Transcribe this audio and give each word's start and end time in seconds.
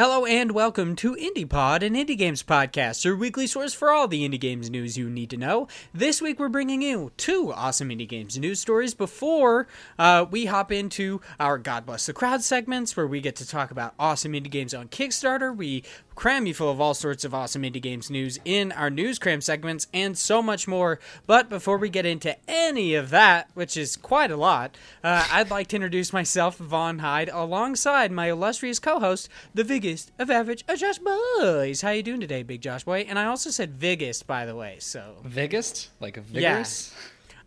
Hello 0.00 0.24
and 0.24 0.52
welcome 0.52 0.96
to 0.96 1.14
IndiePod, 1.14 1.82
an 1.82 1.92
indie 1.92 2.16
games 2.16 2.42
podcast, 2.42 3.04
your 3.04 3.14
weekly 3.14 3.46
source 3.46 3.74
for 3.74 3.90
all 3.90 4.08
the 4.08 4.26
indie 4.26 4.40
games 4.40 4.70
news 4.70 4.96
you 4.96 5.10
need 5.10 5.28
to 5.28 5.36
know. 5.36 5.68
This 5.92 6.22
week 6.22 6.38
we're 6.38 6.48
bringing 6.48 6.80
you 6.80 7.12
two 7.18 7.52
awesome 7.52 7.90
indie 7.90 8.08
games 8.08 8.38
news 8.38 8.60
stories 8.60 8.94
before 8.94 9.68
uh, 9.98 10.24
we 10.30 10.46
hop 10.46 10.72
into 10.72 11.20
our 11.38 11.58
God 11.58 11.84
Bless 11.84 12.06
the 12.06 12.14
Crowd 12.14 12.42
segments 12.42 12.96
where 12.96 13.06
we 13.06 13.20
get 13.20 13.36
to 13.36 13.46
talk 13.46 13.70
about 13.70 13.92
awesome 13.98 14.32
indie 14.32 14.50
games 14.50 14.72
on 14.72 14.88
Kickstarter. 14.88 15.54
We 15.54 15.84
cram 16.14 16.46
you 16.46 16.54
full 16.54 16.70
of 16.70 16.80
all 16.80 16.94
sorts 16.94 17.24
of 17.24 17.34
awesome 17.34 17.62
indie 17.62 17.80
games 17.80 18.10
news 18.10 18.38
in 18.44 18.72
our 18.72 18.90
news 18.90 19.18
cram 19.18 19.40
segments 19.40 19.86
and 19.92 20.16
so 20.16 20.42
much 20.42 20.68
more. 20.68 20.98
But 21.26 21.48
before 21.48 21.78
we 21.78 21.88
get 21.88 22.06
into 22.06 22.36
any 22.48 22.94
of 22.94 23.10
that, 23.10 23.50
which 23.54 23.76
is 23.76 23.96
quite 23.96 24.30
a 24.30 24.36
lot, 24.36 24.76
uh, 25.02 25.26
I'd 25.30 25.50
like 25.50 25.68
to 25.68 25.76
introduce 25.76 26.12
myself, 26.12 26.56
Vaughn 26.56 26.98
Hyde, 26.98 27.30
alongside 27.32 28.12
my 28.12 28.30
illustrious 28.30 28.78
co-host, 28.78 29.28
the 29.54 29.64
biggest 29.64 30.12
of 30.18 30.30
average 30.30 30.64
uh, 30.68 30.76
Josh 30.76 30.98
Boys. 30.98 31.80
How 31.80 31.90
you 31.90 32.02
doing 32.02 32.20
today, 32.20 32.42
Big 32.42 32.60
Josh 32.60 32.84
Boy? 32.84 33.06
And 33.08 33.18
I 33.18 33.26
also 33.26 33.50
said 33.50 33.78
biggest, 33.78 34.26
by 34.26 34.46
the 34.46 34.54
way. 34.54 34.76
So 34.78 35.16
Vigist? 35.24 35.88
Like 36.00 36.16
a 36.16 36.20
vigorous? 36.20 36.94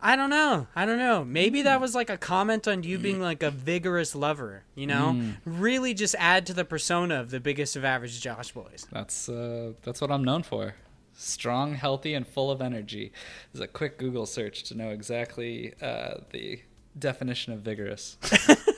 I 0.05 0.17
don't 0.17 0.30
know. 0.30 0.67
I 0.75 0.85
don't 0.85 0.98
know. 0.98 1.23
Maybe 1.23 1.62
that 1.62 1.80
was 1.80 1.95
like 1.95 2.09
a 2.09 2.17
comment 2.17 2.67
on 2.67 2.84
you 2.84 2.98
being 2.98 3.21
like 3.21 3.41
a 3.41 3.49
vigorous 3.49 4.13
lover, 4.13 4.63
you 4.75 4.85
know? 4.85 5.17
Really 5.45 5.94
just 5.94 6.13
add 6.20 6.45
to 6.48 6.53
the 6.53 6.66
persona 6.66 7.21
of 7.21 7.31
the 7.31 7.39
biggest 7.39 7.77
of 7.77 7.85
average 7.85 8.20
Josh 8.20 8.52
boys. 8.52 8.85
That's 8.91 9.30
uh, 9.30 9.73
that's 9.81 10.02
what 10.02 10.11
I'm 10.11 10.23
known 10.25 10.44
for. 10.44 10.75
Strong, 11.16 11.75
healthy, 11.75 12.16
and 12.16 12.27
full 12.27 12.52
of 12.52 12.61
energy. 12.61 13.13
Is 13.53 13.61
a 13.61 13.67
quick 13.67 13.97
Google 13.97 14.25
search 14.25 14.63
to 14.63 14.75
know 14.75 14.89
exactly 14.89 15.73
uh, 15.81 16.16
the 16.31 16.59
definition 16.99 17.53
of 17.53 17.61
vigorous. 17.61 18.17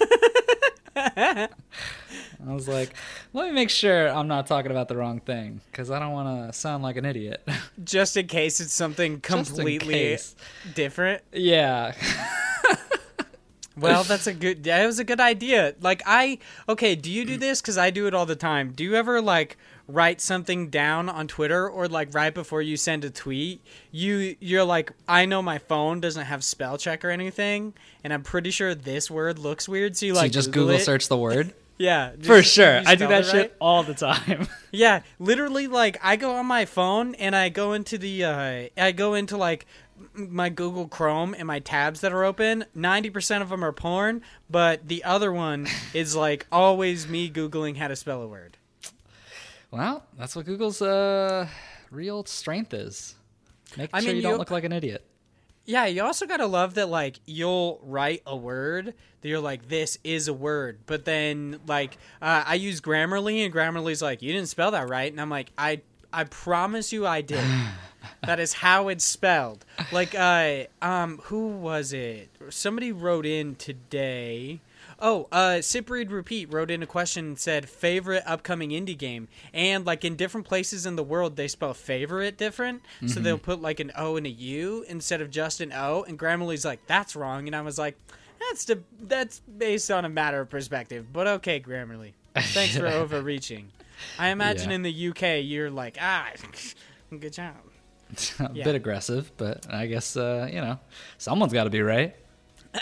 I 0.96 1.50
was 2.46 2.68
like, 2.68 2.94
let 3.34 3.48
me 3.48 3.52
make 3.52 3.70
sure 3.70 4.08
I'm 4.08 4.28
not 4.28 4.48
talking 4.48 4.72
about 4.72 4.88
the 4.88 4.96
wrong 4.96 5.20
thing 5.20 5.62
because 5.72 5.92
I 5.92 6.00
don't 6.00 6.14
want 6.14 6.48
to 6.48 6.58
sound 6.58 6.84
like 6.84 6.96
an 6.96 7.06
idiot. 7.06 7.46
Just 7.84 8.16
in 8.18 8.28
case 8.28 8.60
it's 8.60 8.74
something 8.74 9.20
completely 9.22 10.18
different. 10.74 11.24
yeah. 11.34 11.94
Well, 13.78 14.04
that's 14.06 14.28
a 14.28 14.34
good 14.34 14.64
that 14.64 14.86
was 14.86 15.00
a 15.00 15.04
good 15.04 15.20
idea. 15.20 15.76
Like 15.82 16.02
I 16.06 16.40
okay, 16.70 16.96
do 16.96 17.12
you 17.12 17.26
do 17.26 17.38
this 17.38 17.62
cuz 17.62 17.78
I 17.78 17.90
do 17.90 18.08
it 18.08 18.14
all 18.14 18.26
the 18.26 18.36
time. 18.36 18.72
Do 18.72 18.84
you 18.84 18.96
ever 18.96 19.22
like 19.22 19.58
write 19.88 20.20
something 20.22 20.70
down 20.70 21.10
on 21.10 21.28
Twitter 21.28 21.70
or 21.70 21.88
like 21.88 22.14
right 22.14 22.34
before 22.34 22.62
you 22.62 22.78
send 22.78 23.06
a 23.06 23.10
tweet, 23.10 23.62
you 23.92 24.36
you're 24.40 24.64
like 24.64 24.92
I 25.08 25.26
know 25.26 25.42
my 25.42 25.58
phone 25.58 26.02
doesn't 26.02 26.26
have 26.26 26.44
spell 26.44 26.78
check 26.78 27.06
or 27.06 27.10
anything 27.10 27.74
and 28.04 28.14
I'm 28.14 28.24
pretty 28.24 28.52
sure 28.52 28.76
this 28.76 29.10
word 29.10 29.40
looks 29.40 29.68
weird, 29.70 29.98
so 29.98 30.06
you 30.06 30.14
so 30.14 30.22
like 30.22 30.28
you 30.28 30.34
just 30.34 30.52
Google, 30.52 30.70
Google 30.70 30.80
search 30.80 31.08
the 31.08 31.18
word? 31.18 31.54
Yeah, 31.78 32.12
For 32.22 32.42
sure. 32.42 32.82
I 32.86 32.96
do 32.96 33.06
that 33.08 33.24
it 33.24 33.26
shit 33.26 33.36
right. 33.36 33.54
all 33.60 33.84
the 33.84 33.94
time. 33.94 34.48
Yeah, 34.72 35.04
literally, 35.20 35.68
like 35.68 35.98
I 36.04 36.16
go 36.18 36.36
on 36.36 36.46
my 36.46 36.66
phone 36.66 37.16
and 37.16 37.34
I 37.34 37.48
go 37.50 37.74
into 37.74 37.98
the 37.98 38.24
uh, 38.26 38.68
I 38.78 38.92
go 38.92 39.14
into 39.14 39.38
like 39.38 39.66
my 40.14 40.50
Google 40.50 40.88
Chrome 40.88 41.34
and 41.38 41.48
my 41.48 41.60
tabs 41.60 42.02
that 42.02 42.12
are 42.12 42.26
open. 42.26 42.66
Ninety 42.74 43.10
percent 43.10 43.42
of 43.42 43.50
them 43.50 43.64
are 43.64 43.72
porn, 43.72 44.22
but 44.50 44.88
the 44.88 45.04
other 45.06 45.32
one 45.32 45.68
is 45.94 46.16
like 46.16 46.46
always 46.52 47.08
me 47.08 47.30
googling 47.30 47.78
how 47.78 47.88
to 47.88 47.96
spell 47.96 48.22
a 48.22 48.28
word. 48.28 48.58
Well, 49.72 50.04
that's 50.18 50.36
what 50.36 50.46
Google's 50.46 50.82
uh, 50.82 51.48
real 51.92 52.26
strength 52.26 52.74
is. 52.74 53.16
Make 53.78 53.96
sure 53.96 54.08
mean, 54.08 54.18
you 54.18 54.22
don't 54.22 54.38
look 54.38 54.52
like 54.52 54.64
an 54.64 54.72
idiot. 54.72 55.06
Yeah, 55.66 55.86
you 55.88 56.04
also 56.04 56.28
gotta 56.28 56.46
love 56.46 56.76
that 56.76 56.90
like 56.90 57.20
you'll 57.26 57.80
write 57.84 58.22
a 58.28 58.36
word 58.36 58.94
that 59.22 59.28
you're 59.28 59.40
like 59.40 59.68
this 59.68 59.98
is 60.04 60.28
a 60.28 60.34
word, 60.34 60.80
but 60.86 61.06
then 61.06 61.60
like 61.68 61.98
uh, 62.22 62.44
I 62.46 62.56
use 62.56 62.82
Grammarly 62.82 63.44
and 63.44 63.54
Grammarly's 63.54 64.02
like 64.02 64.22
you 64.22 64.32
didn't 64.32 64.50
spell 64.50 64.72
that 64.72 64.88
right, 64.88 65.12
and 65.12 65.20
I'm 65.20 65.32
like 65.32 65.52
I 65.58 65.82
I 66.14 66.26
promise 66.26 66.94
you 66.94 67.08
I 67.08 67.22
did. 67.22 67.44
that 68.24 68.40
is 68.40 68.54
how 68.54 68.90
it's 68.90 69.04
spelled. 69.04 69.66
Like 69.92 70.14
uh 70.14 70.66
um 70.84 71.20
who 71.24 71.48
was 71.48 71.94
it? 71.94 72.30
Somebody 72.50 72.92
wrote 72.92 73.26
in 73.26 73.56
today. 73.56 74.62
Oh, 75.08 75.28
uh, 75.32 75.62
Sip 75.62 75.88
Read 75.92 76.10
Repeat 76.10 76.52
wrote 76.52 76.72
in 76.72 76.82
a 76.82 76.88
question 76.88 77.26
and 77.26 77.40
said 77.40 77.70
favorite 77.70 78.24
upcoming 78.26 78.72
indie 78.72 78.98
game, 78.98 79.28
and 79.54 79.86
like 79.86 80.04
in 80.04 80.16
different 80.16 80.48
places 80.48 80.88
in 80.88 80.96
the 80.96 81.04
world 81.04 81.36
they 81.36 81.48
spell 81.48 81.76
favorite 81.76 82.38
different, 82.40 82.82
so 83.06 83.20
they'll 83.20 83.38
put 83.38 83.62
like 83.62 83.80
an 83.80 83.92
O 83.96 84.16
and 84.16 84.26
a 84.26 84.32
U 84.32 84.84
instead 84.90 85.22
of 85.22 85.30
just 85.30 85.62
an 85.62 85.72
O. 85.74 86.04
And 86.08 86.18
Grammarly's 86.18 86.66
like 86.66 86.80
that's 86.88 87.16
wrong, 87.16 87.46
and 87.46 87.56
I 87.56 87.62
was 87.62 87.78
like, 87.78 87.96
that's 88.40 88.66
the 88.66 88.80
that's 89.00 89.42
based 89.42 89.92
on 89.92 90.06
a 90.06 90.10
matter 90.10 90.42
of 90.42 90.50
perspective, 90.50 91.06
but 91.14 91.28
okay, 91.28 91.60
Grammarly, 91.60 92.14
thanks 92.34 92.76
for 92.76 92.88
overreaching. 93.02 93.70
I 94.18 94.30
imagine 94.30 94.72
Yeah. 94.72 94.76
in 94.78 94.82
the 94.82 95.10
UK 95.10 95.44
you're 95.46 95.70
like 95.70 96.00
ah, 96.02 96.30
good 97.20 97.32
job. 97.34 97.54
a 98.40 98.50
Yeah. 98.56 98.64
bit 98.64 98.74
aggressive, 98.74 99.32
but 99.38 99.72
I 99.72 99.86
guess 99.86 100.18
uh, 100.18 100.50
you 100.52 100.62
know 100.62 100.80
someone's 101.20 101.54
got 101.54 101.66
to 101.66 101.70
be 101.70 101.84
right. 101.84 102.16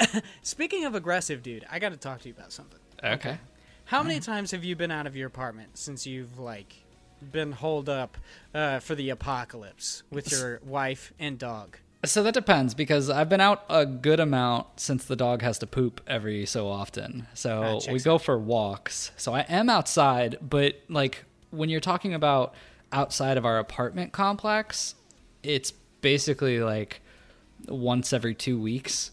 Speaking 0.41 0.85
of 0.85 0.95
aggressive, 0.95 1.43
dude, 1.43 1.65
I 1.69 1.79
got 1.79 1.89
to 1.89 1.97
talk 1.97 2.21
to 2.21 2.27
you 2.29 2.33
about 2.37 2.51
something. 2.51 2.79
Okay. 3.03 3.37
How 3.85 4.01
many 4.01 4.19
times 4.19 4.51
have 4.51 4.63
you 4.63 4.75
been 4.75 4.91
out 4.91 5.07
of 5.07 5.15
your 5.15 5.27
apartment 5.27 5.77
since 5.77 6.07
you've 6.07 6.39
like 6.39 6.83
been 7.31 7.51
holed 7.51 7.89
up 7.89 8.17
uh, 8.53 8.79
for 8.79 8.95
the 8.95 9.09
apocalypse 9.09 10.03
with 10.09 10.31
your 10.31 10.61
wife 10.63 11.13
and 11.19 11.37
dog? 11.37 11.77
So 12.05 12.21
that 12.23 12.33
depends 12.33 12.73
because 12.73 13.09
I've 13.09 13.29
been 13.29 13.39
out 13.39 13.63
a 13.69 13.85
good 13.85 14.19
amount 14.19 14.79
since 14.79 15.05
the 15.05 15.15
dog 15.15 15.41
has 15.41 15.57
to 15.59 15.67
poop 15.67 16.01
every 16.05 16.45
so 16.45 16.67
often. 16.67 17.27
So 17.33 17.79
checks 17.79 17.93
we 17.93 17.99
go 17.99 18.17
for 18.17 18.37
walks. 18.37 19.11
So 19.15 19.33
I 19.33 19.41
am 19.41 19.69
outside, 19.69 20.37
but 20.41 20.81
like 20.89 21.23
when 21.51 21.69
you're 21.69 21.79
talking 21.79 22.13
about 22.13 22.55
outside 22.91 23.37
of 23.37 23.45
our 23.45 23.57
apartment 23.57 24.11
complex, 24.11 24.95
it's 25.43 25.71
basically 25.71 26.59
like 26.59 27.01
once 27.67 28.11
every 28.11 28.35
2 28.35 28.59
weeks. 28.59 29.11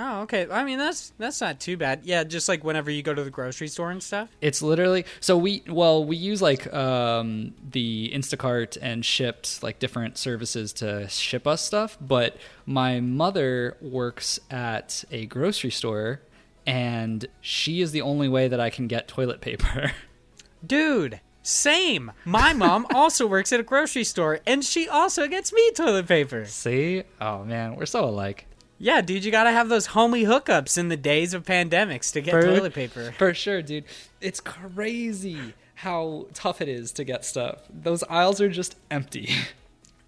Oh, 0.00 0.20
okay. 0.20 0.46
I 0.48 0.62
mean, 0.62 0.78
that's 0.78 1.12
that's 1.18 1.40
not 1.40 1.58
too 1.58 1.76
bad. 1.76 2.02
Yeah, 2.04 2.22
just 2.22 2.48
like 2.48 2.62
whenever 2.62 2.88
you 2.88 3.02
go 3.02 3.14
to 3.14 3.24
the 3.24 3.30
grocery 3.30 3.66
store 3.66 3.90
and 3.90 4.00
stuff. 4.00 4.28
It's 4.40 4.62
literally 4.62 5.04
so 5.18 5.36
we 5.36 5.64
well 5.68 6.04
we 6.04 6.16
use 6.16 6.40
like 6.40 6.72
um, 6.72 7.52
the 7.68 8.08
Instacart 8.14 8.78
and 8.80 9.04
Shipt 9.04 9.60
like 9.60 9.80
different 9.80 10.16
services 10.16 10.72
to 10.74 11.08
ship 11.08 11.48
us 11.48 11.64
stuff. 11.64 11.98
But 12.00 12.36
my 12.64 13.00
mother 13.00 13.76
works 13.80 14.38
at 14.52 15.04
a 15.10 15.26
grocery 15.26 15.72
store, 15.72 16.20
and 16.64 17.26
she 17.40 17.80
is 17.80 17.90
the 17.90 18.02
only 18.02 18.28
way 18.28 18.46
that 18.46 18.60
I 18.60 18.70
can 18.70 18.86
get 18.86 19.08
toilet 19.08 19.40
paper. 19.40 19.90
Dude, 20.66 21.20
same. 21.42 22.12
My 22.24 22.52
mom 22.52 22.86
also 22.94 23.26
works 23.26 23.52
at 23.52 23.58
a 23.58 23.64
grocery 23.64 24.04
store, 24.04 24.38
and 24.46 24.64
she 24.64 24.88
also 24.88 25.26
gets 25.26 25.52
me 25.52 25.72
toilet 25.72 26.06
paper. 26.06 26.44
See? 26.44 27.02
Oh 27.20 27.42
man, 27.42 27.74
we're 27.74 27.86
so 27.86 28.04
alike. 28.04 28.46
Yeah, 28.78 29.00
dude, 29.00 29.24
you 29.24 29.30
gotta 29.32 29.50
have 29.50 29.68
those 29.68 29.86
homely 29.86 30.24
hookups 30.24 30.78
in 30.78 30.88
the 30.88 30.96
days 30.96 31.34
of 31.34 31.44
pandemics 31.44 32.12
to 32.12 32.20
get 32.20 32.30
For- 32.30 32.42
toilet 32.42 32.74
paper. 32.74 33.12
For 33.18 33.34
sure, 33.34 33.60
dude. 33.60 33.84
It's 34.20 34.40
crazy 34.40 35.54
how 35.76 36.26
tough 36.34 36.60
it 36.60 36.68
is 36.68 36.92
to 36.92 37.04
get 37.04 37.24
stuff. 37.24 37.62
Those 37.72 38.02
aisles 38.04 38.40
are 38.40 38.48
just 38.48 38.76
empty. 38.90 39.30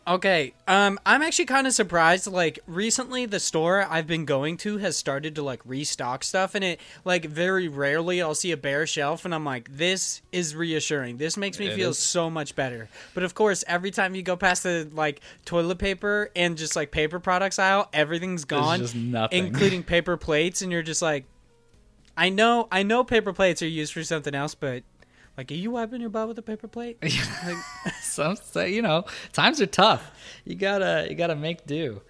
Okay, 0.09 0.55
um, 0.66 0.99
I'm 1.05 1.22
actually 1.22 1.44
kind 1.44 1.66
of 1.66 1.72
surprised. 1.72 2.27
Like 2.27 2.59
recently, 2.66 3.27
the 3.27 3.38
store 3.38 3.87
I've 3.88 4.06
been 4.06 4.25
going 4.25 4.56
to 4.59 4.78
has 4.78 4.97
started 4.97 5.34
to 5.37 5.43
like 5.43 5.61
restock 5.65 6.25
stuff, 6.25 6.55
and 6.55 6.65
it 6.65 6.81
like 7.05 7.27
very 7.27 7.69
rarely 7.69 8.21
I'll 8.21 8.34
see 8.34 8.50
a 8.50 8.56
bare 8.56 8.87
shelf, 8.87 9.25
and 9.25 9.34
I'm 9.34 9.44
like, 9.44 9.77
this 9.77 10.22
is 10.33 10.56
reassuring. 10.56 11.19
This 11.19 11.37
makes 11.37 11.59
me 11.59 11.66
It 11.66 11.77
feel 11.77 11.91
is. 11.91 11.99
so 11.99 12.31
much 12.31 12.56
better. 12.56 12.89
But 13.15 13.22
of 13.22 13.34
course, 13.34 13.62
every 13.69 13.91
time 13.91 14.15
you 14.15 14.22
go 14.22 14.37
past 14.37 14.62
the 14.62 14.89
like 14.93 15.21
toilet 15.44 15.78
paper 15.78 16.31
and 16.34 16.56
just 16.56 16.75
like 16.77 16.91
paper 16.91 17.21
products 17.21 17.59
aisle, 17.59 17.89
everything's 17.93 18.47
gone, 18.47 18.81
including 19.31 19.84
paper 19.84 20.16
plates, 20.16 20.62
and 20.62 20.72
you're 20.72 20.83
just 20.83 21.03
like, 21.03 21.25
I 22.16 22.30
know, 22.30 22.69
I 22.72 22.83
know, 22.83 23.04
paper 23.04 23.33
plates 23.33 23.63
are 23.63 23.69
used 23.69 23.92
for 23.92 24.03
something 24.03 24.34
else, 24.34 24.54
but 24.54 24.83
like, 25.41 25.51
are 25.51 25.54
you 25.54 25.71
wiping 25.71 26.03
your 26.03 26.10
butt 26.10 26.28
with 26.28 26.39
a 26.39 26.42
paper 26.42 26.69
plate? 26.69 26.98
Like, 27.42 27.95
some 28.03 28.37
say 28.37 28.75
you 28.75 28.83
know 28.83 29.07
times 29.33 29.63
are 29.63 29.66
tough. 29.66 30.10
You 30.45 30.54
gotta 30.54 31.07
you 31.09 31.16
gotta 31.16 31.34
make 31.34 31.66
do. 31.66 32.03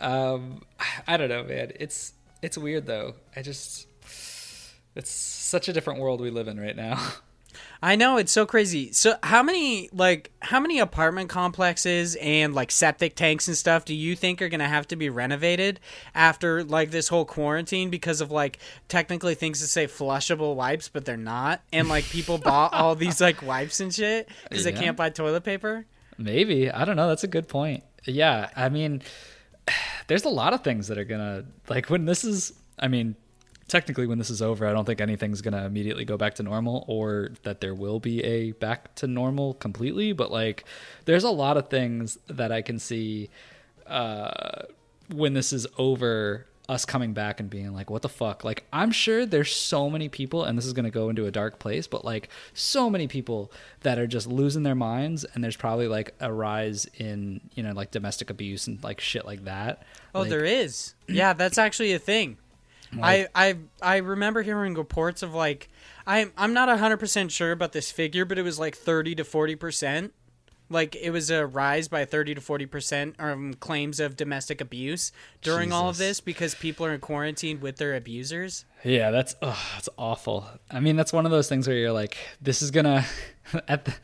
Um 0.00 0.60
i 1.06 1.16
don't 1.16 1.30
know 1.30 1.44
man. 1.44 1.72
It's 1.80 2.12
it's 2.42 2.58
weird 2.58 2.84
though. 2.84 3.14
I 3.34 3.40
just 3.40 3.86
it's 4.94 5.10
such 5.10 5.68
a 5.68 5.72
different 5.72 6.00
world 6.00 6.20
we 6.20 6.28
live 6.30 6.46
in 6.46 6.60
right 6.60 6.76
now 6.76 7.00
I 7.82 7.96
know 7.96 8.16
it's 8.16 8.32
so 8.32 8.44
crazy. 8.44 8.92
So 8.92 9.16
how 9.22 9.42
many 9.42 9.88
like 9.92 10.30
how 10.40 10.58
many 10.58 10.78
apartment 10.78 11.28
complexes 11.28 12.16
and 12.16 12.54
like 12.54 12.70
septic 12.70 13.14
tanks 13.14 13.46
and 13.46 13.56
stuff 13.56 13.84
do 13.84 13.94
you 13.94 14.16
think 14.16 14.42
are 14.42 14.48
going 14.48 14.60
to 14.60 14.66
have 14.66 14.88
to 14.88 14.96
be 14.96 15.08
renovated 15.10 15.78
after 16.14 16.64
like 16.64 16.90
this 16.90 17.08
whole 17.08 17.24
quarantine 17.24 17.90
because 17.90 18.20
of 18.20 18.30
like 18.30 18.58
technically 18.88 19.34
things 19.34 19.60
that 19.60 19.68
say 19.68 19.86
flushable 19.86 20.56
wipes 20.56 20.88
but 20.88 21.04
they're 21.04 21.16
not? 21.16 21.62
And 21.72 21.88
like 21.88 22.04
people 22.04 22.38
bought 22.38 22.72
all 22.72 22.94
these 22.94 23.20
like 23.20 23.42
wipes 23.42 23.80
and 23.80 23.94
shit 23.94 24.28
cuz 24.50 24.64
they 24.64 24.72
can't 24.72 24.96
buy 24.96 25.10
toilet 25.10 25.44
paper? 25.44 25.86
maybe. 26.20 26.68
I 26.68 26.84
don't 26.84 26.96
know. 26.96 27.06
That's 27.06 27.22
a 27.22 27.28
good 27.28 27.46
point. 27.46 27.84
Yeah. 28.04 28.50
I 28.56 28.68
mean 28.68 29.02
there's 30.08 30.24
a 30.24 30.28
lot 30.30 30.52
of 30.52 30.62
things 30.62 30.88
that 30.88 30.98
are 30.98 31.04
gonna 31.04 31.44
like 31.68 31.90
when 31.90 32.04
this 32.04 32.24
is 32.24 32.52
i 32.78 32.88
mean 32.88 33.14
technically 33.68 34.06
when 34.06 34.18
this 34.18 34.30
is 34.30 34.40
over 34.42 34.66
i 34.66 34.72
don't 34.72 34.84
think 34.86 35.00
anything's 35.00 35.40
going 35.42 35.52
to 35.54 35.64
immediately 35.64 36.04
go 36.04 36.16
back 36.16 36.34
to 36.34 36.42
normal 36.42 36.84
or 36.88 37.30
that 37.42 37.60
there 37.60 37.74
will 37.74 38.00
be 38.00 38.24
a 38.24 38.52
back 38.52 38.94
to 38.94 39.06
normal 39.06 39.54
completely 39.54 40.12
but 40.12 40.30
like 40.32 40.64
there's 41.04 41.24
a 41.24 41.30
lot 41.30 41.56
of 41.56 41.68
things 41.68 42.18
that 42.28 42.50
i 42.50 42.62
can 42.62 42.78
see 42.78 43.28
uh, 43.86 44.62
when 45.14 45.34
this 45.34 45.52
is 45.52 45.66
over 45.78 46.46
us 46.68 46.84
coming 46.84 47.14
back 47.14 47.40
and 47.40 47.48
being 47.48 47.72
like 47.72 47.88
what 47.88 48.02
the 48.02 48.08
fuck 48.10 48.44
like 48.44 48.66
i'm 48.74 48.90
sure 48.90 49.24
there's 49.24 49.54
so 49.54 49.88
many 49.88 50.06
people 50.10 50.44
and 50.44 50.58
this 50.58 50.66
is 50.66 50.74
going 50.74 50.84
to 50.84 50.90
go 50.90 51.08
into 51.08 51.24
a 51.24 51.30
dark 51.30 51.58
place 51.58 51.86
but 51.86 52.04
like 52.04 52.28
so 52.52 52.90
many 52.90 53.08
people 53.08 53.50
that 53.80 53.98
are 53.98 54.06
just 54.06 54.26
losing 54.26 54.64
their 54.64 54.74
minds 54.74 55.24
and 55.32 55.42
there's 55.42 55.56
probably 55.56 55.88
like 55.88 56.14
a 56.20 56.30
rise 56.30 56.86
in 56.98 57.40
you 57.54 57.62
know 57.62 57.72
like 57.72 57.90
domestic 57.90 58.28
abuse 58.28 58.66
and 58.66 58.82
like 58.84 59.00
shit 59.00 59.24
like 59.24 59.44
that 59.44 59.82
Oh, 60.14 60.20
Like, 60.20 60.30
there 60.30 60.44
is. 60.44 60.94
Yeah, 61.08 61.32
that's 61.32 61.58
actually 61.58 61.92
a 61.92 61.98
thing. 61.98 62.36
Like- 62.96 63.30
I, 63.34 63.48
I 63.48 63.56
I 63.82 63.96
remember 63.98 64.42
hearing 64.42 64.74
reports 64.74 65.22
of 65.22 65.34
like 65.34 65.68
I'm 66.06 66.32
I'm 66.36 66.52
not 66.54 66.68
hundred 66.78 66.98
percent 66.98 67.32
sure 67.32 67.52
about 67.52 67.72
this 67.72 67.90
figure, 67.90 68.24
but 68.24 68.38
it 68.38 68.42
was 68.42 68.58
like 68.58 68.76
thirty 68.76 69.14
to 69.16 69.24
forty 69.24 69.54
percent. 69.56 70.12
Like 70.70 70.94
it 70.96 71.10
was 71.10 71.30
a 71.30 71.46
rise 71.46 71.88
by 71.88 72.04
thirty 72.04 72.34
to 72.34 72.40
forty 72.42 72.66
percent 72.66 73.14
um 73.18 73.54
claims 73.54 74.00
of 74.00 74.16
domestic 74.16 74.60
abuse 74.60 75.12
during 75.40 75.72
all 75.72 75.88
of 75.88 75.96
this 75.96 76.20
because 76.20 76.54
people 76.54 76.84
are 76.84 76.92
in 76.92 77.00
quarantine 77.00 77.60
with 77.60 77.76
their 77.76 77.94
abusers. 77.94 78.64
Yeah, 78.84 79.10
that's 79.10 79.34
that's 79.40 79.88
awful. 79.96 80.46
I 80.70 80.80
mean, 80.80 80.96
that's 80.96 81.12
one 81.12 81.24
of 81.24 81.30
those 81.32 81.48
things 81.48 81.66
where 81.66 81.76
you're 81.76 81.92
like, 81.92 82.16
this 82.42 82.60
is 82.62 82.70
gonna 82.70 83.04
at 83.68 83.86
the, 83.86 83.94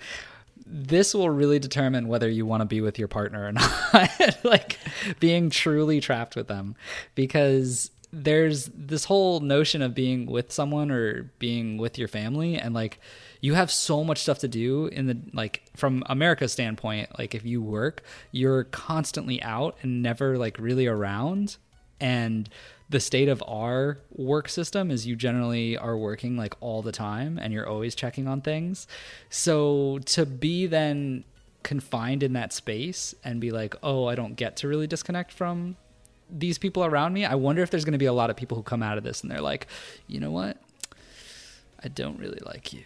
this 0.67 1.13
will 1.13 1.29
really 1.29 1.59
determine 1.59 2.09
whether 2.09 2.29
you 2.31 2.47
want 2.47 2.63
to 2.63 2.65
be 2.65 2.81
with 2.81 2.99
your 2.99 3.09
partner 3.09 3.47
or 3.47 3.53
not. 3.93 4.45
like 4.45 4.79
being 5.21 5.51
truly 5.51 6.01
trapped 6.01 6.35
with 6.35 6.49
them, 6.49 6.77
because 7.15 7.91
there's 8.15 8.71
this 8.75 9.05
whole 9.05 9.41
notion 9.41 9.83
of 9.83 9.95
being 9.95 10.27
with 10.27 10.53
someone 10.53 10.91
or 10.91 11.31
being 11.39 11.79
with 11.79 11.99
your 11.99 12.09
family, 12.09 12.57
and 12.57 12.75
like 12.75 13.01
you 13.41 13.55
have 13.55 13.71
so 13.71 14.05
much 14.05 14.19
stuff 14.19 14.39
to 14.39 14.49
do 14.49 14.87
in 14.87 15.07
the 15.07 15.19
like 15.33 15.65
from 15.77 16.03
America's 16.07 16.53
standpoint. 16.53 17.19
Like 17.19 17.35
if 17.35 17.45
you 17.45 17.61
work, 17.61 18.03
you're 18.31 18.65
constantly 18.65 19.43
out 19.43 19.77
and 19.83 20.03
never 20.03 20.39
like 20.39 20.59
really 20.59 20.87
around 20.87 21.57
and 22.01 22.49
the 22.91 23.01
state 23.01 23.29
of 23.29 23.43
our 23.47 23.99
work 24.13 24.49
system 24.49 24.91
is 24.91 25.07
you 25.07 25.17
generally 25.17 25.77
are 25.77 25.97
working 25.97 26.37
like 26.37 26.55
all 26.61 26.83
the 26.83 26.93
time 26.93 27.39
and 27.39 27.53
you're 27.53 27.67
always 27.67 27.95
checking 27.95 28.29
on 28.29 28.41
things 28.41 28.87
so 29.31 29.99
to 30.05 30.27
be 30.27 30.67
then 30.67 31.25
confined 31.63 32.23
in 32.23 32.35
that 32.35 32.53
space 32.53 33.15
and 33.25 33.41
be 33.41 33.51
like 33.51 33.75
oh 33.83 34.07
i 34.07 34.15
don't 34.15 34.35
get 34.35 34.57
to 34.57 34.69
really 34.69 34.87
disconnect 34.87 35.33
from 35.33 35.77
these 36.31 36.59
people 36.59 36.85
around 36.85 37.13
me 37.13 37.25
i 37.25 37.35
wonder 37.35 37.63
if 37.63 37.71
there's 37.71 37.85
going 37.85 37.93
to 37.93 37.99
be 37.99 38.07
a 38.07 38.13
lot 38.13 38.31
of 38.31 38.37
people 38.37 38.57
who 38.57 38.63
come 38.63 38.83
out 38.83 38.99
of 38.99 39.05
this 39.05 39.23
and 39.23 39.31
they're 39.31 39.41
like 39.41 39.67
you 40.07 40.19
know 40.21 40.31
what 40.31 40.57
i 41.83 41.89
don't 41.89 42.19
really 42.19 42.41
like 42.47 42.73
you 42.73 42.83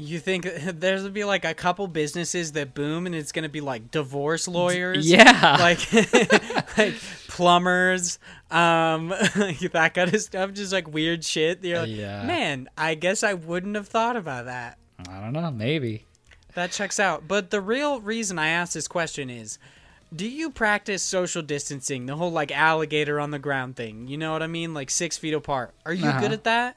You 0.00 0.20
think 0.20 0.44
there's 0.62 1.02
gonna 1.02 1.12
be 1.12 1.24
like 1.24 1.44
a 1.44 1.54
couple 1.54 1.88
businesses 1.88 2.52
that 2.52 2.72
boom 2.72 3.04
and 3.06 3.14
it's 3.14 3.32
gonna 3.32 3.48
be 3.48 3.60
like 3.60 3.90
divorce 3.90 4.46
lawyers, 4.46 5.10
yeah 5.10 5.56
like 5.60 5.80
like 6.78 6.94
plumbers, 7.26 8.18
um, 8.50 9.08
that 9.08 9.92
kind 9.94 10.14
of 10.14 10.20
stuff, 10.20 10.52
just 10.52 10.72
like 10.72 10.86
weird 10.92 11.24
shit. 11.24 11.64
You're 11.64 11.80
like, 11.80 11.88
Yeah. 11.90 12.22
man, 12.24 12.68
I 12.78 12.94
guess 12.94 13.22
I 13.24 13.34
wouldn't 13.34 13.74
have 13.74 13.88
thought 13.88 14.16
about 14.16 14.44
that. 14.46 14.78
i 15.08 15.20
don't 15.20 15.32
know 15.32 15.50
maybe 15.50 16.04
That 16.54 16.70
checks 16.70 17.00
out. 17.00 17.26
But 17.26 17.50
the 17.50 17.60
real 17.60 18.00
reason 18.00 18.38
I 18.38 18.48
asked 18.50 18.74
this 18.74 18.86
question 18.88 19.30
is, 19.30 19.58
do 20.14 20.28
you 20.28 20.50
practice 20.50 21.02
social 21.02 21.42
distancing? 21.42 22.06
The 22.06 22.16
whole 22.16 22.30
like 22.32 22.50
alligator 22.50 23.20
on 23.20 23.30
the 23.30 23.38
ground 23.38 23.76
thing. 23.76 24.08
You 24.08 24.16
know 24.18 24.32
what 24.32 24.42
I 24.42 24.46
mean? 24.46 24.74
Like 24.74 24.90
six 24.90 25.16
feet 25.18 25.34
apart. 25.34 25.74
Are 25.86 25.92
you 25.92 26.06
Uh-huh. 26.08 26.20
good 26.20 26.32
at 26.32 26.44
that? 26.44 26.76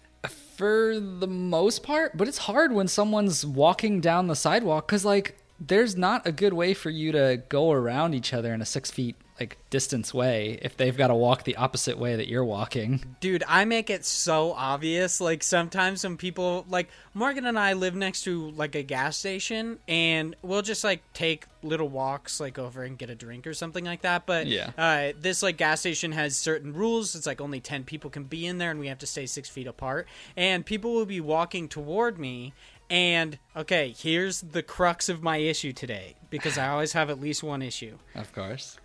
for 0.56 1.00
the 1.00 1.26
most 1.28 1.82
part 1.82 2.16
but 2.16 2.28
it's 2.28 2.38
hard 2.38 2.72
when 2.72 2.88
someone's 2.88 3.44
walking 3.44 4.00
down 4.00 4.28
the 4.28 4.36
sidewalk 4.36 4.86
because 4.88 5.04
like 5.04 5.36
there's 5.60 5.98
not 5.98 6.28
a 6.28 6.32
good 6.32 6.54
way 6.54 6.76
for 6.76 6.92
you 6.92 7.12
to 7.12 7.42
go 7.50 7.72
around 7.72 8.14
each 8.14 8.32
other 8.32 8.54
in 8.54 8.62
a 8.62 8.66
six 8.66 8.92
feet 8.92 9.16
like 9.42 9.58
distance 9.72 10.14
way 10.14 10.60
if 10.62 10.78
they've 10.78 10.96
got 10.96 11.08
to 11.08 11.16
walk 11.16 11.44
the 11.44 11.56
opposite 11.56 11.98
way 11.98 12.16
that 12.16 12.28
you're 12.28 12.46
walking 12.46 13.04
Dude, 13.20 13.44
I 13.48 13.66
make 13.66 13.90
it 13.90 14.06
so 14.06 14.52
obvious. 14.54 15.20
Like 15.20 15.42
sometimes 15.44 16.04
when 16.04 16.18
people 16.18 16.66
like 16.70 16.90
Morgan 17.14 17.46
and 17.46 17.58
I 17.58 17.74
live 17.74 17.96
next 17.96 18.22
to 18.24 18.52
like 18.52 18.76
a 18.76 18.84
gas 18.84 19.18
station 19.18 19.80
and 19.88 20.36
we'll 20.44 20.62
just 20.62 20.84
like 20.84 21.02
take 21.14 21.46
little 21.64 21.90
walks 21.90 22.40
like 22.40 22.60
over 22.60 22.84
and 22.84 22.98
get 22.98 23.10
a 23.10 23.16
drink 23.16 23.48
or 23.48 23.54
something 23.54 23.84
like 23.86 24.02
that. 24.02 24.26
But 24.26 24.48
Yeah. 24.48 24.72
uh, 24.78 25.14
this 25.20 25.42
like 25.42 25.58
gas 25.58 25.80
station 25.80 26.12
has 26.12 26.36
certain 26.36 26.74
rules. 26.74 27.16
It's 27.16 27.26
like 27.26 27.42
only 27.42 27.60
ten 27.60 27.84
people 27.84 28.10
can 28.10 28.24
be 28.26 28.46
in 28.46 28.58
there 28.60 28.70
and 28.72 28.80
we 28.80 28.88
have 28.88 29.00
to 29.00 29.08
stay 29.08 29.26
six 29.26 29.50
feet 29.50 29.68
apart. 29.68 30.08
And 30.38 30.66
people 30.66 30.94
will 30.94 31.06
be 31.08 31.20
walking 31.22 31.68
toward 31.68 32.20
me 32.20 32.54
and 32.90 33.40
okay, 33.56 33.96
here's 33.98 34.42
the 34.42 34.62
crux 34.62 35.08
of 35.10 35.24
my 35.24 35.38
issue 35.38 35.72
today 35.72 36.16
because 36.30 36.58
I 36.58 36.68
always 36.68 36.92
have 36.94 37.10
at 37.10 37.20
least 37.22 37.42
one 37.44 37.62
issue 37.62 37.98
of 38.16 38.34
course 38.34 38.78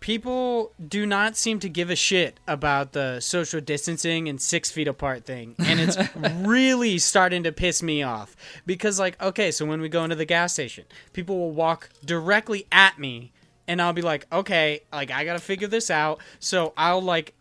people 0.00 0.72
do 0.86 1.06
not 1.06 1.36
seem 1.36 1.58
to 1.60 1.68
give 1.68 1.90
a 1.90 1.96
shit 1.96 2.38
about 2.46 2.92
the 2.92 3.20
social 3.20 3.60
distancing 3.60 4.28
and 4.28 4.40
six 4.40 4.70
feet 4.70 4.86
apart 4.88 5.24
thing. 5.24 5.56
And 5.58 5.80
it's 5.80 5.96
really 6.46 6.98
starting 6.98 7.42
to 7.44 7.52
piss 7.52 7.82
me 7.82 8.02
off. 8.02 8.36
Because 8.66 8.98
like 8.98 9.20
okay 9.22 9.50
so 9.50 9.66
when 9.66 9.80
we 9.80 9.88
go 9.88 10.04
into 10.04 10.16
the 10.16 10.24
gas 10.24 10.52
station 10.52 10.84
people 11.12 11.38
will 11.38 11.50
walk 11.50 11.88
directly 12.04 12.66
at 12.70 12.98
me 12.98 13.32
and 13.66 13.82
i'll 13.82 13.92
be 13.92 14.02
like 14.02 14.26
okay 14.32 14.80
like 14.92 15.10
i 15.10 15.24
gotta 15.24 15.38
figure 15.38 15.68
this 15.68 15.90
out. 15.90 16.20
So 16.38 16.72
i'll 16.76 17.02
like 17.02 17.34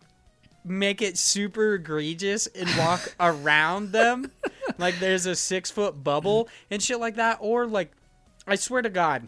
make 0.66 1.02
it 1.02 1.18
super 1.18 1.76
egregious 1.76 2.48
and 2.48 2.70
walk 2.78 3.16
around 3.20 3.92
them 3.92 4.32
like 4.78 5.00
there's 5.00 5.26
a 5.26 5.36
six 5.36 5.72
foot 5.72 6.04
bubble 6.04 6.50
and 6.70 6.82
shit 6.82 7.00
like 7.00 7.16
that. 7.16 7.38
Or 7.40 7.66
like 7.68 7.92
i 8.48 8.56
swear 8.56 8.82
to 8.82 8.90
god 8.90 9.28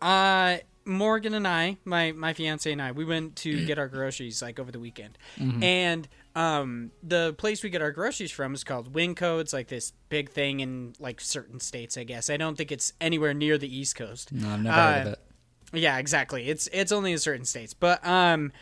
uh 0.00 0.56
Morgan 0.84 1.34
and 1.34 1.46
I, 1.46 1.76
my 1.84 2.12
my 2.12 2.32
fiance 2.32 2.70
and 2.70 2.80
I, 2.82 2.92
we 2.92 3.04
went 3.04 3.36
to 3.36 3.64
get 3.66 3.78
our 3.78 3.88
groceries 3.88 4.42
like 4.42 4.58
over 4.58 4.70
the 4.72 4.80
weekend, 4.80 5.18
and 5.38 6.08
um, 6.34 6.90
the 7.02 7.34
place 7.38 7.62
we 7.62 7.70
get 7.70 7.82
our 7.82 7.92
groceries 7.92 8.30
from 8.30 8.54
is 8.54 8.64
called 8.64 8.92
Winco. 8.92 9.40
It's 9.40 9.52
like 9.52 9.68
this 9.68 9.92
big 10.08 10.30
thing 10.30 10.60
in 10.60 10.94
like 10.98 11.20
certain 11.20 11.60
states, 11.60 11.96
I 11.96 12.04
guess. 12.04 12.30
I 12.30 12.36
don't 12.36 12.56
think 12.56 12.72
it's 12.72 12.92
anywhere 13.00 13.34
near 13.34 13.58
the 13.58 13.74
East 13.74 13.96
Coast. 13.96 14.32
no 14.32 14.48
i've 14.54 14.62
never 14.62 14.76
heard 14.76 15.00
of 15.00 15.06
Uh, 15.06 15.10
it 15.10 15.18
Yeah, 15.80 15.98
exactly. 15.98 16.48
It's 16.48 16.68
it's 16.72 16.92
only 16.92 17.12
in 17.12 17.18
certain 17.18 17.44
states. 17.44 17.74
But 17.74 18.04
um 18.06 18.52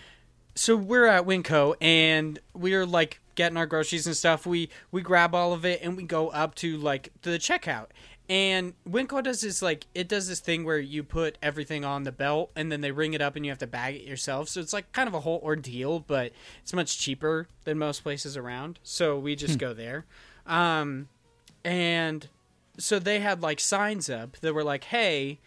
so 0.56 0.74
we're 0.76 1.06
at 1.06 1.24
Winco 1.26 1.74
and 1.80 2.38
we're 2.54 2.84
like 2.84 3.20
getting 3.36 3.56
our 3.56 3.66
groceries 3.66 4.06
and 4.06 4.16
stuff. 4.16 4.46
We 4.46 4.68
we 4.90 5.00
grab 5.00 5.34
all 5.34 5.52
of 5.52 5.64
it 5.64 5.80
and 5.82 5.96
we 5.96 6.02
go 6.02 6.28
up 6.28 6.54
to 6.56 6.76
like 6.76 7.10
the 7.22 7.38
checkout. 7.38 7.86
And 8.30 8.74
Winco 8.88 9.20
does 9.24 9.40
this 9.40 9.60
like 9.60 9.88
it 9.92 10.06
does 10.06 10.28
this 10.28 10.38
thing 10.38 10.64
where 10.64 10.78
you 10.78 11.02
put 11.02 11.36
everything 11.42 11.84
on 11.84 12.04
the 12.04 12.12
belt 12.12 12.52
and 12.54 12.70
then 12.70 12.80
they 12.80 12.92
ring 12.92 13.12
it 13.12 13.20
up 13.20 13.34
and 13.34 13.44
you 13.44 13.50
have 13.50 13.58
to 13.58 13.66
bag 13.66 13.96
it 13.96 14.02
yourself. 14.02 14.48
So 14.48 14.60
it's 14.60 14.72
like 14.72 14.92
kind 14.92 15.08
of 15.08 15.14
a 15.14 15.20
whole 15.20 15.40
ordeal, 15.42 15.98
but 15.98 16.30
it's 16.62 16.72
much 16.72 17.00
cheaper 17.00 17.48
than 17.64 17.76
most 17.76 18.04
places 18.04 18.36
around. 18.36 18.78
So 18.84 19.18
we 19.18 19.34
just 19.34 19.58
go 19.58 19.74
there. 19.74 20.06
Um 20.46 21.08
and 21.64 22.28
so 22.78 23.00
they 23.00 23.18
had 23.18 23.42
like 23.42 23.58
signs 23.58 24.08
up 24.08 24.36
that 24.42 24.54
were 24.54 24.64
like, 24.64 24.84
"Hey, 24.84 25.40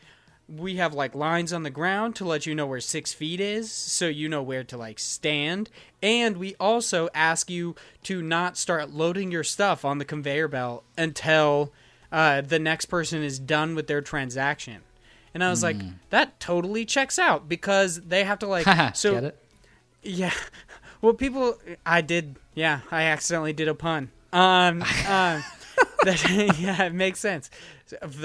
we 0.50 0.76
have 0.76 0.94
like 0.94 1.16
lines 1.16 1.54
on 1.54 1.64
the 1.64 1.70
ground 1.70 2.18
to 2.18 2.26
let 2.26 2.46
you 2.46 2.54
know 2.54 2.68
where 2.68 2.82
six 2.82 3.14
feet 3.14 3.40
is, 3.40 3.72
so 3.72 4.08
you 4.08 4.28
know 4.28 4.44
where 4.44 4.64
to 4.66 4.78
like 4.78 5.00
stand. 5.00 5.70
And 6.02 6.36
we 6.36 6.54
also 6.60 7.08
ask 7.16 7.50
you 7.50 7.76
to 8.04 8.22
not 8.22 8.58
start 8.58 8.92
loading 8.92 9.32
your 9.32 9.46
stuff 9.46 9.86
on 9.86 10.00
the 10.00 10.06
conveyor 10.06 10.50
belt 10.50 10.84
until 10.98 11.72
uh, 12.14 12.40
the 12.40 12.60
next 12.60 12.86
person 12.86 13.22
is 13.24 13.40
done 13.40 13.76
with 13.76 13.88
their 13.88 14.02
transaction." 14.02 14.84
And 15.34 15.44
I 15.44 15.50
was 15.50 15.64
like, 15.64 15.78
"That 16.12 16.40
totally 16.40 16.86
checks 16.86 17.20
out 17.20 17.50
because 17.50 18.00
they 18.00 18.24
have 18.24 18.40
to 18.40 18.48
like 18.48 18.66
so 18.96 19.14
get 19.16 19.24
it 19.26 19.44
yeah. 20.04 20.34
Well, 21.02 21.14
people, 21.14 21.58
I 21.86 22.00
did. 22.00 22.38
Yeah, 22.56 22.80
I 22.90 23.04
accidentally 23.04 23.52
did 23.52 23.68
a 23.68 23.76
pun. 23.76 24.10
Um, 24.32 24.82
uh, 24.82 25.42
that, 26.06 26.56
yeah, 26.58 26.84
it 26.86 26.94
makes 26.94 27.20
sense. 27.20 27.50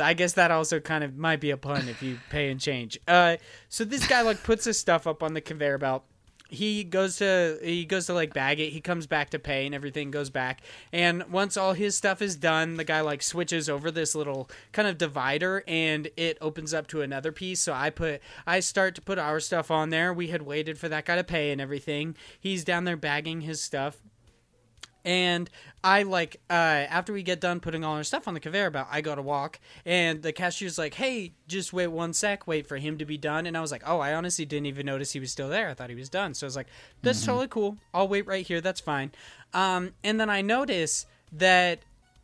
I 0.01 0.15
guess 0.15 0.35
that 0.35 0.53
also 0.53 0.79
kind 0.79 1.03
of 1.03 1.17
might 1.17 1.41
be 1.41 1.51
a 1.51 1.57
pun 1.57 1.89
if 1.89 2.05
you 2.05 2.21
pay 2.31 2.53
and 2.53 2.61
change. 2.61 2.97
Uh, 3.09 3.39
so 3.69 3.85
this 3.85 4.07
guy 4.07 4.23
like 4.23 4.45
puts 4.45 4.65
his 4.65 4.79
stuff 4.79 5.09
up 5.09 5.25
on 5.25 5.35
the 5.35 5.41
conveyor 5.41 5.79
belt. 5.79 6.05
He 6.49 6.83
goes 6.83 7.17
to 7.17 7.59
he 7.63 7.85
goes 7.85 8.07
to 8.07 8.15
like 8.15 8.33
bag 8.33 8.59
it. 8.59 8.71
He 8.71 8.81
comes 8.81 9.07
back 9.07 9.31
to 9.31 9.39
pay 9.39 9.67
and 9.67 9.75
everything 9.75 10.11
goes 10.11 10.31
back. 10.31 10.63
And 10.93 11.25
once 11.31 11.57
all 11.59 11.75
his 11.75 11.95
stuff 11.95 12.23
is 12.23 12.37
done, 12.37 12.79
the 12.79 12.85
guy 12.85 13.03
like 13.03 13.23
switches 13.23 13.69
over 13.69 13.91
this 13.91 14.15
little 14.15 14.49
kind 14.73 14.89
of 14.89 14.97
divider 14.97 15.63
and 15.69 16.09
it 16.17 16.39
opens 16.41 16.73
up 16.73 16.87
to 16.89 17.03
another 17.03 17.33
piece. 17.33 17.61
So 17.61 17.75
I 17.75 17.91
put 17.91 18.23
I 18.47 18.61
start 18.61 18.95
to 18.95 19.03
put 19.03 19.19
our 19.19 19.41
stuff 19.41 19.71
on 19.71 19.91
there. 19.91 20.13
We 20.13 20.29
had 20.29 20.43
waited 20.43 20.79
for 20.79 20.89
that 20.89 21.05
guy 21.05 21.17
to 21.17 21.25
pay 21.25 21.53
and 21.53 21.61
everything. 21.61 22.17
He's 22.41 22.65
down 22.65 22.85
there 22.85 22.97
bagging 22.97 23.43
his 23.43 23.63
stuff 23.63 23.99
And 25.09 25.49
I 25.83 26.03
like 26.03 26.37
uh, 26.51 26.53
after 26.53 27.15
we 27.15 27.23
get 27.23 27.41
done 27.41 27.61
putting 27.61 27.83
all 27.83 27.97
our 27.97 28.05
stuff 28.05 28.29
on 28.29 28.35
the 28.35 28.41
conveyor 28.41 28.69
belt, 28.69 28.89
I 28.91 29.01
go 29.01 29.15
to 29.15 29.23
walk, 29.23 29.59
and 29.87 30.23
the 30.23 30.35
cashier's 30.35 30.77
like, 30.77 30.93
"Hey, 30.93 31.33
just 31.47 31.73
wait 31.73 31.87
one 31.87 32.13
sec, 32.13 32.47
wait 32.47 32.67
for 32.67 32.77
him 32.77 32.99
to 32.99 33.07
be 33.07 33.17
done." 33.17 33.47
And 33.47 33.57
I 33.57 33.63
was 33.63 33.73
like, 33.73 33.83
"Oh, 33.87 34.01
I 34.01 34.13
honestly 34.13 34.45
didn't 34.45 34.67
even 34.67 34.85
notice 34.85 35.13
he 35.13 35.19
was 35.19 35.33
still 35.33 35.49
there. 35.49 35.71
I 35.71 35.75
thought 35.75 35.89
he 35.89 35.97
was 35.97 36.11
done." 36.11 36.35
So 36.35 36.47
I 36.47 36.49
was 36.49 36.57
like, 36.57 36.67
"That's 37.01 37.25
totally 37.25 37.49
cool. 37.49 37.79
I'll 37.95 38.07
wait 38.07 38.27
right 38.27 38.47
here. 38.47 38.61
That's 38.61 38.81
fine." 38.81 39.13
Um, 39.55 39.95
and 40.05 40.21
then 40.21 40.29
I 40.29 40.43
notice 40.43 41.07
that 41.33 41.81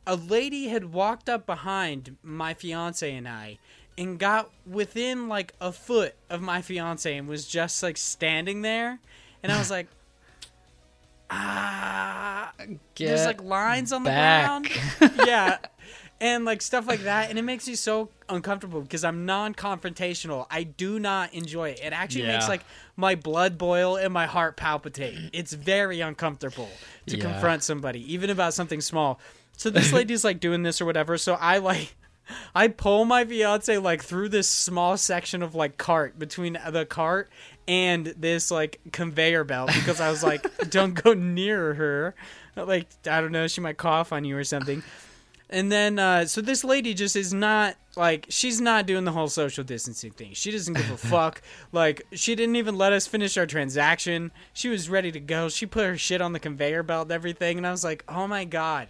a 0.07 0.17
lady 0.17 0.69
had 0.69 0.93
walked 0.93 1.31
up 1.31 1.47
behind 1.47 2.19
my 2.23 2.53
fiance 2.53 3.11
and 3.11 3.26
I 3.26 3.57
and 3.97 4.19
got 4.19 4.50
within 4.67 5.26
like 5.26 5.55
a 5.59 5.73
foot 5.73 6.17
of 6.29 6.43
my 6.43 6.61
fiance 6.61 7.17
and 7.17 7.29
was 7.29 7.49
just 7.49 7.83
like 7.83 7.97
standing 7.97 8.61
there. 8.61 8.99
And 9.43 9.50
I 9.50 9.59
was 9.59 9.71
like, 9.71 9.87
ah, 11.31 12.52
there's 12.97 13.25
like 13.25 13.43
lines 13.43 13.93
on 13.93 14.04
the 14.04 14.11
back. 14.11 14.47
ground. 15.00 15.19
yeah. 15.26 15.59
And 16.21 16.45
like 16.45 16.62
stuff 16.62 16.87
like 16.87 17.00
that. 17.00 17.28
And 17.31 17.38
it 17.38 17.43
makes 17.43 17.66
me 17.66 17.75
so 17.75 18.09
uncomfortable 18.28 18.81
because 18.81 19.04
I'm 19.04 19.26
non 19.26 19.54
confrontational. 19.54 20.47
I 20.50 20.62
do 20.62 20.99
not 20.99 21.35
enjoy 21.35 21.71
it. 21.71 21.81
It 21.83 21.93
actually 21.93 22.26
makes 22.26 22.49
like 22.49 22.62
my 22.97 23.14
blood 23.14 23.59
boil 23.59 23.97
and 23.97 24.12
my 24.12 24.26
heart 24.26 24.57
palpitate. 24.57 25.19
It's 25.33 25.52
very 25.52 26.00
uncomfortable 26.00 26.69
to 27.07 27.16
Yeah. 27.16 27.25
confront 27.25 27.62
somebody, 27.64 28.00
even 28.12 28.31
about 28.31 28.54
something 28.54 28.81
small. 28.81 29.21
So 29.57 29.71
this 29.71 29.93
lady's 29.93 30.25
like 30.25 30.40
doing 30.40 30.62
this 30.62 30.81
or 30.81 30.85
whatever. 30.85 31.19
So 31.19 31.35
I 31.35 31.59
like 31.59 31.95
I 32.54 32.69
pull 32.69 33.04
my 33.04 33.25
fiance 33.25 33.76
like 33.78 34.02
through 34.02 34.31
this 34.31 34.49
small 34.49 34.97
section 34.97 35.43
of 35.43 35.54
like 35.54 35.76
cart 35.76 36.19
between 36.19 36.59
the 36.71 36.87
cart 36.87 37.28
and 37.66 38.06
this 38.06 38.50
like 38.50 38.80
conveyor 38.92 39.44
belt 39.44 39.71
because 39.75 40.00
I 40.00 40.11
was 40.11 40.23
like, 40.23 40.47
don't 40.71 40.94
go 40.94 41.14
near 41.14 41.75
her. 41.75 42.14
Like 42.56 42.87
I 43.09 43.21
don't 43.21 43.33
know, 43.33 43.47
she 43.47 43.61
might 43.61 43.76
cough 43.76 44.12
on 44.12 44.25
you 44.25 44.37
or 44.37 44.44
something. 44.44 44.83
And 45.50 45.71
then 45.71 45.99
uh 45.99 46.26
so 46.26 46.40
this 46.40 46.64
lady 46.64 46.94
just 46.94 47.16
is 47.16 47.33
not 47.33 47.76
like 47.97 48.26
she's 48.28 48.61
not 48.61 48.87
doing 48.87 49.04
the 49.04 49.12
whole 49.12 49.28
social 49.28 49.64
distancing 49.64 50.11
thing. 50.12 50.33
She 50.33 50.50
doesn't 50.50 50.75
give 50.75 50.90
a 50.90 50.97
fuck. 51.09 51.42
Like 51.73 52.02
she 52.12 52.35
didn't 52.35 52.56
even 52.56 52.76
let 52.76 52.92
us 52.92 53.06
finish 53.06 53.37
our 53.37 53.47
transaction. 53.47 54.33
She 54.52 54.68
was 54.68 54.88
ready 54.88 55.12
to 55.12 55.21
go. 55.21 55.49
She 55.49 55.66
put 55.66 55.85
her 55.85 55.97
shit 55.97 56.21
on 56.21 56.33
the 56.33 56.40
conveyor 56.40 56.83
belt 56.83 57.04
and 57.04 57.12
everything 57.12 57.56
and 57.59 57.66
I 57.66 57.71
was 57.71 57.85
like, 57.85 58.04
"Oh 58.09 58.26
my 58.26 58.44
god." 58.44 58.88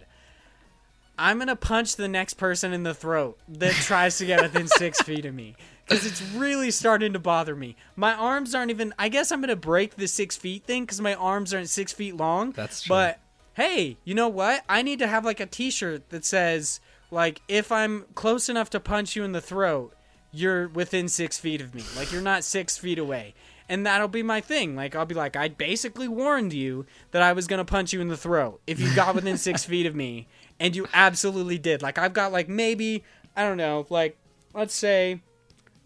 I'm 1.17 1.39
gonna 1.39 1.55
punch 1.55 1.95
the 1.95 2.07
next 2.07 2.35
person 2.35 2.73
in 2.73 2.83
the 2.83 2.93
throat 2.93 3.37
that 3.47 3.73
tries 3.73 4.17
to 4.17 4.25
get 4.25 4.41
within 4.41 4.67
six 4.67 5.01
feet 5.03 5.25
of 5.25 5.33
me 5.33 5.55
because 5.87 6.05
it's 6.05 6.21
really 6.33 6.71
starting 6.71 7.13
to 7.13 7.19
bother 7.19 7.55
me. 7.55 7.75
My 7.95 8.13
arms 8.13 8.55
aren't 8.55 8.71
even. 8.71 8.93
I 8.97 9.09
guess 9.09 9.31
I'm 9.31 9.41
gonna 9.41 9.55
break 9.55 9.95
the 9.95 10.07
six 10.07 10.35
feet 10.35 10.65
thing 10.65 10.83
because 10.83 11.01
my 11.01 11.13
arms 11.15 11.53
aren't 11.53 11.69
six 11.69 11.93
feet 11.93 12.15
long. 12.17 12.51
That's 12.51 12.83
true. 12.83 12.95
But 12.95 13.19
hey, 13.53 13.97
you 14.03 14.13
know 14.13 14.29
what? 14.29 14.63
I 14.67 14.81
need 14.81 14.99
to 14.99 15.07
have 15.07 15.25
like 15.25 15.39
a 15.39 15.45
T-shirt 15.45 16.09
that 16.09 16.25
says 16.25 16.79
like 17.11 17.41
if 17.47 17.71
I'm 17.71 18.05
close 18.15 18.49
enough 18.49 18.69
to 18.71 18.79
punch 18.79 19.15
you 19.15 19.23
in 19.23 19.31
the 19.31 19.41
throat, 19.41 19.93
you're 20.31 20.67
within 20.67 21.07
six 21.07 21.37
feet 21.37 21.61
of 21.61 21.73
me. 21.73 21.83
Like 21.95 22.11
you're 22.11 22.21
not 22.21 22.43
six 22.43 22.77
feet 22.77 22.99
away. 22.99 23.33
And 23.67 23.85
that'll 23.85 24.07
be 24.07 24.21
my 24.21 24.41
thing. 24.41 24.75
Like 24.75 24.95
I'll 24.95 25.05
be 25.05 25.15
like, 25.15 25.35
I 25.35 25.47
basically 25.47 26.07
warned 26.07 26.53
you 26.53 26.85
that 27.11 27.21
I 27.21 27.33
was 27.33 27.47
gonna 27.47 27.65
punch 27.65 27.93
you 27.93 28.01
in 28.01 28.09
the 28.09 28.17
throat 28.17 28.61
if 28.67 28.79
you 28.79 28.93
got 28.95 29.15
within 29.15 29.37
six 29.37 29.63
feet 29.65 29.85
of 29.85 29.95
me, 29.95 30.27
and 30.59 30.75
you 30.75 30.87
absolutely 30.93 31.57
did. 31.57 31.81
Like 31.81 31.97
I've 31.97 32.13
got 32.13 32.31
like 32.31 32.47
maybe 32.49 33.03
I 33.35 33.43
don't 33.43 33.57
know, 33.57 33.85
like 33.89 34.17
let's 34.53 34.73
say 34.73 35.21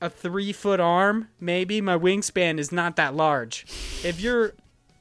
a 0.01 0.09
three 0.09 0.51
foot 0.53 0.79
arm. 0.79 1.27
Maybe 1.39 1.81
my 1.81 1.97
wingspan 1.97 2.59
is 2.59 2.71
not 2.71 2.95
that 2.97 3.15
large. 3.15 3.65
If 4.03 4.19
you're 4.21 4.53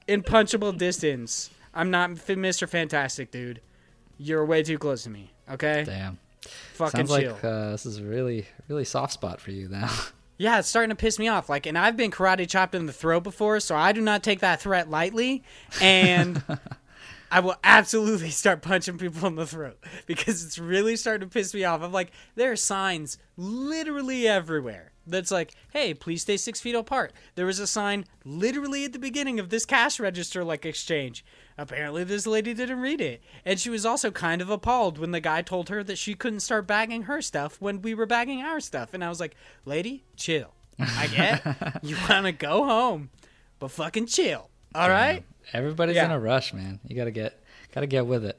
in 0.06 0.22
punchable 0.22 0.76
distance, 0.76 1.50
I'm 1.74 1.90
not 1.90 2.10
Mr. 2.10 2.68
Fantastic, 2.68 3.30
dude. 3.30 3.60
You're 4.18 4.44
way 4.44 4.62
too 4.62 4.78
close 4.78 5.04
to 5.04 5.10
me. 5.10 5.30
Okay, 5.50 5.84
Damn. 5.84 6.18
fucking 6.74 7.06
Sounds 7.06 7.20
chill. 7.20 7.32
like 7.34 7.44
uh, 7.44 7.70
this 7.70 7.86
is 7.86 7.98
a 7.98 8.04
really, 8.04 8.46
really 8.68 8.84
soft 8.84 9.12
spot 9.12 9.40
for 9.40 9.50
you 9.50 9.68
now. 9.68 9.90
Yeah, 10.40 10.60
it's 10.60 10.68
starting 10.68 10.90
to 10.90 10.94
piss 10.94 11.18
me 11.18 11.26
off. 11.26 11.48
Like, 11.48 11.66
and 11.66 11.76
I've 11.76 11.96
been 11.96 12.12
karate 12.12 12.48
chopped 12.48 12.76
in 12.76 12.86
the 12.86 12.92
throat 12.92 13.24
before, 13.24 13.58
so 13.58 13.74
I 13.74 13.90
do 13.90 14.00
not 14.00 14.22
take 14.22 14.38
that 14.38 14.60
threat 14.60 14.88
lightly. 14.88 15.42
And 15.80 16.40
I 17.30 17.40
will 17.40 17.56
absolutely 17.62 18.30
start 18.30 18.62
punching 18.62 18.98
people 18.98 19.26
in 19.28 19.34
the 19.34 19.46
throat 19.46 19.78
because 20.06 20.44
it's 20.44 20.58
really 20.58 20.96
starting 20.96 21.28
to 21.28 21.32
piss 21.32 21.54
me 21.54 21.64
off. 21.64 21.82
I'm 21.82 21.92
like, 21.92 22.12
there 22.34 22.52
are 22.52 22.56
signs 22.56 23.18
literally 23.36 24.26
everywhere 24.26 24.92
that's 25.06 25.30
like, 25.30 25.54
hey, 25.72 25.94
please 25.94 26.22
stay 26.22 26.36
six 26.36 26.60
feet 26.60 26.74
apart. 26.74 27.12
There 27.34 27.46
was 27.46 27.58
a 27.58 27.66
sign 27.66 28.04
literally 28.24 28.84
at 28.84 28.92
the 28.92 28.98
beginning 28.98 29.40
of 29.40 29.48
this 29.48 29.64
cash 29.64 29.98
register 29.98 30.44
like 30.44 30.66
exchange. 30.66 31.24
Apparently, 31.56 32.04
this 32.04 32.26
lady 32.26 32.54
didn't 32.54 32.80
read 32.80 33.00
it. 33.00 33.22
And 33.44 33.58
she 33.58 33.70
was 33.70 33.84
also 33.84 34.10
kind 34.10 34.40
of 34.40 34.50
appalled 34.50 34.98
when 34.98 35.10
the 35.10 35.20
guy 35.20 35.42
told 35.42 35.68
her 35.70 35.82
that 35.82 35.98
she 35.98 36.14
couldn't 36.14 36.40
start 36.40 36.66
bagging 36.66 37.02
her 37.02 37.20
stuff 37.20 37.60
when 37.60 37.82
we 37.82 37.94
were 37.94 38.06
bagging 38.06 38.42
our 38.42 38.60
stuff. 38.60 38.94
And 38.94 39.02
I 39.02 39.08
was 39.08 39.20
like, 39.20 39.34
lady, 39.64 40.04
chill. 40.16 40.54
I 40.78 41.08
get 41.08 41.80
you 41.82 41.96
want 42.08 42.26
to 42.26 42.32
go 42.32 42.64
home, 42.64 43.10
but 43.58 43.70
fucking 43.72 44.06
chill. 44.06 44.50
All 44.74 44.88
right? 44.88 45.24
Everybody's 45.52 45.96
Yeah. 45.96 46.06
in 46.06 46.10
a 46.10 46.18
rush, 46.20 46.52
man. 46.52 46.80
You 46.86 46.96
gotta 46.96 47.10
get, 47.10 47.40
gotta 47.74 47.86
get 47.86 48.06
with 48.06 48.24
it. 48.24 48.38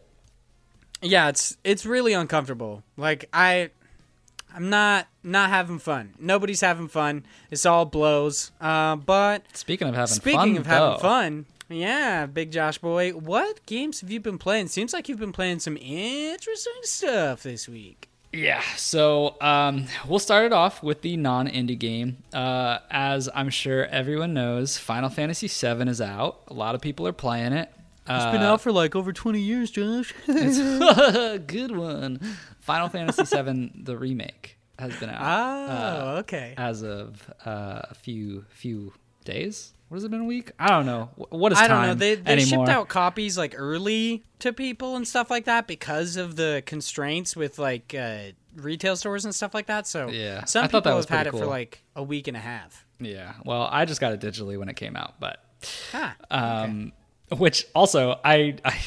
Yeah, 1.01 1.29
it's 1.29 1.57
it's 1.63 1.85
really 1.85 2.13
uncomfortable. 2.13 2.83
Like 2.97 3.25
I 3.33 3.69
I'm 4.53 4.69
not 4.69 5.07
not 5.23 5.49
having 5.49 5.79
fun. 5.79 6.13
Nobody's 6.19 6.61
having 6.61 6.87
fun. 6.87 7.25
It's 7.51 7.65
all 7.65 7.85
blows. 7.85 8.51
Uh, 8.59 8.95
but 8.97 9.43
Speaking 9.53 9.87
of 9.87 9.95
having 9.95 10.07
speaking 10.15 10.37
fun, 10.39 10.57
of 10.57 10.65
having 10.65 10.89
though, 10.93 10.97
fun, 10.99 11.45
yeah, 11.69 12.25
Big 12.25 12.51
Josh 12.51 12.79
boy, 12.79 13.11
what 13.11 13.65
games 13.65 14.01
have 14.01 14.11
you 14.11 14.19
been 14.19 14.37
playing? 14.37 14.67
Seems 14.67 14.91
like 14.91 15.07
you've 15.07 15.19
been 15.19 15.31
playing 15.31 15.59
some 15.59 15.77
interesting 15.77 16.73
stuff 16.83 17.43
this 17.43 17.69
week. 17.69 18.08
Yeah, 18.31 18.61
so 18.75 19.35
um, 19.41 19.85
we'll 20.07 20.19
start 20.19 20.45
it 20.45 20.53
off 20.53 20.83
with 20.83 21.01
the 21.01 21.17
non-indie 21.17 21.79
game. 21.79 22.17
Uh, 22.31 22.77
as 22.91 23.27
I'm 23.33 23.49
sure 23.49 23.85
everyone 23.87 24.35
knows, 24.35 24.77
Final 24.77 25.09
Fantasy 25.09 25.47
VII 25.47 25.89
is 25.89 25.99
out. 25.99 26.41
A 26.47 26.53
lot 26.53 26.75
of 26.75 26.81
people 26.81 27.07
are 27.07 27.13
playing 27.13 27.53
it. 27.53 27.71
It's 28.11 28.25
been 28.25 28.41
out 28.41 28.61
for 28.61 28.71
like 28.71 28.95
over 28.95 29.13
20 29.13 29.39
years, 29.39 29.69
Josh. 29.69 30.13
good 30.25 31.75
one. 31.75 32.19
Final 32.59 32.89
Fantasy 32.89 33.23
VII, 33.41 33.71
the 33.75 33.97
remake, 33.97 34.57
has 34.79 34.95
been 34.99 35.09
out 35.09 35.21
oh, 35.21 36.17
okay. 36.19 36.55
as 36.57 36.81
of 36.83 37.31
uh, 37.45 37.81
a 37.83 37.93
few 37.93 38.45
few 38.49 38.93
days. 39.25 39.73
What 39.89 39.95
has 39.97 40.03
it 40.05 40.11
been 40.11 40.21
a 40.21 40.25
week? 40.25 40.51
I 40.59 40.67
don't 40.69 40.85
know. 40.85 41.09
Wh- 41.17 41.33
What 41.33 41.51
is 41.51 41.57
I 41.57 41.67
don't 41.67 41.81
know. 41.81 41.93
They 41.95 42.15
they 42.15 42.31
anymore? 42.33 42.65
shipped 42.67 42.69
out 42.77 42.87
copies 42.87 43.37
like 43.37 43.53
early 43.57 44.23
to 44.39 44.53
people 44.53 44.95
and 44.95 45.07
stuff 45.07 45.29
like 45.29 45.45
that 45.45 45.67
because 45.67 46.15
of 46.15 46.35
the 46.35 46.63
constraints 46.65 47.35
with 47.35 47.57
like 47.59 47.93
uh, 47.93 48.31
retail 48.55 48.95
stores 48.95 49.25
and 49.25 49.33
stuff 49.33 49.53
like 49.53 49.65
that. 49.65 49.87
So 49.87 50.09
Yeah, 50.09 50.45
some 50.45 50.63
I 50.65 50.67
people 50.67 50.81
that 50.81 50.93
was 50.93 51.07
have 51.09 51.17
had 51.17 51.27
it 51.27 51.31
for 51.31 51.45
like 51.45 51.83
a 51.95 52.03
week 52.03 52.27
and 52.27 52.37
a 52.37 52.39
half. 52.39 52.85
Yeah. 52.99 53.33
Well, 53.45 53.67
I 53.71 53.85
just 53.85 53.99
got 53.99 54.13
it 54.13 54.19
digitally 54.21 54.57
when 54.59 54.69
it 54.69 54.75
came 54.75 54.95
out, 54.95 55.19
but 55.19 55.43
Ah, 55.93 56.15
um, 56.29 56.93
which 57.37 57.65
also 57.73 58.19
I, 58.23 58.55
I 58.63 58.77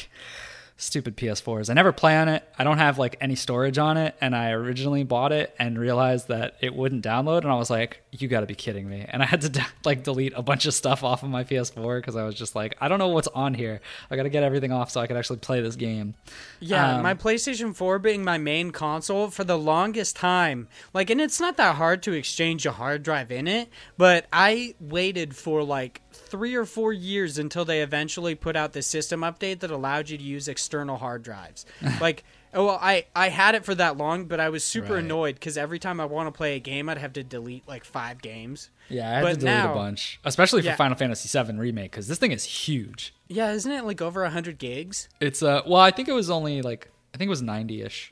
stupid 0.77 1.15
PS4s. 1.15 1.69
I 1.69 1.73
never 1.73 1.91
play 1.91 2.17
on 2.17 2.27
it. 2.27 2.43
I 2.57 2.63
don't 2.63 2.77
have 2.77 2.97
like 2.97 3.15
any 3.21 3.35
storage 3.35 3.77
on 3.77 3.97
it, 3.97 4.15
and 4.19 4.35
I 4.35 4.51
originally 4.51 5.03
bought 5.03 5.31
it 5.31 5.53
and 5.59 5.77
realized 5.77 6.27
that 6.27 6.55
it 6.61 6.75
wouldn't 6.75 7.03
download, 7.03 7.41
and 7.43 7.51
I 7.51 7.55
was 7.55 7.69
like, 7.69 8.01
"You 8.11 8.27
got 8.27 8.41
to 8.41 8.45
be 8.45 8.55
kidding 8.55 8.89
me!" 8.89 9.05
And 9.07 9.21
I 9.21 9.25
had 9.25 9.41
to 9.41 9.65
like 9.85 10.03
delete 10.03 10.33
a 10.35 10.41
bunch 10.41 10.65
of 10.65 10.73
stuff 10.73 11.03
off 11.03 11.23
of 11.23 11.29
my 11.29 11.43
PS4 11.43 11.97
because 11.99 12.15
I 12.15 12.23
was 12.23 12.35
just 12.35 12.55
like, 12.55 12.75
"I 12.81 12.87
don't 12.87 12.99
know 12.99 13.09
what's 13.09 13.27
on 13.29 13.53
here. 13.53 13.81
I 14.09 14.15
got 14.15 14.23
to 14.23 14.29
get 14.29 14.43
everything 14.43 14.71
off 14.71 14.91
so 14.91 15.01
I 15.01 15.07
could 15.07 15.17
actually 15.17 15.39
play 15.39 15.61
this 15.61 15.75
game." 15.75 16.15
yeah. 16.59 16.95
Um, 16.97 17.03
my 17.03 17.13
PlayStation 17.13 17.75
4 17.75 17.99
being 17.99 18.23
my 18.23 18.37
main 18.37 18.71
console 18.71 19.29
for 19.29 19.43
the 19.43 19.57
longest 19.57 20.15
time, 20.15 20.67
like, 20.93 21.09
and 21.09 21.21
it's 21.21 21.39
not 21.39 21.57
that 21.57 21.75
hard 21.75 22.03
to 22.03 22.13
exchange 22.13 22.65
a 22.65 22.71
hard 22.71 23.03
drive 23.03 23.31
in 23.31 23.47
it, 23.47 23.69
but 23.97 24.25
I 24.33 24.75
waited 24.79 25.35
for 25.35 25.63
like 25.63 26.01
three 26.33 26.55
or 26.55 26.65
four 26.65 26.91
years 26.91 27.37
until 27.37 27.63
they 27.63 27.83
eventually 27.83 28.33
put 28.33 28.55
out 28.55 28.73
the 28.73 28.81
system 28.81 29.21
update 29.21 29.59
that 29.59 29.69
allowed 29.69 30.09
you 30.09 30.17
to 30.17 30.23
use 30.23 30.47
external 30.47 30.97
hard 30.97 31.21
drives. 31.21 31.63
like, 32.01 32.23
oh, 32.55 32.65
well, 32.65 32.79
I 32.81 33.05
I 33.15 33.29
had 33.29 33.53
it 33.53 33.63
for 33.63 33.75
that 33.75 33.97
long, 33.97 34.25
but 34.25 34.39
I 34.39 34.49
was 34.49 34.63
super 34.63 34.95
Right. 34.95 35.03
annoyed 35.03 35.35
because 35.35 35.57
every 35.59 35.77
time 35.77 35.99
I 35.99 36.05
want 36.05 36.25
to 36.25 36.31
play 36.35 36.55
a 36.55 36.59
game, 36.59 36.89
I'd 36.89 36.97
have 36.97 37.13
to 37.13 37.23
delete 37.23 37.67
like 37.67 37.85
five 37.85 38.19
games. 38.23 38.71
Yeah, 38.89 39.07
I 39.09 39.13
had 39.13 39.21
But 39.21 39.29
to 39.29 39.35
delete 39.41 39.55
now- 39.57 39.71
a 39.73 39.75
bunch, 39.75 40.19
especially 40.25 40.61
for 40.63 40.69
Yeah. 40.69 40.75
Final 40.75 40.97
Fantasy 40.97 41.29
VII 41.43 41.53
remake 41.59 41.91
because 41.91 42.07
this 42.07 42.17
thing 42.17 42.31
is 42.31 42.43
huge. 42.43 43.13
Yeah, 43.27 43.51
isn't 43.51 43.71
it 43.71 43.83
like 43.85 44.01
over 44.01 44.27
hundred 44.27 44.57
gigs? 44.57 45.07
It's 45.19 45.43
uh 45.43 45.61
well, 45.67 45.81
I 45.81 45.91
think 45.91 46.07
it 46.09 46.13
was 46.13 46.31
only 46.31 46.63
like 46.63 46.89
I 47.13 47.17
think 47.19 47.27
it 47.27 47.35
was 47.37 47.43
90ish. 47.43 48.09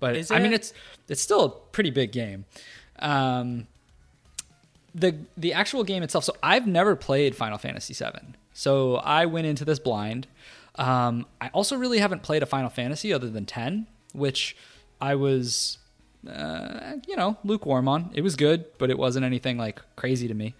But 0.00 0.16
Is 0.16 0.32
I 0.32 0.40
mean 0.40 0.52
it's 0.52 0.72
it's 1.08 1.22
still 1.22 1.44
a 1.44 1.50
pretty 1.50 1.90
big 1.90 2.10
game. 2.10 2.46
Um 2.98 3.68
the 4.94 5.16
the 5.36 5.52
actual 5.52 5.84
game 5.84 6.02
itself. 6.02 6.24
So 6.24 6.34
I've 6.42 6.66
never 6.66 6.96
played 6.96 7.36
Final 7.36 7.58
Fantasy 7.58 7.94
VII. 7.94 8.34
So 8.52 8.96
I 8.96 9.26
went 9.26 9.46
into 9.46 9.64
this 9.64 9.78
blind. 9.78 10.26
Um 10.76 11.26
I 11.40 11.48
also 11.48 11.76
really 11.76 11.98
haven't 11.98 12.22
played 12.22 12.42
a 12.42 12.46
Final 12.46 12.70
Fantasy 12.70 13.12
other 13.12 13.28
than 13.28 13.46
10, 13.46 13.86
which 14.12 14.56
I 15.00 15.14
was 15.14 15.78
uh, 16.28 16.96
you 17.06 17.16
know, 17.16 17.36
lukewarm 17.44 17.88
on. 17.88 18.10
It 18.12 18.22
was 18.22 18.36
good, 18.36 18.66
but 18.78 18.90
it 18.90 18.98
wasn't 18.98 19.24
anything 19.24 19.56
like 19.56 19.80
crazy 19.96 20.28
to 20.28 20.34
me. 20.34 20.54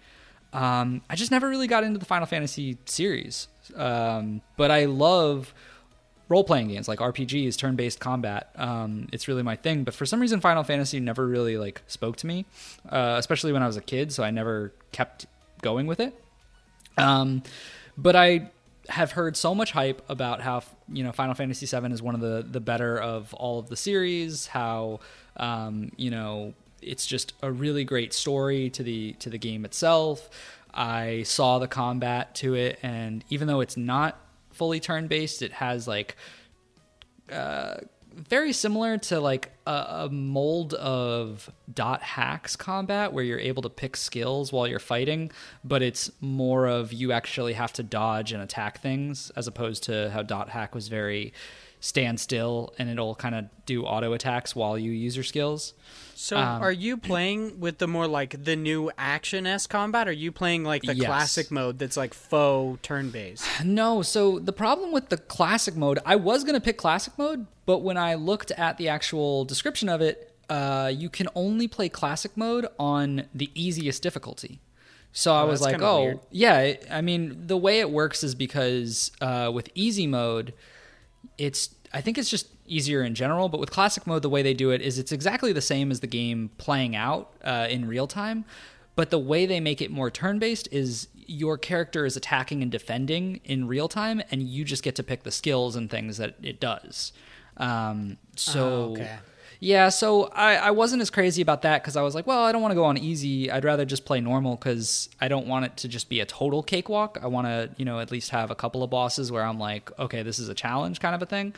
Um, 0.53 1.01
I 1.09 1.15
just 1.15 1.31
never 1.31 1.47
really 1.47 1.67
got 1.67 1.83
into 1.83 1.99
the 1.99 2.05
Final 2.05 2.25
Fantasy 2.25 2.77
series. 2.85 3.47
Um, 3.75 4.41
but 4.57 4.71
I 4.71 4.85
love 4.85 5.53
role 6.31 6.43
playing 6.45 6.69
games 6.69 6.87
like 6.87 6.99
RPGs, 6.99 7.57
turn 7.57 7.75
based 7.75 7.99
combat. 7.99 8.51
Um, 8.55 9.09
it's 9.11 9.27
really 9.27 9.43
my 9.43 9.57
thing. 9.57 9.83
But 9.83 9.93
for 9.93 10.05
some 10.05 10.21
reason, 10.21 10.39
Final 10.39 10.63
Fantasy 10.63 10.99
never 10.99 11.27
really 11.27 11.57
like 11.57 11.81
spoke 11.87 12.15
to 12.17 12.27
me, 12.27 12.45
uh, 12.89 13.15
especially 13.19 13.51
when 13.51 13.61
I 13.61 13.67
was 13.67 13.75
a 13.75 13.81
kid. 13.81 14.13
So 14.13 14.23
I 14.23 14.31
never 14.31 14.73
kept 14.93 15.27
going 15.61 15.87
with 15.87 15.99
it. 15.99 16.15
Um, 16.97 17.43
but 17.97 18.15
I 18.15 18.49
have 18.89 19.11
heard 19.11 19.37
so 19.37 19.53
much 19.53 19.71
hype 19.71 20.01
about 20.09 20.41
how 20.41 20.63
you 20.87 21.03
know 21.03 21.11
Final 21.11 21.35
Fantasy 21.35 21.65
VII 21.65 21.91
is 21.91 22.01
one 22.01 22.15
of 22.15 22.21
the 22.21 22.45
the 22.49 22.61
better 22.61 22.97
of 22.97 23.33
all 23.33 23.59
of 23.59 23.67
the 23.67 23.75
series. 23.75 24.47
How 24.47 25.01
um, 25.35 25.91
you 25.97 26.11
know 26.11 26.53
it's 26.81 27.05
just 27.05 27.33
a 27.43 27.51
really 27.51 27.83
great 27.83 28.13
story 28.13 28.69
to 28.71 28.83
the 28.83 29.13
to 29.13 29.29
the 29.29 29.37
game 29.37 29.65
itself. 29.65 30.29
I 30.73 31.23
saw 31.23 31.59
the 31.59 31.67
combat 31.67 32.35
to 32.35 32.55
it, 32.55 32.79
and 32.81 33.25
even 33.29 33.49
though 33.49 33.59
it's 33.59 33.75
not 33.75 34.17
fully 34.61 34.79
turn 34.79 35.07
based, 35.07 35.41
it 35.41 35.51
has 35.53 35.87
like 35.87 36.15
uh, 37.31 37.77
very 38.13 38.53
similar 38.53 38.99
to 38.99 39.19
like 39.19 39.51
a, 39.65 39.71
a, 39.71 40.09
mold 40.11 40.75
of 40.75 41.49
dot 41.73 42.03
hacks 42.03 42.55
combat 42.55 43.11
where 43.11 43.23
you're 43.23 43.39
able 43.39 43.63
to 43.63 43.71
pick 43.71 43.97
skills 43.97 44.53
while 44.53 44.67
you're 44.67 44.77
fighting 44.77 45.31
but 45.63 45.81
it's 45.81 46.11
more 46.21 46.67
of 46.67 46.93
you 46.93 47.11
actually 47.11 47.53
have 47.53 47.73
to 47.73 47.81
dodge 47.81 48.33
and 48.33 48.43
attack 48.43 48.81
things 48.81 49.31
as 49.35 49.47
opposed 49.47 49.81
to 49.81 50.11
how 50.11 50.21
dot 50.21 50.49
hack 50.49 50.75
was 50.75 50.89
very 50.89 51.33
stand 51.81 52.19
still 52.19 52.73
and 52.77 52.89
it'll 52.89 53.15
kind 53.15 53.33
of 53.33 53.45
do 53.65 53.83
auto 53.83 54.13
attacks 54.13 54.55
while 54.55 54.77
you 54.77 54.91
use 54.91 55.15
your 55.15 55.23
skills 55.23 55.73
so 56.13 56.37
um, 56.37 56.61
are 56.61 56.71
you 56.71 56.95
playing 56.95 57.59
with 57.59 57.79
the 57.79 57.87
more 57.87 58.07
like 58.07 58.43
the 58.43 58.55
new 58.55 58.91
action 58.99 59.47
s 59.47 59.65
combat 59.65 60.07
or 60.07 60.11
are 60.11 60.13
you 60.13 60.31
playing 60.31 60.63
like 60.63 60.83
the 60.83 60.93
yes. 60.93 61.07
classic 61.07 61.49
mode 61.49 61.79
that's 61.79 61.97
like 61.97 62.13
faux 62.13 62.79
turn 62.83 63.09
based 63.09 63.45
no 63.65 64.03
so 64.03 64.37
the 64.37 64.53
problem 64.53 64.91
with 64.91 65.09
the 65.09 65.17
classic 65.17 65.75
mode 65.75 65.97
i 66.05 66.15
was 66.15 66.43
going 66.43 66.53
to 66.53 66.61
pick 66.61 66.77
classic 66.77 67.17
mode 67.17 67.47
but 67.65 67.79
when 67.79 67.97
i 67.97 68.13
looked 68.13 68.51
at 68.51 68.77
the 68.77 68.87
actual 68.87 69.43
description 69.43 69.89
of 69.89 70.01
it 70.01 70.27
uh, 70.49 70.91
you 70.93 71.09
can 71.09 71.29
only 71.33 71.65
play 71.65 71.87
classic 71.87 72.35
mode 72.35 72.67
on 72.77 73.23
the 73.33 73.49
easiest 73.55 74.03
difficulty 74.03 74.59
so 75.13 75.33
I 75.33 75.41
oh, 75.41 75.47
was 75.47 75.61
like, 75.61 75.81
oh, 75.81 76.03
weird. 76.03 76.19
yeah. 76.31 76.75
I 76.89 77.01
mean, 77.01 77.47
the 77.47 77.57
way 77.57 77.81
it 77.81 77.91
works 77.91 78.23
is 78.23 78.33
because 78.33 79.11
uh, 79.19 79.51
with 79.53 79.69
easy 79.75 80.07
mode, 80.07 80.53
it's 81.37 81.75
I 81.93 82.01
think 82.01 82.17
it's 82.17 82.29
just 82.29 82.47
easier 82.65 83.03
in 83.03 83.15
general. 83.15 83.49
But 83.49 83.59
with 83.59 83.71
classic 83.71 84.07
mode, 84.07 84.21
the 84.21 84.29
way 84.29 84.41
they 84.41 84.53
do 84.53 84.71
it 84.71 84.81
is 84.81 84.97
it's 84.97 85.11
exactly 85.11 85.53
the 85.53 85.61
same 85.61 85.91
as 85.91 85.99
the 85.99 86.07
game 86.07 86.49
playing 86.57 86.95
out 86.95 87.33
uh, 87.43 87.67
in 87.69 87.87
real 87.87 88.07
time. 88.07 88.45
But 88.95 89.09
the 89.09 89.19
way 89.19 89.45
they 89.45 89.59
make 89.59 89.81
it 89.81 89.91
more 89.91 90.11
turn 90.11 90.39
based 90.39 90.67
is 90.71 91.07
your 91.15 91.57
character 91.57 92.05
is 92.05 92.17
attacking 92.17 92.61
and 92.61 92.71
defending 92.71 93.39
in 93.45 93.67
real 93.67 93.87
time, 93.87 94.21
and 94.31 94.43
you 94.43 94.65
just 94.65 94.83
get 94.83 94.95
to 94.95 95.03
pick 95.03 95.23
the 95.23 95.31
skills 95.31 95.75
and 95.75 95.89
things 95.89 96.17
that 96.17 96.35
it 96.41 96.59
does. 96.59 97.13
Um, 97.57 98.17
so. 98.35 98.69
Oh, 98.69 98.91
okay. 98.91 99.17
Yeah, 99.63 99.89
so 99.89 100.23
I, 100.33 100.55
I 100.55 100.71
wasn't 100.71 101.03
as 101.03 101.11
crazy 101.11 101.39
about 101.43 101.61
that 101.61 101.83
because 101.83 101.95
I 101.95 102.01
was 102.01 102.15
like, 102.15 102.25
well, 102.25 102.43
I 102.43 102.51
don't 102.51 102.63
want 102.63 102.71
to 102.71 102.75
go 102.75 102.85
on 102.85 102.97
easy. 102.97 103.51
I'd 103.51 103.63
rather 103.63 103.85
just 103.85 104.05
play 104.05 104.19
normal 104.19 104.55
because 104.55 105.07
I 105.21 105.27
don't 105.27 105.45
want 105.45 105.65
it 105.65 105.77
to 105.77 105.87
just 105.87 106.09
be 106.09 106.19
a 106.19 106.25
total 106.25 106.63
cakewalk. 106.63 107.19
I 107.21 107.27
want 107.27 107.45
to, 107.45 107.69
you 107.77 107.85
know, 107.85 107.99
at 107.99 108.09
least 108.11 108.31
have 108.31 108.49
a 108.49 108.55
couple 108.55 108.81
of 108.81 108.89
bosses 108.89 109.31
where 109.31 109.43
I'm 109.43 109.59
like, 109.59 109.91
okay, 109.99 110.23
this 110.23 110.39
is 110.39 110.49
a 110.49 110.55
challenge 110.55 110.99
kind 110.99 111.13
of 111.13 111.21
a 111.21 111.27
thing. 111.27 111.53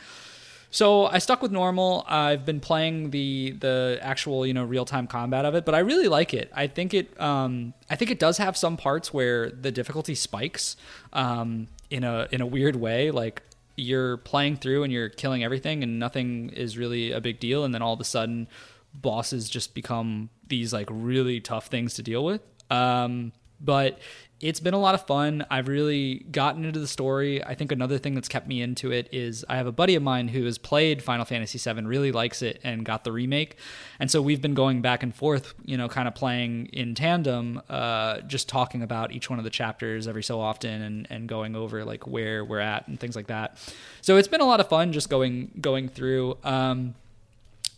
So 0.70 1.06
I 1.06 1.16
stuck 1.16 1.40
with 1.40 1.50
normal. 1.50 2.04
I've 2.06 2.44
been 2.44 2.60
playing 2.60 3.10
the 3.10 3.52
the 3.52 3.98
actual 4.02 4.44
you 4.44 4.52
know 4.52 4.64
real 4.64 4.84
time 4.84 5.06
combat 5.06 5.46
of 5.46 5.54
it, 5.54 5.64
but 5.64 5.74
I 5.74 5.78
really 5.78 6.08
like 6.08 6.34
it. 6.34 6.50
I 6.52 6.66
think 6.66 6.92
it 6.92 7.18
um, 7.18 7.72
I 7.88 7.96
think 7.96 8.10
it 8.10 8.18
does 8.18 8.36
have 8.36 8.54
some 8.56 8.76
parts 8.76 9.14
where 9.14 9.50
the 9.50 9.70
difficulty 9.70 10.16
spikes 10.16 10.76
um, 11.12 11.68
in 11.90 12.04
a 12.04 12.26
in 12.32 12.40
a 12.40 12.46
weird 12.46 12.76
way. 12.76 13.12
Like 13.12 13.44
you're 13.76 14.18
playing 14.18 14.56
through 14.56 14.82
and 14.84 14.92
you're 14.92 15.08
killing 15.08 15.42
everything 15.42 15.82
and 15.82 15.98
nothing 15.98 16.50
is 16.50 16.78
really 16.78 17.12
a 17.12 17.20
big 17.20 17.40
deal 17.40 17.64
and 17.64 17.74
then 17.74 17.82
all 17.82 17.92
of 17.92 18.00
a 18.00 18.04
sudden 18.04 18.48
bosses 18.94 19.48
just 19.48 19.74
become 19.74 20.30
these 20.48 20.72
like 20.72 20.88
really 20.90 21.40
tough 21.40 21.66
things 21.66 21.94
to 21.94 22.02
deal 22.02 22.24
with. 22.24 22.40
Um, 22.70 23.32
but 23.60 23.98
it's 24.44 24.60
been 24.60 24.74
a 24.74 24.78
lot 24.78 24.94
of 24.94 25.06
fun. 25.06 25.46
I've 25.50 25.68
really 25.68 26.16
gotten 26.30 26.66
into 26.66 26.78
the 26.78 26.86
story. 26.86 27.42
I 27.42 27.54
think 27.54 27.72
another 27.72 27.96
thing 27.96 28.14
that's 28.14 28.28
kept 28.28 28.46
me 28.46 28.60
into 28.60 28.92
it 28.92 29.08
is 29.10 29.42
I 29.48 29.56
have 29.56 29.66
a 29.66 29.72
buddy 29.72 29.94
of 29.94 30.02
mine 30.02 30.28
who 30.28 30.44
has 30.44 30.58
played 30.58 31.02
Final 31.02 31.24
Fantasy 31.24 31.58
VII, 31.58 31.86
really 31.86 32.12
likes 32.12 32.42
it, 32.42 32.60
and 32.62 32.84
got 32.84 33.04
the 33.04 33.12
remake. 33.12 33.56
And 33.98 34.10
so 34.10 34.20
we've 34.20 34.42
been 34.42 34.52
going 34.52 34.82
back 34.82 35.02
and 35.02 35.14
forth, 35.14 35.54
you 35.64 35.78
know, 35.78 35.88
kind 35.88 36.06
of 36.06 36.14
playing 36.14 36.66
in 36.74 36.94
tandem, 36.94 37.62
uh, 37.70 38.20
just 38.20 38.46
talking 38.46 38.82
about 38.82 39.12
each 39.12 39.30
one 39.30 39.38
of 39.38 39.46
the 39.46 39.50
chapters 39.50 40.06
every 40.06 40.22
so 40.22 40.42
often 40.42 40.82
and, 40.82 41.06
and 41.08 41.26
going 41.26 41.56
over 41.56 41.82
like 41.82 42.06
where 42.06 42.44
we're 42.44 42.60
at 42.60 42.86
and 42.86 43.00
things 43.00 43.16
like 43.16 43.28
that. 43.28 43.56
So 44.02 44.18
it's 44.18 44.28
been 44.28 44.42
a 44.42 44.46
lot 44.46 44.60
of 44.60 44.68
fun 44.68 44.92
just 44.92 45.08
going 45.08 45.52
going 45.58 45.88
through. 45.88 46.36
Um, 46.44 46.94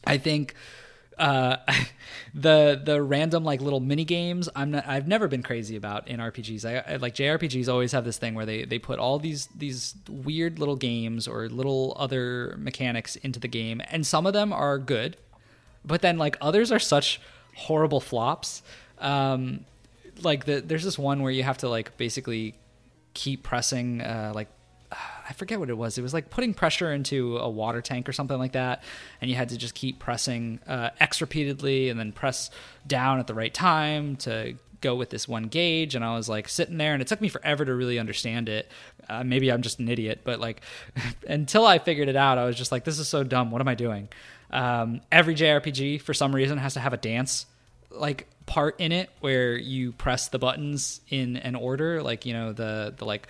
I 0.05 0.19
think 0.19 0.55
uh, 1.19 1.57
the 2.35 2.81
the 2.83 3.03
random 3.03 3.45
like 3.45 3.61
little 3.61 3.81
mini 3.81 4.05
games 4.05 4.49
I'm 4.55 4.73
not 4.73 4.87
I've 4.87 5.09
never 5.09 5.29
been 5.29 5.43
crazy 5.43 5.77
about 5.77 6.09
in 6.09 6.21
RPGs. 6.21 6.65
I, 6.65 6.95
I, 6.95 6.97
like 6.97 7.15
JRPGs 7.15 7.69
always 7.69 7.93
have 7.93 8.05
this 8.05 8.19
thing 8.19 8.35
where 8.35 8.47
they 8.47 8.65
they 8.65 8.79
put 8.79 8.99
all 8.99 9.19
these 9.19 9.49
these 9.57 9.95
weird 10.09 10.59
little 10.59 10.77
games 10.77 11.27
or 11.27 11.49
little 11.49 11.95
other 11.99 12.55
mechanics 12.59 13.17
into 13.17 13.41
the 13.41 13.49
game, 13.49 13.81
and 13.89 14.07
some 14.07 14.27
of 14.27 14.33
them 14.33 14.53
are 14.53 14.79
good, 14.79 15.17
but 15.85 16.03
then 16.03 16.19
like 16.19 16.37
others 16.41 16.71
are 16.71 16.79
such 16.79 17.21
horrible 17.55 18.01
flops. 18.01 18.63
Um, 18.99 19.65
like 20.23 20.45
the 20.45 20.61
there's 20.61 20.85
this 20.85 20.99
one 20.99 21.23
where 21.23 21.33
you 21.33 21.43
have 21.43 21.59
to 21.59 21.69
like 21.69 21.97
basically 21.97 22.55
keep 23.15 23.43
pressing 23.43 24.03
uh, 24.03 24.33
like 24.35 24.49
I 25.29 25.33
forget 25.33 25.59
what 25.59 25.71
it 25.71 25.77
was. 25.77 25.99
It 25.99 26.03
was 26.03 26.15
like 26.15 26.31
putting 26.31 26.55
pressure 26.55 26.93
into 26.93 27.39
a 27.39 27.49
water 27.49 27.81
tank 27.81 28.09
or 28.09 28.13
something 28.13 28.39
like 28.39 28.53
that, 28.53 28.83
and 29.21 29.31
you 29.31 29.37
had 29.37 29.49
to 29.51 29.57
just 29.57 29.75
keep 29.75 29.99
pressing 29.99 30.61
uh, 30.67 30.91
X 31.01 31.21
repeatedly 31.21 31.89
and 31.89 31.99
then 31.99 32.13
press 32.13 32.51
down 32.87 33.19
at 33.19 33.27
the 33.27 33.35
right 33.35 33.53
time 33.53 34.17
to 34.17 34.55
go 34.81 34.95
with 34.95 35.11
this 35.11 35.27
one 35.27 35.45
gauge. 35.45 35.95
And 35.95 36.05
I 36.05 36.15
was 36.15 36.29
like 36.29 36.49
sitting 36.49 36.79
there, 36.79 36.93
and 36.93 37.03
it 37.03 37.09
took 37.09 37.21
me 37.21 37.29
forever 37.29 37.65
to 37.65 37.75
really 37.75 37.99
understand 37.99 38.49
it. 38.49 38.71
Uh, 39.09 39.25
maybe 39.25 39.51
I'm 39.51 39.63
just 39.63 39.79
an 39.81 39.89
idiot, 39.89 40.21
but 40.25 40.39
like 40.39 40.61
until 41.29 41.67
I 41.67 41.79
figured 41.79 42.09
it 42.09 42.17
out, 42.17 42.39
I 42.39 42.45
was 42.45 42.57
just 42.57 42.71
like, 42.71 42.85
this 42.85 42.99
is 42.99 43.09
so 43.09 43.25
dumb. 43.25 43.51
What 43.51 43.61
am 43.61 43.69
I 43.69 43.75
doing? 43.75 44.09
Um, 44.51 45.01
every 45.11 45.35
JRPG, 45.35 46.01
for 46.01 46.15
some 46.15 46.35
reason, 46.35 46.59
has 46.59 46.75
to 46.75 46.81
have 46.81 46.93
a 46.93 46.99
dance 46.99 47.47
like 47.91 48.29
part 48.47 48.79
in 48.81 48.93
it 48.93 49.11
where 49.21 49.57
you 49.57 49.93
press 49.93 50.29
the 50.29 50.39
buttons 50.39 51.01
in 51.09 51.37
an 51.39 51.55
order 51.55 52.03
like 52.03 52.27
you 52.27 52.33
know 52.33 52.53
the 52.53 52.95
the 52.97 53.05
like 53.05 53.27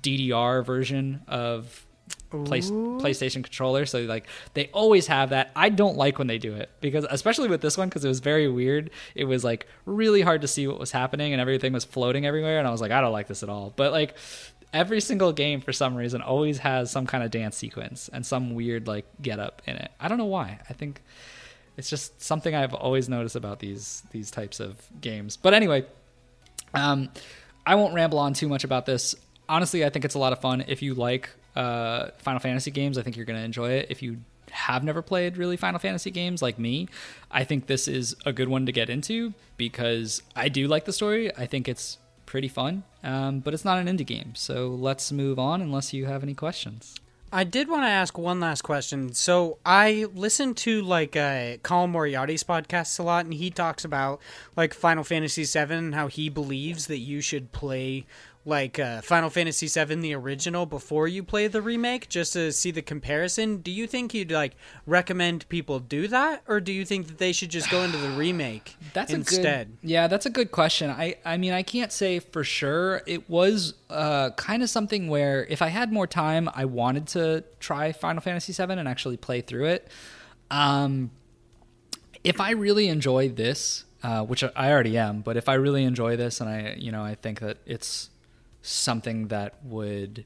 DDR 0.00 0.64
version 0.64 1.22
of 1.28 1.86
Play, 2.30 2.60
PlayStation 2.60 3.42
controller. 3.42 3.86
So 3.86 4.00
like 4.00 4.26
they 4.54 4.68
always 4.72 5.06
have 5.06 5.30
that. 5.30 5.50
I 5.56 5.68
don't 5.68 5.96
like 5.96 6.18
when 6.18 6.26
they 6.26 6.38
do 6.38 6.54
it 6.54 6.70
because 6.80 7.06
especially 7.08 7.48
with 7.48 7.60
this 7.60 7.78
one 7.78 7.88
because 7.88 8.04
it 8.04 8.08
was 8.08 8.20
very 8.20 8.48
weird. 8.48 8.90
It 9.14 9.24
was 9.24 9.44
like 9.44 9.66
really 9.84 10.22
hard 10.22 10.42
to 10.42 10.48
see 10.48 10.66
what 10.66 10.78
was 10.78 10.90
happening 10.90 11.32
and 11.32 11.40
everything 11.40 11.72
was 11.72 11.84
floating 11.84 12.26
everywhere 12.26 12.58
and 12.58 12.66
I 12.66 12.70
was 12.70 12.80
like 12.80 12.90
I 12.90 13.00
don't 13.00 13.12
like 13.12 13.28
this 13.28 13.42
at 13.42 13.48
all. 13.48 13.72
But 13.74 13.92
like 13.92 14.16
every 14.72 15.00
single 15.00 15.32
game 15.32 15.60
for 15.60 15.72
some 15.72 15.94
reason 15.94 16.20
always 16.20 16.58
has 16.58 16.90
some 16.90 17.06
kind 17.06 17.24
of 17.24 17.30
dance 17.30 17.56
sequence 17.56 18.10
and 18.12 18.26
some 18.26 18.54
weird 18.54 18.86
like 18.86 19.06
get 19.22 19.38
up 19.38 19.62
in 19.66 19.76
it. 19.76 19.90
I 20.00 20.08
don't 20.08 20.18
know 20.18 20.26
why. 20.26 20.58
I 20.68 20.72
think 20.72 21.02
it's 21.76 21.88
just 21.88 22.20
something 22.22 22.54
I've 22.54 22.74
always 22.74 23.08
noticed 23.08 23.36
about 23.36 23.60
these 23.60 24.02
these 24.10 24.30
types 24.30 24.60
of 24.60 24.76
games. 25.00 25.36
But 25.36 25.54
anyway, 25.54 25.86
um 26.74 27.08
I 27.64 27.76
won't 27.76 27.94
ramble 27.94 28.18
on 28.18 28.32
too 28.34 28.48
much 28.48 28.64
about 28.64 28.86
this 28.86 29.14
honestly, 29.48 29.84
I 29.84 29.90
think 29.90 30.04
it's 30.04 30.14
a 30.14 30.18
lot 30.18 30.32
of 30.32 30.40
fun. 30.40 30.64
If 30.66 30.82
you 30.82 30.94
like 30.94 31.30
uh, 31.54 32.10
Final 32.18 32.40
Fantasy 32.40 32.70
games, 32.70 32.98
I 32.98 33.02
think 33.02 33.16
you're 33.16 33.26
going 33.26 33.38
to 33.38 33.44
enjoy 33.44 33.70
it. 33.70 33.86
If 33.90 34.02
you 34.02 34.18
have 34.50 34.84
never 34.84 35.02
played 35.02 35.36
really 35.36 35.56
Final 35.56 35.78
Fantasy 35.78 36.10
games 36.10 36.42
like 36.42 36.58
me, 36.58 36.88
I 37.30 37.44
think 37.44 37.66
this 37.66 37.88
is 37.88 38.16
a 38.24 38.32
good 38.32 38.48
one 38.48 38.66
to 38.66 38.72
get 38.72 38.90
into 38.90 39.34
because 39.56 40.22
I 40.34 40.48
do 40.48 40.68
like 40.68 40.84
the 40.84 40.92
story. 40.92 41.34
I 41.36 41.46
think 41.46 41.68
it's 41.68 41.98
pretty 42.26 42.48
fun, 42.48 42.84
um, 43.02 43.40
but 43.40 43.54
it's 43.54 43.64
not 43.64 43.78
an 43.78 43.86
indie 43.86 44.06
game. 44.06 44.34
So 44.34 44.68
let's 44.68 45.12
move 45.12 45.38
on 45.38 45.62
unless 45.62 45.92
you 45.92 46.06
have 46.06 46.22
any 46.22 46.34
questions. 46.34 46.96
I 47.32 47.44
did 47.44 47.68
want 47.68 47.82
to 47.82 47.88
ask 47.88 48.16
one 48.16 48.38
last 48.38 48.62
question. 48.62 49.12
So 49.12 49.58
I 49.66 50.06
listen 50.14 50.54
to 50.54 50.80
like 50.82 51.16
uh, 51.16 51.56
Colin 51.62 51.90
Moriarty's 51.90 52.44
podcasts 52.44 52.98
a 53.00 53.02
lot, 53.02 53.24
and 53.24 53.34
he 53.34 53.50
talks 53.50 53.84
about 53.84 54.20
like 54.56 54.72
Final 54.72 55.02
Fantasy 55.02 55.44
VII 55.44 55.74
and 55.74 55.94
how 55.94 56.06
he 56.06 56.28
believes 56.28 56.86
that 56.86 56.98
you 56.98 57.20
should 57.20 57.52
play 57.52 58.06
like 58.46 58.78
uh, 58.78 59.00
Final 59.02 59.28
Fantasy 59.28 59.66
VII, 59.66 59.96
the 59.96 60.14
original, 60.14 60.66
before 60.66 61.08
you 61.08 61.24
play 61.24 61.48
the 61.48 61.60
remake, 61.60 62.08
just 62.08 62.32
to 62.34 62.52
see 62.52 62.70
the 62.70 62.80
comparison. 62.80 63.58
Do 63.58 63.72
you 63.72 63.88
think 63.88 64.14
you'd 64.14 64.30
like 64.30 64.54
recommend 64.86 65.48
people 65.48 65.80
do 65.80 66.06
that, 66.08 66.42
or 66.46 66.60
do 66.60 66.72
you 66.72 66.84
think 66.84 67.08
that 67.08 67.18
they 67.18 67.32
should 67.32 67.50
just 67.50 67.68
go 67.70 67.82
into 67.82 67.98
the 67.98 68.10
remake 68.10 68.76
that's 68.94 69.12
instead? 69.12 69.68
Good, 69.80 69.90
yeah, 69.90 70.06
that's 70.06 70.26
a 70.26 70.30
good 70.30 70.52
question. 70.52 70.90
I 70.90 71.16
I 71.24 71.36
mean, 71.36 71.52
I 71.52 71.62
can't 71.62 71.90
say 71.90 72.20
for 72.20 72.44
sure. 72.44 73.02
It 73.06 73.28
was 73.28 73.74
uh, 73.90 74.30
kind 74.30 74.62
of 74.62 74.70
something 74.70 75.08
where 75.08 75.44
if 75.46 75.60
I 75.60 75.68
had 75.68 75.92
more 75.92 76.06
time, 76.06 76.48
I 76.54 76.64
wanted 76.66 77.08
to 77.08 77.42
try 77.58 77.90
Final 77.90 78.22
Fantasy 78.22 78.52
VII 78.52 78.72
and 78.72 78.88
actually 78.88 79.16
play 79.16 79.40
through 79.40 79.66
it. 79.66 79.88
Um, 80.52 81.10
if 82.22 82.40
I 82.40 82.52
really 82.52 82.88
enjoy 82.88 83.28
this, 83.28 83.84
uh, 84.04 84.22
which 84.24 84.44
I 84.44 84.70
already 84.70 84.96
am, 84.96 85.20
but 85.20 85.36
if 85.36 85.48
I 85.48 85.54
really 85.54 85.82
enjoy 85.82 86.16
this 86.16 86.40
and 86.40 86.48
I, 86.48 86.76
you 86.78 86.92
know, 86.92 87.02
I 87.02 87.16
think 87.16 87.40
that 87.40 87.58
it's 87.66 88.10
something 88.66 89.28
that 89.28 89.64
would 89.64 90.24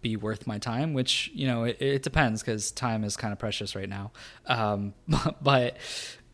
be 0.00 0.16
worth 0.16 0.46
my 0.46 0.58
time, 0.58 0.92
which 0.92 1.30
you 1.32 1.46
know 1.46 1.64
it, 1.64 1.80
it 1.80 2.02
depends 2.02 2.42
because 2.42 2.72
time 2.72 3.04
is 3.04 3.16
kind 3.16 3.32
of 3.32 3.38
precious 3.38 3.74
right 3.74 3.88
now. 3.88 4.10
Um, 4.46 4.94
but 5.42 5.76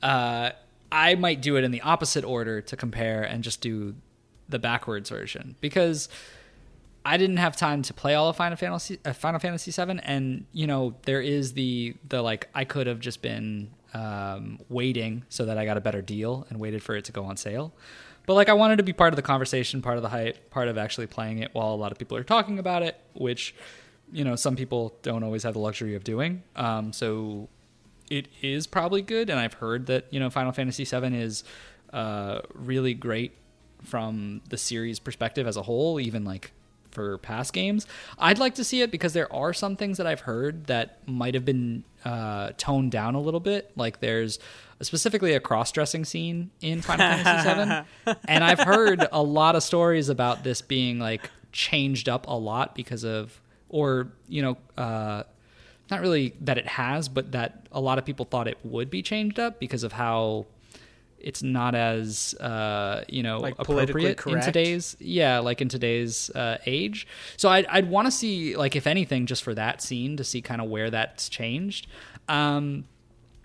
uh, 0.03 0.51
I 0.91 1.15
might 1.15 1.43
do 1.43 1.57
it 1.57 1.65
in 1.65 1.71
the 1.71 1.83
opposite 1.83 2.25
order 2.25 2.61
to 2.63 2.77
compare 2.77 3.23
and 3.23 3.45
just 3.45 3.61
do 3.61 3.95
the 4.49 4.59
backwards 4.59 5.11
version 5.11 5.57
because 5.61 6.09
I 7.05 7.17
didn't 7.17 7.37
have 7.37 7.57
time 7.57 7.83
to 7.83 7.95
play 7.95 8.15
all 8.15 8.29
of 8.29 8.37
Final 8.37 8.57
Fantasy 8.57 8.99
uh, 9.05 9.13
Final 9.13 9.39
Fantasy 9.39 9.71
VII, 9.71 10.01
and 10.03 10.47
you 10.53 10.67
know 10.67 10.95
there 11.03 11.21
is 11.21 11.53
the 11.53 11.95
the 12.09 12.23
like 12.23 12.49
I 12.55 12.65
could 12.65 12.87
have 12.87 13.01
just 13.01 13.23
been 13.23 13.71
um, 13.95 14.59
waiting 14.69 15.25
so 15.29 15.45
that 15.47 15.59
I 15.59 15.65
got 15.65 15.77
a 15.77 15.81
better 15.81 16.03
deal 16.03 16.47
and 16.51 16.59
waited 16.59 16.83
for 16.83 16.97
it 16.97 17.05
to 17.07 17.13
go 17.13 17.25
on 17.25 17.37
sale. 17.37 17.73
But 18.29 18.35
like 18.35 18.51
I 18.51 18.53
wanted 18.53 18.77
to 18.77 18.83
be 18.83 18.93
part 18.93 19.15
of 19.15 19.17
the 19.17 19.23
conversation, 19.23 19.81
part 19.81 19.97
of 19.97 20.03
the 20.03 20.11
hype, 20.11 20.51
part 20.51 20.69
of 20.69 20.77
actually 20.77 21.07
playing 21.07 21.39
it 21.39 21.55
while 21.55 21.73
a 21.73 21.77
lot 21.77 21.93
of 21.93 21.99
people 21.99 22.15
are 22.19 22.23
talking 22.23 22.59
about 22.59 22.83
it, 22.83 23.01
which 23.15 23.55
you 24.13 24.23
know 24.23 24.37
some 24.37 24.55
people 24.55 24.95
don't 25.01 25.23
always 25.23 25.45
have 25.45 25.55
the 25.55 25.61
luxury 25.61 25.95
of 25.95 26.05
doing. 26.05 26.43
Um, 26.55 26.93
so 26.93 27.49
it 28.11 28.29
is 28.43 28.67
probably 28.67 29.01
good, 29.01 29.31
and 29.31 29.41
I've 29.41 29.55
heard 29.55 29.87
that 29.87 30.13
you 30.13 30.21
know 30.21 30.29
Final 30.29 30.53
Fantasy 30.53 30.85
VII 30.85 31.19
is 31.19 31.43
uh, 31.95 32.41
really 32.53 32.93
great 32.93 33.33
from 33.83 34.43
the 34.51 34.59
series 34.59 34.99
perspective 34.99 35.47
as 35.47 35.57
a 35.57 35.63
whole, 35.63 35.99
even 35.99 36.27
like 36.27 36.53
for 36.91 37.17
past 37.17 37.55
games. 37.55 37.87
I'd 38.19 38.39
like 38.39 38.57
to 38.57 38.65
see 38.65 38.83
it 38.83 38.91
because 38.91 39.15
there 39.15 39.33
are 39.33 39.55
some 39.55 39.75
things 39.75 39.97
that 39.97 40.07
I've 40.07 40.21
heard 40.21 40.67
that 40.67 40.99
might 41.09 41.33
have 41.33 41.47
been 41.47 41.85
uh, 42.05 42.51
toned 42.59 42.93
down 42.93 43.15
a 43.15 43.21
little 43.21 43.41
bit. 43.41 43.73
Like 43.75 44.01
there's 44.01 44.39
specifically 44.83 45.35
a 45.35 45.41
cross-dressing 45.41 46.05
scene 46.05 46.51
in 46.61 46.81
Final 46.83 47.07
Fantasy 47.07 47.85
VII, 48.07 48.17
and 48.29 48.45
I've 48.45 48.61
heard 48.61 49.07
a 49.11 49.23
lot 49.23 49.57
of 49.57 49.63
stories 49.63 50.09
about 50.09 50.45
this 50.45 50.63
being 50.63 50.99
like 50.99 51.31
changed 51.53 52.09
up 52.09 52.27
a 52.29 52.37
lot 52.39 52.75
because 52.75 53.05
of, 53.05 53.41
or 53.69 54.09
you 54.29 54.43
know, 54.43 54.59
uh, 54.77 55.25
not 55.91 56.01
really 56.01 56.35
that 56.43 56.59
it 56.59 56.67
has, 56.67 57.09
but 57.09 57.33
that 57.33 57.67
a 57.73 57.81
lot 57.81 57.99
of 57.99 58.05
people 58.05 58.25
thought 58.25 58.47
it 58.47 58.59
would 58.63 58.91
be 58.91 59.03
changed 59.03 59.39
up 59.39 59.59
because 59.59 59.83
of 59.83 59.93
how 59.93 60.47
it's 61.21 61.43
not 61.43 61.75
as 61.75 62.35
uh, 62.35 63.03
you 63.09 63.23
know 63.23 63.39
Like 63.39 63.55
appropriate 63.59 64.25
in 64.27 64.41
today's 64.41 64.97
yeah 65.01 65.41
like 65.41 65.61
in 65.61 65.69
today's 65.69 66.31
uh, 66.31 66.59
age. 66.67 67.07
So 67.37 67.49
i'd, 67.49 67.67
I'd 67.67 67.91
want 67.91 68.07
to 68.07 68.11
see 68.13 68.57
like 68.57 68.77
if 68.77 68.87
anything 68.87 69.27
just 69.27 69.43
for 69.43 69.55
that 69.55 69.83
scene 69.83 70.17
to 70.17 70.25
see 70.25 70.43
kind 70.43 70.61
of 70.61 70.69
where 70.69 70.91
that's 70.91 71.29
changed. 71.29 71.87
Um, 72.29 72.85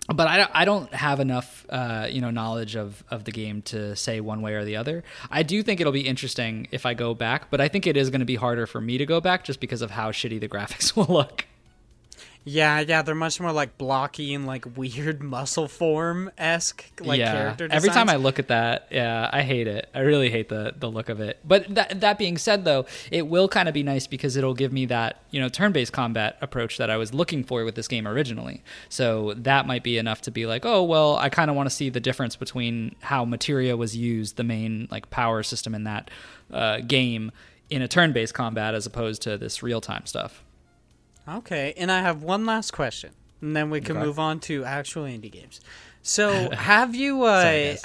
but 0.08 0.28
I 0.28 0.36
don't, 0.36 0.50
I 0.52 0.64
don't 0.64 0.92
have 0.92 1.20
enough 1.20 1.66
uh, 1.70 2.06
you 2.10 2.20
know 2.20 2.30
knowledge 2.30 2.76
of, 2.76 3.02
of 3.10 3.24
the 3.24 3.32
game 3.32 3.62
to 3.62 3.96
say 3.96 4.20
one 4.20 4.42
way 4.42 4.54
or 4.54 4.64
the 4.64 4.76
other. 4.76 5.04
I 5.30 5.42
do 5.42 5.62
think 5.62 5.80
it'll 5.80 5.92
be 5.92 6.06
interesting 6.06 6.68
if 6.70 6.84
I 6.84 6.94
go 6.94 7.14
back, 7.14 7.50
but 7.50 7.60
I 7.60 7.68
think 7.68 7.86
it 7.86 7.96
is 7.96 8.10
going 8.10 8.20
to 8.20 8.26
be 8.26 8.36
harder 8.36 8.66
for 8.66 8.80
me 8.80 8.98
to 8.98 9.06
go 9.06 9.20
back 9.20 9.44
just 9.44 9.60
because 9.60 9.82
of 9.82 9.92
how 9.92 10.10
shitty 10.10 10.40
the 10.40 10.48
graphics 10.54 10.94
will 10.96 11.12
look. 11.12 11.46
Yeah, 12.44 12.80
yeah, 12.80 13.00
they're 13.00 13.14
much 13.14 13.40
more 13.40 13.52
like 13.52 13.78
blocky 13.78 14.34
and 14.34 14.46
like 14.46 14.66
weird 14.76 15.22
muscle 15.22 15.66
form 15.66 16.30
esque 16.36 16.84
like 17.00 17.20
character. 17.20 17.68
Every 17.70 17.88
time 17.88 18.08
I 18.08 18.16
look 18.16 18.38
at 18.38 18.48
that, 18.48 18.88
yeah, 18.90 19.30
I 19.32 19.42
hate 19.42 19.66
it. 19.66 19.88
I 19.94 20.00
really 20.00 20.30
hate 20.30 20.48
the 20.50 20.74
the 20.76 20.90
look 20.90 21.08
of 21.08 21.20
it. 21.20 21.40
But 21.44 21.74
that 21.74 22.00
that 22.00 22.18
being 22.18 22.36
said, 22.36 22.64
though, 22.64 22.86
it 23.10 23.26
will 23.26 23.48
kind 23.48 23.68
of 23.68 23.74
be 23.74 23.82
nice 23.82 24.06
because 24.06 24.36
it'll 24.36 24.54
give 24.54 24.72
me 24.72 24.86
that 24.86 25.22
you 25.30 25.40
know 25.40 25.48
turn 25.48 25.72
based 25.72 25.92
combat 25.92 26.36
approach 26.42 26.76
that 26.76 26.90
I 26.90 26.98
was 26.98 27.14
looking 27.14 27.44
for 27.44 27.64
with 27.64 27.74
this 27.74 27.88
game 27.88 28.06
originally. 28.06 28.62
So 28.90 29.34
that 29.34 29.66
might 29.66 29.82
be 29.82 29.96
enough 29.96 30.20
to 30.22 30.30
be 30.30 30.44
like, 30.44 30.66
oh 30.66 30.82
well, 30.82 31.16
I 31.16 31.30
kind 31.30 31.50
of 31.50 31.56
want 31.56 31.68
to 31.68 31.74
see 31.74 31.88
the 31.88 32.00
difference 32.00 32.36
between 32.36 32.94
how 33.00 33.24
materia 33.24 33.76
was 33.76 33.96
used, 33.96 34.36
the 34.36 34.44
main 34.44 34.86
like 34.90 35.08
power 35.08 35.42
system 35.42 35.74
in 35.74 35.84
that 35.84 36.10
uh, 36.52 36.80
game, 36.80 37.32
in 37.70 37.80
a 37.80 37.88
turn 37.88 38.12
based 38.12 38.34
combat 38.34 38.74
as 38.74 38.84
opposed 38.84 39.22
to 39.22 39.38
this 39.38 39.62
real 39.62 39.80
time 39.80 40.04
stuff. 40.04 40.44
Okay, 41.28 41.72
and 41.76 41.90
I 41.90 42.00
have 42.02 42.22
one 42.22 42.44
last 42.44 42.72
question, 42.72 43.10
and 43.40 43.56
then 43.56 43.70
we 43.70 43.80
can 43.80 43.96
Okay. 43.96 44.04
move 44.06 44.18
on 44.18 44.40
to 44.40 44.64
actual 44.64 45.04
indie 45.04 45.30
games. 45.32 45.60
So, 46.02 46.50
have 46.52 46.94
you? 46.94 47.22
Uh, 47.24 47.42
guys. 47.42 47.82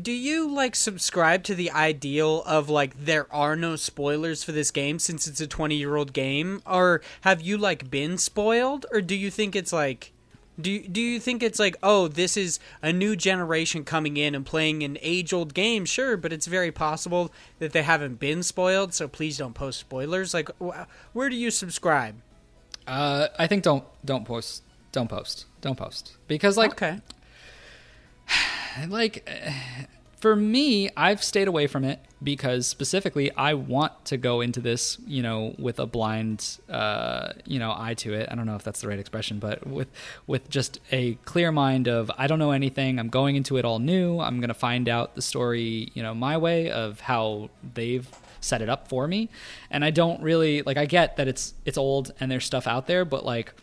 do 0.00 0.10
you 0.12 0.50
like 0.50 0.74
subscribe 0.74 1.44
to 1.44 1.54
the 1.54 1.70
ideal 1.70 2.42
of 2.46 2.68
like 2.68 3.04
there 3.04 3.32
are 3.32 3.54
no 3.54 3.76
spoilers 3.76 4.42
for 4.42 4.50
this 4.52 4.70
game 4.72 4.98
since 4.98 5.28
it's 5.28 5.40
a 5.40 5.46
20 5.46 5.76
year 5.76 5.94
old 5.94 6.12
game 6.12 6.60
or 6.66 7.00
have 7.20 7.40
you 7.40 7.56
like 7.56 7.88
been 7.92 8.18
spoiled 8.18 8.84
or 8.90 9.00
do 9.00 9.14
you 9.14 9.30
think 9.30 9.54
it's 9.54 9.72
like 9.72 10.12
do 10.60 10.68
you, 10.72 10.88
do 10.88 11.00
you 11.00 11.20
think 11.20 11.44
it's 11.44 11.60
like 11.60 11.76
oh 11.80 12.08
this 12.08 12.36
is 12.36 12.58
a 12.82 12.92
new 12.92 13.14
generation 13.14 13.84
coming 13.84 14.16
in 14.16 14.34
and 14.34 14.44
playing 14.44 14.82
an 14.82 14.98
age 15.00 15.32
old 15.32 15.54
game 15.54 15.84
sure 15.84 16.16
but 16.16 16.32
it's 16.32 16.46
very 16.46 16.72
possible 16.72 17.30
that 17.60 17.70
they 17.72 17.82
haven't 17.84 18.18
been 18.18 18.42
spoiled 18.42 18.92
so 18.92 19.06
please 19.06 19.38
don't 19.38 19.54
post 19.54 19.78
spoilers 19.78 20.34
like 20.34 20.50
wh- 20.60 20.80
where 21.12 21.30
do 21.30 21.36
you 21.36 21.52
subscribe 21.52 22.16
Uh, 22.86 23.28
I 23.38 23.46
think 23.46 23.62
don't 23.62 23.84
don't 24.04 24.24
post 24.24 24.62
don't 24.92 25.08
post 25.08 25.46
don't 25.60 25.76
post. 25.76 26.16
Because 26.28 26.56
like 26.56 26.72
okay. 26.72 27.00
like 28.88 29.28
for 30.16 30.34
me 30.34 30.88
i've 30.96 31.22
stayed 31.22 31.46
away 31.48 31.66
from 31.66 31.84
it 31.84 32.00
because 32.22 32.66
specifically 32.66 33.30
i 33.32 33.52
want 33.52 33.92
to 34.06 34.16
go 34.16 34.40
into 34.40 34.58
this 34.58 34.96
you 35.06 35.22
know 35.22 35.54
with 35.58 35.78
a 35.78 35.84
blind 35.84 36.56
uh 36.70 37.30
you 37.44 37.58
know 37.58 37.74
eye 37.76 37.92
to 37.92 38.14
it. 38.14 38.26
I 38.30 38.34
don't 38.34 38.46
know 38.46 38.56
if 38.56 38.62
that's 38.62 38.80
the 38.80 38.88
right 38.88 38.98
expression 38.98 39.38
but 39.38 39.66
with 39.66 39.88
with 40.26 40.48
just 40.48 40.80
a 40.92 41.14
clear 41.26 41.52
mind 41.52 41.88
of 41.88 42.10
i 42.16 42.26
don't 42.26 42.38
know 42.38 42.52
anything. 42.52 42.98
I'm 42.98 43.08
going 43.08 43.36
into 43.36 43.56
it 43.58 43.64
all 43.64 43.78
new. 43.78 44.20
I'm 44.20 44.40
going 44.40 44.48
to 44.48 44.54
find 44.54 44.88
out 44.88 45.14
the 45.14 45.22
story 45.22 45.90
you 45.94 46.02
know 46.02 46.14
my 46.14 46.36
way 46.36 46.70
of 46.70 47.00
how 47.00 47.50
they've 47.74 48.08
set 48.44 48.62
it 48.62 48.68
up 48.68 48.88
for 48.88 49.08
me 49.08 49.28
and 49.70 49.84
i 49.84 49.90
don't 49.90 50.22
really 50.22 50.62
like 50.62 50.76
i 50.76 50.86
get 50.86 51.16
that 51.16 51.26
it's 51.26 51.54
it's 51.64 51.78
old 51.78 52.12
and 52.20 52.30
there's 52.30 52.44
stuff 52.44 52.66
out 52.66 52.86
there 52.86 53.04
but 53.04 53.24
like 53.24 53.54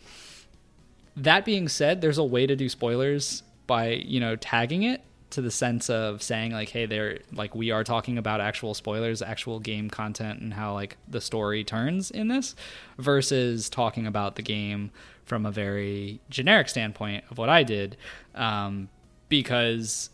that 1.15 1.45
being 1.45 1.67
said, 1.67 2.01
there's 2.01 2.17
a 2.17 2.23
way 2.23 2.47
to 2.47 2.55
do 2.55 2.69
spoilers 2.69 3.43
by, 3.67 3.89
you 3.89 4.19
know, 4.19 4.35
tagging 4.35 4.83
it 4.83 5.01
to 5.31 5.41
the 5.41 5.51
sense 5.51 5.89
of 5.89 6.21
saying 6.21 6.51
like, 6.51 6.69
hey, 6.69 6.85
they're 6.85 7.19
like 7.31 7.55
we 7.55 7.71
are 7.71 7.83
talking 7.83 8.17
about 8.17 8.41
actual 8.41 8.73
spoilers, 8.73 9.21
actual 9.21 9.59
game 9.59 9.89
content 9.89 10.41
and 10.41 10.53
how 10.53 10.73
like 10.73 10.97
the 11.07 11.21
story 11.21 11.63
turns 11.63 12.11
in 12.11 12.27
this 12.27 12.55
versus 12.97 13.69
talking 13.69 14.05
about 14.05 14.35
the 14.35 14.41
game 14.41 14.91
from 15.25 15.45
a 15.45 15.51
very 15.51 16.19
generic 16.29 16.67
standpoint 16.67 17.23
of 17.29 17.37
what 17.37 17.49
I 17.49 17.63
did. 17.63 17.95
Um, 18.35 18.89
because 19.29 20.09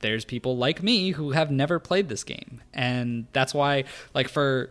there's 0.00 0.24
people 0.24 0.56
like 0.56 0.82
me 0.82 1.10
who 1.10 1.32
have 1.32 1.50
never 1.50 1.78
played 1.78 2.08
this 2.08 2.24
game. 2.24 2.60
And 2.72 3.26
that's 3.32 3.54
why 3.54 3.84
like 4.14 4.28
for 4.28 4.70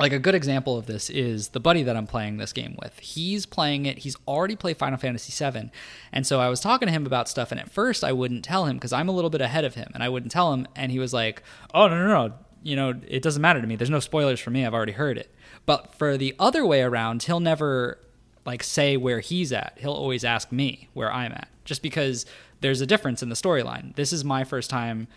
like 0.00 0.12
a 0.12 0.18
good 0.18 0.34
example 0.34 0.78
of 0.78 0.86
this 0.86 1.10
is 1.10 1.48
the 1.48 1.60
buddy 1.60 1.82
that 1.82 1.94
I'm 1.94 2.06
playing 2.06 2.38
this 2.38 2.54
game 2.54 2.74
with. 2.80 2.98
He's 2.98 3.44
playing 3.44 3.84
it. 3.84 3.98
He's 3.98 4.16
already 4.26 4.56
played 4.56 4.78
Final 4.78 4.98
Fantasy 4.98 5.32
VII, 5.32 5.70
and 6.10 6.26
so 6.26 6.40
I 6.40 6.48
was 6.48 6.58
talking 6.58 6.86
to 6.86 6.92
him 6.92 7.04
about 7.04 7.28
stuff. 7.28 7.52
And 7.52 7.60
at 7.60 7.70
first, 7.70 8.02
I 8.02 8.12
wouldn't 8.12 8.42
tell 8.42 8.64
him 8.64 8.76
because 8.76 8.94
I'm 8.94 9.10
a 9.10 9.12
little 9.12 9.28
bit 9.28 9.42
ahead 9.42 9.64
of 9.64 9.74
him, 9.74 9.90
and 9.92 10.02
I 10.02 10.08
wouldn't 10.08 10.32
tell 10.32 10.54
him. 10.54 10.66
And 10.74 10.90
he 10.90 10.98
was 10.98 11.12
like, 11.12 11.42
"Oh 11.74 11.86
no, 11.86 11.98
no, 11.98 12.28
no! 12.28 12.34
You 12.62 12.76
know, 12.76 12.94
it 13.06 13.22
doesn't 13.22 13.42
matter 13.42 13.60
to 13.60 13.66
me. 13.66 13.76
There's 13.76 13.90
no 13.90 14.00
spoilers 14.00 14.40
for 14.40 14.50
me. 14.50 14.64
I've 14.64 14.72
already 14.72 14.92
heard 14.92 15.18
it." 15.18 15.30
But 15.66 15.94
for 15.94 16.16
the 16.16 16.34
other 16.38 16.64
way 16.64 16.80
around, 16.80 17.24
he'll 17.24 17.38
never 17.38 17.98
like 18.46 18.62
say 18.62 18.96
where 18.96 19.20
he's 19.20 19.52
at. 19.52 19.76
He'll 19.76 19.92
always 19.92 20.24
ask 20.24 20.50
me 20.50 20.88
where 20.94 21.12
I'm 21.12 21.32
at, 21.32 21.48
just 21.66 21.82
because 21.82 22.24
there's 22.60 22.80
a 22.80 22.86
difference 22.86 23.22
in 23.22 23.28
the 23.28 23.34
storyline. 23.34 23.94
This 23.96 24.12
is 24.12 24.24
my 24.24 24.44
first 24.44 24.70
time 24.70 25.08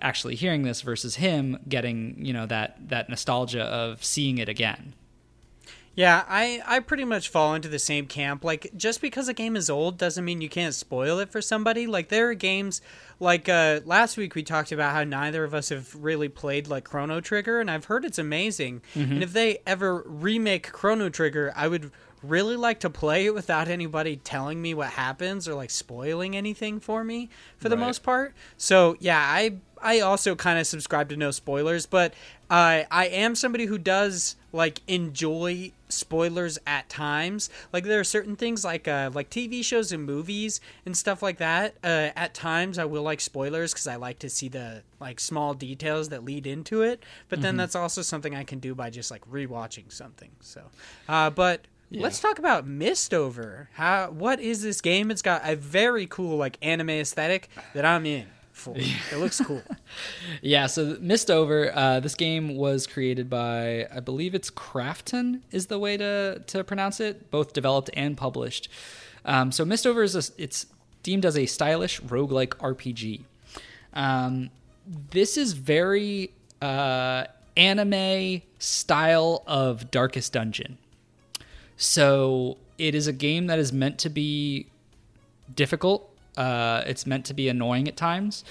actually 0.00 0.34
hearing 0.34 0.62
this 0.62 0.80
versus 0.80 1.16
him 1.16 1.58
getting 1.68 2.16
you 2.24 2.32
know 2.32 2.46
that 2.46 2.76
that 2.88 3.08
nostalgia 3.10 3.64
of 3.64 4.02
seeing 4.02 4.38
it 4.38 4.48
again 4.48 4.94
Yeah, 5.96 6.24
I, 6.28 6.62
I 6.66 6.80
pretty 6.80 7.04
much 7.04 7.28
fall 7.28 7.54
into 7.54 7.68
the 7.68 7.78
same 7.78 8.06
camp. 8.06 8.44
Like, 8.44 8.70
just 8.76 9.00
because 9.02 9.28
a 9.28 9.34
game 9.34 9.56
is 9.56 9.68
old 9.68 9.98
doesn't 9.98 10.24
mean 10.24 10.40
you 10.40 10.48
can't 10.48 10.72
spoil 10.72 11.18
it 11.18 11.30
for 11.30 11.42
somebody. 11.42 11.86
Like, 11.86 12.08
there 12.08 12.30
are 12.30 12.34
games, 12.34 12.80
like, 13.18 13.48
uh, 13.48 13.80
last 13.84 14.16
week 14.16 14.34
we 14.34 14.42
talked 14.42 14.70
about 14.72 14.94
how 14.94 15.04
neither 15.04 15.42
of 15.44 15.52
us 15.52 15.68
have 15.70 15.94
really 15.94 16.28
played, 16.28 16.68
like, 16.68 16.84
Chrono 16.84 17.20
Trigger, 17.20 17.60
and 17.60 17.70
I've 17.70 17.86
heard 17.86 18.04
it's 18.04 18.18
amazing. 18.18 18.82
And 19.12 19.22
if 19.22 19.32
they 19.32 19.58
ever 19.66 20.02
remake 20.06 20.70
Chrono 20.70 21.08
Trigger, 21.10 21.52
I 21.56 21.66
would 21.68 21.90
really 22.22 22.56
like 22.56 22.80
to 22.80 22.90
play 22.90 23.26
it 23.26 23.34
without 23.34 23.68
anybody 23.68 24.16
telling 24.16 24.60
me 24.60 24.74
what 24.74 24.90
happens 24.90 25.48
or, 25.48 25.54
like, 25.54 25.70
spoiling 25.70 26.36
anything 26.36 26.80
for 26.80 27.02
me, 27.04 27.30
for 27.56 27.68
the 27.68 27.76
Right. 27.76 27.86
most 27.86 28.02
part. 28.02 28.34
So, 28.56 28.96
yeah, 29.00 29.18
I, 29.18 29.54
I 29.82 30.00
also 30.00 30.34
kind 30.34 30.58
of 30.58 30.66
subscribe 30.66 31.08
to 31.10 31.16
no 31.16 31.30
spoilers, 31.30 31.86
but 31.86 32.12
uh, 32.50 32.82
I 32.90 33.06
am 33.06 33.34
somebody 33.34 33.66
who 33.66 33.78
does 33.78 34.36
like 34.52 34.80
enjoy 34.88 35.70
spoilers 35.88 36.58
at 36.66 36.88
times. 36.88 37.48
Like 37.72 37.84
there 37.84 38.00
are 38.00 38.04
certain 38.04 38.34
things 38.34 38.64
like 38.64 38.88
uh, 38.88 39.10
like 39.14 39.30
TV 39.30 39.64
shows 39.64 39.92
and 39.92 40.04
movies 40.04 40.60
and 40.84 40.96
stuff 40.96 41.22
like 41.22 41.38
that. 41.38 41.76
Uh, 41.84 42.10
at 42.16 42.34
times 42.34 42.76
I 42.76 42.84
will 42.84 43.04
like 43.04 43.20
spoilers 43.20 43.72
because 43.72 43.86
I 43.86 43.94
like 43.96 44.18
to 44.18 44.28
see 44.28 44.48
the 44.48 44.82
like 44.98 45.20
small 45.20 45.54
details 45.54 46.08
that 46.08 46.24
lead 46.24 46.46
into 46.48 46.82
it. 46.82 47.04
But 47.28 47.40
then 47.42 47.56
that's 47.56 47.76
also 47.76 48.02
something 48.02 48.34
I 48.34 48.42
can 48.42 48.58
do 48.58 48.74
by 48.74 48.90
just 48.90 49.10
like 49.12 49.24
rewatching 49.30 49.90
something. 49.92 50.30
So, 50.40 50.62
uh, 51.08 51.30
but. 51.30 51.66
Let's 51.92 52.20
talk 52.20 52.38
about 52.38 52.66
Mistover. 52.66 53.68
How 53.74 54.10
what 54.10 54.40
is 54.40 54.62
this 54.62 54.80
game? 54.80 55.10
It's 55.10 55.22
got 55.22 55.42
a 55.44 55.56
very 55.56 56.06
cool 56.06 56.36
like 56.36 56.56
anime 56.62 56.90
aesthetic 56.90 57.48
that 57.74 57.84
I'm 57.84 58.06
in. 58.06 58.26
for. 58.52 58.74
It 59.12 59.16
looks 59.18 59.40
cool. 59.40 59.62
Yeah, 60.42 60.66
so 60.66 60.96
Mistover, 61.00 61.72
uh, 61.74 62.00
this 62.00 62.14
game 62.14 62.56
was 62.56 62.86
created 62.86 63.28
by, 63.28 63.86
I 63.92 64.00
believe 64.00 64.34
it's 64.34 64.50
Krafton, 64.50 65.40
is 65.50 65.66
the 65.66 65.78
way 65.78 65.96
to, 65.96 66.38
to 66.46 66.62
pronounce 66.64 67.00
it, 67.00 67.30
both 67.30 67.52
developed 67.52 67.90
and 67.94 68.16
published. 68.16 68.68
Um, 69.24 69.50
so 69.50 69.64
Mistover 69.64 70.02
is 70.02 70.14
a, 70.14 70.42
it's 70.42 70.66
deemed 71.02 71.26
as 71.26 71.36
a 71.36 71.46
stylish 71.46 72.00
roguelike 72.02 72.54
RPG. 72.58 73.22
Um, 73.92 74.50
this 74.86 75.36
is 75.36 75.52
very 75.54 76.30
uh, 76.62 77.24
anime 77.56 78.42
style 78.58 79.42
of 79.46 79.90
Darkest 79.90 80.32
Dungeon. 80.32 80.78
So 81.80 82.58
it 82.76 82.94
is 82.94 83.06
a 83.06 83.12
game 83.12 83.46
that 83.46 83.58
is 83.58 83.72
meant 83.72 83.96
to 84.00 84.10
be 84.10 84.66
difficult. 85.56 86.14
Uh, 86.36 86.82
it's 86.84 87.06
meant 87.06 87.24
to 87.24 87.34
be 87.34 87.48
annoying 87.48 87.88
at 87.88 87.96
times. 87.96 88.44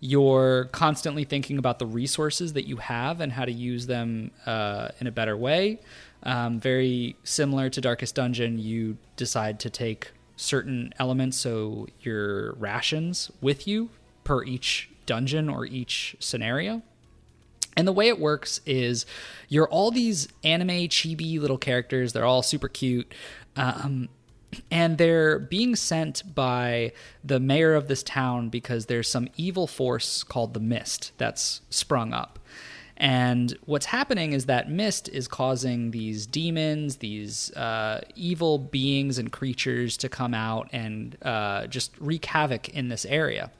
You're 0.00 0.64
constantly 0.72 1.22
thinking 1.22 1.58
about 1.58 1.78
the 1.78 1.86
resources 1.86 2.54
that 2.54 2.66
you 2.66 2.78
have 2.78 3.20
and 3.20 3.30
how 3.30 3.44
to 3.44 3.52
use 3.52 3.86
them 3.86 4.32
uh, 4.46 4.88
in 5.00 5.06
a 5.06 5.12
better 5.12 5.36
way. 5.36 5.78
Um, 6.24 6.58
very 6.58 7.14
similar 7.22 7.70
to 7.70 7.80
Darkest 7.80 8.16
Dungeon, 8.16 8.58
you 8.58 8.98
decide 9.14 9.60
to 9.60 9.70
take 9.70 10.10
certain 10.34 10.92
elements, 10.98 11.36
so 11.36 11.86
your 12.00 12.54
rations, 12.54 13.30
with 13.40 13.68
you 13.68 13.90
per 14.24 14.42
each 14.42 14.90
dungeon 15.06 15.48
or 15.48 15.66
each 15.66 16.16
scenario. 16.18 16.82
And 17.76 17.86
the 17.86 17.92
way 17.92 18.08
it 18.08 18.18
works 18.18 18.60
is 18.64 19.04
you're 19.48 19.68
all 19.68 19.90
these 19.90 20.28
anime 20.42 20.88
chibi 20.88 21.38
little 21.38 21.58
characters. 21.58 22.12
They're 22.12 22.24
all 22.24 22.42
super 22.42 22.68
cute. 22.68 23.12
Um, 23.54 24.08
and 24.70 24.96
they're 24.96 25.38
being 25.38 25.76
sent 25.76 26.34
by 26.34 26.92
the 27.22 27.38
mayor 27.38 27.74
of 27.74 27.88
this 27.88 28.02
town 28.02 28.48
because 28.48 28.86
there's 28.86 29.08
some 29.08 29.28
evil 29.36 29.66
force 29.66 30.22
called 30.22 30.54
the 30.54 30.60
Mist 30.60 31.12
that's 31.18 31.60
sprung 31.68 32.14
up. 32.14 32.38
And 32.96 33.56
what's 33.66 33.86
happening 33.86 34.32
is 34.32 34.46
that 34.46 34.70
mist 34.70 35.10
is 35.10 35.28
causing 35.28 35.90
these 35.90 36.26
demons, 36.26 36.96
these 36.96 37.52
uh, 37.52 38.00
evil 38.14 38.58
beings 38.58 39.18
and 39.18 39.30
creatures 39.30 39.98
to 39.98 40.08
come 40.08 40.32
out 40.32 40.70
and 40.72 41.16
uh, 41.20 41.66
just 41.66 41.92
wreak 41.98 42.24
havoc 42.24 42.70
in 42.70 42.88
this 42.88 43.04
area. 43.04 43.50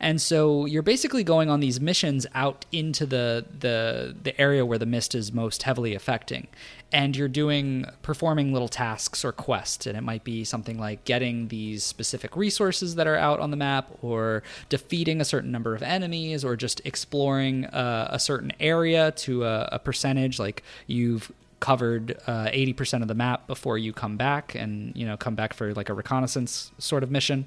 And 0.00 0.20
so 0.20 0.64
you're 0.64 0.82
basically 0.82 1.24
going 1.24 1.50
on 1.50 1.60
these 1.60 1.80
missions 1.80 2.26
out 2.34 2.66
into 2.70 3.04
the 3.04 3.44
the 3.58 4.14
the 4.22 4.38
area 4.40 4.64
where 4.64 4.78
the 4.78 4.86
mist 4.86 5.14
is 5.14 5.32
most 5.32 5.64
heavily 5.64 5.94
affecting. 5.94 6.46
And 6.90 7.16
you're 7.16 7.28
doing 7.28 7.84
performing 8.02 8.52
little 8.52 8.68
tasks 8.68 9.24
or 9.24 9.32
quests. 9.32 9.86
And 9.86 9.96
it 9.96 10.02
might 10.02 10.24
be 10.24 10.44
something 10.44 10.78
like 10.78 11.04
getting 11.04 11.48
these 11.48 11.84
specific 11.84 12.36
resources 12.36 12.94
that 12.94 13.06
are 13.06 13.16
out 13.16 13.40
on 13.40 13.50
the 13.50 13.56
map 13.56 13.90
or 14.00 14.42
defeating 14.68 15.20
a 15.20 15.24
certain 15.24 15.50
number 15.50 15.74
of 15.74 15.82
enemies 15.82 16.44
or 16.44 16.56
just 16.56 16.80
exploring 16.86 17.66
uh, 17.66 18.08
a 18.10 18.18
certain 18.18 18.52
area 18.60 19.10
to 19.12 19.44
a, 19.44 19.68
a 19.72 19.78
percentage. 19.78 20.38
Like 20.38 20.62
you've 20.86 21.30
covered 21.60 22.16
uh, 22.26 22.46
80% 22.46 23.02
of 23.02 23.08
the 23.08 23.14
map 23.14 23.46
before 23.48 23.76
you 23.78 23.92
come 23.92 24.16
back 24.16 24.54
and 24.54 24.94
you 24.94 25.04
know 25.04 25.16
come 25.16 25.34
back 25.34 25.52
for 25.52 25.74
like 25.74 25.88
a 25.88 25.94
reconnaissance 25.94 26.70
sort 26.78 27.02
of 27.02 27.10
mission. 27.10 27.46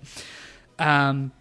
Um, 0.79 1.31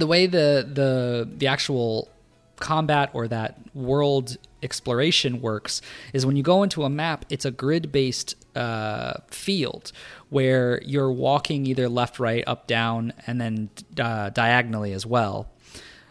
the 0.00 0.06
way 0.06 0.26
the 0.26 0.68
the 0.70 1.28
the 1.36 1.46
actual 1.46 2.08
combat 2.56 3.10
or 3.12 3.28
that 3.28 3.58
world 3.74 4.36
exploration 4.62 5.40
works 5.40 5.82
is 6.12 6.24
when 6.24 6.36
you 6.36 6.42
go 6.42 6.62
into 6.62 6.84
a 6.84 6.90
map, 6.90 7.24
it's 7.28 7.44
a 7.44 7.50
grid 7.50 7.92
based 7.92 8.34
uh, 8.56 9.14
field 9.28 9.92
where 10.30 10.80
you're 10.82 11.12
walking 11.12 11.66
either 11.66 11.88
left, 11.88 12.18
right, 12.18 12.42
up, 12.46 12.66
down, 12.66 13.12
and 13.26 13.40
then 13.40 13.68
uh, 14.00 14.30
diagonally 14.30 14.92
as 14.92 15.04
well. 15.04 15.50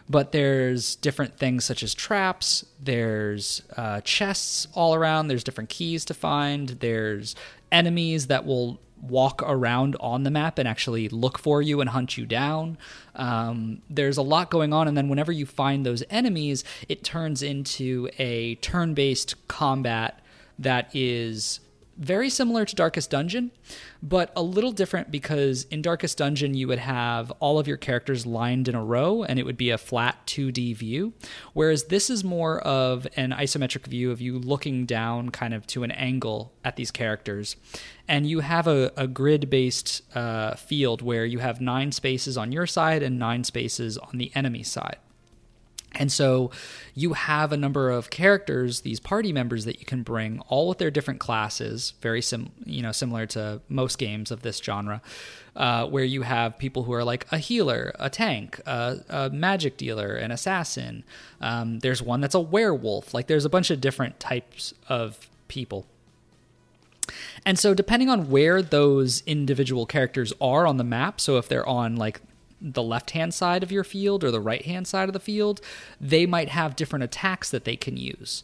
But 0.08 0.32
there's 0.32 0.96
different 0.96 1.38
things 1.38 1.64
such 1.64 1.82
as 1.82 1.94
traps, 1.94 2.64
there's 2.80 3.62
uh, 3.76 4.02
chests 4.02 4.68
all 4.74 4.94
around, 4.94 5.28
there's 5.28 5.44
different 5.44 5.70
keys 5.70 6.04
to 6.06 6.14
find, 6.14 6.68
there's 6.80 7.34
enemies 7.72 8.26
that 8.26 8.44
will 8.44 8.78
walk 9.08 9.42
around 9.44 9.96
on 10.00 10.22
the 10.22 10.30
map 10.30 10.58
and 10.58 10.68
actually 10.68 11.08
look 11.08 11.38
for 11.38 11.62
you 11.62 11.80
and 11.80 11.90
hunt 11.90 12.16
you 12.16 12.26
down. 12.26 12.78
Um, 13.14 13.82
there's 13.88 14.16
a 14.16 14.22
lot 14.22 14.50
going 14.50 14.72
on, 14.72 14.88
and 14.88 14.96
then 14.96 15.08
whenever 15.08 15.32
you 15.32 15.46
find 15.46 15.84
those 15.84 16.02
enemies, 16.10 16.64
it 16.88 17.04
turns 17.04 17.42
into 17.42 18.08
a 18.18 18.56
turn 18.56 18.94
based 18.94 19.34
combat 19.48 20.20
that 20.58 20.94
is 20.94 21.60
very 21.96 22.28
similar 22.28 22.64
to 22.64 22.74
Darkest 22.74 23.10
Dungeon, 23.10 23.50
but 24.02 24.32
a 24.36 24.42
little 24.42 24.72
different 24.72 25.10
because 25.10 25.64
in 25.64 25.82
Darkest 25.82 26.18
Dungeon 26.18 26.54
you 26.54 26.68
would 26.68 26.78
have 26.78 27.30
all 27.40 27.58
of 27.58 27.68
your 27.68 27.76
characters 27.76 28.26
lined 28.26 28.68
in 28.68 28.74
a 28.74 28.84
row 28.84 29.22
and 29.22 29.38
it 29.38 29.44
would 29.44 29.56
be 29.56 29.70
a 29.70 29.78
flat 29.78 30.26
2D 30.26 30.76
view, 30.76 31.12
whereas 31.52 31.84
this 31.84 32.10
is 32.10 32.24
more 32.24 32.60
of 32.60 33.06
an 33.16 33.30
isometric 33.30 33.86
view 33.86 34.10
of 34.10 34.20
you 34.20 34.38
looking 34.38 34.86
down 34.86 35.30
kind 35.30 35.54
of 35.54 35.66
to 35.68 35.82
an 35.82 35.90
angle 35.92 36.52
at 36.64 36.76
these 36.76 36.90
characters. 36.90 37.56
And 38.08 38.28
you 38.28 38.40
have 38.40 38.66
a, 38.66 38.92
a 38.96 39.06
grid 39.06 39.48
based 39.48 40.02
uh, 40.16 40.54
field 40.54 41.02
where 41.02 41.24
you 41.24 41.38
have 41.38 41.60
nine 41.60 41.92
spaces 41.92 42.36
on 42.36 42.52
your 42.52 42.66
side 42.66 43.02
and 43.02 43.18
nine 43.18 43.44
spaces 43.44 43.96
on 43.98 44.18
the 44.18 44.30
enemy 44.34 44.62
side. 44.62 44.96
And 45.94 46.10
so 46.10 46.50
you 46.94 47.12
have 47.12 47.52
a 47.52 47.56
number 47.56 47.90
of 47.90 48.10
characters, 48.10 48.80
these 48.80 49.00
party 49.00 49.32
members 49.32 49.64
that 49.64 49.78
you 49.78 49.86
can 49.86 50.02
bring, 50.02 50.40
all 50.48 50.68
with 50.68 50.78
their 50.78 50.90
different 50.90 51.20
classes, 51.20 51.94
very 52.00 52.20
sim, 52.20 52.50
you 52.64 52.82
know, 52.82 52.92
similar 52.92 53.26
to 53.26 53.60
most 53.68 53.98
games 53.98 54.30
of 54.30 54.42
this 54.42 54.58
genre, 54.58 55.00
uh, 55.56 55.86
where 55.86 56.04
you 56.04 56.22
have 56.22 56.58
people 56.58 56.82
who 56.84 56.92
are 56.92 57.04
like 57.04 57.26
a 57.30 57.38
healer, 57.38 57.92
a 57.98 58.10
tank, 58.10 58.60
a, 58.66 59.30
magic 59.32 59.76
dealer, 59.76 60.14
an 60.14 60.30
assassin. 60.30 61.04
Um, 61.40 61.78
there's 61.80 62.02
one 62.02 62.20
that's 62.20 62.34
a 62.34 62.40
werewolf. 62.40 63.14
Like 63.14 63.26
there's 63.26 63.44
a 63.44 63.50
bunch 63.50 63.70
of 63.70 63.80
different 63.80 64.18
types 64.18 64.74
of 64.88 65.28
people. 65.48 65.86
And 67.44 67.58
so, 67.58 67.74
depending 67.74 68.08
on 68.08 68.30
where 68.30 68.62
those 68.62 69.22
individual 69.26 69.84
characters 69.84 70.32
are 70.40 70.66
on 70.66 70.78
the 70.78 70.84
map, 70.84 71.20
so 71.20 71.36
if 71.36 71.48
they're 71.48 71.68
on 71.68 71.96
like 71.96 72.22
the 72.72 72.82
left 72.82 73.10
hand 73.10 73.34
side 73.34 73.62
of 73.62 73.70
your 73.70 73.84
field 73.84 74.24
or 74.24 74.30
the 74.30 74.40
right 74.40 74.64
hand 74.64 74.86
side 74.86 75.08
of 75.08 75.12
the 75.12 75.20
field, 75.20 75.60
they 76.00 76.24
might 76.24 76.48
have 76.48 76.74
different 76.74 77.04
attacks 77.04 77.50
that 77.50 77.64
they 77.64 77.76
can 77.76 77.96
use. 77.96 78.42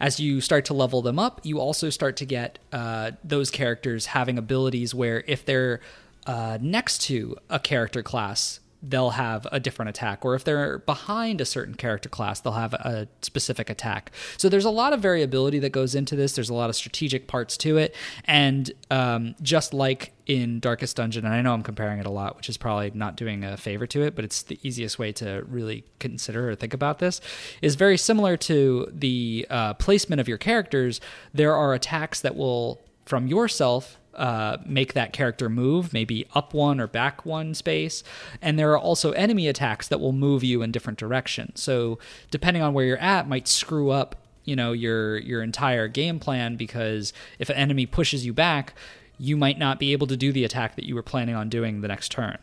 As 0.00 0.18
you 0.18 0.40
start 0.40 0.64
to 0.66 0.74
level 0.74 1.02
them 1.02 1.18
up, 1.18 1.40
you 1.44 1.60
also 1.60 1.90
start 1.90 2.16
to 2.16 2.24
get 2.24 2.58
uh, 2.72 3.12
those 3.22 3.50
characters 3.50 4.06
having 4.06 4.38
abilities 4.38 4.94
where 4.94 5.22
if 5.26 5.44
they're 5.44 5.80
uh, 6.26 6.58
next 6.60 7.02
to 7.02 7.36
a 7.50 7.58
character 7.58 8.02
class 8.02 8.60
they'll 8.82 9.10
have 9.10 9.46
a 9.50 9.58
different 9.58 9.88
attack 9.88 10.24
or 10.24 10.34
if 10.34 10.44
they're 10.44 10.78
behind 10.78 11.40
a 11.40 11.44
certain 11.44 11.74
character 11.74 12.08
class 12.08 12.40
they'll 12.40 12.52
have 12.52 12.74
a 12.74 13.08
specific 13.22 13.68
attack. 13.70 14.12
So 14.36 14.48
there's 14.48 14.64
a 14.64 14.70
lot 14.70 14.92
of 14.92 15.00
variability 15.00 15.58
that 15.60 15.70
goes 15.70 15.94
into 15.94 16.14
this. 16.16 16.32
There's 16.32 16.50
a 16.50 16.54
lot 16.54 16.70
of 16.70 16.76
strategic 16.76 17.26
parts 17.26 17.56
to 17.58 17.76
it. 17.76 17.94
And 18.24 18.70
um, 18.90 19.34
just 19.42 19.74
like 19.74 20.12
in 20.26 20.60
darkest 20.60 20.94
dungeon 20.94 21.24
and 21.24 21.32
i 21.32 21.40
know 21.40 21.54
i'm 21.54 21.62
comparing 21.62 21.98
it 21.98 22.04
a 22.04 22.10
lot 22.10 22.36
which 22.36 22.50
is 22.50 22.58
probably 22.58 22.90
not 22.92 23.16
doing 23.16 23.44
a 23.44 23.56
favor 23.56 23.86
to 23.86 24.02
it 24.02 24.14
but 24.14 24.26
it's 24.26 24.42
the 24.42 24.60
easiest 24.62 24.98
way 24.98 25.10
to 25.10 25.42
really 25.48 25.82
consider 26.00 26.50
or 26.50 26.54
think 26.54 26.74
about 26.74 26.98
this 26.98 27.22
is 27.62 27.76
very 27.76 27.96
similar 27.96 28.36
to 28.36 28.90
the 28.92 29.46
uh, 29.50 29.74
placement 29.74 30.20
of 30.20 30.28
your 30.28 30.38
characters. 30.38 31.00
There 31.32 31.54
are 31.54 31.74
attacks 31.74 32.20
that 32.20 32.36
will 32.36 32.80
from 33.04 33.26
yourself 33.26 33.98
uh, 34.18 34.58
make 34.66 34.92
that 34.92 35.12
character 35.12 35.48
move, 35.48 35.92
maybe 35.92 36.26
up 36.34 36.52
one 36.52 36.80
or 36.80 36.86
back 36.86 37.24
one 37.24 37.54
space. 37.54 38.02
And 38.42 38.58
there 38.58 38.70
are 38.72 38.78
also 38.78 39.12
enemy 39.12 39.48
attacks 39.48 39.88
that 39.88 40.00
will 40.00 40.12
move 40.12 40.44
you 40.44 40.60
in 40.60 40.72
different 40.72 40.98
directions. 40.98 41.62
So 41.62 41.98
depending 42.30 42.62
on 42.62 42.74
where 42.74 42.84
you're 42.84 42.98
at, 42.98 43.28
might 43.28 43.48
screw 43.48 43.90
up 43.90 44.16
you 44.44 44.56
know 44.56 44.72
your 44.72 45.18
your 45.18 45.42
entire 45.42 45.88
game 45.88 46.18
plan 46.18 46.56
because 46.56 47.12
if 47.38 47.50
an 47.50 47.56
enemy 47.56 47.84
pushes 47.84 48.24
you 48.24 48.32
back, 48.32 48.72
you 49.18 49.36
might 49.36 49.58
not 49.58 49.78
be 49.78 49.92
able 49.92 50.06
to 50.06 50.16
do 50.16 50.32
the 50.32 50.42
attack 50.42 50.74
that 50.76 50.86
you 50.86 50.94
were 50.94 51.02
planning 51.02 51.34
on 51.34 51.50
doing 51.50 51.82
the 51.82 51.88
next 51.88 52.10
turn. 52.10 52.38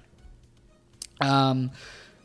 Um, 1.19 1.71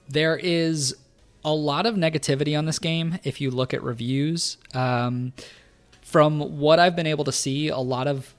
there 0.06 0.36
is 0.36 0.94
a 1.42 1.54
lot 1.54 1.86
of 1.86 1.94
negativity 1.94 2.58
on 2.58 2.66
this 2.66 2.78
game 2.78 3.18
if 3.24 3.40
you 3.40 3.50
look 3.50 3.72
at 3.72 3.82
reviews. 3.82 4.58
Um, 4.74 5.32
from 6.02 6.58
what 6.58 6.78
I've 6.78 6.96
been 6.96 7.06
able 7.06 7.24
to 7.24 7.32
see, 7.32 7.68
a 7.68 7.78
lot 7.78 8.06
of 8.06 8.34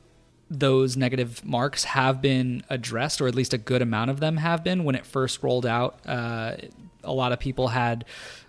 those 0.51 0.97
negative 0.97 1.45
marks 1.45 1.85
have 1.85 2.21
been 2.21 2.61
addressed, 2.69 3.21
or 3.21 3.27
at 3.27 3.33
least 3.33 3.53
a 3.53 3.57
good 3.57 3.81
amount 3.81 4.11
of 4.11 4.19
them 4.19 4.35
have 4.35 4.65
been. 4.65 4.83
When 4.83 4.95
it 4.95 5.05
first 5.05 5.41
rolled 5.41 5.65
out, 5.65 5.99
uh, 6.05 6.57
a 7.05 7.13
lot 7.13 7.31
of 7.31 7.39
people 7.39 7.69
had 7.69 8.03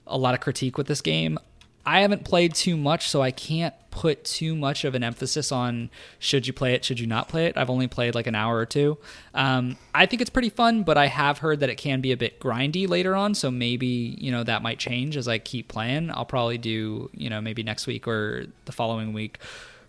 a 0.04 0.18
lot 0.18 0.34
of 0.34 0.40
critique 0.40 0.76
with 0.76 0.88
this 0.88 1.00
game. 1.00 1.38
I 1.86 2.00
haven't 2.00 2.24
played 2.24 2.54
too 2.54 2.76
much, 2.76 3.08
so 3.08 3.22
I 3.22 3.30
can't 3.30 3.74
put 3.92 4.24
too 4.24 4.56
much 4.56 4.84
of 4.84 4.96
an 4.96 5.04
emphasis 5.04 5.52
on 5.52 5.90
should 6.18 6.46
you 6.46 6.52
play 6.52 6.74
it, 6.74 6.84
should 6.84 6.98
you 6.98 7.06
not 7.06 7.28
play 7.28 7.46
it. 7.46 7.56
I've 7.56 7.70
only 7.70 7.86
played 7.86 8.16
like 8.16 8.26
an 8.26 8.34
hour 8.34 8.56
or 8.56 8.66
two. 8.66 8.98
Um, 9.34 9.76
I 9.94 10.06
think 10.06 10.22
it's 10.22 10.30
pretty 10.30 10.48
fun, 10.48 10.82
but 10.82 10.98
I 10.98 11.06
have 11.06 11.38
heard 11.38 11.60
that 11.60 11.70
it 11.70 11.76
can 11.76 12.00
be 12.00 12.10
a 12.10 12.16
bit 12.16 12.40
grindy 12.40 12.88
later 12.88 13.14
on, 13.14 13.34
so 13.34 13.48
maybe 13.48 14.16
you 14.18 14.32
know 14.32 14.42
that 14.42 14.62
might 14.62 14.80
change 14.80 15.16
as 15.16 15.28
I 15.28 15.38
keep 15.38 15.68
playing. 15.68 16.10
I'll 16.10 16.24
probably 16.24 16.58
do 16.58 17.10
you 17.14 17.30
know 17.30 17.40
maybe 17.40 17.62
next 17.62 17.86
week 17.86 18.08
or 18.08 18.46
the 18.64 18.72
following 18.72 19.12
week 19.12 19.38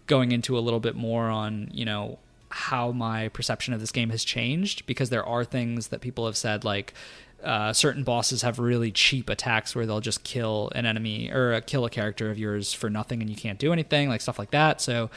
going 0.07 0.31
into 0.31 0.57
a 0.57 0.61
little 0.61 0.79
bit 0.79 0.95
more 0.95 1.29
on 1.29 1.69
you 1.73 1.85
know 1.85 2.19
how 2.49 2.91
my 2.91 3.29
perception 3.29 3.73
of 3.73 3.79
this 3.79 3.91
game 3.91 4.11
has 4.11 4.23
changed 4.23 4.85
because 4.85 5.09
there 5.09 5.25
are 5.25 5.43
things 5.43 5.87
that 5.87 6.01
people 6.01 6.25
have 6.25 6.37
said 6.37 6.63
like 6.63 6.93
uh, 7.43 7.73
certain 7.73 8.03
bosses 8.03 8.41
have 8.41 8.57
really 8.57 8.91
cheap 8.91 9.29
attacks 9.29 9.75
where 9.75 9.85
they'll 9.85 9.99
just 9.99 10.23
kill 10.23 10.71
an 10.75 10.85
enemy 10.85 11.29
or 11.31 11.53
uh, 11.53 11.61
kill 11.65 11.83
a 11.85 11.89
character 11.89 12.31
of 12.31 12.39
yours 12.39 12.73
for 12.73 12.89
nothing 12.89 13.21
and 13.21 13.29
you 13.29 13.35
can't 13.35 13.59
do 13.59 13.73
anything, 13.73 14.07
like 14.07 14.21
stuff 14.21 14.39
like 14.39 14.51
that. 14.51 14.79
So 14.79 15.09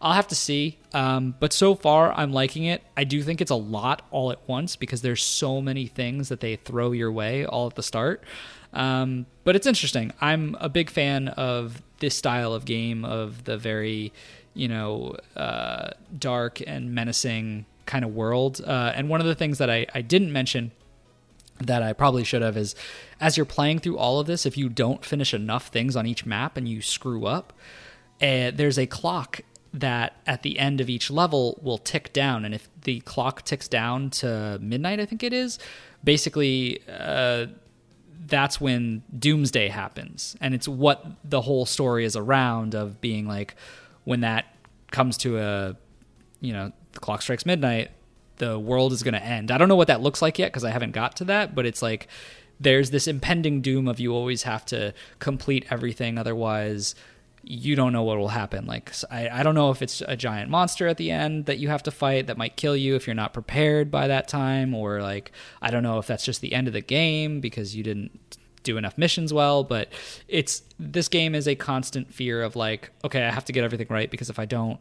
I'll 0.00 0.12
have 0.12 0.28
to 0.28 0.34
see. 0.34 0.78
Um, 0.92 1.34
but 1.40 1.52
so 1.52 1.74
far, 1.74 2.12
I'm 2.12 2.32
liking 2.32 2.64
it. 2.64 2.82
I 2.96 3.04
do 3.04 3.22
think 3.22 3.40
it's 3.40 3.50
a 3.50 3.56
lot 3.56 4.06
all 4.10 4.30
at 4.30 4.38
once 4.46 4.76
because 4.76 5.02
there's 5.02 5.22
so 5.22 5.60
many 5.60 5.86
things 5.86 6.28
that 6.28 6.40
they 6.40 6.56
throw 6.56 6.92
your 6.92 7.10
way 7.10 7.44
all 7.44 7.66
at 7.66 7.74
the 7.74 7.82
start. 7.82 8.22
Um, 8.72 9.26
but 9.44 9.56
it's 9.56 9.66
interesting. 9.66 10.12
I'm 10.20 10.56
a 10.60 10.68
big 10.68 10.90
fan 10.90 11.28
of 11.28 11.82
this 11.98 12.14
style 12.14 12.52
of 12.54 12.64
game, 12.64 13.04
of 13.04 13.44
the 13.44 13.56
very, 13.56 14.12
you 14.54 14.68
know, 14.68 15.16
uh, 15.36 15.90
dark 16.18 16.62
and 16.66 16.94
menacing 16.94 17.66
kind 17.86 18.04
of 18.04 18.14
world. 18.14 18.60
Uh, 18.64 18.92
and 18.94 19.08
one 19.08 19.20
of 19.20 19.26
the 19.26 19.34
things 19.34 19.58
that 19.58 19.70
I, 19.70 19.86
I 19.94 20.00
didn't 20.00 20.32
mention 20.32 20.72
that 21.60 21.82
I 21.82 21.92
probably 21.92 22.24
should 22.24 22.42
have 22.42 22.56
is 22.56 22.74
as 23.20 23.36
you're 23.36 23.46
playing 23.46 23.80
through 23.80 23.98
all 23.98 24.18
of 24.20 24.26
this, 24.26 24.46
if 24.46 24.56
you 24.56 24.68
don't 24.68 25.04
finish 25.04 25.34
enough 25.34 25.68
things 25.68 25.96
on 25.96 26.06
each 26.06 26.26
map 26.26 26.56
and 26.56 26.68
you 26.68 26.82
screw 26.82 27.26
up, 27.26 27.52
uh, 28.20 28.50
there's 28.54 28.78
a 28.78 28.86
clock 28.86 29.40
that 29.74 30.16
at 30.26 30.42
the 30.42 30.58
end 30.58 30.80
of 30.80 30.90
each 30.90 31.10
level 31.10 31.58
will 31.62 31.78
tick 31.78 32.12
down. 32.12 32.44
And 32.44 32.54
if 32.54 32.68
the 32.82 33.00
clock 33.00 33.42
ticks 33.44 33.68
down 33.68 34.10
to 34.10 34.58
midnight, 34.60 35.00
I 35.00 35.06
think 35.06 35.22
it 35.22 35.32
is, 35.32 35.58
basically, 36.04 36.82
uh, 36.88 37.46
that's 38.26 38.60
when 38.60 39.02
doomsday 39.18 39.68
happens. 39.68 40.36
And 40.40 40.54
it's 40.54 40.68
what 40.68 41.04
the 41.24 41.40
whole 41.40 41.66
story 41.66 42.04
is 42.04 42.16
around 42.16 42.74
of 42.74 43.00
being 43.00 43.26
like, 43.26 43.54
when 44.04 44.20
that 44.20 44.46
comes 44.90 45.16
to 45.18 45.38
a, 45.38 45.76
you 46.40 46.52
know, 46.52 46.72
the 46.92 47.00
clock 47.00 47.22
strikes 47.22 47.46
midnight, 47.46 47.90
the 48.36 48.58
world 48.58 48.92
is 48.92 49.02
going 49.02 49.14
to 49.14 49.22
end. 49.22 49.50
I 49.50 49.58
don't 49.58 49.68
know 49.68 49.76
what 49.76 49.88
that 49.88 50.00
looks 50.00 50.22
like 50.22 50.38
yet 50.38 50.52
because 50.52 50.64
I 50.64 50.70
haven't 50.70 50.92
got 50.92 51.16
to 51.16 51.24
that, 51.26 51.54
but 51.54 51.66
it's 51.66 51.82
like 51.82 52.08
there's 52.60 52.90
this 52.90 53.06
impending 53.06 53.60
doom 53.60 53.88
of 53.88 54.00
you 54.00 54.14
always 54.14 54.44
have 54.44 54.64
to 54.66 54.94
complete 55.18 55.66
everything, 55.70 56.18
otherwise 56.18 56.94
you 57.42 57.74
don't 57.74 57.92
know 57.92 58.02
what 58.02 58.18
will 58.18 58.28
happen. 58.28 58.66
Like 58.66 58.92
I, 59.10 59.28
I 59.28 59.42
don't 59.42 59.54
know 59.54 59.70
if 59.70 59.82
it's 59.82 60.02
a 60.06 60.16
giant 60.16 60.50
monster 60.50 60.86
at 60.86 60.96
the 60.96 61.10
end 61.10 61.46
that 61.46 61.58
you 61.58 61.68
have 61.68 61.82
to 61.84 61.90
fight 61.90 62.26
that 62.28 62.38
might 62.38 62.56
kill 62.56 62.76
you 62.76 62.94
if 62.94 63.06
you're 63.06 63.14
not 63.14 63.32
prepared 63.32 63.90
by 63.90 64.08
that 64.08 64.28
time, 64.28 64.74
or 64.74 65.02
like 65.02 65.32
I 65.60 65.70
don't 65.70 65.82
know 65.82 65.98
if 65.98 66.06
that's 66.06 66.24
just 66.24 66.40
the 66.40 66.52
end 66.54 66.68
of 66.68 66.72
the 66.72 66.80
game 66.80 67.40
because 67.40 67.74
you 67.74 67.82
didn't 67.82 68.38
do 68.62 68.76
enough 68.76 68.96
missions 68.96 69.32
well. 69.32 69.64
But 69.64 69.92
it's 70.28 70.62
this 70.78 71.08
game 71.08 71.34
is 71.34 71.48
a 71.48 71.54
constant 71.54 72.14
fear 72.14 72.42
of 72.42 72.54
like, 72.54 72.90
okay, 73.04 73.24
I 73.24 73.30
have 73.30 73.44
to 73.46 73.52
get 73.52 73.64
everything 73.64 73.88
right 73.90 74.10
because 74.10 74.30
if 74.30 74.38
I 74.38 74.44
don't, 74.44 74.78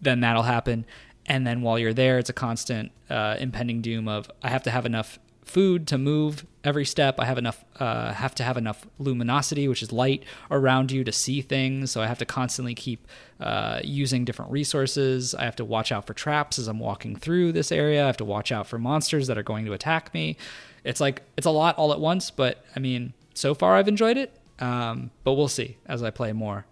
then 0.00 0.20
that'll 0.20 0.42
happen. 0.42 0.84
And 1.26 1.46
then 1.46 1.62
while 1.62 1.78
you're 1.78 1.94
there, 1.94 2.18
it's 2.18 2.30
a 2.30 2.34
constant 2.34 2.92
uh, 3.08 3.36
impending 3.38 3.80
doom 3.80 4.08
of 4.08 4.30
I 4.42 4.48
have 4.48 4.64
to 4.64 4.70
have 4.70 4.84
enough 4.84 5.18
food 5.44 5.86
to 5.88 5.98
move 5.98 6.46
every 6.64 6.84
step. 6.84 7.18
I 7.18 7.24
have 7.24 7.38
enough 7.38 7.64
uh, 7.76 8.12
have 8.12 8.34
to 8.36 8.44
have 8.44 8.56
enough 8.56 8.86
luminosity, 8.98 9.68
which 9.68 9.82
is 9.82 9.92
light 9.92 10.24
around 10.50 10.92
you 10.92 11.04
to 11.04 11.12
see 11.12 11.42
things. 11.42 11.90
So 11.90 12.00
I 12.00 12.06
have 12.06 12.18
to 12.18 12.24
constantly 12.24 12.74
keep 12.74 13.06
uh, 13.40 13.80
using 13.82 14.24
different 14.24 14.52
resources. 14.52 15.34
I 15.34 15.44
have 15.44 15.56
to 15.56 15.64
watch 15.64 15.92
out 15.92 16.06
for 16.06 16.14
traps 16.14 16.58
as 16.58 16.68
I'm 16.68 16.78
walking 16.78 17.16
through 17.16 17.52
this 17.52 17.72
area. 17.72 18.04
I 18.04 18.06
have 18.06 18.16
to 18.18 18.24
watch 18.24 18.52
out 18.52 18.66
for 18.66 18.78
monsters 18.78 19.26
that 19.26 19.36
are 19.36 19.42
going 19.42 19.64
to 19.66 19.72
attack 19.72 20.14
me. 20.14 20.36
It's 20.84 21.00
like 21.00 21.22
it's 21.36 21.46
a 21.46 21.50
lot 21.50 21.76
all 21.76 21.92
at 21.92 22.00
once, 22.00 22.30
but 22.30 22.64
I 22.76 22.80
mean, 22.80 23.12
so 23.34 23.54
far 23.54 23.76
I've 23.76 23.88
enjoyed 23.88 24.16
it. 24.16 24.38
Um, 24.58 25.10
but 25.24 25.32
we'll 25.32 25.48
see 25.48 25.78
as 25.86 26.02
I 26.02 26.10
play 26.10 26.32
more. 26.32 26.66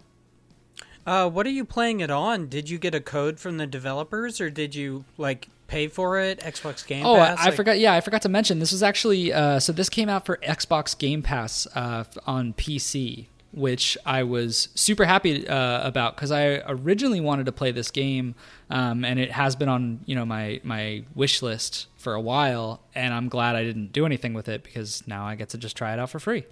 Uh, 1.05 1.27
what 1.27 1.47
are 1.47 1.51
you 1.51 1.65
playing 1.65 1.99
it 1.99 2.11
on? 2.11 2.47
Did 2.47 2.69
you 2.69 2.77
get 2.77 2.93
a 2.93 3.01
code 3.01 3.39
from 3.39 3.57
the 3.57 3.65
developers, 3.65 4.39
or 4.39 4.49
did 4.49 4.75
you 4.75 5.03
like 5.17 5.49
pay 5.71 5.87
for 5.87 6.19
it? 6.19 6.39
Xbox 6.41 6.85
Game 6.85 7.05
oh, 7.05 7.15
Pass. 7.15 7.39
I, 7.39 7.41
I 7.41 7.45
like... 7.45 7.55
forgot. 7.55 7.79
Yeah, 7.79 7.93
I 7.93 8.01
forgot 8.01 8.21
to 8.23 8.29
mention 8.29 8.59
this 8.59 8.71
was 8.71 8.83
actually 8.83 9.33
uh, 9.33 9.59
so 9.59 9.71
this 9.71 9.89
came 9.89 10.09
out 10.09 10.25
for 10.25 10.37
Xbox 10.37 10.97
Game 10.97 11.23
Pass 11.23 11.65
uh, 11.73 12.03
on 12.27 12.53
PC, 12.53 13.27
which 13.53 13.97
I 14.05 14.23
was 14.23 14.67
super 14.75 15.05
happy 15.05 15.47
uh, 15.47 15.87
about 15.87 16.15
because 16.15 16.31
I 16.31 16.61
originally 16.67 17.21
wanted 17.21 17.45
to 17.45 17.51
play 17.51 17.71
this 17.71 17.89
game, 17.89 18.35
um, 18.69 19.05
and 19.05 19.17
it 19.17 19.31
has 19.31 19.55
been 19.55 19.69
on 19.69 20.01
you 20.05 20.15
know 20.15 20.25
my 20.25 20.59
my 20.63 21.03
wish 21.15 21.41
list 21.41 21.87
for 21.95 22.13
a 22.13 22.21
while, 22.21 22.81
and 22.93 23.13
I'm 23.13 23.29
glad 23.29 23.55
I 23.55 23.63
didn't 23.63 23.93
do 23.93 24.05
anything 24.05 24.33
with 24.33 24.49
it 24.49 24.63
because 24.63 25.07
now 25.07 25.25
I 25.25 25.35
get 25.35 25.49
to 25.49 25.57
just 25.57 25.77
try 25.77 25.93
it 25.93 25.99
out 25.99 26.09
for 26.09 26.19
free. 26.19 26.45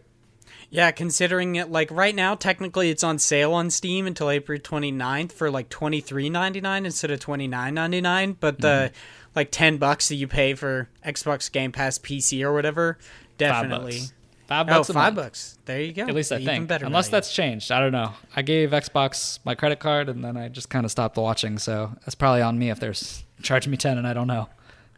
Yeah, 0.69 0.91
considering 0.91 1.55
it 1.55 1.71
like 1.71 1.89
right 1.91 2.13
now 2.13 2.35
technically 2.35 2.89
it's 2.89 3.03
on 3.03 3.17
sale 3.17 3.53
on 3.53 3.69
Steam 3.69 4.05
until 4.05 4.29
April 4.29 4.59
29th 4.59 5.31
for 5.31 5.49
like 5.49 5.69
23.99 5.69 6.85
instead 6.85 7.11
of 7.11 7.19
29.99, 7.19 8.35
but 8.39 8.59
the 8.59 8.91
mm-hmm. 8.91 9.31
like 9.35 9.51
10 9.51 9.77
bucks 9.77 10.09
that 10.09 10.15
you 10.15 10.27
pay 10.27 10.53
for 10.53 10.89
Xbox 11.03 11.51
Game 11.51 11.71
Pass 11.71 11.97
PC 11.97 12.43
or 12.43 12.53
whatever, 12.53 12.99
definitely. 13.37 14.01
Five 14.49 14.65
bucks. 14.65 14.89
Oh, 14.89 14.93
five 14.93 15.13
bucks. 15.13 15.59
There 15.65 15.79
you 15.79 15.93
go. 15.93 16.07
At 16.07 16.15
least 16.15 16.31
I 16.31 16.37
Even 16.37 16.47
think. 16.47 16.67
Better 16.69 16.87
Unless 16.87 17.09
value. 17.09 17.11
that's 17.17 17.33
changed. 17.33 17.71
I 17.71 17.79
don't 17.79 17.91
know. 17.91 18.13
I 18.35 18.41
gave 18.41 18.71
Xbox 18.71 19.37
my 19.45 19.53
credit 19.53 19.79
card 19.79 20.09
and 20.09 20.23
then 20.23 20.37
I 20.37 20.49
just 20.49 20.71
kind 20.71 20.85
of 20.85 20.91
stopped 20.91 21.17
watching. 21.17 21.59
So 21.59 21.91
that's 22.01 22.15
probably 22.15 22.41
on 22.41 22.57
me 22.57 22.71
if 22.71 22.79
they're 22.79 22.95
charging 23.43 23.69
me 23.69 23.77
10 23.77 23.99
and 23.99 24.07
I 24.07 24.13
don't 24.13 24.25
know. 24.25 24.49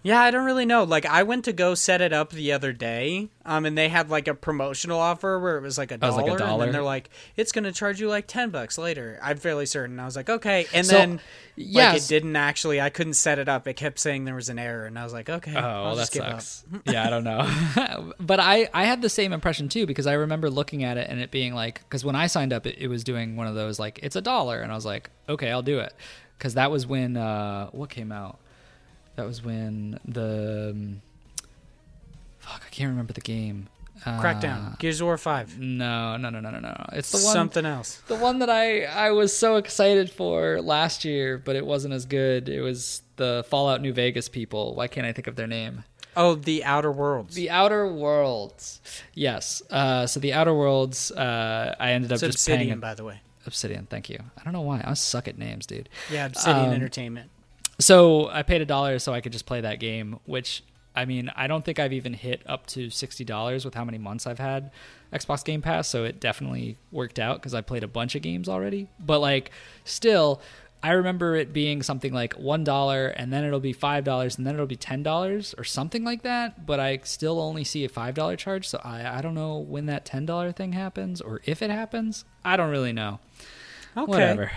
Yeah, 0.04 0.20
I 0.20 0.32
don't 0.32 0.46
really 0.46 0.66
know. 0.66 0.84
Like 0.84 1.06
I 1.06 1.22
went 1.24 1.46
to 1.46 1.54
go 1.54 1.76
set 1.76 2.02
it 2.02 2.12
up 2.12 2.32
the 2.32 2.54
other 2.54 2.74
day, 2.74 3.30
um, 3.46 3.66
and 3.66 3.78
they 3.78 3.88
had 3.88 4.10
like 4.10 4.28
a 4.28 4.34
promotional 4.34 5.00
offer 5.00 5.40
where 5.40 5.58
it 5.58 5.62
was 5.62 5.78
like 5.78 5.92
a 5.92 5.98
dollar, 5.98 6.24
like 6.24 6.42
and 6.42 6.62
then 6.62 6.72
they're 6.72 6.82
like, 6.82 7.12
"It's 7.36 7.52
going 7.52 7.66
to 7.66 7.72
charge 7.72 8.02
you 8.02 8.10
like 8.10 8.26
ten 8.26 8.50
bucks 8.50 8.80
later." 8.80 9.20
I'm 9.22 9.38
fairly 9.38 9.68
certain. 9.68 10.00
I 10.00 10.06
was 10.06 10.16
like, 10.16 10.28
"Okay," 10.28 10.66
and 10.74 10.88
so, 10.88 10.94
then 10.94 11.22
yes. 11.56 11.94
like 11.94 12.02
it 12.02 12.08
didn't 12.08 12.36
actually. 12.36 12.82
I 12.82 12.90
couldn't 12.90 13.14
set 13.14 13.38
it 13.38 13.48
up. 13.48 13.68
It 13.68 13.76
kept 13.76 14.00
saying 14.00 14.26
there 14.26 14.34
was 14.34 14.50
an 14.50 14.58
error, 14.58 14.86
and 14.86 14.98
I 14.98 15.04
was 15.04 15.14
like, 15.14 15.30
"Okay." 15.30 15.56
Oh, 15.56 15.62
well, 15.84 15.96
that 15.96 16.12
sucks. 16.12 16.66
yeah, 16.86 17.06
I 17.06 17.12
don't 17.12 17.24
know, 17.24 18.14
but 18.20 18.40
I 18.40 18.70
I 18.74 18.86
had 18.86 19.04
the 19.04 19.10
same 19.10 19.34
impression 19.34 19.70
too 19.70 19.86
because 19.86 20.08
I 20.08 20.14
remember 20.14 20.50
looking 20.50 20.84
at 20.84 20.98
it 20.98 21.10
and 21.12 21.20
it 21.20 21.30
being 21.30 21.54
like 21.54 21.80
because 21.84 22.04
when 22.04 22.16
I 22.16 22.26
signed 22.26 22.54
up, 22.54 22.66
it, 22.66 22.78
it 22.80 22.88
was 22.88 23.04
doing 23.04 23.36
one 23.36 23.46
of 23.46 23.54
those 23.54 23.78
like 23.78 24.00
it's 24.02 24.16
a 24.16 24.22
dollar, 24.22 24.62
and 24.62 24.72
I 24.72 24.76
was 24.76 24.86
like, 24.86 25.12
"Okay, 25.30 25.52
I'll 25.52 25.62
do 25.62 25.78
it," 25.78 25.94
because 26.40 26.56
that 26.56 26.72
was 26.72 26.88
when 26.88 27.18
uh, 27.18 27.68
what 27.68 27.92
came 27.92 28.12
out. 28.12 28.40
That 29.16 29.26
was 29.26 29.44
when 29.44 30.00
the 30.06 30.72
um, 30.74 31.02
fuck 32.40 32.64
I 32.66 32.70
can't 32.70 32.90
remember 32.90 33.14
the 33.14 33.22
game. 33.22 33.68
Crackdown, 34.04 34.74
uh, 34.74 34.76
Gears 34.78 35.00
of 35.00 35.06
War 35.06 35.18
Five. 35.18 35.60
No, 35.60 36.18
no, 36.18 36.32
no, 36.32 36.40
no, 36.40 36.50
no, 36.50 36.60
no. 36.60 36.86
It's 36.94 37.12
the 37.12 37.24
one 37.24 37.34
something 37.34 37.66
else. 37.66 38.02
The 38.08 38.16
one 38.16 38.40
that 38.40 38.50
I 38.50 38.84
I 38.86 39.12
was 39.12 39.36
so 39.36 39.58
excited 39.58 40.10
for 40.10 40.60
last 40.60 41.06
year, 41.06 41.38
but 41.38 41.56
it 41.56 41.66
wasn't 41.66 41.94
as 41.94 42.06
good. 42.08 42.50
It 42.50 42.62
was 42.62 43.04
the 43.18 43.46
Fallout 43.48 43.80
New 43.82 43.94
Vegas 43.94 44.28
people. 44.28 44.74
Why 44.74 44.88
can't 44.88 45.06
I 45.06 45.12
think 45.12 45.28
of 45.28 45.36
their 45.36 45.46
name? 45.46 45.84
Oh, 46.16 46.36
the 46.36 46.64
Outer 46.64 46.92
Worlds. 46.92 47.36
The 47.36 47.52
Outer 47.52 47.88
Worlds. 47.88 48.82
Yes. 49.14 49.62
Uh, 49.70 50.08
so 50.08 50.20
the 50.20 50.34
Outer 50.34 50.54
Worlds. 50.54 51.12
Uh, 51.12 51.76
I 51.80 51.92
ended 51.92 52.12
up 52.12 52.16
it's 52.16 52.22
just 52.22 52.36
Obsidian, 52.38 52.68
paying. 52.68 52.80
by 52.80 52.96
the 52.96 53.04
way. 53.04 53.22
Obsidian. 53.46 53.86
Thank 53.86 54.10
you. 54.10 54.20
I 54.38 54.44
don't 54.44 54.54
know 54.54 54.62
why 54.62 54.82
I 54.84 54.94
suck 54.96 55.28
at 55.28 55.38
names, 55.38 55.66
dude. 55.66 55.90
Yeah, 56.12 56.26
Obsidian 56.26 56.70
um, 56.70 56.74
Entertainment. 56.74 57.30
So 57.82 58.30
I 58.30 58.44
paid 58.44 58.62
a 58.62 58.66
dollar 58.66 59.00
so 59.00 59.14
I 59.14 59.22
could 59.22 59.34
just 59.34 59.46
play 59.46 59.62
that 59.62 59.80
game, 59.80 60.20
which 60.26 60.64
I 60.96 61.06
mean, 61.06 61.32
I 61.36 61.48
don't 61.48 61.64
think 61.64 61.80
I've 61.80 61.94
even 61.94 62.14
hit 62.14 62.42
up 62.46 62.68
to 62.68 62.90
sixty 62.90 63.24
dollars 63.24 63.64
with 63.64 63.74
how 63.74 63.86
many 63.86 63.98
months 63.98 64.28
I've 64.28 64.40
had 64.40 64.72
Xbox 65.14 65.44
Game 65.44 65.62
Pass. 65.62 65.88
So 65.88 66.04
it 66.04 66.20
definitely 66.20 66.78
worked 66.92 67.20
out 67.20 67.38
because 67.38 67.54
I 67.54 67.62
played 67.62 67.84
a 67.84 67.88
bunch 67.88 68.16
of 68.16 68.22
games 68.22 68.50
already. 68.50 68.88
But 69.00 69.20
like, 69.20 69.52
still, 69.86 70.42
I 70.84 70.92
remember 70.92 71.36
it 71.36 71.54
being 71.54 71.82
something 71.82 72.14
like 72.14 72.34
one 72.34 72.64
dollar, 72.64 73.08
and 73.08 73.32
then 73.32 73.46
it'll 73.46 73.62
be 73.62 73.74
five 73.74 74.04
dollars, 74.04 74.38
and 74.38 74.46
then 74.46 74.56
it'll 74.56 74.66
be 74.66 74.76
ten 74.76 75.02
dollars 75.02 75.56
or 75.58 75.64
something 75.64 76.04
like 76.04 76.24
that. 76.24 76.66
But 76.66 76.80
I 76.82 77.00
still 77.04 77.40
only 77.40 77.64
see 77.64 77.86
a 77.86 77.90
five 77.90 78.14
dollar 78.14 78.36
charge, 78.36 78.68
so 78.68 78.82
I 78.84 79.20
I 79.20 79.22
don't 79.22 79.36
know 79.36 79.58
when 79.58 79.86
that 79.86 80.04
ten 80.04 80.26
dollar 80.26 80.52
thing 80.52 80.74
happens 80.74 81.22
or 81.22 81.42
if 81.46 81.62
it 81.62 81.70
happens. 81.70 82.26
I 82.44 82.58
don't 82.58 82.70
really 82.70 82.94
know. 82.94 83.20
Okay. 83.96 84.12
Whatever. 84.12 84.52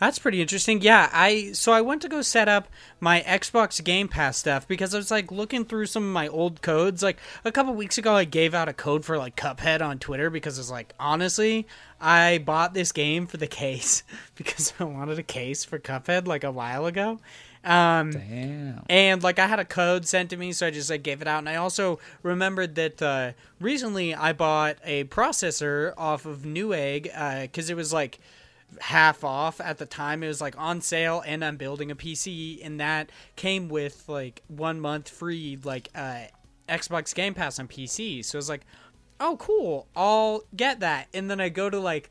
That's 0.00 0.18
pretty 0.18 0.40
interesting. 0.40 0.80
Yeah, 0.80 1.08
I 1.12 1.52
so 1.52 1.72
I 1.72 1.80
went 1.80 2.02
to 2.02 2.08
go 2.08 2.22
set 2.22 2.48
up 2.48 2.68
my 3.00 3.22
Xbox 3.22 3.82
Game 3.82 4.08
Pass 4.08 4.38
stuff 4.38 4.66
because 4.66 4.94
I 4.94 4.98
was 4.98 5.10
like 5.10 5.30
looking 5.30 5.64
through 5.64 5.86
some 5.86 6.02
of 6.04 6.12
my 6.12 6.28
old 6.28 6.62
codes. 6.62 7.02
Like 7.02 7.18
a 7.44 7.52
couple 7.52 7.74
weeks 7.74 7.98
ago, 7.98 8.14
I 8.14 8.24
gave 8.24 8.54
out 8.54 8.68
a 8.68 8.72
code 8.72 9.04
for 9.04 9.18
like 9.18 9.36
Cuphead 9.36 9.82
on 9.82 9.98
Twitter 9.98 10.30
because 10.30 10.58
it's 10.58 10.70
like 10.70 10.94
honestly, 10.98 11.66
I 12.00 12.38
bought 12.38 12.74
this 12.74 12.92
game 12.92 13.26
for 13.26 13.36
the 13.36 13.46
case 13.46 14.02
because 14.34 14.72
I 14.78 14.84
wanted 14.84 15.18
a 15.18 15.22
case 15.22 15.64
for 15.64 15.78
Cuphead 15.78 16.26
like 16.26 16.44
a 16.44 16.52
while 16.52 16.86
ago. 16.86 17.20
Um, 17.64 18.10
Damn. 18.10 18.84
And 18.90 19.22
like 19.22 19.38
I 19.38 19.46
had 19.46 19.58
a 19.58 19.64
code 19.64 20.06
sent 20.06 20.30
to 20.30 20.36
me, 20.36 20.52
so 20.52 20.66
I 20.66 20.70
just 20.70 20.90
like 20.90 21.02
gave 21.02 21.22
it 21.22 21.28
out. 21.28 21.38
And 21.38 21.48
I 21.48 21.56
also 21.56 21.98
remembered 22.22 22.74
that 22.74 23.00
uh, 23.00 23.32
recently 23.58 24.14
I 24.14 24.32
bought 24.32 24.76
a 24.84 25.04
processor 25.04 25.94
off 25.96 26.26
of 26.26 26.40
Newegg 26.40 27.04
because 27.42 27.70
uh, 27.70 27.72
it 27.72 27.76
was 27.76 27.92
like 27.92 28.18
half 28.80 29.24
off 29.24 29.60
at 29.60 29.78
the 29.78 29.86
time. 29.86 30.22
It 30.22 30.28
was 30.28 30.40
like 30.40 30.58
on 30.58 30.80
sale, 30.80 31.22
and 31.26 31.44
I'm 31.44 31.56
building 31.56 31.90
a 31.90 31.96
PC, 31.96 32.64
and 32.64 32.80
that 32.80 33.10
came 33.36 33.68
with 33.68 34.08
like 34.08 34.42
one 34.48 34.80
month 34.80 35.08
free, 35.08 35.58
like 35.62 35.88
uh, 35.94 36.24
Xbox 36.68 37.14
Game 37.14 37.34
Pass 37.34 37.58
on 37.58 37.68
PC. 37.68 38.24
So 38.24 38.38
it's 38.38 38.48
like, 38.48 38.66
oh, 39.20 39.36
cool, 39.38 39.86
I'll 39.94 40.42
get 40.56 40.80
that. 40.80 41.08
And 41.14 41.30
then 41.30 41.40
I 41.40 41.48
go 41.48 41.70
to 41.70 41.78
like 41.78 42.10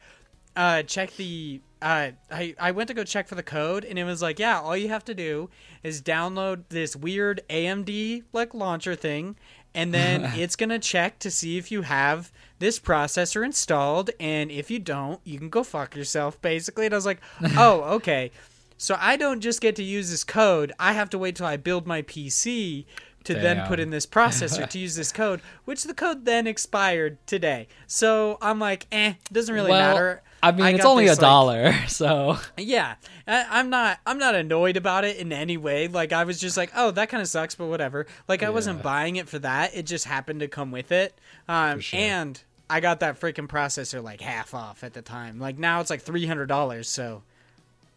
uh, 0.56 0.84
check 0.84 1.16
the 1.16 1.62
uh, 1.82 2.12
I 2.32 2.56
I 2.60 2.72
went 2.72 2.88
to 2.88 2.94
go 2.94 3.04
check 3.04 3.28
for 3.28 3.36
the 3.36 3.44
code, 3.44 3.84
and 3.84 4.00
it 4.00 4.04
was 4.04 4.22
like, 4.22 4.40
yeah, 4.40 4.60
all 4.60 4.78
you 4.78 4.90
have 4.90 5.06
to 5.06 5.14
do 5.14 5.50
is 5.84 6.02
download 6.02 6.64
this 6.70 6.96
weird 6.96 7.42
AMD 7.50 8.24
like 8.32 8.54
launcher 8.54 8.96
thing, 8.96 9.36
and 9.74 9.94
then 9.94 10.24
it's 10.36 10.56
gonna 10.56 10.80
check 10.80 11.20
to 11.20 11.32
see 11.32 11.58
if 11.58 11.72
you 11.72 11.82
have 11.82 12.32
this 12.64 12.80
processor 12.80 13.44
installed, 13.44 14.10
and 14.22 14.50
if 14.50 14.72
you 14.72 14.80
don't, 14.80 15.20
you 15.26 15.38
can 15.38 15.50
go 15.50 15.64
fuck 15.64 15.98
yourself, 15.98 16.42
basically. 16.42 16.86
And 16.86 16.94
I 16.94 16.98
was 16.98 17.06
like, 17.06 17.20
oh, 17.58 17.82
okay. 17.96 18.32
So 18.78 18.96
I 18.98 19.18
don't 19.18 19.42
just 19.42 19.60
get 19.60 19.76
to 19.76 19.84
use 19.84 20.10
this 20.10 20.24
code. 20.24 20.72
I 20.80 20.94
have 20.94 21.10
to 21.10 21.18
wait 21.18 21.36
till 21.36 21.46
I 21.46 21.58
build 21.58 21.86
my 21.86 22.04
PC 22.04 22.86
to 23.26 23.34
then 23.34 23.66
put 23.68 23.80
in 23.80 23.90
this 23.90 24.06
processor 24.06 24.68
to 24.70 24.80
use 24.86 24.96
this 24.96 25.12
code, 25.12 25.42
which 25.66 25.84
the 25.84 25.94
code 25.94 26.26
then 26.26 26.48
expired 26.48 27.18
today. 27.26 27.68
So 27.88 28.38
I'm 28.42 28.60
like, 28.60 28.88
eh, 28.92 29.14
doesn't 29.32 29.54
really 29.54 29.72
well, 29.72 29.94
matter. 29.94 30.22
I 30.42 30.52
mean, 30.52 30.76
it's 30.76 30.84
got 30.84 30.92
only 30.92 31.06
this, 31.06 31.18
a 31.18 31.22
like- 31.22 31.30
dollar, 31.30 31.74
so 31.88 32.38
yeah, 32.58 32.96
I, 33.28 33.46
I'm 33.50 33.70
not. 33.70 34.00
I'm 34.06 34.18
not 34.18 34.36
annoyed 34.36 34.76
about 34.76 35.06
it 35.06 35.18
in 35.18 35.32
any 35.32 35.56
way. 35.58 35.88
Like 35.88 36.12
I 36.12 36.26
was 36.26 36.40
just 36.40 36.58
like, 36.58 36.72
oh, 36.76 36.92
that 36.92 37.10
kind 37.10 37.22
of 37.22 37.28
sucks, 37.28 37.56
but 37.56 37.68
whatever. 37.68 38.08
Like 38.28 38.44
I 38.44 38.50
wasn't 38.50 38.84
buying 38.84 39.16
it 39.16 39.30
for 39.30 39.40
that. 39.40 39.76
It 39.76 39.86
just 39.86 40.06
happened 40.06 40.42
to 40.42 40.48
come 40.48 40.72
with 40.72 40.92
it. 40.92 41.18
Um, 41.48 41.80
sure. 41.80 42.00
and 42.00 42.42
I 42.74 42.80
got 42.80 43.02
that 43.02 43.20
freaking 43.20 43.48
processor 43.48 44.02
like 44.02 44.20
half 44.20 44.56
off 44.56 44.84
at 44.84 44.94
the 44.94 45.04
time. 45.04 45.40
Like 45.40 45.60
now 45.60 45.80
it's 45.80 45.92
like 45.92 46.02
three 46.02 46.26
hundred 46.26 46.48
dollars. 46.48 46.90
So 46.90 47.22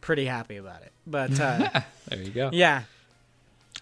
pretty 0.03 0.27
happy 0.27 0.59
about 0.59 0.83
it. 0.83 0.93
But 1.07 1.41
uh, 1.41 1.81
there 2.09 2.23
you 2.23 2.31
go. 2.31 2.51
yeah. 2.53 2.83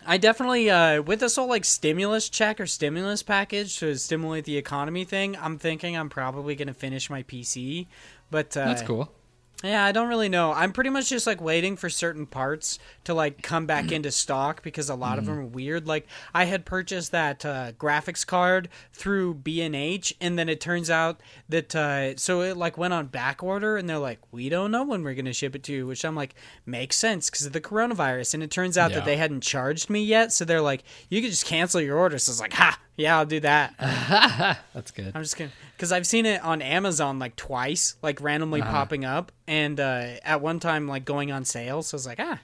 I 0.06 0.18
definitely 0.18 0.70
uh 0.70 1.02
with 1.02 1.18
this 1.18 1.34
whole 1.34 1.48
like 1.48 1.64
stimulus 1.64 2.28
check 2.28 2.60
or 2.60 2.66
stimulus 2.66 3.24
package 3.24 3.76
to 3.80 3.96
stimulate 3.96 4.44
the 4.44 4.56
economy 4.56 5.04
thing, 5.04 5.36
I'm 5.36 5.58
thinking 5.58 5.96
I'm 5.96 6.10
probably 6.10 6.54
gonna 6.54 6.74
finish 6.74 7.10
my 7.10 7.24
PC. 7.24 7.88
But 8.30 8.56
uh 8.56 8.66
That's 8.66 8.82
cool. 8.82 9.10
Yeah, 9.64 9.84
I 9.84 9.92
don't 9.92 10.08
really 10.08 10.28
know. 10.28 10.52
I'm 10.52 10.72
pretty 10.72 10.90
much 10.90 11.08
just 11.08 11.26
like 11.26 11.40
waiting 11.40 11.76
for 11.76 11.88
certain 11.88 12.26
parts 12.26 12.78
to 13.04 13.14
like 13.14 13.42
come 13.42 13.66
back 13.66 13.90
into 13.92 14.10
stock 14.10 14.62
because 14.62 14.88
a 14.90 14.94
lot 14.94 15.18
of 15.18 15.26
them 15.26 15.38
are 15.38 15.44
weird. 15.44 15.86
Like 15.86 16.06
I 16.34 16.44
had 16.44 16.64
purchased 16.64 17.12
that 17.12 17.44
uh, 17.44 17.72
graphics 17.72 18.26
card 18.26 18.68
through 18.92 19.34
B&H 19.34 20.14
and 20.20 20.38
then 20.38 20.48
it 20.48 20.60
turns 20.60 20.90
out 20.90 21.20
that 21.48 21.74
uh, 21.74 22.16
so 22.16 22.42
it 22.42 22.56
like 22.56 22.76
went 22.76 22.94
on 22.94 23.06
back 23.06 23.42
order 23.42 23.76
and 23.76 23.88
they're 23.88 23.98
like, 23.98 24.20
"We 24.32 24.48
don't 24.48 24.70
know 24.70 24.84
when 24.84 25.02
we're 25.02 25.14
going 25.14 25.24
to 25.24 25.32
ship 25.32 25.54
it 25.56 25.62
to 25.64 25.72
you," 25.72 25.86
which 25.86 26.04
I'm 26.04 26.14
like, 26.14 26.34
"Makes 26.66 26.96
sense 26.96 27.30
because 27.30 27.46
of 27.46 27.52
the 27.52 27.60
coronavirus." 27.60 28.34
And 28.34 28.42
it 28.42 28.50
turns 28.50 28.76
out 28.76 28.92
that 28.92 29.04
they 29.04 29.16
hadn't 29.16 29.42
charged 29.42 29.88
me 29.88 30.04
yet, 30.04 30.32
so 30.32 30.44
they're 30.44 30.60
like, 30.60 30.84
"You 31.08 31.20
could 31.20 31.30
just 31.30 31.46
cancel 31.46 31.80
your 31.80 31.96
order." 31.98 32.18
So 32.18 32.30
I 32.30 32.32
was 32.32 32.40
like, 32.40 32.52
"Ha, 32.54 32.78
yeah, 32.96 33.16
I'll 33.18 33.26
do 33.26 33.40
that." 33.40 33.74
That's 34.74 34.90
good. 34.90 35.12
I'm 35.14 35.22
just 35.22 35.36
gonna 35.36 35.50
because 35.76 35.92
I've 35.92 36.06
seen 36.06 36.26
it 36.26 36.42
on 36.44 36.62
Amazon 36.62 37.18
like 37.18 37.36
twice, 37.36 37.96
like 38.02 38.20
randomly 38.20 38.60
Uh-huh. 38.62 38.70
popping 38.70 39.04
up, 39.04 39.32
and 39.46 39.78
uh, 39.80 40.06
at 40.24 40.40
one 40.40 40.60
time 40.60 40.86
like 40.88 41.04
going 41.04 41.32
on 41.32 41.44
sale. 41.44 41.82
So 41.82 41.94
I 41.94 41.98
was 41.98 42.06
like, 42.06 42.20
ah, 42.20 42.38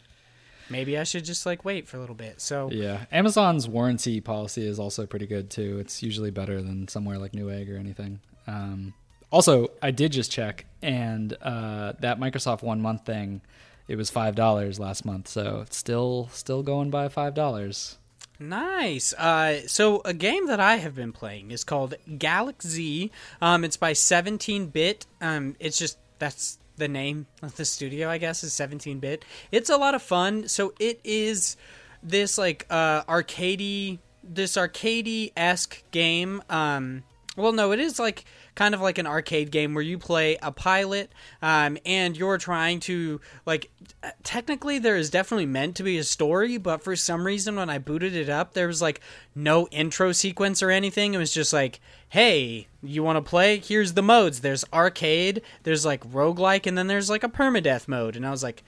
maybe 0.69 0.99
I 0.99 1.05
should 1.05 1.25
just 1.25 1.47
like 1.47 1.65
wait 1.65 1.89
for 1.89 1.97
a 1.97 2.01
little 2.01 2.15
bit. 2.15 2.41
So 2.41 2.71
Yeah, 2.73 3.05
Amazon's 3.13 3.69
warranty 3.69 4.21
policy 4.21 4.67
is 4.67 4.79
also 4.79 5.07
pretty 5.07 5.27
good 5.27 5.51
too. 5.51 5.79
It's 5.79 6.03
usually 6.03 6.31
better 6.31 6.61
than 6.63 6.89
somewhere 6.89 7.19
like 7.19 7.33
Newegg 7.33 7.73
or 7.73 7.79
anything. 7.79 8.21
Um, 8.47 8.95
also, 9.33 9.69
I 9.81 9.93
did 9.93 10.11
just 10.11 10.33
check, 10.33 10.67
and 10.83 11.37
uh, 11.41 11.93
that 12.01 12.19
Microsoft 12.19 12.63
one 12.63 12.81
month 12.83 13.07
thing, 13.07 13.43
it 13.87 13.95
was 13.97 14.11
five 14.11 14.35
dollars 14.35 14.81
last 14.81 15.05
month, 15.05 15.29
so 15.29 15.61
it's 15.65 15.77
still 15.77 16.29
still 16.33 16.65
going 16.65 16.91
by 16.91 17.09
five 17.09 17.35
dollars. 17.35 17.97
Nice. 18.41 19.13
Uh, 19.13 19.69
so 19.69 20.01
a 20.05 20.15
game 20.15 20.47
that 20.47 20.59
I 20.61 20.77
have 20.77 20.95
been 20.95 21.13
playing 21.13 21.51
is 21.51 21.63
called 21.63 21.95
Galak-Z. 22.09 23.11
Um, 23.43 23.65
it's 23.65 23.77
by 23.77 23.93
17-bit. 23.93 25.07
Um, 25.21 25.57
it's 25.61 25.79
just 25.79 25.99
that's 26.19 26.59
the 26.77 26.89
name 26.89 27.27
of 27.43 27.57
the 27.57 27.65
studio, 27.65 28.09
I 28.09 28.17
guess, 28.19 28.43
is 28.43 28.53
17-bit. 28.53 29.25
It's 29.53 29.69
a 29.69 29.77
lot 29.77 29.95
of 29.95 30.03
fun. 30.03 30.49
So 30.49 30.73
it 30.81 31.01
is 31.05 31.57
this 32.03 32.39
like 32.39 32.67
uh 32.71 33.05
arcadey 33.05 33.99
this 34.25 34.57
arcadey 34.57 35.33
esque 35.37 35.83
game. 35.91 36.43
Um 36.49 37.05
well 37.41 37.53
no, 37.53 37.73
it 37.73 37.81
is 37.81 37.99
like 37.99 38.25
kind 38.55 38.75
of 38.75 38.81
like 38.81 38.99
an 38.99 39.07
arcade 39.07 39.51
game 39.51 39.75
where 39.75 39.83
you 39.83 39.99
play 39.99 40.37
a 40.43 40.53
pilot, 40.53 41.11
um, 41.43 41.79
and 41.85 42.17
you're 42.17 42.39
trying 42.39 42.81
to 42.81 43.21
like 43.47 43.71
technically 44.23 44.79
there 44.79 44.97
is 44.97 45.11
definitely 45.11 45.47
meant 45.47 45.77
to 45.77 45.83
be 45.83 45.99
a 45.99 46.05
story, 46.05 46.59
but 46.59 46.83
for 46.83 46.97
some 46.97 47.27
reason 47.27 47.57
when 47.57 47.71
I 47.71 47.79
booted 47.79 48.15
it 48.15 48.29
up, 48.29 48.55
there 48.55 48.67
was 48.67 48.83
like 48.83 49.01
no 49.35 49.67
intro 49.69 50.13
sequence 50.13 50.63
or 50.63 50.71
anything. 50.71 51.15
It 51.15 51.19
was 51.19 51.33
just 51.33 51.53
like, 51.53 51.81
hey, 52.09 52.67
you 52.83 53.03
want 53.03 53.17
to 53.17 53.29
play? 53.29 53.59
Here's 53.59 53.95
the 53.95 54.03
modes. 54.03 54.41
There's 54.41 54.65
arcade, 54.73 55.43
there's 55.63 55.87
like 55.87 56.09
roguelike, 56.11 56.67
and 56.67 56.77
then 56.77 56.87
there's 56.87 57.11
like 57.11 57.25
a 57.25 57.29
permadeath 57.29 57.89
mode. 57.89 58.17
And 58.17 58.27
I 58.27 58.31
was 58.31 58.43
like, 58.43 58.63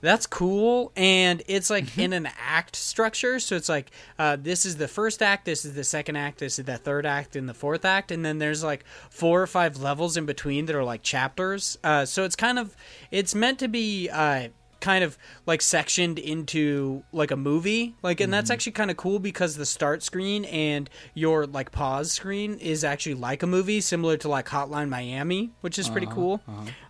that's 0.00 0.26
cool 0.26 0.92
and 0.96 1.42
it's 1.46 1.70
like 1.70 1.98
in 1.98 2.12
an 2.12 2.28
act 2.38 2.76
structure 2.76 3.40
so 3.40 3.56
it's 3.56 3.68
like 3.68 3.90
uh, 4.18 4.36
this 4.40 4.64
is 4.64 4.76
the 4.76 4.88
first 4.88 5.22
act 5.22 5.44
this 5.44 5.64
is 5.64 5.74
the 5.74 5.84
second 5.84 6.16
act 6.16 6.38
this 6.38 6.58
is 6.58 6.64
the 6.64 6.78
third 6.78 7.04
act 7.04 7.34
and 7.34 7.48
the 7.48 7.54
fourth 7.54 7.84
act 7.84 8.12
and 8.12 8.24
then 8.24 8.38
there's 8.38 8.62
like 8.62 8.84
four 9.10 9.42
or 9.42 9.46
five 9.46 9.78
levels 9.78 10.16
in 10.16 10.26
between 10.26 10.66
that 10.66 10.76
are 10.76 10.84
like 10.84 11.02
chapters. 11.02 11.78
Uh, 11.82 12.04
so 12.04 12.24
it's 12.24 12.36
kind 12.36 12.58
of 12.58 12.76
it's 13.10 13.34
meant 13.34 13.58
to 13.58 13.68
be 13.68 14.08
uh, 14.08 14.48
kind 14.80 15.02
of 15.02 15.18
like 15.46 15.60
sectioned 15.60 16.18
into 16.18 17.02
like 17.12 17.30
a 17.30 17.36
movie. 17.36 17.96
Like 18.02 18.20
and 18.20 18.32
that's 18.32 18.50
actually 18.50 18.72
kind 18.72 18.90
of 18.90 18.96
cool 18.96 19.18
because 19.18 19.56
the 19.56 19.66
start 19.66 20.02
screen 20.02 20.44
and 20.46 20.88
your 21.14 21.46
like 21.46 21.72
pause 21.72 22.12
screen 22.12 22.58
is 22.58 22.84
actually 22.84 23.14
like 23.16 23.42
a 23.42 23.46
movie 23.46 23.80
similar 23.80 24.16
to 24.18 24.28
like 24.28 24.46
hotline 24.48 24.88
miami 24.88 25.50
which 25.62 25.78
is 25.78 25.88
pretty 25.88 26.06
cool. 26.06 26.40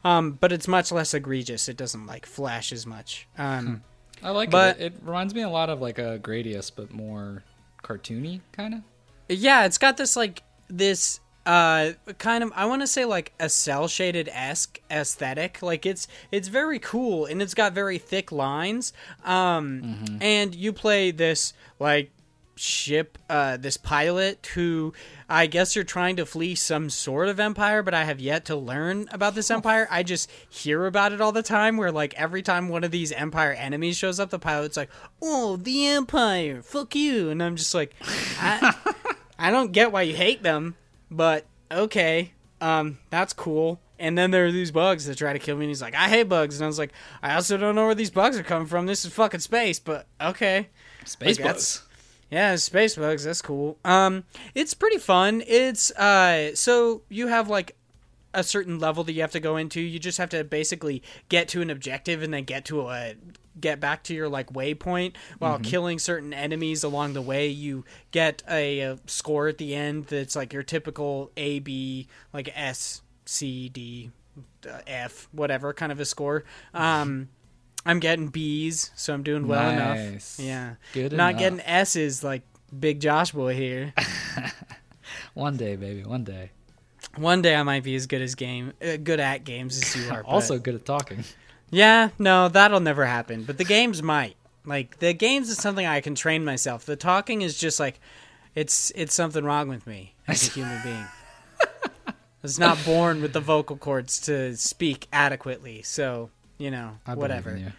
um, 0.05 0.33
but 0.33 0.53
it's 0.53 0.69
much 0.69 0.93
less 0.93 1.15
egregious. 1.15 1.69
It 1.69 1.77
doesn't 1.77 2.07
like 2.07 2.27
flash 2.27 2.73
as 2.73 2.87
much. 2.87 3.27
Um, 3.39 3.83
I 4.23 4.31
like 4.31 4.51
But- 4.51 4.81
it. 4.81 4.95
It 4.95 5.01
reminds 5.03 5.35
me 5.35 5.43
a 5.43 5.49
lot 5.49 5.71
of 5.71 5.81
like 5.81 5.99
a 5.99 6.19
Gradius, 6.19 6.71
but 6.75 6.93
more 6.93 7.43
cartoony 7.83 8.41
kind 8.53 8.75
of. 8.75 8.81
yeah 9.29 9.65
it's 9.65 9.79
got 9.79 9.97
this 9.97 10.17
like 10.17 10.43
this 10.69 11.21
uh 11.49 11.93
kind 12.19 12.45
of 12.45 12.53
i 12.55 12.67
want 12.67 12.83
to 12.83 12.87
say 12.87 13.07
like 13.07 13.33
a 13.41 13.49
cell 13.49 13.89
shaded 13.89 14.29
esque 14.33 14.81
aesthetic. 14.91 15.63
Like 15.63 15.87
it's 15.87 16.07
it's 16.31 16.49
very 16.49 16.79
cool 16.79 17.25
and 17.25 17.41
it's 17.41 17.55
got 17.55 17.73
very 17.73 17.97
thick 17.97 18.31
lines. 18.31 18.93
Um 19.25 20.19
and 20.21 20.55
you 20.55 20.75
play 20.75 21.11
this 21.11 21.55
like 21.79 22.11
ship 22.55 23.17
uh 23.31 23.57
this 23.57 23.77
pilot 23.77 24.45
who 24.55 24.93
i 25.29 25.47
guess 25.47 25.77
you're 25.77 25.85
trying 25.85 26.17
to 26.17 26.27
flee 26.27 26.57
some 26.57 26.91
sort 26.91 27.29
of 27.29 27.39
empire 27.39 27.85
but 27.85 27.95
i 27.95 28.03
have 28.03 28.19
yet 28.19 28.45
to 28.45 28.57
learn 28.57 29.07
about 29.13 29.37
this 29.37 29.49
empire. 29.59 29.87
I 29.91 30.03
just 30.03 30.29
hear 30.51 30.85
about 30.87 31.13
it 31.13 31.21
all 31.21 31.31
the 31.33 31.43
time 31.43 31.77
where 31.77 31.93
like 31.93 32.13
every 32.15 32.43
time 32.43 32.69
one 32.69 32.83
of 32.85 32.91
these 32.91 33.13
empire 33.13 33.53
enemies 33.53 33.97
shows 33.97 34.19
up 34.21 34.31
the 34.31 34.39
pilot's 34.41 34.77
like 34.77 34.91
oh 35.23 35.57
the 35.57 35.87
empire! 35.87 36.61
Fuck 36.61 36.95
you! 36.95 37.31
And 37.31 37.43
i'm 37.43 37.57
just 37.57 37.75
like 37.75 37.95
I, 38.41 38.75
I 39.39 39.51
don't 39.51 39.73
get 39.73 39.93
why 39.93 40.03
you 40.03 40.17
hate 40.17 40.43
them, 40.43 40.75
but 41.11 41.47
okay, 41.71 42.33
um, 42.61 42.99
that's 43.11 43.33
cool. 43.33 43.81
And 44.01 44.17
then 44.17 44.31
there 44.31 44.47
are 44.47 44.53
these 44.53 44.71
bugs 44.71 45.07
that 45.07 45.19
try 45.19 45.33
to 45.33 45.39
kill 45.41 45.57
me, 45.57 45.65
and 45.65 45.71
he's 45.71 45.83
like, 45.83 45.95
I 45.95 46.09
hate 46.09 46.29
bugs. 46.29 46.57
And 46.59 46.65
I 46.65 46.67
was 46.69 46.79
like, 46.79 46.93
I 47.23 47.35
also 47.35 47.57
don't 47.57 47.75
know 47.75 47.87
where 47.87 47.95
these 47.97 48.11
bugs 48.11 48.39
are 48.39 48.43
coming 48.45 48.69
from. 48.69 48.87
This 48.87 49.05
is 49.05 49.13
fucking 49.13 49.41
space, 49.41 49.79
but 49.81 50.07
okay. 50.21 50.69
Space 51.05 51.39
Like, 51.39 51.45
that's- 51.47 51.83
Yeah, 52.31 52.55
space 52.57 52.95
bugs, 52.95 53.25
that's 53.25 53.41
cool. 53.43 53.79
Um, 53.85 54.25
it's 54.55 54.75
pretty 54.75 54.99
fun. 54.99 55.43
It's, 55.47 55.91
uh, 55.93 56.55
so 56.55 57.03
you 57.09 57.29
have 57.29 57.49
like 57.49 57.75
a 58.35 58.43
certain 58.43 58.79
level 58.79 59.05
that 59.05 59.13
you 59.13 59.21
have 59.23 59.33
to 59.33 59.41
go 59.41 59.57
into. 59.57 59.81
You 59.81 59.99
just 59.99 60.19
have 60.19 60.29
to 60.31 60.45
basically 60.45 61.03
get 61.29 61.49
to 61.49 61.63
an 61.63 61.71
objective 61.71 62.23
and 62.23 62.33
then 62.33 62.45
get 62.45 62.65
to 62.67 62.89
a 62.89 63.15
get 63.61 63.81
back 63.81 64.05
to 64.05 64.15
your 64.15 64.29
like 64.29 64.53
waypoint 64.53 65.15
while 65.39 65.59
killing 65.59 65.99
certain 65.99 66.33
enemies 66.33 66.85
along 66.85 67.15
the 67.15 67.23
way. 67.23 67.49
You 67.49 67.85
get 68.13 68.43
a, 68.49 68.81
a 68.81 68.99
score 69.07 69.49
at 69.49 69.59
the 69.59 69.75
end 69.75 70.07
that's 70.07 70.37
like 70.37 70.53
your 70.53 70.63
typical 70.63 71.31
A 71.37 71.59
B 71.59 72.07
like 72.33 72.51
S 72.55 73.03
C 73.25 73.69
D 73.69 74.11
uh, 74.69 74.79
F 74.87 75.29
whatever 75.33 75.73
kind 75.73 75.91
of 75.91 75.99
a 75.99 76.05
score. 76.05 76.45
Um 76.75 77.29
I'm 77.87 78.01
getting 78.01 78.29
B's, 78.29 78.91
so 78.97 79.15
I'm 79.15 79.23
doing 79.23 79.49
well 79.49 79.73
Nice. 79.73 80.39
enough. 80.39 80.47
Yeah. 80.49 80.75
Good 80.93 81.13
Not 81.13 81.31
enough. 81.31 81.41
getting 81.41 81.61
S's 81.63 82.23
like 82.23 82.43
Big 82.79 83.01
Josh 83.01 83.33
boy 83.33 83.55
here. 83.55 83.95
One 85.35 85.57
day, 85.57 85.77
baby, 85.77 86.05
one 86.05 86.25
day. 86.25 86.51
One 87.19 87.43
day 87.43 87.55
I 87.55 87.63
might 87.63 87.83
be 87.83 87.95
as 87.95 88.07
good 88.07 88.23
as 88.23 88.35
game, 88.35 88.73
uh, 88.83 88.97
good 88.97 89.21
at 89.21 89.45
games 89.45 89.77
as 89.83 89.97
you 89.97 90.11
are. 90.11 90.23
Also 90.27 90.59
good 90.59 90.75
at 90.75 90.85
talking. 90.85 91.25
yeah, 91.71 92.11
no, 92.19 92.49
that'll 92.49 92.81
never 92.81 93.05
happen. 93.05 93.45
But 93.45 93.59
the 93.59 93.65
games 93.65 94.03
might. 94.03 94.37
Like 94.65 94.99
the 94.99 95.15
games 95.15 95.49
is 95.49 95.57
something 95.57 95.87
I 95.87 96.01
can 96.01 96.15
train 96.15 96.45
myself. 96.45 96.85
The 96.85 96.97
talking 96.97 97.43
is 97.43 97.59
just 97.59 97.81
like, 97.81 98.01
it's 98.55 98.93
it's 98.95 99.15
something 99.15 99.45
wrong 99.45 99.69
with 99.69 99.87
me 99.87 100.15
as 100.27 100.49
a 100.49 100.53
human 100.53 100.83
being. 100.83 101.07
I 102.07 102.13
was 102.43 102.59
not 102.59 102.79
born 102.85 103.23
with 103.23 103.33
the 103.33 103.41
vocal 103.41 103.77
cords 103.77 104.21
to 104.23 104.57
speak 104.57 105.09
adequately. 105.13 105.83
So 105.83 106.31
you 106.59 106.71
know, 106.71 106.99
I 107.07 107.15
whatever. 107.15 107.73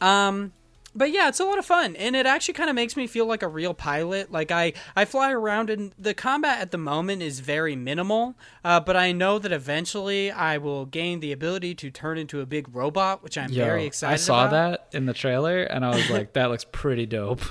Um, 0.00 0.52
but 0.94 1.10
yeah, 1.10 1.28
it's 1.28 1.40
a 1.40 1.44
lot 1.44 1.58
of 1.58 1.66
fun, 1.66 1.96
and 1.96 2.14
it 2.14 2.26
actually 2.26 2.54
kind 2.54 2.70
of 2.70 2.76
makes 2.76 2.96
me 2.96 3.06
feel 3.06 3.26
like 3.26 3.42
a 3.42 3.48
real 3.48 3.74
pilot. 3.74 4.30
Like 4.30 4.50
I, 4.50 4.72
I 4.94 5.04
fly 5.04 5.32
around, 5.32 5.70
and 5.70 5.92
the 5.98 6.14
combat 6.14 6.60
at 6.60 6.70
the 6.70 6.78
moment 6.78 7.22
is 7.22 7.40
very 7.40 7.74
minimal. 7.76 8.36
Uh, 8.64 8.80
but 8.80 8.96
I 8.96 9.12
know 9.12 9.38
that 9.38 9.52
eventually 9.52 10.30
I 10.30 10.58
will 10.58 10.86
gain 10.86 11.20
the 11.20 11.32
ability 11.32 11.74
to 11.76 11.90
turn 11.90 12.18
into 12.18 12.40
a 12.40 12.46
big 12.46 12.74
robot, 12.74 13.22
which 13.22 13.36
I'm 13.36 13.50
Yo, 13.50 13.64
very 13.64 13.84
excited. 13.86 14.14
I 14.14 14.16
saw 14.16 14.46
about. 14.46 14.90
that 14.90 14.96
in 14.96 15.06
the 15.06 15.14
trailer, 15.14 15.62
and 15.62 15.84
I 15.84 15.94
was 15.94 16.08
like, 16.10 16.32
"That 16.34 16.50
looks 16.50 16.64
pretty 16.70 17.06
dope." 17.06 17.42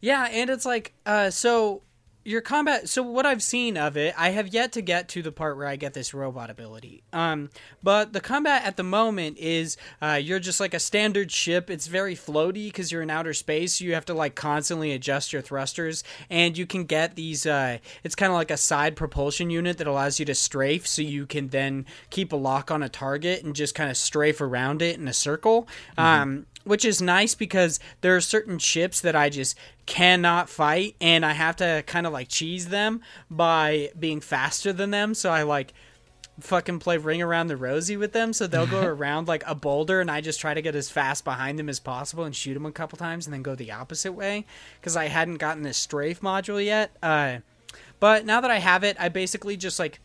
Yeah, 0.00 0.24
and 0.30 0.50
it's 0.50 0.66
like, 0.66 0.92
uh, 1.06 1.30
so 1.30 1.82
your 2.26 2.40
combat. 2.40 2.88
So 2.88 3.02
what 3.02 3.24
I've 3.24 3.42
seen 3.42 3.76
of 3.76 3.96
it, 3.96 4.14
I 4.18 4.30
have 4.30 4.48
yet 4.48 4.72
to 4.72 4.82
get 4.82 5.08
to 5.10 5.22
the 5.22 5.32
part 5.32 5.56
where 5.56 5.66
I 5.66 5.76
get 5.76 5.94
this 5.94 6.12
robot 6.12 6.50
ability. 6.50 7.02
Um, 7.12 7.50
but 7.82 8.12
the 8.12 8.20
combat 8.20 8.64
at 8.64 8.76
the 8.76 8.82
moment 8.82 9.38
is 9.38 9.76
uh, 10.02 10.18
you're 10.20 10.40
just 10.40 10.58
like 10.58 10.74
a 10.74 10.78
standard 10.78 11.30
ship. 11.30 11.70
It's 11.70 11.86
very 11.86 12.14
floaty 12.14 12.66
because 12.66 12.90
you're 12.90 13.02
in 13.02 13.10
outer 13.10 13.32
space. 13.32 13.74
so 13.74 13.84
You 13.84 13.94
have 13.94 14.04
to 14.06 14.14
like 14.14 14.34
constantly 14.34 14.92
adjust 14.92 15.32
your 15.32 15.42
thrusters, 15.42 16.02
and 16.28 16.58
you 16.58 16.66
can 16.66 16.84
get 16.84 17.14
these. 17.14 17.46
Uh, 17.46 17.78
it's 18.02 18.14
kind 18.14 18.32
of 18.32 18.36
like 18.36 18.50
a 18.50 18.56
side 18.56 18.96
propulsion 18.96 19.50
unit 19.50 19.78
that 19.78 19.86
allows 19.86 20.18
you 20.18 20.26
to 20.26 20.34
strafe, 20.34 20.86
so 20.86 21.02
you 21.02 21.26
can 21.26 21.48
then 21.48 21.86
keep 22.10 22.32
a 22.32 22.36
lock 22.36 22.70
on 22.70 22.82
a 22.82 22.88
target 22.88 23.44
and 23.44 23.54
just 23.54 23.74
kind 23.74 23.90
of 23.90 23.96
strafe 23.96 24.40
around 24.40 24.82
it 24.82 24.98
in 24.98 25.06
a 25.06 25.12
circle. 25.12 25.68
Um, 25.96 26.46
which 26.66 26.84
is 26.84 27.00
nice 27.00 27.34
because 27.36 27.78
there 28.00 28.16
are 28.16 28.20
certain 28.20 28.58
ships 28.58 29.00
that 29.00 29.14
I 29.14 29.30
just 29.30 29.56
cannot 29.86 30.50
fight 30.50 30.96
and 31.00 31.24
I 31.24 31.32
have 31.32 31.56
to 31.56 31.84
kind 31.86 32.06
of 32.06 32.12
like 32.12 32.28
cheese 32.28 32.68
them 32.68 33.02
by 33.30 33.90
being 33.98 34.20
faster 34.20 34.72
than 34.72 34.90
them. 34.90 35.14
So 35.14 35.30
I 35.30 35.44
like 35.44 35.72
fucking 36.40 36.80
play 36.80 36.96
ring 36.96 37.22
around 37.22 37.46
the 37.46 37.56
rosy 37.56 37.96
with 37.96 38.12
them. 38.12 38.32
So 38.32 38.48
they'll 38.48 38.66
go 38.66 38.84
around 38.84 39.28
like 39.28 39.44
a 39.46 39.54
boulder 39.54 40.00
and 40.00 40.10
I 40.10 40.20
just 40.20 40.40
try 40.40 40.54
to 40.54 40.60
get 40.60 40.74
as 40.74 40.90
fast 40.90 41.24
behind 41.24 41.56
them 41.56 41.68
as 41.68 41.78
possible 41.78 42.24
and 42.24 42.34
shoot 42.34 42.54
them 42.54 42.66
a 42.66 42.72
couple 42.72 42.98
times 42.98 43.26
and 43.26 43.32
then 43.32 43.42
go 43.42 43.54
the 43.54 43.70
opposite 43.70 44.12
way 44.12 44.44
because 44.80 44.96
I 44.96 45.06
hadn't 45.06 45.36
gotten 45.36 45.62
this 45.62 45.78
strafe 45.78 46.20
module 46.20 46.62
yet. 46.62 46.96
Uh, 47.00 47.38
but 48.00 48.26
now 48.26 48.40
that 48.40 48.50
I 48.50 48.58
have 48.58 48.82
it, 48.82 48.96
I 48.98 49.08
basically 49.08 49.56
just 49.56 49.78
like 49.78 50.00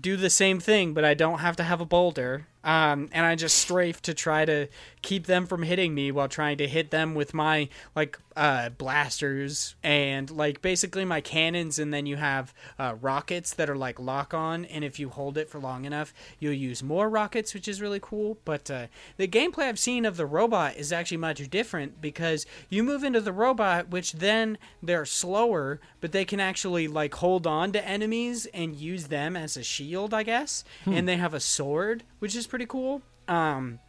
do 0.00 0.18
the 0.18 0.30
same 0.30 0.60
thing, 0.60 0.92
but 0.92 1.04
I 1.04 1.14
don't 1.14 1.38
have 1.38 1.56
to 1.56 1.62
have 1.62 1.80
a 1.80 1.86
boulder. 1.86 2.46
Um, 2.64 3.10
and 3.12 3.26
I 3.26 3.34
just 3.34 3.58
strafe 3.58 4.00
to 4.02 4.14
try 4.14 4.44
to 4.46 4.68
keep 5.02 5.26
them 5.26 5.46
from 5.46 5.62
hitting 5.62 5.94
me 5.94 6.10
while 6.10 6.28
trying 6.28 6.56
to 6.58 6.66
hit 6.66 6.90
them 6.90 7.14
with 7.14 7.34
my 7.34 7.68
like 7.94 8.18
uh, 8.36 8.70
blasters 8.70 9.76
and 9.82 10.30
like 10.30 10.62
basically 10.62 11.04
my 11.04 11.20
cannons. 11.20 11.78
And 11.78 11.92
then 11.92 12.06
you 12.06 12.16
have 12.16 12.54
uh, 12.78 12.94
rockets 13.00 13.54
that 13.54 13.68
are 13.68 13.76
like 13.76 14.00
lock 14.00 14.32
on, 14.32 14.64
and 14.64 14.82
if 14.82 14.98
you 14.98 15.10
hold 15.10 15.36
it 15.36 15.50
for 15.50 15.60
long 15.60 15.84
enough, 15.84 16.14
you'll 16.38 16.54
use 16.54 16.82
more 16.82 17.08
rockets, 17.08 17.52
which 17.52 17.68
is 17.68 17.82
really 17.82 18.00
cool. 18.00 18.38
But 18.44 18.70
uh, 18.70 18.86
the 19.18 19.28
gameplay 19.28 19.64
I've 19.64 19.78
seen 19.78 20.04
of 20.06 20.16
the 20.16 20.26
robot 20.26 20.76
is 20.76 20.90
actually 20.90 21.18
much 21.18 21.48
different 21.50 22.00
because 22.00 22.46
you 22.70 22.82
move 22.82 23.04
into 23.04 23.20
the 23.20 23.32
robot, 23.32 23.90
which 23.90 24.12
then 24.12 24.56
they're 24.82 25.04
slower, 25.04 25.80
but 26.00 26.12
they 26.12 26.24
can 26.24 26.40
actually 26.40 26.88
like 26.88 27.14
hold 27.14 27.46
on 27.46 27.72
to 27.72 27.86
enemies 27.86 28.46
and 28.54 28.74
use 28.74 29.08
them 29.08 29.36
as 29.36 29.56
a 29.56 29.62
shield, 29.62 30.14
I 30.14 30.22
guess. 30.22 30.64
And 30.86 31.06
they 31.06 31.16
have 31.16 31.34
a 31.34 31.40
sword, 31.40 32.04
which 32.20 32.34
is 32.34 32.46
pretty 32.54 32.66
cool. 32.66 33.02
Um, 33.26 33.80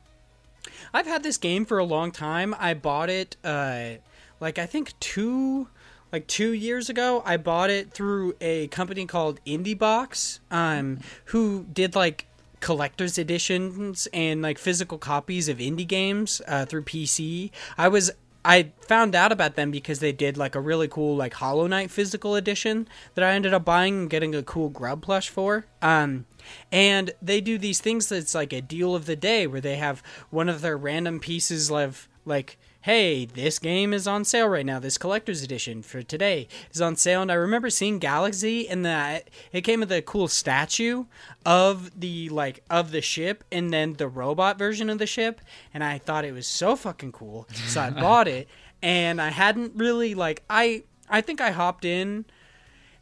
I've 0.92 1.06
had 1.06 1.22
this 1.22 1.38
game 1.38 1.66
for 1.66 1.78
a 1.78 1.84
long 1.84 2.12
time. 2.12 2.56
I 2.58 2.74
bought 2.74 3.12
it, 3.12 3.38
uh, 3.44 3.98
like 4.40 4.58
I 4.58 4.66
think 4.66 5.00
two, 5.00 5.68
like 6.12 6.26
two 6.26 6.52
years 6.52 6.90
ago. 6.90 7.22
I 7.28 7.38
bought 7.38 7.70
it 7.70 7.94
through 7.94 8.36
a 8.42 8.66
company 8.70 9.06
called 9.06 9.40
IndieBox, 9.46 10.40
um, 10.50 10.98
who 11.26 11.68
did 11.72 11.96
like 11.96 12.26
collector's 12.60 13.20
editions 13.20 14.08
and 14.12 14.42
like 14.42 14.58
physical 14.58 14.98
copies 14.98 15.48
of 15.48 15.60
indie 15.60 15.88
games 15.88 16.42
uh, 16.48 16.66
through 16.66 16.86
PC. 16.86 17.52
I 17.78 17.88
was 17.88 18.10
I 18.46 18.72
found 18.82 19.16
out 19.16 19.32
about 19.32 19.56
them 19.56 19.72
because 19.72 20.00
they 20.00 20.12
did 20.12 20.38
like 20.38 20.54
a 20.54 20.60
really 20.60 20.88
cool 20.88 21.16
like 21.16 21.34
Hollow 21.34 21.66
Knight 21.66 21.90
physical 21.90 22.36
edition 22.36 22.88
that 23.16 23.26
I 23.26 23.32
ended 23.34 23.54
up 23.54 23.66
buying 23.66 24.02
and 24.02 24.10
getting 24.10 24.36
a 24.36 24.44
cool 24.44 24.70
grub 24.70 25.02
plush 25.02 25.30
for. 25.30 25.66
Um, 25.82 26.28
and 26.72 27.12
they 27.22 27.42
do 27.42 27.58
these 27.58 27.82
things 27.82 28.08
that's 28.08 28.36
like 28.36 28.54
a 28.54 28.62
deal 28.62 28.94
of 28.96 29.08
the 29.08 29.16
day 29.16 29.48
where 29.48 29.62
they 29.62 29.78
have 29.78 30.04
one 30.30 30.48
of 30.48 30.62
their 30.62 30.78
random 30.78 31.20
pieces 31.20 31.72
of 31.72 32.08
like 32.24 32.60
hey 32.86 33.26
this 33.26 33.58
game 33.58 33.96
is 33.96 34.06
on 34.06 34.24
sale 34.24 34.48
right 34.48 34.64
now. 34.64 34.78
This 34.78 35.00
collector's 35.00 35.42
edition 35.42 35.82
for 35.82 36.04
today 36.04 36.48
is 36.72 36.80
on 36.80 36.96
sale 36.96 37.24
and 37.24 37.32
i 37.32 37.34
remember 37.34 37.72
seeing 37.72 38.00
Galak-Z 38.00 38.68
and 38.68 38.86
that 38.86 39.32
it 39.52 39.62
came 39.62 39.80
with 39.80 39.92
a 39.92 40.04
cool 40.04 40.28
statue 40.28 41.06
of 41.48 42.00
the 42.00 42.30
like 42.30 42.64
of 42.70 42.92
the 42.92 43.02
ship 43.02 43.44
and 43.52 43.74
then 43.74 43.94
the 43.94 44.08
robot 44.08 44.60
version 44.60 44.92
of 44.92 45.00
the 45.00 45.08
ship 45.08 45.42
and 45.74 45.84
i 45.84 45.98
thought 45.98 46.26
it 46.26 46.32
was 46.32 46.46
so 46.46 46.76
fucking 46.76 47.12
cool 47.12 47.48
so 47.66 47.82
i 47.82 47.90
bought 48.02 48.28
it 48.28 48.48
and 48.84 49.20
i 49.20 49.30
hadn't 49.30 49.72
really 49.76 50.14
like 50.14 50.44
i 50.48 50.84
i 51.10 51.22
think 51.22 51.42
i 51.42 51.50
hopped 51.50 51.86
in 51.86 52.24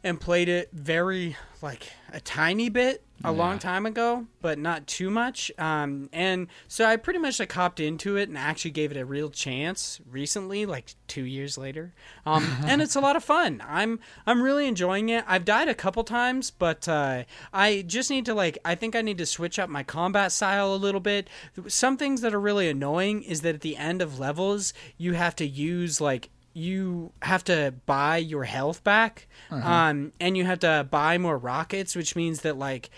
and 0.02 0.18
played 0.18 0.48
it 0.48 0.70
very 0.72 1.36
like 1.60 1.92
a 2.14 2.20
tiny 2.20 2.68
bit 2.68 3.02
a 3.22 3.32
long 3.32 3.58
time 3.58 3.86
ago, 3.86 4.26
but 4.42 4.58
not 4.58 4.86
too 4.86 5.08
much. 5.10 5.50
Um, 5.58 6.10
and 6.12 6.48
so 6.68 6.84
I 6.84 6.96
pretty 6.96 7.18
much 7.18 7.40
like 7.40 7.52
hopped 7.52 7.80
into 7.80 8.16
it 8.16 8.28
and 8.28 8.36
actually 8.36 8.72
gave 8.72 8.90
it 8.90 8.98
a 8.98 9.04
real 9.04 9.30
chance 9.30 10.00
recently, 10.10 10.66
like 10.66 10.94
two 11.08 11.24
years 11.24 11.56
later. 11.56 11.94
Um, 12.26 12.58
and 12.66 12.82
it's 12.82 12.96
a 12.96 13.00
lot 13.00 13.16
of 13.16 13.24
fun. 13.24 13.62
I'm 13.66 13.98
I'm 14.26 14.42
really 14.42 14.66
enjoying 14.66 15.08
it. 15.08 15.24
I've 15.26 15.44
died 15.44 15.68
a 15.68 15.74
couple 15.74 16.04
times, 16.04 16.50
but 16.50 16.86
uh, 16.86 17.24
I 17.52 17.82
just 17.86 18.10
need 18.10 18.26
to 18.26 18.34
like 18.34 18.58
I 18.64 18.74
think 18.74 18.94
I 18.94 19.00
need 19.00 19.18
to 19.18 19.26
switch 19.26 19.58
up 19.58 19.70
my 19.70 19.82
combat 19.82 20.30
style 20.30 20.74
a 20.74 20.76
little 20.76 21.00
bit. 21.00 21.28
Some 21.66 21.96
things 21.96 22.20
that 22.20 22.34
are 22.34 22.40
really 22.40 22.68
annoying 22.68 23.22
is 23.22 23.40
that 23.40 23.54
at 23.54 23.60
the 23.62 23.76
end 23.76 24.02
of 24.02 24.18
levels 24.18 24.74
you 24.98 25.14
have 25.14 25.34
to 25.36 25.46
use 25.46 26.00
like 26.00 26.30
you 26.54 27.12
have 27.20 27.44
to 27.44 27.74
buy 27.84 28.16
your 28.16 28.44
health 28.44 28.82
back 28.84 29.26
um 29.50 30.12
and 30.20 30.36
you 30.36 30.44
have 30.44 30.60
to 30.60 30.86
buy 30.90 31.18
more 31.18 31.36
rockets 31.36 31.94
which 31.94 32.16
means 32.16 32.40
that 32.40 32.56
like 32.56 32.88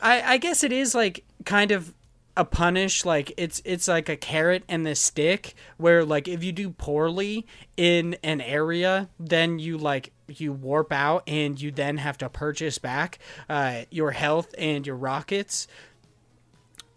i 0.00 0.34
i 0.34 0.36
guess 0.36 0.62
it 0.62 0.72
is 0.72 0.94
like 0.94 1.24
kind 1.44 1.70
of 1.72 1.92
a 2.36 2.44
punish 2.44 3.04
like 3.04 3.32
it's 3.36 3.60
it's 3.64 3.88
like 3.88 4.08
a 4.08 4.16
carrot 4.16 4.62
and 4.68 4.86
the 4.86 4.94
stick 4.94 5.54
where 5.76 6.02
like 6.04 6.28
if 6.28 6.42
you 6.42 6.50
do 6.52 6.70
poorly 6.70 7.46
in 7.76 8.16
an 8.22 8.40
area 8.40 9.08
then 9.18 9.58
you 9.58 9.76
like 9.76 10.12
you 10.28 10.50
warp 10.50 10.92
out 10.92 11.22
and 11.26 11.60
you 11.60 11.70
then 11.70 11.98
have 11.98 12.16
to 12.16 12.28
purchase 12.30 12.78
back 12.78 13.18
uh 13.50 13.82
your 13.90 14.12
health 14.12 14.54
and 14.56 14.86
your 14.86 14.96
rockets. 14.96 15.66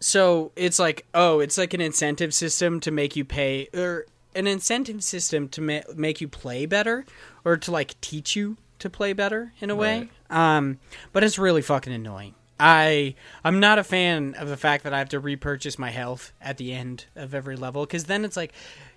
So 0.00 0.52
it's 0.56 0.78
like 0.78 1.06
oh 1.12 1.40
it's 1.40 1.58
like 1.58 1.74
an 1.74 1.80
incentive 1.82 2.32
system 2.32 2.80
to 2.80 2.90
make 2.90 3.14
you 3.16 3.24
pay 3.24 3.68
or 3.74 4.06
an 4.36 4.46
incentive 4.46 5.02
system 5.02 5.48
to 5.48 5.60
ma- 5.60 5.80
make 5.94 6.20
you 6.20 6.28
play 6.28 6.66
better 6.66 7.04
or 7.44 7.56
to 7.56 7.70
like 7.70 8.00
teach 8.00 8.36
you 8.36 8.56
to 8.78 8.90
play 8.90 9.12
better 9.12 9.52
in 9.60 9.70
a 9.70 9.74
way 9.74 10.08
um 10.30 10.78
but 11.12 11.24
it's 11.24 11.38
really 11.38 11.62
fucking 11.62 11.92
annoying 11.92 12.34
i 12.60 13.14
i'm 13.42 13.58
not 13.58 13.78
a 13.78 13.84
fan 13.84 14.34
of 14.34 14.48
the 14.48 14.56
fact 14.56 14.84
that 14.84 14.92
i 14.92 14.98
have 14.98 15.08
to 15.08 15.18
repurchase 15.18 15.78
my 15.78 15.90
health 15.90 16.32
at 16.40 16.58
the 16.58 16.72
end 16.72 17.06
of 17.14 17.34
every 17.34 17.56
level 17.56 17.86
because 17.86 18.04
then 18.04 18.24
it's 18.24 18.36
like 18.36 18.52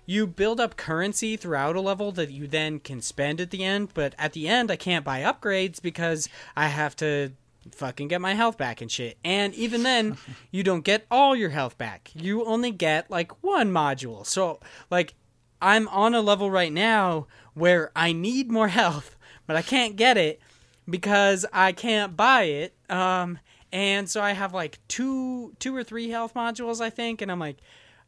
you 0.06 0.26
build 0.26 0.60
up 0.60 0.76
currency 0.76 1.36
throughout 1.36 1.76
a 1.76 1.80
level 1.80 2.12
that 2.12 2.30
you 2.30 2.46
then 2.46 2.78
can 2.78 3.00
spend 3.00 3.40
at 3.40 3.50
the 3.50 3.64
end 3.64 3.88
but 3.94 4.14
at 4.18 4.32
the 4.32 4.46
end 4.48 4.70
i 4.70 4.76
can't 4.76 5.04
buy 5.04 5.20
upgrades 5.20 5.80
because 5.80 6.28
i 6.56 6.66
have 6.66 6.94
to 6.94 7.32
fucking 7.72 8.08
get 8.08 8.20
my 8.20 8.34
health 8.34 8.56
back 8.56 8.80
and 8.80 8.90
shit. 8.90 9.18
And 9.24 9.54
even 9.54 9.82
then, 9.82 10.16
you 10.50 10.62
don't 10.62 10.84
get 10.84 11.06
all 11.10 11.36
your 11.36 11.50
health 11.50 11.78
back. 11.78 12.10
You 12.14 12.44
only 12.44 12.70
get 12.70 13.10
like 13.10 13.42
one 13.42 13.70
module. 13.70 14.26
So, 14.26 14.60
like, 14.90 15.14
I'm 15.60 15.88
on 15.88 16.14
a 16.14 16.20
level 16.20 16.50
right 16.50 16.72
now 16.72 17.26
where 17.54 17.90
I 17.94 18.12
need 18.12 18.50
more 18.50 18.68
health, 18.80 19.16
but 19.46 19.56
I 19.56 19.62
can't 19.62 19.96
get 19.96 20.16
it 20.16 20.40
because 20.88 21.46
I 21.52 21.72
can't 21.72 22.16
buy 22.16 22.42
it. 22.42 22.74
Um, 22.88 23.38
and 23.72 24.08
so 24.10 24.20
I 24.20 24.32
have 24.32 24.52
like 24.52 24.78
two, 24.88 25.54
two 25.58 25.74
or 25.74 25.84
three 25.84 26.10
health 26.10 26.34
modules, 26.34 26.80
I 26.80 26.90
think, 26.90 27.22
and 27.22 27.30
I'm 27.30 27.38
like, 27.38 27.58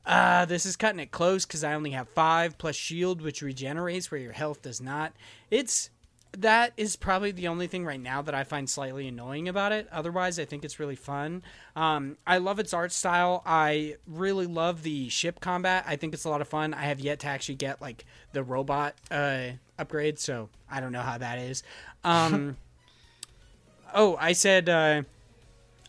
uh, 0.05 0.45
this 0.47 0.67
is 0.67 0.75
cutting 0.77 0.99
it 0.99 1.13
close 1.13 1.47
because 1.47 1.63
I 1.63 1.75
only 1.75 1.91
have 1.91 2.09
five 2.09 2.59
plus 2.59 2.75
shield, 2.75 3.23
which 3.23 3.41
regenerates 3.41 4.11
where 4.11 4.21
your 4.21 4.33
health 4.33 4.63
does 4.63 4.81
not. 4.81 5.13
It's 5.51 5.91
that 6.39 6.73
is 6.77 6.97
probably 6.97 7.31
the 7.31 7.49
only 7.49 7.67
thing 7.67 7.85
right 7.85 8.01
now 8.01 8.23
that 8.23 8.35
I 8.35 8.45
find 8.45 8.69
slightly 8.69 9.07
annoying 9.09 9.49
about 9.49 9.73
it. 9.73 9.87
Otherwise, 9.93 10.39
I 10.39 10.45
think 10.45 10.65
it's 10.65 10.81
really 10.81 10.97
fun. 10.97 11.43
Um, 11.77 12.17
I 12.27 12.39
love 12.39 12.59
its 12.59 12.73
art 12.73 12.93
style. 12.93 13.43
I 13.45 13.97
really 14.07 14.47
love 14.47 14.83
the 14.83 15.09
ship 15.11 15.41
combat. 15.41 15.85
I 15.87 15.97
think 15.97 16.15
it's 16.15 16.25
a 16.25 16.31
lot 16.31 16.41
of 16.41 16.49
fun. 16.49 16.73
I 16.73 16.83
have 16.83 17.01
yet 17.01 17.21
to 17.21 17.27
actually 17.27 17.57
get 17.57 17.83
like 17.83 18.07
the 18.33 18.43
robot 18.43 18.95
uh, 19.11 19.51
upgrade, 19.79 20.19
so 20.19 20.49
I 20.71 20.81
don't 20.81 20.93
know 20.93 21.03
how 21.03 21.19
that 21.19 21.39
is. 21.39 21.63
Um, 22.03 22.57
oh, 23.95 24.17
I 24.19 24.33
said 24.33 24.69
uh, 24.71 25.03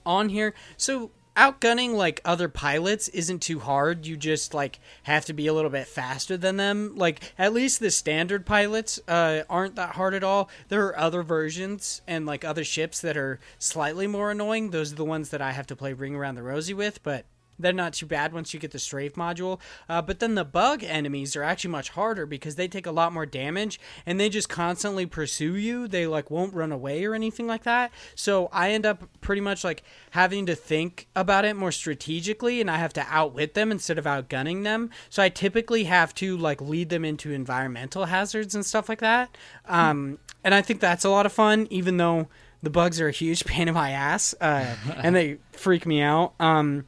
on 0.05 0.27
here. 0.27 0.53
So 0.75 1.11
outgunning 1.35 1.93
like 1.93 2.21
other 2.23 2.47
pilots 2.47 3.07
isn't 3.09 3.41
too 3.41 3.59
hard. 3.59 4.05
You 4.05 4.17
just 4.17 4.53
like 4.53 4.79
have 5.03 5.25
to 5.25 5.33
be 5.33 5.47
a 5.47 5.53
little 5.53 5.69
bit 5.69 5.87
faster 5.87 6.37
than 6.37 6.57
them. 6.57 6.95
Like 6.95 7.33
at 7.37 7.53
least 7.53 7.79
the 7.79 7.91
standard 7.91 8.45
pilots 8.45 8.99
uh, 9.07 9.43
aren't 9.49 9.75
that 9.75 9.95
hard 9.95 10.13
at 10.13 10.23
all. 10.23 10.49
There 10.69 10.85
are 10.85 10.97
other 10.97 11.23
versions 11.23 12.01
and 12.07 12.25
like 12.25 12.43
other 12.45 12.63
ships 12.63 13.01
that 13.01 13.17
are 13.17 13.39
slightly 13.59 14.07
more 14.07 14.31
annoying. 14.31 14.69
Those 14.71 14.93
are 14.93 14.97
the 14.97 15.05
ones 15.05 15.29
that 15.29 15.41
I 15.41 15.51
have 15.51 15.67
to 15.67 15.75
play 15.75 15.93
Ring 15.93 16.15
Around 16.15 16.35
the 16.35 16.43
Rosie 16.43 16.73
with, 16.73 17.01
but 17.03 17.25
they're 17.59 17.73
not 17.73 17.93
too 17.93 18.05
bad 18.05 18.33
once 18.33 18.53
you 18.53 18.59
get 18.59 18.71
the 18.71 18.79
strafe 18.79 19.13
module. 19.13 19.59
Uh, 19.87 20.01
but 20.01 20.19
then 20.19 20.35
the 20.35 20.45
bug 20.45 20.83
enemies 20.83 21.35
are 21.35 21.43
actually 21.43 21.71
much 21.71 21.89
harder 21.89 22.25
because 22.25 22.55
they 22.55 22.67
take 22.67 22.85
a 22.85 22.91
lot 22.91 23.13
more 23.13 23.25
damage 23.25 23.79
and 24.05 24.19
they 24.19 24.29
just 24.29 24.49
constantly 24.49 25.05
pursue 25.05 25.55
you. 25.55 25.87
They 25.87 26.07
like 26.07 26.31
won't 26.31 26.53
run 26.53 26.71
away 26.71 27.05
or 27.05 27.15
anything 27.15 27.47
like 27.47 27.63
that. 27.63 27.91
So 28.15 28.49
I 28.51 28.71
end 28.71 28.85
up 28.85 29.03
pretty 29.21 29.41
much 29.41 29.63
like 29.63 29.83
having 30.11 30.45
to 30.47 30.55
think 30.55 31.07
about 31.15 31.45
it 31.45 31.55
more 31.55 31.71
strategically 31.71 32.61
and 32.61 32.69
I 32.69 32.77
have 32.77 32.93
to 32.93 33.05
outwit 33.09 33.53
them 33.53 33.71
instead 33.71 33.97
of 33.97 34.05
outgunning 34.05 34.63
them. 34.63 34.89
So 35.09 35.21
I 35.23 35.29
typically 35.29 35.85
have 35.85 36.13
to 36.15 36.37
like 36.37 36.61
lead 36.61 36.89
them 36.89 37.05
into 37.05 37.31
environmental 37.31 38.05
hazards 38.05 38.55
and 38.55 38.65
stuff 38.65 38.89
like 38.89 38.99
that. 38.99 39.35
Um, 39.67 40.19
and 40.43 40.53
I 40.53 40.61
think 40.61 40.79
that's 40.79 41.05
a 41.05 41.09
lot 41.09 41.25
of 41.25 41.33
fun, 41.33 41.67
even 41.69 41.97
though 41.97 42.27
the 42.63 42.69
bugs 42.69 42.99
are 42.99 43.07
a 43.07 43.11
huge 43.11 43.45
pain 43.45 43.67
in 43.67 43.73
my 43.73 43.91
ass 43.91 44.33
uh, 44.41 44.75
and 44.95 45.15
they 45.15 45.37
freak 45.51 45.85
me 45.85 46.01
out. 46.01 46.33
Um, 46.39 46.85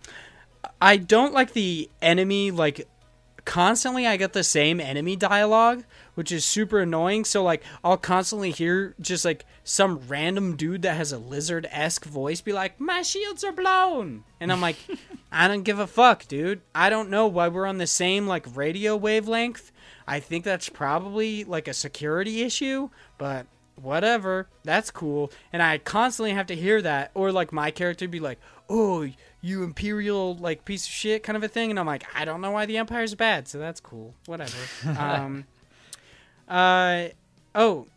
I 0.86 0.98
don't 0.98 1.34
like 1.34 1.54
the 1.54 1.90
enemy 2.00 2.52
like 2.52 2.88
constantly 3.44 4.06
I 4.06 4.18
get 4.18 4.34
the 4.34 4.44
same 4.44 4.80
enemy 4.80 5.16
dialogue, 5.16 5.84
which 6.14 6.32
is 6.32 6.46
super 6.46 6.82
annoying. 6.82 7.26
So 7.26 7.42
like 7.42 7.64
I'll 7.84 7.98
constantly 7.98 8.52
hear 8.52 8.94
just 9.02 9.26
like 9.26 9.48
some 9.64 10.00
random 10.08 10.56
dude 10.56 10.84
that 10.84 10.96
has 10.96 11.12
a 11.12 11.18
lizard 11.18 11.68
esque 11.72 12.06
voice 12.06 12.40
be 12.42 12.54
like, 12.54 12.80
My 12.80 13.02
shields 13.02 13.44
are 13.44 13.52
blown 13.52 14.26
and 14.40 14.52
I'm 14.52 14.62
like, 14.62 14.76
I 15.32 15.48
don't 15.48 15.64
give 15.64 15.80
a 15.80 15.88
fuck, 15.88 16.28
dude. 16.28 16.62
I 16.76 16.92
don't 16.92 17.10
know 17.10 17.26
why 17.26 17.48
we're 17.48 17.66
on 17.66 17.80
the 17.80 17.88
same 17.88 18.28
like 18.28 18.56
radio 18.56 18.96
wavelength. 18.96 19.72
I 20.08 20.20
think 20.20 20.46
that's 20.46 20.70
probably 20.70 21.46
like 21.46 21.68
a 21.68 21.74
security 21.74 22.44
issue, 22.44 22.92
but 23.18 23.48
whatever. 23.76 24.50
That's 24.64 24.92
cool. 24.92 25.32
And 25.52 25.64
I 25.64 25.80
constantly 25.80 26.34
have 26.34 26.46
to 26.48 26.56
hear 26.56 26.80
that. 26.84 27.10
Or 27.16 27.32
like 27.32 27.52
my 27.52 27.72
character 27.72 28.08
be 28.08 28.20
like, 28.20 28.40
Oh, 28.70 29.08
you 29.46 29.62
imperial 29.62 30.36
like 30.38 30.66
piece 30.66 30.88
of 30.88 30.92
shit 30.92 31.22
kind 31.22 31.38
of 31.38 31.44
a 31.44 31.48
thing 31.48 31.70
and 31.70 31.80
i'm 31.80 31.86
like 31.86 32.04
i 32.16 32.26
don't 32.26 32.42
know 32.42 32.50
why 32.50 32.66
the 32.66 32.78
empire's 32.78 33.14
bad 33.14 33.48
so 33.48 33.60
that's 33.60 33.80
cool. 33.80 34.16
Whatever. 34.26 34.58
Um 34.98 35.46
uh 36.48 37.10
oh 37.54 37.88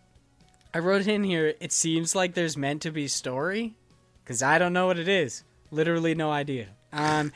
i 0.74 0.78
wrote 0.78 1.06
in 1.06 1.24
here 1.24 1.54
it 1.60 1.72
seems 1.72 2.14
like 2.14 2.34
there's 2.34 2.56
meant 2.56 2.80
to 2.82 2.90
be 2.90 3.06
story 3.08 3.74
because 4.22 4.42
i 4.42 4.58
don't 4.58 4.74
know 4.74 4.86
what 4.86 4.98
it 4.98 5.08
is. 5.08 5.42
Literally 5.70 6.14
no 6.14 6.30
idea. 6.30 6.68
Um 6.92 7.32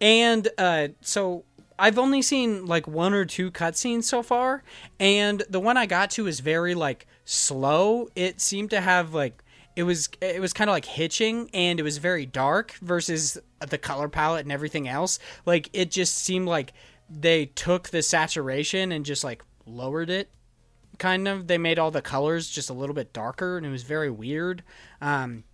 and 0.00 0.48
uh 0.58 0.88
so 1.00 1.44
I've 1.78 1.98
only 1.98 2.22
seen 2.22 2.66
like 2.66 2.86
one 2.86 3.12
or 3.14 3.24
two 3.24 3.50
cutscenes 3.50 4.04
so 4.04 4.22
far, 4.22 4.62
and 4.98 5.42
the 5.50 5.60
one 5.60 5.76
I 5.76 5.84
got 5.84 6.10
to 6.12 6.26
is 6.26 6.40
very 6.40 6.74
like 6.74 7.06
slow. 7.26 8.08
It 8.16 8.40
seemed 8.40 8.70
to 8.70 8.80
have 8.80 9.12
like 9.12 9.42
it 9.76 9.82
was 9.82 10.08
it 10.22 10.40
was 10.40 10.54
kind 10.54 10.68
of 10.68 10.74
like 10.74 10.86
hitching 10.86 11.50
and 11.52 11.78
it 11.78 11.82
was 11.82 11.98
very 11.98 12.24
dark 12.24 12.72
versus 12.80 13.38
the 13.68 13.78
color 13.78 14.08
palette 14.08 14.44
and 14.44 14.52
everything 14.52 14.88
else. 14.88 15.18
Like 15.44 15.68
it 15.74 15.90
just 15.90 16.16
seemed 16.16 16.48
like 16.48 16.72
they 17.08 17.46
took 17.46 17.90
the 17.90 18.02
saturation 18.02 18.90
and 18.90 19.04
just 19.04 19.22
like 19.22 19.44
lowered 19.66 20.10
it 20.10 20.30
kind 20.98 21.28
of. 21.28 21.46
They 21.46 21.58
made 21.58 21.78
all 21.78 21.90
the 21.90 22.02
colors 22.02 22.48
just 22.48 22.70
a 22.70 22.72
little 22.72 22.94
bit 22.94 23.12
darker 23.12 23.58
and 23.58 23.66
it 23.66 23.70
was 23.70 23.82
very 23.82 24.10
weird. 24.10 24.64
Um 25.02 25.44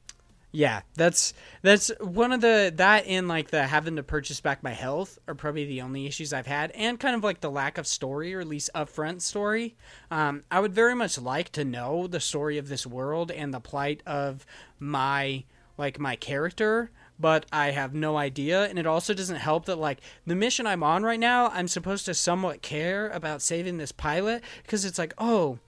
yeah, 0.55 0.83
that's 0.95 1.33
that's 1.63 1.91
one 1.99 2.31
of 2.31 2.43
the 2.43 2.71
that 2.77 3.07
and 3.07 3.27
like 3.27 3.51
the 3.51 3.67
having 3.67 3.97
to 3.97 4.03
purchase 4.03 4.41
back 4.43 4.63
my 4.63 4.73
health 4.73 5.19
are 5.27 5.35
probably 5.35 5.65
the 5.65 5.81
only 5.81 6.07
issues 6.07 6.35
I've 6.35 6.47
had, 6.47 6.71
and 6.73 7.01
kind 7.01 7.17
of 7.17 7.25
like 7.25 7.41
the 7.41 7.51
lack 7.51 7.79
of 7.79 7.87
story 7.87 8.35
or 8.35 8.41
at 8.41 8.47
least 8.47 8.69
upfront 8.75 9.23
story. 9.23 9.77
Um, 10.11 10.43
I 10.51 10.61
would 10.61 10.75
very 10.75 10.95
much 10.95 11.19
like 11.19 11.51
to 11.53 11.65
know 11.65 12.07
the 12.07 12.21
story 12.21 12.59
of 12.59 12.69
this 12.69 12.87
world 12.87 13.31
and 13.31 13.53
the 13.53 13.61
plight 13.61 14.03
of 14.07 14.45
my 14.79 15.45
like 15.79 15.99
my 15.99 16.17
character, 16.17 16.91
but 17.19 17.47
I 17.51 17.71
have 17.71 17.95
no 17.95 18.19
idea. 18.19 18.67
And 18.67 18.79
it 18.79 18.87
also 18.87 19.15
doesn't 19.15 19.37
help 19.37 19.65
that 19.65 19.77
like 19.77 20.01
the 20.27 20.35
mission 20.35 20.67
I'm 20.67 20.83
on 20.83 21.03
right 21.03 21.19
now, 21.19 21.49
I'm 21.49 21.67
supposed 21.67 22.05
to 22.07 22.15
somewhat 22.15 22.61
care 22.61 23.09
about 23.09 23.41
saving 23.41 23.79
this 23.79 23.91
pilot 23.91 24.43
because 24.63 24.85
it's 24.85 24.99
like 24.99 25.15
oh 25.17 25.61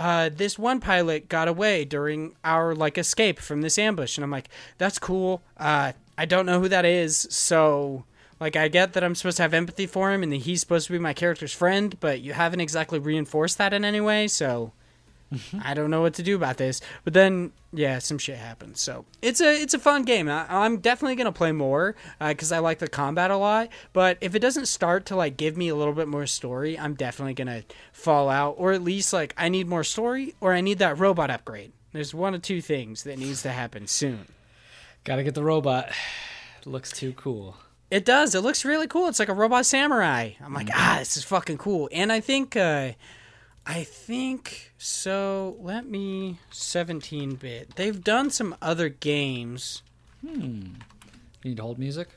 uh, 0.00 0.30
this 0.34 0.58
one 0.58 0.80
pilot 0.80 1.28
got 1.28 1.46
away 1.46 1.84
during 1.84 2.34
our 2.42 2.74
like 2.74 2.96
escape 2.96 3.38
from 3.38 3.60
this 3.60 3.78
ambush. 3.78 4.16
And 4.16 4.24
i'm 4.24 4.30
like 4.30 4.48
that's 4.78 4.98
cool. 4.98 5.42
Uh, 5.58 5.92
i 6.16 6.24
don't 6.24 6.46
know 6.46 6.58
who 6.58 6.68
that 6.68 6.84
is. 6.86 7.28
So 7.30 8.04
like 8.40 8.56
i 8.56 8.68
get 8.68 8.94
that 8.94 9.04
i'm 9.04 9.14
supposed 9.14 9.36
to 9.36 9.42
have 9.42 9.52
empathy 9.52 9.86
for 9.86 10.10
him 10.10 10.22
and 10.22 10.32
that 10.32 10.36
he's 10.36 10.60
supposed 10.60 10.86
to 10.86 10.92
be 10.94 10.98
my 10.98 11.12
character's 11.12 11.52
friend 11.52 12.00
but 12.00 12.22
you 12.22 12.32
haven't 12.32 12.60
exactly 12.60 12.98
reinforced 12.98 13.58
that 13.58 13.74
in 13.74 13.84
any 13.84 14.00
way. 14.00 14.26
So 14.26 14.72
I 15.62 15.74
don't 15.74 15.90
know 15.90 16.00
what 16.00 16.14
to 16.14 16.22
do 16.22 16.34
about 16.34 16.56
this. 16.56 16.80
But 17.04 17.12
then, 17.12 17.52
yeah, 17.72 18.00
some 18.00 18.18
shit 18.18 18.36
happens. 18.36 18.80
So 18.80 19.04
it's 19.22 19.40
a 19.40 19.62
it's 19.62 19.74
a 19.74 19.78
fun 19.78 20.02
game. 20.02 20.28
I, 20.28 20.66
am 20.66 20.78
definitely 20.78 21.16
gonna 21.16 21.32
play 21.32 21.52
more 21.52 21.94
because 22.18 22.50
uh, 22.52 22.56
I 22.56 22.58
like 22.58 22.78
the 22.78 22.88
combat 22.88 23.30
a 23.30 23.36
lot. 23.36 23.68
But 23.92 24.18
if 24.20 24.34
it 24.34 24.40
doesn't 24.40 24.66
start 24.66 25.06
to 25.06 25.16
like 25.16 25.36
give 25.36 25.56
me 25.56 25.68
a 25.68 25.74
little 25.74 25.94
bit 25.94 26.08
more 26.08 26.26
story, 26.26 26.78
I'm 26.78 26.94
definitely 26.94 27.34
gonna 27.34 27.64
fall 27.92 28.28
out. 28.28 28.56
Or 28.58 28.72
at 28.72 28.82
least 28.82 29.12
like 29.12 29.34
I 29.36 29.48
need 29.48 29.68
more 29.68 29.84
story, 29.84 30.34
or 30.40 30.52
I 30.52 30.60
need 30.60 30.78
that 30.78 30.98
robot 30.98 31.30
upgrade. 31.30 31.72
There's 31.92 32.14
one 32.14 32.34
of 32.34 32.42
two 32.42 32.60
things 32.60 33.04
that 33.04 33.18
needs 33.18 33.42
to 33.42 33.50
happen 33.50 33.86
soon. 33.86 34.26
Gotta 35.04 35.22
get 35.22 35.34
the 35.34 35.44
robot. 35.44 35.90
It 36.60 36.66
looks 36.66 36.90
too 36.90 37.12
cool. 37.12 37.56
It 37.90 38.04
does. 38.04 38.36
It 38.36 38.40
looks 38.40 38.64
really 38.64 38.86
cool. 38.86 39.08
It's 39.08 39.18
like 39.18 39.28
a 39.28 39.34
robot 39.34 39.66
samurai. 39.66 40.32
I'm 40.44 40.54
like, 40.54 40.68
mm-hmm. 40.68 40.78
ah, 40.78 40.96
this 41.00 41.16
is 41.16 41.24
fucking 41.24 41.58
cool. 41.58 41.88
And 41.92 42.10
I 42.10 42.18
think. 42.18 42.56
Uh, 42.56 42.92
I 43.66 43.84
think 43.84 44.72
so. 44.78 45.56
Let 45.60 45.86
me 45.86 46.38
17 46.50 47.36
bit. 47.36 47.76
They've 47.76 48.02
done 48.02 48.30
some 48.30 48.56
other 48.60 48.88
games. 48.88 49.82
Hmm. 50.26 50.62
You 51.42 51.50
need 51.50 51.58
hold 51.58 51.78
music? 51.78 52.08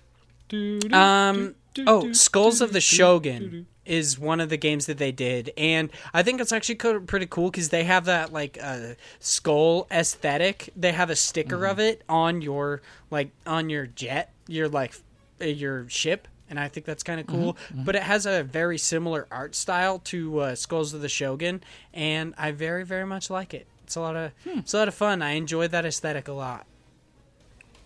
Um. 0.92 1.56
Oh, 1.88 2.12
Skulls 2.12 2.62
of 2.62 2.74
the 2.74 2.82
Shogun 2.82 3.66
is 3.86 4.20
one 4.20 4.40
of 4.40 4.50
the 4.50 4.58
games 4.58 4.86
that 4.86 4.98
they 4.98 5.12
did, 5.12 5.52
and 5.58 5.90
I 6.14 6.22
think 6.22 6.40
it's 6.40 6.52
actually 6.52 6.76
pretty 6.76 7.26
cool 7.26 7.50
because 7.50 7.70
they 7.70 7.84
have 7.86 8.06
that 8.06 8.32
like 8.32 8.58
uh, 8.62 8.94
skull 9.20 9.88
aesthetic. 9.92 10.70
They 10.76 10.92
have 10.92 11.10
a 11.10 11.16
sticker 11.16 11.58
mm-hmm. 11.58 11.72
of 11.72 11.80
it 11.80 12.04
on 12.08 12.42
your 12.42 12.82
like 13.10 13.32
on 13.48 13.70
your 13.70 13.88
jet, 13.88 14.32
your 14.48 14.70
like 14.70 14.94
your 15.40 15.90
ship, 15.90 16.28
and 16.54 16.60
I 16.60 16.68
think 16.68 16.86
that's 16.86 17.02
kind 17.02 17.20
of 17.20 17.26
cool. 17.26 17.54
Mm-hmm, 17.54 17.74
mm-hmm. 17.74 17.84
But 17.84 17.96
it 17.96 18.04
has 18.04 18.28
a 18.28 18.44
very 18.44 18.78
similar 18.78 19.26
art 19.32 19.56
style 19.56 19.98
to 20.06 20.40
uh, 20.40 20.56
Skulls 20.56 20.94
of 20.94 21.02
the 21.02 21.10
Shogun, 21.10 21.64
and 21.96 22.36
I 22.38 22.52
very 22.52 22.86
very 22.86 23.08
much 23.08 23.32
like 23.32 23.56
it. 23.56 23.66
It's 23.86 23.96
a 23.96 24.02
lot 24.02 24.16
of 24.16 24.32
hmm. 24.44 24.60
it's 24.60 24.74
a 24.76 24.78
lot 24.78 24.88
of 24.88 24.94
fun. 24.94 25.24
I 25.24 25.32
enjoy 25.32 25.68
that 25.70 25.84
aesthetic 25.84 26.28
a 26.28 26.34
lot. 26.34 26.68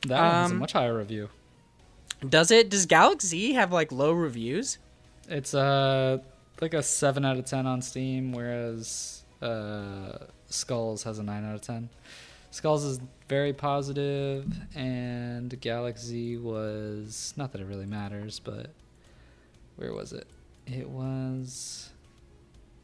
That 0.05 0.19
um, 0.19 0.33
has 0.33 0.51
a 0.51 0.55
much 0.55 0.73
higher 0.73 0.97
review. 0.97 1.29
Does 2.27 2.51
it? 2.51 2.69
Does 2.69 2.85
Galak-Z 2.85 3.53
have 3.53 3.71
like 3.71 3.93
low 3.93 4.11
reviews? 4.11 4.79
It's 5.29 5.53
uh 5.53 6.17
like 6.61 6.73
a 6.73 6.83
seven 6.83 7.23
out 7.23 7.37
of 7.37 7.45
ten 7.45 7.65
on 7.65 7.81
Steam, 7.81 8.33
whereas 8.33 9.23
uh, 9.41 10.17
Skulls 10.49 11.03
has 11.03 11.19
a 11.19 11.23
nine 11.23 11.45
out 11.45 11.55
of 11.55 11.61
ten. 11.61 11.87
Skulls 12.51 12.83
is 12.83 12.99
very 13.27 13.53
positive, 13.53 14.45
and 14.75 15.51
Galak-Z 15.61 16.37
was 16.37 17.33
not 17.35 17.51
that 17.51 17.61
it 17.61 17.65
really 17.65 17.85
matters, 17.85 18.39
but 18.39 18.71
where 19.75 19.93
was 19.93 20.13
it? 20.13 20.27
It 20.65 20.89
was 20.89 21.89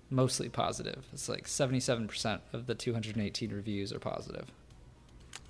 mostly 0.10 0.50
positive. 0.50 1.06
It's 1.12 1.28
like 1.28 1.46
77% 1.46 2.42
of 2.54 2.68
the 2.68 2.76
218 2.76 3.52
reviews 3.52 3.92
are 3.92 4.00
positive. 4.00 4.46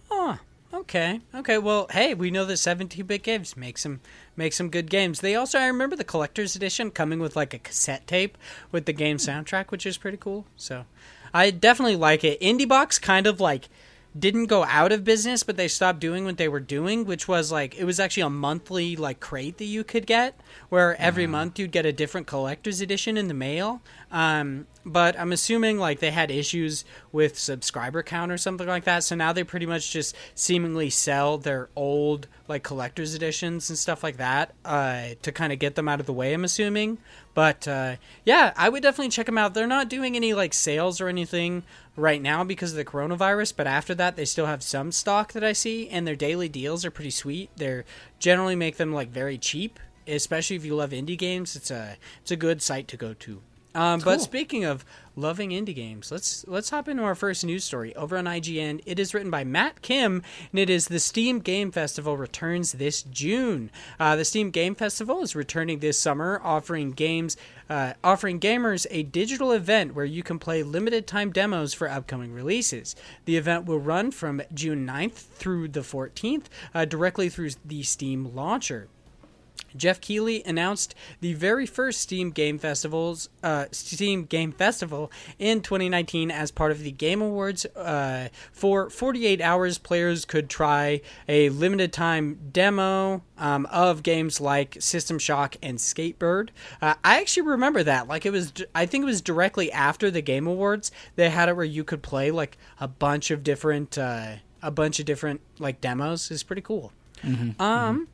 Oh, 0.09 0.39
okay. 0.73 1.19
Okay, 1.35 1.57
well, 1.57 1.87
hey, 1.91 2.13
we 2.13 2.31
know 2.31 2.45
that 2.45 2.53
17-bit 2.53 3.23
games 3.23 3.57
make 3.57 3.77
some 3.77 3.99
make 4.35 4.53
some 4.53 4.69
good 4.69 4.89
games. 4.89 5.19
They 5.19 5.35
also 5.35 5.59
I 5.59 5.67
remember 5.67 5.95
the 5.95 6.03
collector's 6.03 6.55
edition 6.55 6.91
coming 6.91 7.19
with 7.19 7.35
like 7.35 7.53
a 7.53 7.59
cassette 7.59 8.07
tape 8.07 8.37
with 8.71 8.85
the 8.85 8.93
game 8.93 9.17
soundtrack, 9.17 9.69
which 9.69 9.85
is 9.85 9.97
pretty 9.97 10.17
cool. 10.17 10.45
So, 10.55 10.85
I 11.33 11.51
definitely 11.51 11.95
like 11.95 12.23
it. 12.23 12.39
Indie 12.39 12.67
Box 12.67 12.99
kind 12.99 13.27
of 13.27 13.41
like 13.41 13.69
didn't 14.17 14.45
go 14.45 14.63
out 14.65 14.91
of 14.91 15.03
business, 15.03 15.43
but 15.43 15.57
they 15.57 15.67
stopped 15.67 15.99
doing 15.99 16.25
what 16.25 16.37
they 16.37 16.47
were 16.47 16.59
doing, 16.59 17.05
which 17.05 17.27
was 17.27 17.51
like 17.51 17.75
it 17.75 17.85
was 17.85 17.99
actually 17.99 18.23
a 18.23 18.29
monthly 18.29 18.95
like 18.95 19.19
crate 19.19 19.57
that 19.57 19.65
you 19.65 19.83
could 19.83 20.05
get, 20.05 20.39
where 20.69 20.99
every 21.01 21.25
month 21.25 21.57
you'd 21.57 21.71
get 21.71 21.85
a 21.85 21.91
different 21.91 22.27
collector's 22.27 22.81
edition 22.81 23.17
in 23.17 23.27
the 23.27 23.33
mail. 23.33 23.81
Um, 24.11 24.67
but 24.85 25.19
I'm 25.19 25.31
assuming 25.31 25.79
like 25.79 25.99
they 25.99 26.11
had 26.11 26.29
issues 26.29 26.85
with 27.11 27.39
subscriber 27.39 28.03
count 28.03 28.31
or 28.31 28.37
something 28.37 28.67
like 28.67 28.83
that, 28.83 29.03
so 29.03 29.15
now 29.15 29.33
they 29.33 29.43
pretty 29.43 29.65
much 29.65 29.91
just 29.91 30.15
seemingly 30.35 30.89
sell 30.89 31.37
their 31.37 31.69
old 31.75 32.27
like 32.47 32.63
collector's 32.63 33.15
editions 33.15 33.69
and 33.69 33.79
stuff 33.79 34.03
like 34.03 34.17
that 34.17 34.53
uh, 34.65 35.09
to 35.21 35.31
kind 35.31 35.51
of 35.53 35.59
get 35.59 35.75
them 35.75 35.87
out 35.87 35.99
of 35.99 36.05
the 36.05 36.13
way. 36.13 36.33
I'm 36.33 36.43
assuming, 36.43 36.99
but 37.33 37.67
uh, 37.67 37.95
yeah, 38.25 38.53
I 38.55 38.69
would 38.69 38.83
definitely 38.83 39.09
check 39.09 39.25
them 39.25 39.37
out. 39.37 39.53
They're 39.53 39.67
not 39.67 39.89
doing 39.89 40.15
any 40.15 40.33
like 40.33 40.53
sales 40.53 41.01
or 41.01 41.07
anything 41.07 41.63
right 41.95 42.21
now 42.21 42.43
because 42.43 42.71
of 42.71 42.77
the 42.77 42.85
coronavirus, 42.85 43.53
but 43.55 43.67
after 43.67 43.95
that, 43.95 44.15
they 44.15 44.25
still 44.25 44.45
have 44.45 44.63
some 44.63 44.91
stock 44.91 45.33
that 45.33 45.43
I 45.43 45.53
see, 45.53 45.89
and 45.89 46.07
their 46.07 46.15
daily 46.15 46.49
deals 46.49 46.85
are 46.85 46.91
pretty 46.91 47.11
sweet. 47.11 47.49
They're 47.55 47.85
generally 48.19 48.55
make 48.55 48.77
them 48.77 48.93
like 48.93 49.09
very 49.09 49.37
cheap, 49.37 49.79
especially 50.07 50.55
if 50.55 50.65
you 50.65 50.75
love 50.75 50.91
indie 50.91 51.17
games. 51.17 51.55
It's 51.55 51.71
a 51.71 51.97
it's 52.21 52.31
a 52.31 52.35
good 52.35 52.61
site 52.61 52.87
to 52.89 52.97
go 52.97 53.13
to. 53.13 53.41
Um, 53.75 53.99
But 53.99 54.21
speaking 54.21 54.63
of 54.65 54.85
loving 55.15 55.49
indie 55.49 55.75
games, 55.75 56.11
let's 56.11 56.45
let's 56.47 56.69
hop 56.69 56.87
into 56.87 57.03
our 57.03 57.15
first 57.15 57.43
news 57.45 57.63
story 57.63 57.95
over 57.95 58.17
on 58.17 58.25
IGN. 58.25 58.81
It 58.85 58.99
is 58.99 59.13
written 59.13 59.31
by 59.31 59.43
Matt 59.43 59.81
Kim, 59.81 60.21
and 60.51 60.59
it 60.59 60.69
is 60.69 60.87
the 60.87 60.99
Steam 60.99 61.39
Game 61.39 61.71
Festival 61.71 62.15
returns 62.15 62.73
this 62.73 63.03
June. 63.03 63.71
Uh, 63.99 64.15
the 64.15 64.25
Steam 64.25 64.51
Game 64.51 64.75
Festival 64.75 65.21
is 65.21 65.35
returning 65.35 65.79
this 65.79 65.99
summer, 65.99 66.39
offering 66.43 66.91
games, 66.91 67.35
uh, 67.69 67.93
offering 68.03 68.39
gamers 68.39 68.85
a 68.91 69.03
digital 69.03 69.51
event 69.51 69.95
where 69.95 70.05
you 70.05 70.21
can 70.21 70.37
play 70.37 70.61
limited 70.61 71.07
time 71.07 71.31
demos 71.31 71.73
for 71.73 71.89
upcoming 71.89 72.31
releases. 72.33 72.95
The 73.25 73.37
event 73.37 73.65
will 73.65 73.79
run 73.79 74.11
from 74.11 74.41
June 74.53 74.85
9th 74.85 75.13
through 75.13 75.69
the 75.69 75.81
14th, 75.81 76.45
uh, 76.75 76.85
directly 76.85 77.29
through 77.29 77.51
the 77.65 77.81
Steam 77.83 78.35
launcher. 78.35 78.87
Geoff 79.75 80.01
Keighley 80.01 80.43
announced 80.45 80.95
the 81.21 81.33
very 81.33 81.65
first 81.65 82.01
Steam 82.01 82.31
Game 82.31 82.57
Festivals, 82.59 83.29
uh, 83.43 83.65
Steam 83.71 84.25
Game 84.25 84.51
Festival 84.51 85.11
in 85.39 85.61
2019 85.61 86.31
as 86.31 86.51
part 86.51 86.71
of 86.71 86.79
the 86.79 86.91
Game 86.91 87.21
Awards. 87.21 87.65
Uh, 87.65 88.29
for 88.51 88.89
48 88.89 89.41
hours, 89.41 89.77
players 89.77 90.25
could 90.25 90.49
try 90.49 91.01
a 91.27 91.49
limited 91.49 91.93
time 91.93 92.39
demo 92.51 93.23
um, 93.37 93.65
of 93.67 94.03
games 94.03 94.39
like 94.39 94.77
System 94.79 95.19
Shock 95.19 95.55
and 95.61 95.77
Skatebird. 95.77 96.49
Uh, 96.81 96.95
I 97.03 97.19
actually 97.19 97.47
remember 97.47 97.83
that. 97.83 98.07
Like 98.07 98.25
it 98.25 98.31
was, 98.31 98.53
I 98.73 98.85
think 98.85 99.03
it 99.03 99.05
was 99.05 99.21
directly 99.21 99.71
after 99.71 100.09
the 100.11 100.21
Game 100.21 100.47
Awards. 100.47 100.91
They 101.15 101.29
had 101.29 101.49
it 101.49 101.55
where 101.55 101.65
you 101.65 101.83
could 101.83 102.01
play 102.01 102.31
like 102.31 102.57
a 102.79 102.87
bunch 102.87 103.31
of 103.31 103.43
different, 103.43 103.97
uh, 103.97 104.35
a 104.61 104.71
bunch 104.71 104.99
of 104.99 105.05
different 105.05 105.41
like 105.59 105.81
demos. 105.81 106.31
It's 106.31 106.43
pretty 106.43 106.61
cool. 106.61 106.91
Um. 107.59 108.07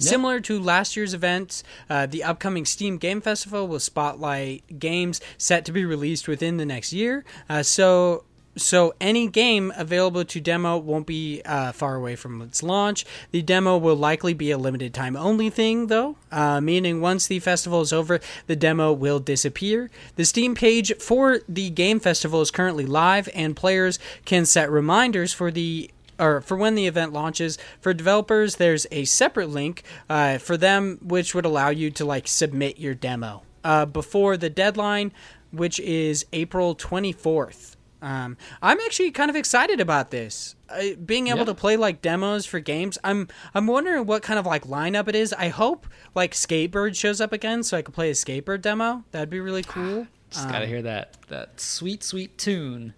Similar 0.00 0.40
to 0.40 0.58
last 0.58 0.96
year's 0.96 1.14
events, 1.14 1.62
uh, 1.88 2.06
the 2.06 2.24
upcoming 2.24 2.64
Steam 2.64 2.96
Game 2.96 3.20
Festival 3.20 3.68
will 3.68 3.80
spotlight 3.80 4.78
games 4.78 5.20
set 5.36 5.64
to 5.66 5.72
be 5.72 5.84
released 5.84 6.26
within 6.26 6.56
the 6.56 6.64
next 6.64 6.92
year. 6.92 7.24
Uh, 7.48 7.62
so, 7.62 8.24
so 8.56 8.94
any 9.00 9.28
game 9.28 9.72
available 9.76 10.24
to 10.24 10.40
demo 10.40 10.78
won't 10.78 11.06
be 11.06 11.42
uh, 11.44 11.72
far 11.72 11.94
away 11.96 12.16
from 12.16 12.40
its 12.42 12.62
launch. 12.62 13.04
The 13.30 13.42
demo 13.42 13.76
will 13.76 13.94
likely 13.94 14.32
be 14.32 14.50
a 14.50 14.58
limited 14.58 14.94
time 14.94 15.16
only 15.16 15.50
thing, 15.50 15.88
though, 15.88 16.16
uh, 16.32 16.60
meaning 16.60 17.00
once 17.00 17.26
the 17.26 17.38
festival 17.38 17.82
is 17.82 17.92
over, 17.92 18.20
the 18.46 18.56
demo 18.56 18.92
will 18.92 19.20
disappear. 19.20 19.90
The 20.16 20.24
Steam 20.24 20.54
page 20.54 20.94
for 20.96 21.40
the 21.48 21.70
game 21.70 22.00
festival 22.00 22.40
is 22.40 22.50
currently 22.50 22.86
live, 22.86 23.28
and 23.34 23.54
players 23.54 23.98
can 24.24 24.46
set 24.46 24.70
reminders 24.70 25.32
for 25.32 25.50
the 25.50 25.90
or 26.20 26.40
for 26.40 26.56
when 26.56 26.74
the 26.76 26.86
event 26.86 27.12
launches. 27.12 27.58
For 27.80 27.92
developers 27.94 28.56
there's 28.56 28.86
a 28.92 29.04
separate 29.06 29.48
link 29.48 29.82
uh, 30.08 30.38
for 30.38 30.56
them 30.56 30.98
which 31.02 31.34
would 31.34 31.44
allow 31.46 31.70
you 31.70 31.90
to 31.92 32.04
like 32.04 32.28
submit 32.28 32.78
your 32.78 32.94
demo. 32.94 33.42
Uh, 33.64 33.86
before 33.86 34.36
the 34.36 34.48
deadline 34.50 35.12
which 35.50 35.78
is 35.80 36.24
april 36.32 36.74
24th 36.76 37.74
um, 38.00 38.36
i'm 38.62 38.78
actually 38.80 39.10
kind 39.10 39.28
of 39.28 39.36
excited 39.36 39.80
about 39.80 40.10
this. 40.10 40.54
Uh, 40.70 40.94
being 41.04 41.26
able 41.28 41.40
Yeah. 41.40 41.44
to 41.46 41.54
play 41.54 41.76
like 41.76 42.00
demos 42.00 42.46
for 42.46 42.60
games 42.60 42.96
i'm 43.04 43.28
i'm 43.52 43.66
wondering 43.66 44.06
what 44.06 44.22
kind 44.22 44.38
of 44.38 44.46
like 44.46 44.64
lineup 44.64 45.08
it 45.08 45.14
is. 45.14 45.34
I 45.34 45.48
hope 45.48 45.86
like 46.14 46.32
skatebird 46.32 46.94
shows 46.96 47.20
up 47.20 47.32
again 47.34 47.62
so 47.62 47.76
i 47.76 47.82
can 47.82 47.92
play 47.92 48.08
a 48.08 48.14
skatebird 48.14 48.62
demo. 48.62 49.04
That'd 49.10 49.28
be 49.28 49.40
really 49.40 49.62
cool. 49.74 50.06
Just 50.30 50.48
gotta 50.48 50.66
hear 50.66 50.80
that 50.82 51.16
that 51.28 51.60
sweet 51.60 52.02
sweet 52.02 52.38
tune. 52.38 52.94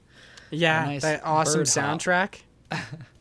Yeah, 0.51 0.85
nice 0.85 1.03
that 1.03 1.23
awesome 1.25 1.63
soundtrack. 1.63 2.43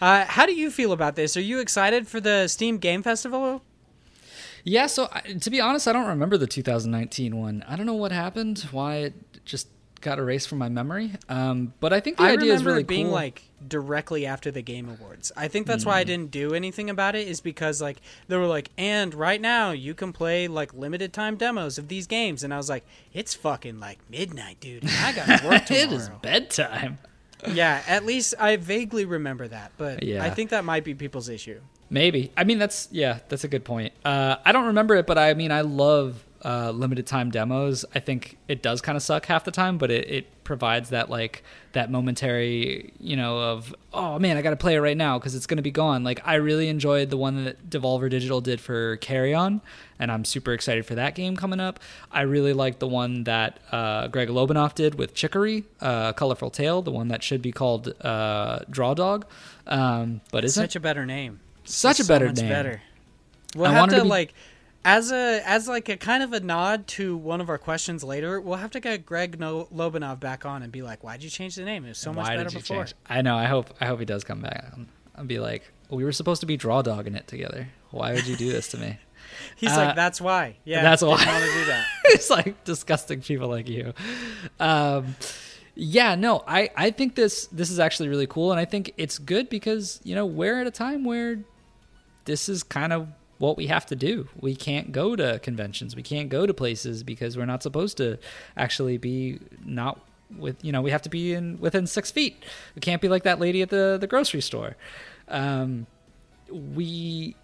uh, 0.00 0.24
how 0.26 0.46
do 0.46 0.54
you 0.54 0.70
feel 0.70 0.92
about 0.92 1.16
this? 1.16 1.36
Are 1.36 1.42
you 1.42 1.60
excited 1.60 2.08
for 2.08 2.20
the 2.20 2.48
Steam 2.48 2.78
Game 2.78 3.02
Festival? 3.02 3.62
Yeah, 4.64 4.86
so 4.86 5.08
I, 5.12 5.20
to 5.20 5.50
be 5.50 5.60
honest, 5.60 5.86
I 5.86 5.92
don't 5.92 6.06
remember 6.06 6.38
the 6.38 6.46
2019 6.46 7.36
one. 7.36 7.64
I 7.68 7.76
don't 7.76 7.86
know 7.86 7.94
what 7.94 8.12
happened, 8.12 8.60
why 8.70 8.96
it 8.96 9.14
just 9.44 9.68
got 10.04 10.18
erased 10.18 10.48
from 10.48 10.58
my 10.58 10.68
memory. 10.68 11.12
Um, 11.28 11.74
but 11.80 11.92
I 11.92 11.98
think 12.00 12.18
the 12.18 12.24
I 12.24 12.32
idea 12.32 12.54
is 12.54 12.64
really 12.64 12.82
it 12.82 12.86
being 12.86 13.06
cool. 13.06 13.14
like 13.14 13.42
directly 13.66 14.24
after 14.26 14.50
the 14.50 14.62
Game 14.62 14.88
Awards. 14.88 15.32
I 15.36 15.48
think 15.48 15.66
that's 15.66 15.84
why 15.84 15.98
I 15.98 16.04
didn't 16.04 16.30
do 16.30 16.54
anything 16.54 16.88
about 16.90 17.14
it. 17.14 17.26
Is 17.26 17.40
because 17.40 17.82
like 17.82 18.00
they 18.28 18.36
were 18.36 18.46
like, 18.46 18.70
and 18.78 19.12
right 19.14 19.40
now 19.40 19.72
you 19.72 19.94
can 19.94 20.12
play 20.12 20.46
like 20.46 20.72
limited 20.72 21.12
time 21.12 21.36
demos 21.36 21.78
of 21.78 21.88
these 21.88 22.06
games, 22.06 22.44
and 22.44 22.54
I 22.54 22.58
was 22.58 22.68
like, 22.70 22.84
it's 23.12 23.34
fucking 23.34 23.80
like 23.80 23.98
midnight, 24.08 24.60
dude. 24.60 24.84
I 25.00 25.12
got 25.12 25.40
to 25.40 25.48
work 25.48 25.64
tomorrow. 25.66 25.84
it 25.84 25.92
is 25.92 26.10
bedtime. 26.22 26.98
Yeah, 27.52 27.82
at 27.86 28.04
least 28.04 28.34
I 28.38 28.56
vaguely 28.56 29.04
remember 29.04 29.48
that, 29.48 29.72
but 29.76 30.02
Yeah. 30.02 30.22
I 30.24 30.30
think 30.30 30.50
that 30.50 30.64
might 30.64 30.84
be 30.84 30.94
people's 30.94 31.28
issue. 31.28 31.60
Maybe. 31.90 32.32
I 32.36 32.44
mean, 32.44 32.58
that's 32.58 32.88
yeah, 32.90 33.20
that's 33.28 33.44
a 33.44 33.48
good 33.48 33.64
point. 33.64 33.92
Uh, 34.04 34.36
I 34.44 34.52
don't 34.52 34.66
remember 34.66 34.94
it, 34.96 35.06
but 35.06 35.18
I 35.18 35.34
mean, 35.34 35.52
I 35.52 35.60
love 35.60 36.24
uh, 36.44 36.70
limited 36.70 37.06
time 37.06 37.30
demos. 37.30 37.84
I 37.94 38.00
think 38.00 38.36
it 38.48 38.62
does 38.62 38.80
kind 38.80 38.96
of 38.96 39.02
suck 39.02 39.26
half 39.26 39.44
the 39.44 39.50
time, 39.50 39.78
but 39.78 39.90
it, 39.90 40.08
it 40.10 40.44
provides 40.44 40.90
that 40.90 41.08
like 41.08 41.42
that 41.72 41.90
momentary, 41.90 42.92
you 43.00 43.16
know, 43.16 43.38
of 43.40 43.74
oh 43.92 44.18
man, 44.18 44.36
I 44.36 44.42
got 44.42 44.50
to 44.50 44.56
play 44.56 44.74
it 44.74 44.80
right 44.80 44.96
now 44.96 45.18
because 45.18 45.34
it's 45.34 45.46
going 45.46 45.56
to 45.56 45.62
be 45.62 45.70
gone. 45.70 46.04
Like 46.04 46.20
I 46.24 46.34
really 46.34 46.68
enjoyed 46.68 47.10
the 47.10 47.16
one 47.16 47.44
that 47.44 47.70
Devolver 47.70 48.10
Digital 48.10 48.40
did 48.40 48.60
for 48.60 48.96
Carrion, 48.98 49.62
and 49.98 50.12
I'm 50.12 50.24
super 50.24 50.52
excited 50.52 50.84
for 50.84 50.94
that 50.96 51.14
game 51.14 51.36
coming 51.36 51.60
up. 51.60 51.80
I 52.12 52.22
really 52.22 52.52
like 52.52 52.78
the 52.78 52.88
one 52.88 53.24
that 53.24 53.58
uh, 53.72 54.08
Greg 54.08 54.28
Lobanov 54.28 54.74
did 54.74 54.96
with 54.96 55.14
Chicory, 55.14 55.64
uh, 55.80 56.12
Colorful 56.12 56.50
Tale, 56.50 56.82
the 56.82 56.92
one 56.92 57.08
that 57.08 57.22
should 57.22 57.40
be 57.40 57.52
called 57.52 57.94
uh, 58.02 58.60
Draw 58.68 58.94
Dog, 58.94 59.24
um, 59.66 60.20
but 60.30 60.44
isn't 60.44 60.62
Such 60.62 60.76
a 60.76 60.80
better 60.80 61.06
name. 61.06 61.40
Such 61.64 62.00
a 62.00 62.04
so 62.04 62.12
better 62.12 62.26
much 62.26 62.36
name. 62.40 62.48
better. 62.50 62.82
We'll 63.56 63.70
I 63.70 63.72
have 63.74 63.88
to 63.90 63.96
to 63.96 64.02
be- 64.02 64.08
like 64.08 64.34
as 64.84 65.10
a 65.12 65.40
as 65.48 65.66
like 65.68 65.88
a 65.88 65.96
kind 65.96 66.22
of 66.22 66.32
a 66.32 66.40
nod 66.40 66.86
to 66.88 67.16
one 67.16 67.40
of 67.40 67.48
our 67.48 67.58
questions 67.58 68.04
later. 68.04 68.40
We'll 68.40 68.58
have 68.58 68.70
to 68.72 68.80
get 68.80 69.06
Greg 69.06 69.40
no- 69.40 69.66
Lobanov 69.74 70.20
back 70.20 70.44
on 70.44 70.62
and 70.62 70.70
be 70.70 70.82
like, 70.82 71.02
"Why'd 71.02 71.22
you 71.22 71.30
change 71.30 71.54
the 71.56 71.64
name? 71.64 71.84
It 71.84 71.88
was 71.88 71.98
so 71.98 72.12
much 72.12 72.26
Why 72.26 72.36
better 72.36 72.50
did 72.50 72.54
you 72.54 72.60
before." 72.60 72.84
change? 72.84 72.94
I 73.08 73.22
know. 73.22 73.36
I 73.36 73.44
hope. 73.46 73.70
I 73.80 73.86
hope 73.86 73.98
he 73.98 74.04
does 74.04 74.24
come 74.24 74.40
back. 74.40 74.74
I'll 75.16 75.24
be 75.24 75.38
like, 75.38 75.70
we 75.90 76.04
were 76.04 76.12
supposed 76.12 76.40
to 76.40 76.46
be 76.46 76.56
draw 76.56 76.82
dogging 76.82 77.14
it 77.14 77.26
together. 77.28 77.68
Why 77.90 78.12
would 78.14 78.26
you 78.26 78.36
do 78.36 78.50
this 78.50 78.68
to 78.68 78.78
me? 78.78 78.98
He's 79.56 79.72
Uh, 79.72 79.76
like, 79.86 79.96
"That's 79.96 80.20
why." 80.20 80.56
Yeah, 80.64 80.82
that's 80.82 81.02
why. 81.02 81.08
want 81.08 81.20
to 81.22 81.26
do 81.54 81.64
that. 81.66 81.86
it's 82.06 82.28
like 82.30 82.62
disgusting 82.64 83.20
people 83.22 83.48
like 83.48 83.68
you. 83.68 83.94
Um, 84.60 85.16
yeah, 85.76 86.14
no, 86.14 86.44
I, 86.46 86.70
I 86.76 86.90
think 86.90 87.14
this 87.14 87.46
this 87.48 87.70
is 87.70 87.78
actually 87.80 88.08
really 88.08 88.26
cool, 88.26 88.50
and 88.52 88.60
I 88.60 88.64
think 88.64 88.92
it's 88.96 89.18
good 89.18 89.48
because 89.48 90.00
you 90.04 90.14
know 90.14 90.26
we're 90.26 90.60
at 90.60 90.66
a 90.66 90.70
time 90.70 91.04
where 91.04 91.38
this 92.26 92.48
is 92.48 92.62
kind 92.62 92.92
of 92.92 93.08
what 93.44 93.56
we 93.56 93.66
have 93.66 93.86
to 93.86 93.96
do. 93.96 94.28
We 94.40 94.54
can't 94.54 94.92
go 94.92 95.16
to 95.16 95.38
conventions, 95.40 95.94
we 95.96 96.02
can't 96.02 96.28
go 96.28 96.46
to 96.46 96.54
places 96.54 97.02
because 97.02 97.36
we're 97.36 97.46
not 97.46 97.62
supposed 97.62 97.96
to 97.98 98.18
actually 98.56 98.98
be 98.98 99.40
not 99.64 100.00
with 100.36 100.64
you 100.64 100.72
know 100.72 100.82
we 100.82 100.90
have 100.90 101.02
to 101.02 101.10
be 101.10 101.32
in 101.32 101.58
within 101.60 101.86
six 101.86 102.10
feet. 102.10 102.42
We 102.74 102.80
can't 102.80 103.00
be 103.00 103.08
like 103.08 103.22
that 103.24 103.40
lady 103.40 103.62
at 103.62 103.70
the 103.70 103.98
the 104.00 104.06
grocery 104.06 104.40
store. 104.40 104.76
Um, 105.28 105.86
we 106.50 107.36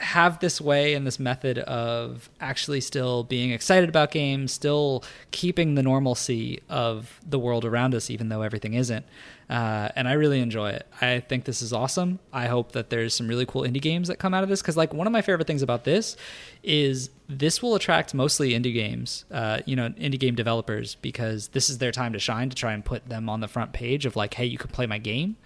have 0.00 0.40
this 0.40 0.60
way 0.60 0.94
and 0.94 1.06
this 1.06 1.18
method 1.18 1.58
of 1.58 2.30
actually 2.40 2.80
still 2.80 3.22
being 3.24 3.50
excited 3.50 3.88
about 3.88 4.10
games, 4.10 4.52
still 4.52 5.04
keeping 5.30 5.74
the 5.74 5.82
normalcy 5.82 6.62
of 6.68 7.20
the 7.28 7.38
world 7.38 7.64
around 7.64 7.94
us, 7.94 8.10
even 8.10 8.28
though 8.28 8.42
everything 8.42 8.74
isn't. 8.74 9.04
Uh, 9.50 9.88
and 9.96 10.06
I 10.06 10.12
really 10.12 10.38
enjoy 10.38 10.70
it. 10.70 10.86
I 11.00 11.18
think 11.18 11.44
this 11.44 11.60
is 11.60 11.72
awesome. 11.72 12.20
I 12.32 12.46
hope 12.46 12.70
that 12.70 12.88
there's 12.88 13.14
some 13.14 13.26
really 13.26 13.44
cool 13.44 13.62
indie 13.62 13.80
games 13.80 14.06
that 14.06 14.20
come 14.20 14.32
out 14.32 14.44
of 14.44 14.48
this 14.48 14.62
because, 14.62 14.76
like, 14.76 14.94
one 14.94 15.08
of 15.08 15.12
my 15.12 15.22
favorite 15.22 15.48
things 15.48 15.60
about 15.60 15.82
this 15.82 16.16
is 16.62 17.10
this 17.28 17.60
will 17.60 17.74
attract 17.74 18.14
mostly 18.14 18.50
indie 18.52 18.72
games, 18.72 19.24
uh, 19.32 19.58
you 19.66 19.74
know, 19.74 19.88
indie 19.88 20.20
game 20.20 20.36
developers 20.36 20.94
because 20.94 21.48
this 21.48 21.68
is 21.68 21.78
their 21.78 21.90
time 21.90 22.12
to 22.12 22.20
shine 22.20 22.48
to 22.48 22.54
try 22.54 22.72
and 22.72 22.84
put 22.84 23.08
them 23.08 23.28
on 23.28 23.40
the 23.40 23.48
front 23.48 23.72
page 23.72 24.06
of 24.06 24.14
like, 24.14 24.34
hey, 24.34 24.46
you 24.46 24.56
can 24.56 24.70
play 24.70 24.86
my 24.86 24.98
game. 24.98 25.36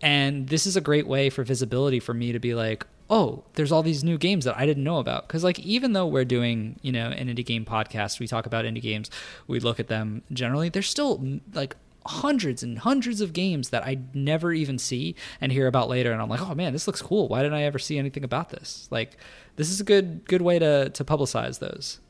And 0.00 0.48
this 0.48 0.66
is 0.66 0.76
a 0.76 0.80
great 0.80 1.06
way 1.06 1.30
for 1.30 1.44
visibility 1.44 2.00
for 2.00 2.14
me 2.14 2.32
to 2.32 2.40
be 2.40 2.52
like, 2.52 2.84
oh, 3.08 3.44
there's 3.54 3.70
all 3.70 3.84
these 3.84 4.02
new 4.02 4.18
games 4.18 4.44
that 4.44 4.58
I 4.58 4.66
didn't 4.66 4.82
know 4.82 4.98
about. 4.98 5.28
Because, 5.28 5.44
like, 5.44 5.60
even 5.60 5.92
though 5.92 6.06
we're 6.08 6.24
doing, 6.24 6.80
you 6.82 6.90
know, 6.90 7.10
an 7.10 7.28
indie 7.28 7.46
game 7.46 7.64
podcast, 7.64 8.18
we 8.18 8.26
talk 8.26 8.44
about 8.44 8.64
indie 8.64 8.82
games, 8.82 9.08
we 9.46 9.60
look 9.60 9.78
at 9.78 9.86
them 9.86 10.24
generally, 10.32 10.68
there's 10.68 10.88
still 10.88 11.24
like 11.54 11.76
hundreds 12.06 12.62
and 12.62 12.78
hundreds 12.78 13.20
of 13.20 13.32
games 13.32 13.70
that 13.70 13.84
I 13.84 13.98
never 14.14 14.52
even 14.52 14.78
see 14.78 15.14
and 15.40 15.52
hear 15.52 15.66
about 15.66 15.88
later. 15.88 16.12
And 16.12 16.20
I'm 16.22 16.28
like, 16.28 16.40
oh 16.40 16.54
man, 16.54 16.72
this 16.72 16.86
looks 16.86 17.02
cool. 17.02 17.28
Why 17.28 17.42
didn't 17.42 17.58
I 17.58 17.62
ever 17.64 17.78
see 17.78 17.98
anything 17.98 18.24
about 18.24 18.50
this? 18.50 18.88
Like, 18.90 19.16
this 19.56 19.70
is 19.70 19.80
a 19.80 19.84
good 19.84 20.26
good 20.26 20.42
way 20.42 20.58
to 20.58 20.90
to 20.90 21.04
publicize 21.04 21.58
those. 21.58 22.00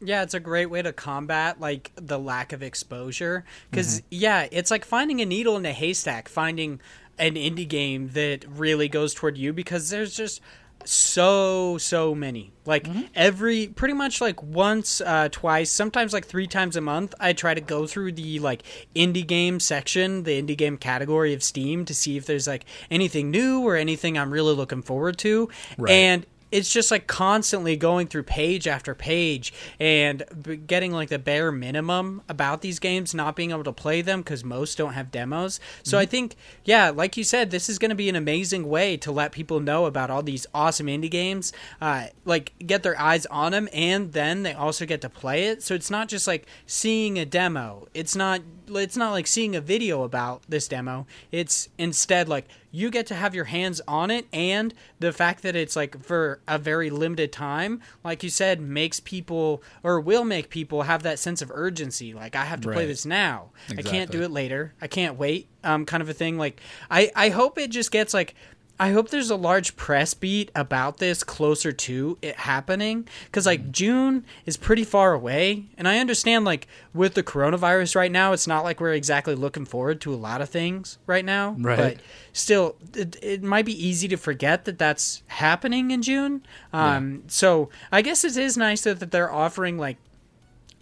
Yeah, 0.00 0.22
it's 0.22 0.34
a 0.34 0.40
great 0.40 0.66
way 0.66 0.80
to 0.82 0.92
combat 0.92 1.58
like 1.60 1.90
the 1.96 2.18
lack 2.20 2.52
of 2.52 2.62
exposure 2.62 3.44
because 3.70 3.98
Mm-hmm. 4.00 4.06
yeah, 4.10 4.46
it's 4.52 4.70
like 4.70 4.84
finding 4.84 5.20
a 5.20 5.26
needle 5.26 5.56
in 5.56 5.66
a 5.66 5.72
haystack, 5.72 6.28
finding 6.28 6.80
an 7.18 7.34
indie 7.34 7.66
game 7.68 8.10
that 8.10 8.44
really 8.48 8.88
goes 8.88 9.12
toward 9.12 9.36
you 9.36 9.52
because 9.52 9.90
there's 9.90 10.16
just 10.16 10.40
so 10.84 11.76
so 11.78 12.14
many 12.14 12.52
like 12.64 12.84
Mm-hmm. 12.84 13.02
every 13.14 13.66
pretty 13.68 13.94
much 13.94 14.20
like 14.20 14.42
once 14.42 15.00
uh 15.00 15.28
twice 15.30 15.70
sometimes 15.70 16.12
like 16.12 16.24
three 16.26 16.46
times 16.46 16.76
a 16.76 16.80
month 16.80 17.14
i 17.20 17.32
try 17.32 17.52
to 17.54 17.60
go 17.60 17.86
through 17.86 18.12
the 18.12 18.38
like 18.38 18.62
indie 18.94 19.26
game 19.26 19.58
section 19.60 20.22
the 20.22 20.40
indie 20.42 20.56
game 20.56 20.76
category 20.78 21.34
of 21.34 21.42
steam 21.42 21.84
to 21.86 21.94
see 21.94 22.16
if 22.16 22.26
there's 22.26 22.46
like 22.46 22.64
anything 22.90 23.30
new 23.30 23.60
or 23.66 23.76
anything 23.76 24.16
i'm 24.16 24.30
really 24.30 24.54
looking 24.54 24.82
forward 24.82 25.18
to 25.18 25.48
Right. 25.76 25.90
and 25.92 26.26
it's 26.50 26.72
just 26.72 26.90
like 26.90 27.06
constantly 27.06 27.76
going 27.76 28.06
through 28.06 28.22
page 28.22 28.66
after 28.66 28.94
page 28.94 29.52
and 29.78 30.24
getting 30.66 30.92
like 30.92 31.08
the 31.08 31.18
bare 31.18 31.52
minimum 31.52 32.22
about 32.28 32.62
these 32.62 32.78
games, 32.78 33.14
not 33.14 33.36
being 33.36 33.50
able 33.50 33.64
to 33.64 33.72
play 33.72 34.02
them 34.02 34.20
because 34.20 34.44
most 34.44 34.78
don't 34.78 34.94
have 34.94 35.10
demos. 35.10 35.60
So 35.82 35.98
I 35.98 36.06
think, 36.06 36.36
yeah, 36.64 36.90
like 36.90 37.16
you 37.16 37.24
said, 37.24 37.50
this 37.50 37.68
is 37.68 37.78
going 37.78 37.90
to 37.90 37.94
be 37.94 38.08
an 38.08 38.16
amazing 38.16 38.68
way 38.68 38.96
to 38.98 39.12
let 39.12 39.32
people 39.32 39.60
know 39.60 39.86
about 39.86 40.10
all 40.10 40.22
these 40.22 40.46
awesome 40.54 40.86
indie 40.86 41.10
games, 41.10 41.52
uh, 41.80 42.06
like 42.24 42.52
get 42.66 42.82
their 42.82 42.98
eyes 42.98 43.26
on 43.26 43.52
them, 43.52 43.68
and 43.72 44.12
then 44.12 44.42
they 44.42 44.54
also 44.54 44.86
get 44.86 45.00
to 45.02 45.10
play 45.10 45.44
it. 45.44 45.62
So 45.62 45.74
it's 45.74 45.90
not 45.90 46.08
just 46.08 46.26
like 46.26 46.46
seeing 46.66 47.18
a 47.18 47.24
demo. 47.24 47.88
It's 47.94 48.16
not. 48.16 48.40
It's 48.70 48.96
not 48.96 49.12
like 49.12 49.26
seeing 49.26 49.56
a 49.56 49.60
video 49.60 50.02
about 50.02 50.42
this 50.48 50.68
demo. 50.68 51.06
It's 51.32 51.68
instead 51.78 52.28
like 52.28 52.46
you 52.70 52.90
get 52.90 53.06
to 53.06 53.14
have 53.14 53.34
your 53.34 53.46
hands 53.46 53.80
on 53.88 54.10
it 54.10 54.26
and 54.32 54.74
the 55.00 55.12
fact 55.12 55.42
that 55.42 55.56
it's 55.56 55.74
like 55.74 56.02
for 56.02 56.40
a 56.46 56.58
very 56.58 56.90
limited 56.90 57.32
time 57.32 57.80
like 58.04 58.22
you 58.22 58.28
said 58.28 58.60
makes 58.60 59.00
people 59.00 59.62
or 59.82 59.98
will 60.00 60.24
make 60.24 60.50
people 60.50 60.82
have 60.82 61.02
that 61.02 61.18
sense 61.18 61.40
of 61.40 61.50
urgency. 61.54 62.12
Like 62.12 62.36
i 62.36 62.44
have 62.44 62.60
to 62.62 62.70
play 62.70 62.86
this 62.86 63.06
now. 63.06 63.50
I 63.70 63.82
can't 63.82 64.10
do 64.10 64.22
it 64.22 64.30
later. 64.30 64.74
I 64.80 64.86
can't 64.86 65.18
wait 65.18 65.48
um 65.64 65.84
kind 65.84 66.02
of 66.02 66.08
a 66.08 66.14
thing. 66.14 66.36
Like 66.38 66.60
i 66.90 67.10
i 67.16 67.30
hope 67.30 67.58
it 67.58 67.70
just 67.70 67.90
gets 67.90 68.12
like 68.12 68.34
I 68.80 68.92
hope 68.92 69.10
there's 69.10 69.30
a 69.30 69.36
large 69.36 69.76
press 69.76 70.14
beat 70.14 70.50
about 70.54 70.98
this 70.98 71.24
closer 71.24 71.72
to 71.72 72.16
it 72.22 72.36
happening 72.36 73.08
because 73.26 73.44
like 73.44 73.72
June 73.72 74.24
is 74.46 74.56
pretty 74.56 74.84
far 74.84 75.14
away, 75.14 75.64
and 75.76 75.88
I 75.88 75.98
understand 75.98 76.44
like 76.44 76.68
with 76.94 77.14
the 77.14 77.24
coronavirus 77.24 77.96
right 77.96 78.12
now, 78.12 78.32
it's 78.32 78.46
not 78.46 78.62
like 78.62 78.80
we're 78.80 78.94
exactly 78.94 79.34
looking 79.34 79.64
forward 79.64 80.00
to 80.02 80.14
a 80.14 80.16
lot 80.16 80.40
of 80.40 80.48
things 80.48 80.98
right 81.06 81.24
now. 81.24 81.56
Right. 81.58 81.76
But 81.76 81.96
still, 82.32 82.76
it, 82.94 83.16
it 83.22 83.42
might 83.42 83.66
be 83.66 83.86
easy 83.86 84.06
to 84.08 84.16
forget 84.16 84.64
that 84.66 84.78
that's 84.78 85.22
happening 85.26 85.90
in 85.90 86.02
June. 86.02 86.46
Um, 86.72 87.24
So 87.26 87.70
I 87.90 88.02
guess 88.02 88.22
it 88.24 88.36
is 88.36 88.56
nice 88.56 88.82
that, 88.82 89.00
that 89.00 89.10
they're 89.10 89.32
offering 89.32 89.76
like 89.76 89.96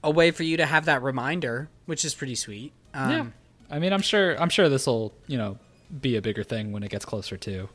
a 0.05 0.11
way 0.11 0.31
for 0.31 0.43
you 0.43 0.57
to 0.59 0.67
have 0.67 0.85
that 0.85 1.03
reminder, 1.03 1.69
which 1.87 2.05
is 2.05 2.15
pretty 2.15 2.35
sweet. 2.35 2.73
Um, 2.93 3.11
yeah. 3.11 3.27
I 3.71 3.79
mean, 3.79 3.93
I'm 3.93 4.03
sure. 4.03 4.41
I'm 4.41 4.51
sure 4.51 4.69
this 4.69 4.87
will, 4.87 5.13
you 5.27 5.39
know, 5.39 5.59
be 6.01 6.17
a 6.17 6.23
bigger 6.23 6.45
thing 6.45 6.73
when 6.73 6.83
it 6.83 6.91
gets 6.91 7.05
closer 7.05 7.37
to. 7.39 7.69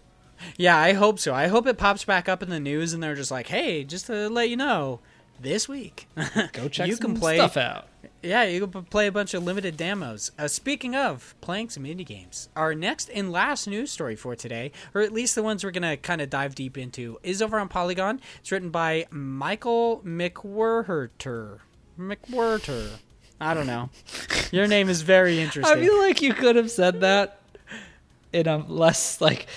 Yeah, 0.58 0.78
I 0.78 0.94
hope 0.94 1.20
so. 1.20 1.34
I 1.34 1.48
hope 1.48 1.68
it 1.68 1.78
pops 1.78 2.06
back 2.06 2.30
up 2.30 2.42
in 2.44 2.50
the 2.50 2.60
news 2.60 2.94
and 2.94 3.02
they're 3.02 3.16
just 3.16 3.32
like, 3.32 3.48
"Hey, 3.48 3.84
just 3.84 4.08
to 4.08 4.30
let 4.30 4.50
you 4.50 4.58
know, 4.58 5.00
this 5.42 5.68
week, 5.68 6.08
Go 6.54 6.68
check 6.68 6.88
you 6.88 6.96
some 6.96 7.14
can 7.14 7.20
play 7.20 7.38
stuff 7.38 7.58
out. 7.58 7.88
Yeah, 8.22 8.44
you 8.44 8.68
can 8.68 8.84
play 8.84 9.08
a 9.08 9.12
bunch 9.12 9.34
of 9.34 9.44
limited 9.44 9.76
demos. 9.78 10.32
Uh, 10.38 10.48
speaking 10.48 10.96
of 10.96 11.34
playing 11.42 11.70
some 11.70 11.84
indie 11.84 12.06
games, 12.06 12.50
our 12.56 12.76
next 12.76 13.10
and 13.10 13.32
last 13.32 13.68
news 13.68 13.92
story 13.92 14.16
for 14.16 14.36
today, 14.36 14.72
or 14.94 15.02
at 15.02 15.12
least 15.12 15.34
the 15.36 15.44
ones 15.44 15.64
we're 15.64 15.72
gonna 15.72 15.98
kind 15.98 16.22
of 16.22 16.30
dive 16.30 16.54
deep 16.56 16.78
into, 16.78 17.18
is 17.24 17.42
over 17.42 17.60
on 17.60 17.68
Polygon. 17.68 18.22
It's 18.40 18.52
written 18.52 18.70
by 18.70 19.08
Michael 19.10 20.02
McWhertor. 20.06 21.60
McWhertor. 22.00 22.90
I 23.40 23.54
don't 23.56 23.68
know. 23.68 23.90
Your 24.52 24.68
name 24.68 24.90
is 24.90 25.02
very 25.02 25.40
interesting. 25.40 25.78
I 25.78 25.82
feel 25.82 25.98
like 25.98 26.22
you 26.22 26.34
could 26.34 26.56
have 26.56 26.70
said 26.70 27.02
that 27.02 27.40
in 28.32 28.48
a 28.48 28.58
less 28.58 29.20
like. 29.20 29.48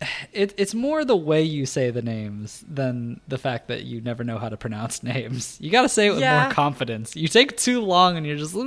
It, 0.32 0.54
it's 0.56 0.74
more 0.74 1.04
the 1.04 1.16
way 1.16 1.42
you 1.42 1.66
say 1.66 1.90
the 1.90 2.00
names 2.02 2.64
than 2.68 3.20
the 3.28 3.36
fact 3.36 3.68
that 3.68 3.82
you 3.84 4.00
never 4.00 4.22
know 4.24 4.38
how 4.38 4.48
to 4.48 4.56
pronounce 4.56 5.02
names. 5.14 5.58
You 5.60 5.70
got 5.70 5.82
to 5.82 5.88
say 5.88 6.06
it 6.06 6.10
with 6.10 6.20
Yeah. 6.20 6.44
more 6.44 6.52
confidence. 6.52 7.16
You 7.16 7.28
take 7.28 7.56
too 7.56 7.80
long 7.80 8.16
and 8.16 8.24
you're 8.24 8.36
just. 8.36 8.54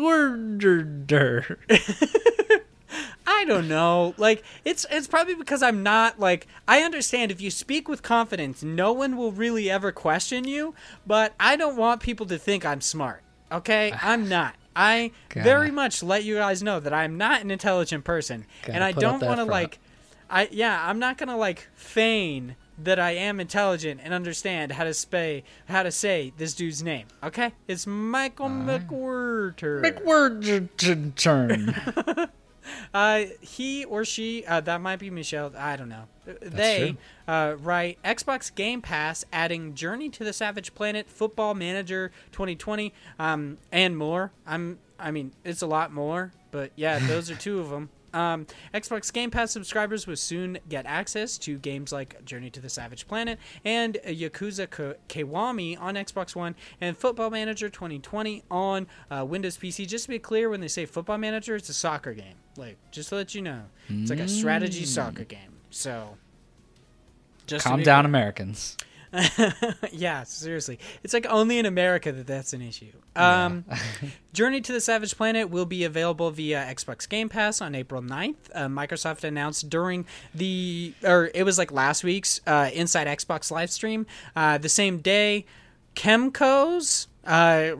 I 3.26 3.46
don't 3.46 3.68
know. 3.68 4.14
Like 4.18 4.44
it's 4.66 4.86
it's 4.92 5.08
probably 5.08 5.34
because 5.36 5.64
I'm 5.64 5.82
not 5.84 6.20
like 6.20 6.48
I 6.68 6.82
understand 6.82 7.32
if 7.32 7.42
you 7.42 7.50
speak 7.50 7.88
with 7.88 8.04
confidence, 8.04 8.62
no 8.62 8.92
one 8.94 9.18
will 9.18 9.32
really 9.32 9.70
ever 9.72 9.92
question 9.92 10.44
you, 10.46 10.76
but 11.08 11.34
I 11.40 11.56
don't 11.56 11.76
want 11.78 12.02
people 12.02 12.26
to 12.28 12.38
think 12.38 12.66
I'm 12.66 12.82
smart. 12.82 13.24
Okay? 13.52 13.94
I'm 14.02 14.28
not. 14.30 14.56
I 14.76 15.12
Gotta- 15.30 15.44
very 15.44 15.72
much 15.72 16.04
let 16.04 16.24
you 16.24 16.36
guys 16.36 16.62
know 16.62 16.80
that 16.80 16.94
I'm 16.94 17.18
not 17.18 17.42
an 17.42 17.50
intelligent 17.52 18.04
person 18.04 18.46
Gotta 18.64 18.74
and 18.74 18.84
I 18.84 18.92
don't 18.92 19.22
want 19.24 19.38
to 19.40 19.46
like 19.46 19.80
I 20.34 20.50
yeah, 20.52 20.90
I'm 20.90 20.98
not 20.98 21.18
going 21.20 21.30
to 21.30 21.36
like 21.36 21.70
feign 21.76 22.56
that 22.80 23.00
I 23.00 23.12
am 23.12 23.40
intelligent 23.40 24.02
and 24.04 24.16
understand 24.16 24.72
how 24.72 24.84
to 24.84 24.94
say 24.94 25.44
how 25.70 25.84
to 25.84 25.92
say 25.92 26.34
this 26.38 26.56
dude's 26.56 26.82
name. 26.82 27.06
Okay? 27.24 27.54
It's 27.68 27.86
Michael 27.86 28.50
McWhertor. 28.50 29.84
McWhertor 29.84 31.16
turn. 31.16 32.30
Uh, 32.94 33.26
he 33.42 33.84
or 33.86 34.06
she, 34.06 34.46
uh, 34.46 34.62
that 34.62 34.80
might 34.80 34.98
be 34.98 35.10
Michelle. 35.10 35.52
I 35.58 35.76
don't 35.76 35.90
know. 35.90 36.06
they 36.26 36.96
uh, 37.28 37.56
write 37.60 38.02
Xbox 38.04 38.54
Game 38.54 38.82
Pass, 38.82 39.26
adding 39.34 39.74
Journey 39.74 40.10
to 40.10 40.24
the 40.24 40.32
Savage 40.32 40.74
Planet, 40.74 41.10
Football 41.10 41.56
Manager 41.56 42.12
2020, 42.32 42.94
um, 43.20 43.58
and 43.72 43.98
more. 43.98 44.32
I'm, 44.48 44.80
I 44.98 45.12
mean, 45.12 45.34
it's 45.44 45.62
a 45.62 45.68
lot 45.68 45.92
more, 45.92 46.32
but 46.52 46.72
yeah, 46.76 47.00
those 47.00 47.30
are 47.30 47.36
two 47.36 47.60
of 47.60 47.70
them. 47.70 47.90
Um, 48.14 48.46
Xbox 48.74 49.12
Game 49.12 49.32
Pass 49.32 49.52
subscribers 49.52 50.06
will 50.08 50.16
soon 50.16 50.60
get 50.70 50.86
access 50.86 51.38
to 51.40 51.58
games 51.58 51.92
like 51.92 52.24
Journey 52.26 52.50
to 52.52 52.60
the 52.60 52.70
Savage 52.70 53.08
Planet 53.08 53.40
and 53.66 53.98
Yakuza 54.06 54.70
Ka- 54.70 54.94
Kiwami 55.10 55.80
on 55.80 55.96
Xbox 55.96 56.36
One 56.36 56.56
and 56.80 56.98
Football 56.98 57.30
Manager 57.30 57.70
2020 57.70 58.44
on 58.52 58.88
uh, 59.10 59.26
Windows 59.26 59.58
PC. 59.58 59.88
Just 59.88 60.06
to 60.06 60.10
be 60.10 60.20
clear, 60.20 60.50
when 60.50 60.62
they 60.62 60.68
say 60.68 60.86
Football 60.86 61.18
Manager, 61.18 61.56
it's 61.56 61.70
a 61.70 61.74
soccer 61.74 62.14
game. 62.14 62.36
Like, 62.56 62.78
just 62.92 63.10
to 63.10 63.16
let 63.16 63.34
you 63.34 63.42
know, 63.42 63.64
it's 63.90 64.10
like 64.10 64.20
a 64.20 64.28
strategy 64.28 64.86
soccer 64.86 65.24
game. 65.24 65.54
So, 65.72 66.18
just 67.48 67.66
Calm 67.66 67.82
down, 67.82 68.06
Americans. 68.06 68.78
yeah, 69.92 70.24
seriously. 70.24 70.80
It's 71.04 71.14
like 71.14 71.26
only 71.28 71.60
in 71.60 71.66
America 71.66 72.12
that 72.12 72.28
that's 72.28 72.54
an 72.54 72.62
issue. 72.62 72.92
Um, 73.16 73.66
Journey 74.34 74.62
to 74.62 74.74
the 74.74 74.82
Savage 74.82 75.16
Planet 75.16 75.50
will 75.50 75.66
be 75.66 75.84
available 75.84 76.32
via 76.32 76.64
Xbox 76.66 77.08
Game 77.08 77.30
Pass 77.30 77.62
on 77.62 77.76
April 77.76 78.02
9th. 78.02 78.36
Uh, 78.54 78.68
Microsoft 78.68 79.24
announced 79.24 79.70
during 79.70 80.06
the, 80.34 80.94
or 81.04 81.30
it 81.34 81.44
was 81.44 81.58
like 81.58 81.72
last 81.72 82.04
week's 82.04 82.42
uh, 82.48 82.70
Inside 82.74 83.08
Xbox 83.08 83.52
live 83.52 83.70
stream. 83.70 84.06
Uh, 84.36 84.58
the 84.58 84.70
same 84.70 84.98
day, 84.98 85.46
Kemco's 85.96 87.08
uh, 87.26 87.72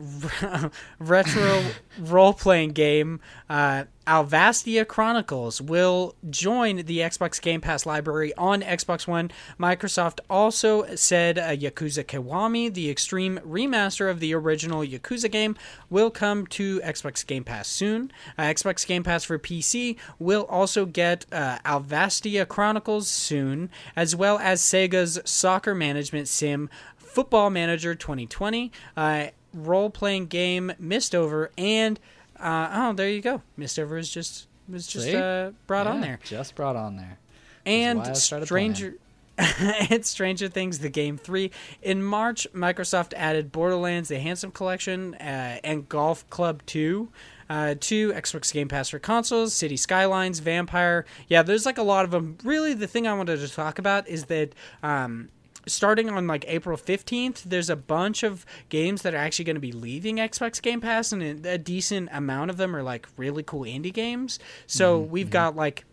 retro 0.98 1.62
role 1.98 2.32
playing 2.32 2.70
game, 2.70 3.20
uh, 3.50 3.84
Alvastia 4.06 4.86
Chronicles, 4.86 5.60
will 5.60 6.14
join 6.28 6.76
the 6.76 6.98
Xbox 6.98 7.40
Game 7.40 7.60
Pass 7.60 7.86
library 7.86 8.34
on 8.36 8.62
Xbox 8.62 9.06
One. 9.06 9.30
Microsoft 9.58 10.20
also 10.28 10.94
said 10.94 11.38
uh, 11.38 11.48
Yakuza 11.48 12.04
Kiwami, 12.04 12.72
the 12.72 12.90
extreme 12.90 13.40
remaster 13.46 14.10
of 14.10 14.20
the 14.20 14.34
original 14.34 14.82
Yakuza 14.82 15.30
game, 15.30 15.56
will 15.88 16.10
come 16.10 16.46
to 16.48 16.80
Xbox 16.80 17.26
Game 17.26 17.44
Pass 17.44 17.68
soon. 17.68 18.12
Uh, 18.36 18.42
Xbox 18.42 18.86
Game 18.86 19.02
Pass 19.02 19.24
for 19.24 19.38
PC 19.38 19.96
will 20.18 20.44
also 20.50 20.84
get 20.84 21.24
uh, 21.32 21.58
Alvastia 21.64 22.46
Chronicles 22.46 23.08
soon, 23.08 23.70
as 23.96 24.14
well 24.14 24.38
as 24.38 24.60
Sega's 24.60 25.18
soccer 25.24 25.74
management 25.74 26.28
sim 26.28 26.68
Football 26.98 27.50
Manager 27.50 27.94
2020, 27.94 28.72
uh, 28.96 29.26
role 29.54 29.88
playing 29.88 30.26
game 30.26 30.72
Mistover, 30.80 31.50
and 31.56 32.00
uh, 32.38 32.68
oh, 32.72 32.92
there 32.92 33.08
you 33.08 33.20
go. 33.20 33.42
Mistover 33.56 33.98
is 33.98 34.10
just 34.10 34.46
was 34.68 34.86
just 34.86 35.12
uh, 35.14 35.50
brought 35.66 35.86
on 35.86 36.00
there, 36.00 36.18
Just 36.24 36.54
brought 36.54 36.76
on 36.76 36.96
there. 36.96 37.18
and 37.66 37.98
why 37.98 38.10
I 38.10 38.12
started 38.14 38.46
Stranger. 38.46 38.94
it's 39.38 40.08
Stranger 40.10 40.48
Things, 40.48 40.78
the 40.78 40.88
game 40.88 41.18
three. 41.18 41.50
In 41.82 42.02
March, 42.02 42.46
Microsoft 42.54 43.12
added 43.14 43.50
Borderlands: 43.52 44.08
The 44.08 44.18
Handsome 44.18 44.52
Collection 44.52 45.14
uh, 45.16 45.58
and 45.64 45.88
Golf 45.88 46.28
Club 46.30 46.62
Two 46.66 47.08
uh, 47.50 47.74
to 47.80 48.12
Xbox 48.12 48.52
Game 48.52 48.68
Pass 48.68 48.90
for 48.90 48.98
consoles. 48.98 49.52
City 49.52 49.76
Skylines, 49.76 50.38
Vampire. 50.38 51.04
Yeah, 51.28 51.42
there's 51.42 51.66
like 51.66 51.78
a 51.78 51.82
lot 51.82 52.04
of 52.04 52.10
them. 52.10 52.38
Really, 52.44 52.74
the 52.74 52.86
thing 52.86 53.06
I 53.06 53.14
wanted 53.14 53.40
to 53.40 53.48
talk 53.48 53.78
about 53.78 54.08
is 54.08 54.26
that. 54.26 54.54
Um, 54.82 55.30
starting 55.66 56.10
on 56.10 56.26
like 56.26 56.44
April 56.48 56.76
15th, 56.76 57.44
there's 57.44 57.70
a 57.70 57.76
bunch 57.76 58.22
of 58.22 58.44
games 58.68 59.02
that 59.02 59.14
are 59.14 59.18
actually 59.18 59.44
going 59.44 59.56
to 59.56 59.60
be 59.60 59.72
leaving 59.72 60.16
Xbox 60.16 60.60
Game 60.60 60.80
Pass, 60.80 61.12
and 61.12 61.44
a 61.46 61.58
decent 61.58 62.08
amount 62.12 62.50
of 62.50 62.56
them 62.56 62.74
are 62.74 62.82
like 62.82 63.08
really 63.16 63.42
cool 63.42 63.62
indie 63.62 63.92
games. 63.92 64.38
So 64.66 64.98
we've 64.98 65.30
got 65.30 65.56
like. 65.56 65.84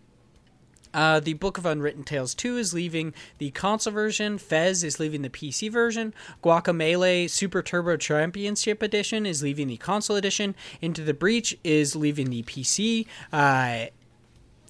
Uh, 0.94 1.22
the 1.22 1.36
Book 1.36 1.58
of 1.58 1.66
Unwritten 1.66 2.04
Tales 2.04 2.36
2 2.36 2.58
is 2.58 2.74
leaving 2.74 3.14
the 3.38 3.50
console 3.52 3.94
version. 3.94 4.38
Fez 4.38 4.84
is 4.84 5.00
leaving 5.00 5.22
the 5.22 5.30
PC 5.30 5.72
version. 5.72 6.14
Guacamelee 6.44 7.30
Super 7.30 7.62
Turbo 7.62 7.96
Championship 7.96 8.82
Edition 8.84 9.26
is 9.26 9.42
leaving 9.42 9.70
the 9.70 9.78
console 9.78 10.18
edition. 10.18 10.54
Into 10.82 11.02
the 11.06 11.14
Breach 11.14 11.58
is 11.64 11.96
leaving 11.96 12.30
the 12.30 12.44
PC. 12.44 13.08
Uh, 13.32 13.86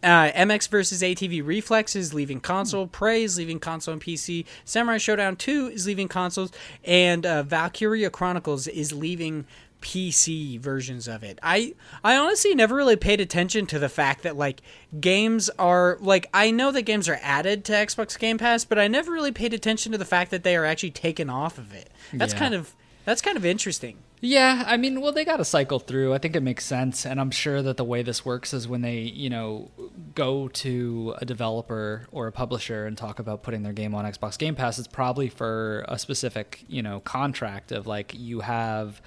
Uh, 0.03 0.31
MX 0.31 0.67
versus 0.69 1.01
ATV 1.01 1.45
Reflex 1.45 1.95
is 1.95 2.13
leaving 2.13 2.39
console. 2.39 2.87
Prey 2.87 3.23
is 3.23 3.37
leaving 3.37 3.59
console 3.59 3.93
and 3.93 4.01
PC. 4.01 4.45
Samurai 4.65 4.97
Shodown 4.97 5.37
2 5.37 5.67
is 5.73 5.85
leaving 5.85 6.07
consoles. 6.07 6.51
And 6.83 7.25
uh, 7.25 7.43
Valkyria 7.43 8.09
Chronicles 8.09 8.67
is 8.67 8.91
leaving 8.93 9.45
PC 9.81 10.59
versions 10.59 11.07
of 11.07 11.23
it. 11.23 11.39
I 11.41 11.73
I 12.03 12.15
honestly 12.15 12.53
never 12.53 12.75
really 12.75 12.95
paid 12.95 13.19
attention 13.19 13.65
to 13.67 13.79
the 13.79 13.89
fact 13.89 14.21
that 14.23 14.37
like 14.37 14.61
games 14.99 15.49
are 15.57 15.97
like 15.99 16.29
I 16.33 16.51
know 16.51 16.71
that 16.71 16.83
games 16.83 17.09
are 17.09 17.19
added 17.21 17.65
to 17.65 17.73
Xbox 17.73 18.17
Game 18.17 18.37
Pass, 18.37 18.63
but 18.63 18.77
I 18.77 18.87
never 18.87 19.11
really 19.11 19.31
paid 19.31 19.53
attention 19.55 19.91
to 19.91 19.97
the 19.97 20.05
fact 20.05 20.29
that 20.31 20.43
they 20.43 20.55
are 20.55 20.65
actually 20.65 20.91
taken 20.91 21.29
off 21.31 21.57
of 21.57 21.73
it. 21.73 21.89
That's 22.13 22.33
Yeah. 22.33 22.39
kind 22.39 22.53
of 22.53 22.75
that's 23.05 23.21
kind 23.23 23.37
of 23.37 23.45
interesting. 23.45 23.97
Yeah, 24.24 24.63
I 24.67 24.78
mean, 24.78 25.01
well, 25.01 25.11
they 25.11 25.26
got 25.26 25.38
to 25.38 25.45
cycle 25.45 25.80
through. 25.80 26.13
I 26.13 26.19
think 26.19 26.36
it 26.36 26.41
makes 26.41 26.63
sense, 26.63 27.07
and 27.07 27.19
I'm 27.19 27.32
sure 27.32 27.63
that 27.63 27.78
the 27.78 27.84
way 27.84 28.03
this 28.03 28.24
works 28.24 28.53
is 28.53 28.67
when 28.67 28.82
they, 28.82 28.99
you 28.99 29.32
know, 29.32 29.72
go 30.13 30.47
to 30.47 31.15
a 31.17 31.26
developer 31.26 32.05
or 32.11 32.28
a 32.28 32.32
publisher 32.32 32.86
and 32.86 32.95
talk 32.95 33.17
about 33.17 33.41
putting 33.41 33.63
their 33.63 33.74
game 33.74 33.95
on 33.95 34.05
Xbox 34.05 34.38
Game 34.38 34.53
Pass. 34.53 34.78
It's 34.78 34.88
probably 34.88 35.28
for 35.28 35.84
a 35.88 35.97
specific, 35.97 36.63
you 36.67 36.84
know, 36.84 36.99
contract 36.99 37.72
of 37.72 37.88
like 37.88 38.13
you 38.15 38.41
have 38.41 39.01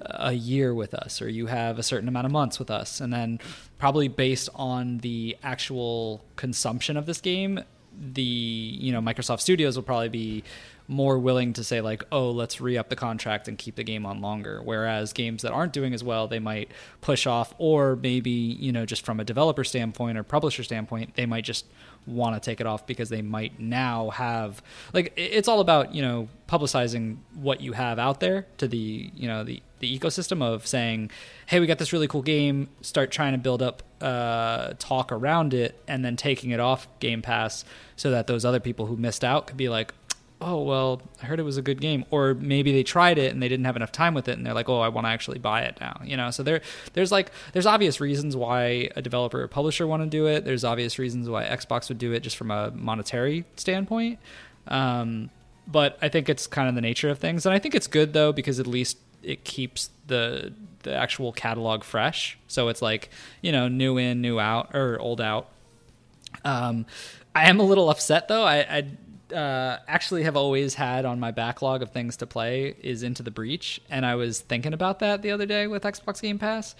a 0.00 0.32
year 0.32 0.74
with 0.74 0.92
us 0.94 1.22
or 1.22 1.28
you 1.28 1.46
have 1.46 1.78
a 1.78 1.82
certain 1.82 2.08
amount 2.08 2.26
of 2.26 2.32
months 2.32 2.58
with 2.58 2.70
us, 2.70 3.00
and 3.00 3.12
then 3.12 3.38
probably 3.78 4.08
based 4.08 4.48
on 4.56 4.98
the 4.98 5.36
actual 5.44 6.24
consumption 6.34 6.96
of 6.96 7.06
this 7.06 7.20
game, 7.20 7.60
the 7.96 8.22
you 8.22 8.90
know 8.90 9.00
Microsoft 9.00 9.40
Studios 9.40 9.76
will 9.76 9.84
probably 9.84 10.08
be 10.08 10.44
more 10.88 11.18
willing 11.18 11.52
to 11.52 11.62
say 11.62 11.82
like, 11.82 12.02
oh, 12.10 12.30
let's 12.30 12.60
re 12.60 12.78
up 12.78 12.88
the 12.88 12.96
contract 12.96 13.46
and 13.46 13.58
keep 13.58 13.76
the 13.76 13.84
game 13.84 14.06
on 14.06 14.20
longer. 14.20 14.62
Whereas 14.62 15.12
games 15.12 15.42
that 15.42 15.52
aren't 15.52 15.74
doing 15.74 15.92
as 15.92 16.02
well, 16.02 16.26
they 16.26 16.38
might 16.38 16.70
push 17.02 17.26
off, 17.26 17.54
or 17.58 17.94
maybe 17.96 18.30
you 18.30 18.72
know 18.72 18.86
just 18.86 19.04
from 19.04 19.20
a 19.20 19.24
developer 19.24 19.64
standpoint 19.64 20.16
or 20.16 20.22
publisher 20.22 20.64
standpoint, 20.64 21.14
they 21.14 21.26
might 21.26 21.44
just 21.44 21.66
want 22.08 22.34
to 22.34 22.40
take 22.40 22.60
it 22.60 22.66
off 22.66 22.86
because 22.86 23.10
they 23.10 23.22
might 23.22 23.60
now 23.60 24.10
have 24.10 24.62
like 24.94 25.12
it's 25.16 25.46
all 25.46 25.60
about 25.60 25.94
you 25.94 26.00
know 26.00 26.26
publicizing 26.48 27.18
what 27.34 27.60
you 27.60 27.72
have 27.72 27.98
out 27.98 28.20
there 28.20 28.46
to 28.56 28.66
the 28.66 29.10
you 29.14 29.28
know 29.28 29.44
the 29.44 29.62
the 29.80 29.98
ecosystem 29.98 30.42
of 30.42 30.66
saying 30.66 31.10
hey 31.46 31.60
we 31.60 31.66
got 31.66 31.78
this 31.78 31.92
really 31.92 32.08
cool 32.08 32.22
game 32.22 32.68
start 32.80 33.10
trying 33.10 33.32
to 33.32 33.38
build 33.38 33.62
up 33.62 33.82
uh, 34.00 34.72
talk 34.78 35.12
around 35.12 35.52
it 35.52 35.80
and 35.86 36.04
then 36.04 36.16
taking 36.16 36.50
it 36.50 36.60
off 36.60 36.88
game 37.00 37.20
pass 37.20 37.64
so 37.96 38.10
that 38.10 38.26
those 38.26 38.44
other 38.44 38.60
people 38.60 38.86
who 38.86 38.96
missed 38.96 39.24
out 39.24 39.46
could 39.46 39.56
be 39.56 39.68
like 39.68 39.92
oh 40.40 40.62
well 40.62 41.02
i 41.22 41.26
heard 41.26 41.40
it 41.40 41.44
was 41.44 41.56
a 41.56 41.62
good 41.62 41.80
game. 41.80 42.04
Or 42.10 42.34
maybe 42.34 42.72
they 42.72 42.82
tried 42.82 43.18
it 43.18 43.32
and 43.32 43.42
they 43.42 43.48
didn't 43.48 43.66
have 43.66 43.76
enough 43.76 43.92
time 43.92 44.14
with 44.14 44.28
it 44.28 44.36
and 44.36 44.46
they're 44.46 44.54
like 44.54 44.68
oh 44.68 44.80
i 44.80 44.88
want 44.88 45.06
to 45.06 45.10
actually 45.10 45.38
buy 45.38 45.62
it 45.62 45.78
now 45.80 46.00
you 46.04 46.16
know? 46.16 46.30
So 46.30 46.42
there 46.42 46.60
there's 46.92 47.12
like 47.12 47.32
there's 47.52 47.66
obvious 47.66 48.00
reasons 48.00 48.36
why 48.36 48.90
a 48.96 49.02
developer 49.02 49.42
or 49.42 49.48
publisher 49.48 49.86
want 49.86 50.02
to 50.02 50.08
do 50.08 50.26
it. 50.26 50.44
There's 50.44 50.64
obvious 50.64 50.98
reasons 50.98 51.28
why 51.28 51.44
xbox 51.44 51.88
would 51.88 51.98
do 51.98 52.12
it 52.12 52.20
just 52.20 52.36
from 52.36 52.50
a 52.50 52.70
monetary 52.70 53.44
standpoint. 53.56 54.18
Um, 54.68 55.30
but 55.66 55.98
i 56.00 56.08
think 56.08 56.28
it's 56.28 56.46
kind 56.46 56.68
of 56.68 56.74
the 56.74 56.80
nature 56.80 57.08
of 57.08 57.18
things. 57.18 57.46
And 57.46 57.54
i 57.54 57.58
think 57.58 57.74
it's 57.74 57.86
good 57.86 58.12
though 58.12 58.32
because 58.32 58.60
at 58.60 58.66
least 58.66 58.98
it 59.22 59.44
keeps 59.44 59.90
the 60.06 60.52
the 60.82 60.94
actual 60.94 61.32
catalog 61.32 61.84
fresh. 61.84 62.38
So 62.46 62.68
it's 62.68 62.82
like 62.82 63.10
you 63.42 63.52
know 63.52 63.68
new 63.68 63.98
in 63.98 64.20
new 64.20 64.38
out 64.40 64.74
or 64.74 64.98
old 65.00 65.20
out. 65.20 65.48
Um, 66.44 66.86
I 67.34 67.48
am 67.48 67.60
a 67.60 67.62
little 67.62 67.90
upset 67.90 68.28
though. 68.28 68.44
I, 68.44 68.56
I 68.58 68.90
uh, 69.32 69.78
actually 69.86 70.22
have 70.24 70.36
always 70.36 70.74
had 70.74 71.04
on 71.04 71.20
my 71.20 71.30
backlog 71.30 71.82
of 71.82 71.90
things 71.92 72.16
to 72.18 72.26
play 72.26 72.74
is 72.80 73.02
Into 73.02 73.22
the 73.22 73.30
Breach, 73.30 73.80
and 73.90 74.04
I 74.04 74.14
was 74.14 74.40
thinking 74.40 74.72
about 74.72 75.00
that 75.00 75.22
the 75.22 75.30
other 75.30 75.46
day 75.46 75.66
with 75.66 75.82
Xbox 75.82 76.20
Game 76.20 76.38
Pass, 76.38 76.74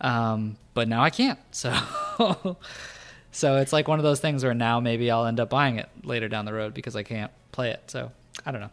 um, 0.00 0.56
but 0.74 0.88
now 0.88 1.02
I 1.02 1.10
can't. 1.10 1.38
So, 1.52 2.56
so 3.32 3.56
it's 3.58 3.72
like 3.72 3.86
one 3.86 3.98
of 3.98 4.02
those 4.02 4.20
things 4.20 4.42
where 4.42 4.54
now 4.54 4.80
maybe 4.80 5.10
I'll 5.10 5.26
end 5.26 5.40
up 5.40 5.50
buying 5.50 5.78
it 5.78 5.88
later 6.02 6.28
down 6.28 6.44
the 6.44 6.52
road 6.52 6.74
because 6.74 6.96
I 6.96 7.02
can't 7.02 7.30
play 7.52 7.70
it. 7.70 7.82
So 7.86 8.10
I 8.44 8.50
don't 8.50 8.60
know. 8.60 8.70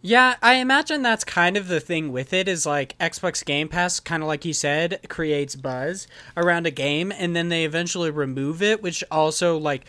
Yeah, 0.00 0.36
I 0.40 0.54
imagine 0.54 1.02
that's 1.02 1.24
kind 1.24 1.56
of 1.56 1.66
the 1.66 1.80
thing 1.80 2.12
with 2.12 2.32
it 2.32 2.46
is 2.46 2.64
like 2.64 2.96
Xbox 2.98 3.44
Game 3.44 3.66
Pass, 3.66 3.98
kind 3.98 4.22
of 4.22 4.28
like 4.28 4.44
you 4.44 4.52
said, 4.52 5.00
creates 5.08 5.56
buzz 5.56 6.06
around 6.36 6.66
a 6.66 6.70
game, 6.70 7.10
and 7.10 7.34
then 7.34 7.48
they 7.48 7.64
eventually 7.64 8.10
remove 8.10 8.62
it, 8.62 8.80
which 8.80 9.02
also 9.10 9.58
like 9.58 9.84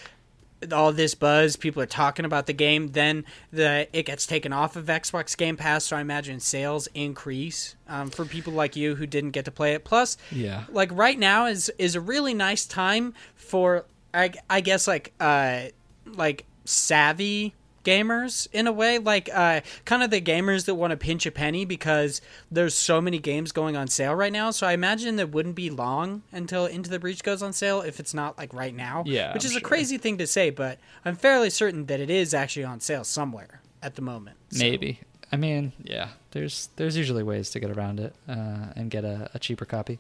all 0.74 0.91
this 0.91 1.16
buzz, 1.16 1.55
people 1.55 1.82
are 1.82 1.86
talking 1.88 2.26
about 2.26 2.45
the 2.45 2.53
game, 2.53 2.89
then 2.89 3.24
the 3.51 3.88
it 3.93 4.05
gets 4.05 4.26
taken 4.26 4.51
off 4.51 4.76
of 4.76 4.86
Xbox 4.88 5.38
Game 5.38 5.55
Pass, 5.57 5.86
so 5.86 5.95
I 5.97 6.01
imagine 6.01 6.39
sales 6.39 6.88
increase 6.93 7.76
um, 7.88 8.10
for 8.10 8.26
people 8.26 8.53
like 8.53 8.76
you 8.76 8.95
who 8.95 9.05
didn't 9.07 9.32
get 9.32 9.45
to 9.45 9.51
play 9.51 9.74
it. 9.74 9.84
Plus, 9.86 10.18
Yeah. 10.32 10.66
like 10.70 10.89
right 10.91 11.18
now 11.18 11.45
is 11.45 11.72
is 11.78 11.95
a 11.95 12.01
really 12.01 12.34
nice 12.34 12.66
time 12.66 13.14
for 13.36 13.86
I, 14.14 14.32
I 14.49 14.62
guess 14.62 14.88
like 14.88 15.14
uh 15.20 15.66
like 16.05 16.45
savvy 16.66 17.53
gamers 17.89 18.47
in 18.53 18.67
a 18.67 18.71
way 18.71 18.97
like 18.99 19.29
uh 19.33 19.61
kind 19.85 20.03
of 20.03 20.09
the 20.11 20.21
gamers 20.21 20.65
that 20.65 20.75
want 20.75 20.91
to 20.91 20.97
pinch 20.97 21.25
a 21.25 21.31
penny 21.31 21.65
because 21.65 22.21
there's 22.51 22.75
so 22.75 23.01
many 23.01 23.17
games 23.19 23.51
going 23.51 23.75
on 23.75 23.87
sale 23.87 24.13
right 24.15 24.33
now 24.33 24.51
so 24.51 24.67
i 24.67 24.73
imagine 24.73 25.17
it 25.19 25.31
wouldn't 25.31 25.55
be 25.55 25.69
long 25.69 26.21
until 26.31 26.65
into 26.65 26.89
the 26.89 26.99
breach 26.99 27.23
goes 27.23 27.41
on 27.41 27.51
sale 27.53 27.81
if 27.81 27.99
it's 27.99 28.13
not 28.13 28.37
like 28.37 28.53
right 28.53 28.75
now 28.75 29.03
Yeah, 29.05 29.33
which 29.33 29.43
I'm 29.45 29.51
is 29.51 29.55
a 29.57 29.61
crazy 29.61 29.97
thing 29.97 30.17
to 30.19 30.27
say 30.27 30.49
but 30.49 30.77
i'm 31.05 31.15
fairly 31.15 31.49
certain 31.49 31.85
that 31.87 31.99
it 31.99 32.09
is 32.09 32.33
actually 32.33 32.65
on 32.65 32.79
sale 32.79 33.03
somewhere 33.03 33.61
at 33.81 33.95
the 33.95 34.01
moment 34.01 34.37
So- 34.51 34.59
Maybe. 34.63 34.99
I 35.31 35.35
mean, 35.35 35.73
yeah. 35.83 36.07
There's 36.31 36.69
there's 36.77 36.97
usually 36.97 37.21
ways 37.21 37.51
to 37.51 37.59
get 37.59 37.69
around 37.69 37.99
it 37.99 38.15
uh, 38.27 38.73
and 38.75 38.89
get 38.89 39.05
a, 39.05 39.29
a 39.35 39.37
cheaper 39.37 39.63
copy. 39.63 39.99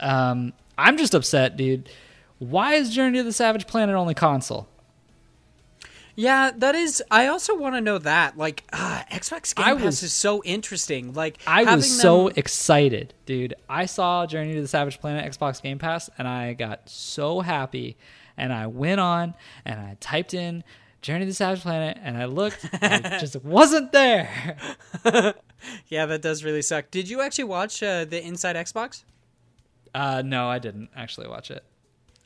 Um, 0.00 0.54
I'm 0.78 0.96
just 0.96 1.14
upset, 1.14 1.56
dude. 1.58 1.90
Why 2.38 2.72
is 2.74 2.94
Journey 2.94 3.18
to 3.18 3.24
the 3.24 3.32
Savage 3.32 3.66
Planet 3.66 3.94
only 3.94 4.14
console? 4.14 4.66
Yeah, 6.20 6.50
that 6.56 6.74
is. 6.74 7.00
I 7.12 7.28
also 7.28 7.56
want 7.56 7.76
to 7.76 7.80
know 7.80 7.98
that. 7.98 8.36
Like, 8.36 8.64
uh, 8.72 9.02
Xbox 9.08 9.54
Game 9.54 9.64
I 9.66 9.74
Pass 9.74 9.84
was- 9.84 10.02
is 10.02 10.12
so 10.12 10.42
interesting. 10.42 11.12
Like, 11.12 11.38
I 11.46 11.62
was 11.76 12.00
so 12.00 12.26
excited, 12.26 13.14
dude. 13.24 13.54
I 13.68 13.86
saw 13.86 14.26
Journey 14.26 14.54
to 14.54 14.60
the 14.60 14.66
Savage 14.66 14.98
Planet 15.00 15.30
Xbox 15.32 15.62
Game 15.62 15.78
Pass 15.78 16.10
and 16.18 16.26
I 16.26 16.54
got 16.54 16.88
so 16.90 17.38
happy. 17.40 17.96
And 18.36 18.52
I 18.52 18.66
went 18.66 18.98
on 18.98 19.34
and 19.64 19.78
I 19.78 19.96
typed 20.00 20.34
in 20.34 20.64
Journey 21.02 21.20
to 21.20 21.26
the 21.26 21.34
Savage 21.34 21.60
Planet 21.62 21.96
and 22.02 22.16
I 22.16 22.24
looked 22.24 22.68
and 22.80 23.06
it 23.06 23.18
just 23.20 23.36
wasn't 23.44 23.92
there. 23.92 24.56
yeah, 25.86 26.06
that 26.06 26.20
does 26.20 26.42
really 26.42 26.62
suck. 26.62 26.90
Did 26.90 27.08
you 27.08 27.20
actually 27.20 27.44
watch 27.44 27.80
uh, 27.80 28.04
the 28.04 28.20
Inside 28.20 28.56
Xbox? 28.56 29.04
Uh, 29.94 30.22
no, 30.24 30.48
I 30.48 30.58
didn't 30.58 30.88
actually 30.96 31.28
watch 31.28 31.52
it. 31.52 31.62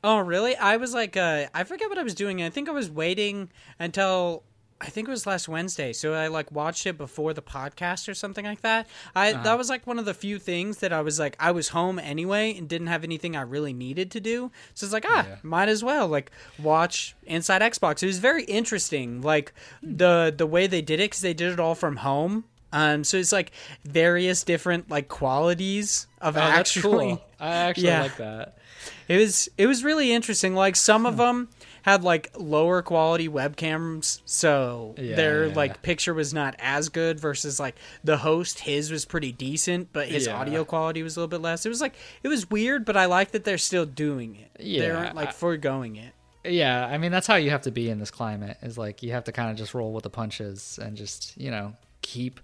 Oh, 0.05 0.19
really? 0.19 0.57
I 0.57 0.77
was 0.77 0.93
like, 0.95 1.17
uh, 1.17 1.47
I 1.55 1.65
forget 1.65 1.89
what 1.89 1.99
I 1.99 2.03
was 2.03 2.15
doing. 2.15 2.43
I 2.43 2.51
think 2.51 2.69
I 2.69 2.73
was 2.73 2.91
waiting 2.91 3.51
until 3.79 4.43
I 4.81 4.87
think 4.87 5.07
it 5.07 5.13
was 5.13 5.29
last 5.29 5.49
Wednesday. 5.49 5.93
So 5.93 6.13
I 6.13 6.27
like 6.27 6.51
watched 6.51 6.87
it 6.89 6.99
before 6.99 7.33
the 7.33 7.41
podcast 7.43 8.09
or 8.09 8.15
something 8.15 8.45
like 8.45 8.63
that. 8.63 8.89
I 9.15 9.33
that 9.33 9.57
was 9.57 9.69
like 9.71 9.87
one 9.87 10.01
of 10.01 10.05
the 10.05 10.13
few 10.15 10.41
things 10.41 10.79
that 10.79 10.93
I 10.93 11.03
was 11.03 11.21
like, 11.21 11.37
I 11.39 11.53
was 11.53 11.69
home 11.69 12.01
anyway 12.01 12.53
and 12.59 12.69
didn't 12.69 12.89
have 12.89 13.05
anything 13.05 13.37
I 13.37 13.43
really 13.43 13.73
needed 13.73 14.11
to 14.11 14.21
do. 14.21 14.51
So 14.75 14.85
it's 14.87 14.93
like, 14.93 15.05
ah, 15.07 15.25
Yeah. 15.29 15.37
might 15.45 15.69
as 15.69 15.85
well 15.85 16.09
like 16.09 16.33
watch 16.61 17.15
Inside 17.25 17.63
Xbox. 17.63 18.03
It 18.03 18.07
was 18.07 18.19
very 18.19 18.43
interesting, 18.43 19.23
like 19.23 19.53
the 19.85 20.35
the 20.37 20.47
way 20.47 20.67
they 20.67 20.83
did 20.83 20.99
it 20.99 21.11
because 21.13 21.21
they 21.21 21.35
did 21.35 21.53
it 21.53 21.61
all 21.61 21.77
from 21.77 21.97
home. 21.99 22.45
Um, 22.73 23.05
so 23.05 23.19
it's 23.19 23.33
like 23.33 23.53
various 23.85 24.43
different 24.43 24.91
like 24.91 25.07
qualities 25.09 26.09
of 26.21 26.37
actually. 26.37 27.23
I 27.39 27.49
actually 27.55 27.87
Yeah. 27.89 28.03
like 28.03 28.17
that. 28.17 28.59
It 29.09 29.17
was 29.19 29.49
it 29.59 29.67
was 29.67 29.85
really 29.85 30.13
interesting. 30.13 30.55
Like 30.55 30.77
some 30.77 31.07
of 31.07 31.15
hmm. 31.15 31.21
them 31.21 31.49
had 31.83 32.05
like 32.05 32.31
lower 32.37 32.81
quality 32.81 33.29
webcams, 33.29 34.21
so 34.25 34.95
Yeah, 34.97 35.17
their 35.17 35.47
yeah, 35.49 35.55
like 35.55 35.83
picture 35.83 36.15
was 36.15 36.33
not 36.33 36.55
as 36.59 36.89
good. 36.89 37.19
Versus 37.19 37.59
like 37.59 37.77
the 38.05 38.19
host, 38.19 38.61
his 38.61 38.91
was 38.91 39.05
pretty 39.05 39.33
decent, 39.33 39.93
but 39.93 40.09
his 40.09 40.27
Yeah. 40.27 40.39
audio 40.39 40.65
quality 40.65 41.03
was 41.03 41.17
a 41.17 41.21
little 41.21 41.29
bit 41.29 41.41
less. 41.41 41.67
It 41.67 41.69
was 41.69 41.81
like 41.81 41.95
it 42.23 42.29
was 42.29 42.49
weird, 42.51 42.85
but 42.85 42.97
I 42.97 43.07
like 43.07 43.33
that 43.33 43.45
they're 43.45 43.59
still 43.59 43.87
doing 43.87 44.37
it. 44.37 44.51
Yeah, 44.61 44.81
they 44.81 44.91
aren't 44.91 45.17
like 45.17 45.29
I- 45.31 45.33
foregoing 45.33 45.97
it. 45.97 46.13
Yeah, 46.45 46.87
I 46.87 46.99
mean 46.99 47.13
that's 47.13 47.27
how 47.27 47.37
you 47.37 47.51
have 47.51 47.63
to 47.63 47.71
be 47.71 47.89
in 47.89 47.99
this 47.99 48.11
climate. 48.11 48.57
Is 48.63 48.77
like 48.79 49.03
you 49.03 49.13
have 49.13 49.25
to 49.25 49.33
kind 49.33 49.51
of 49.51 49.57
just 49.57 49.75
roll 49.75 49.93
with 49.93 50.05
the 50.05 50.11
punches 50.11 50.79
and 50.83 50.97
just 50.97 51.37
you 51.37 51.51
know 51.51 51.75
keep 52.03 52.41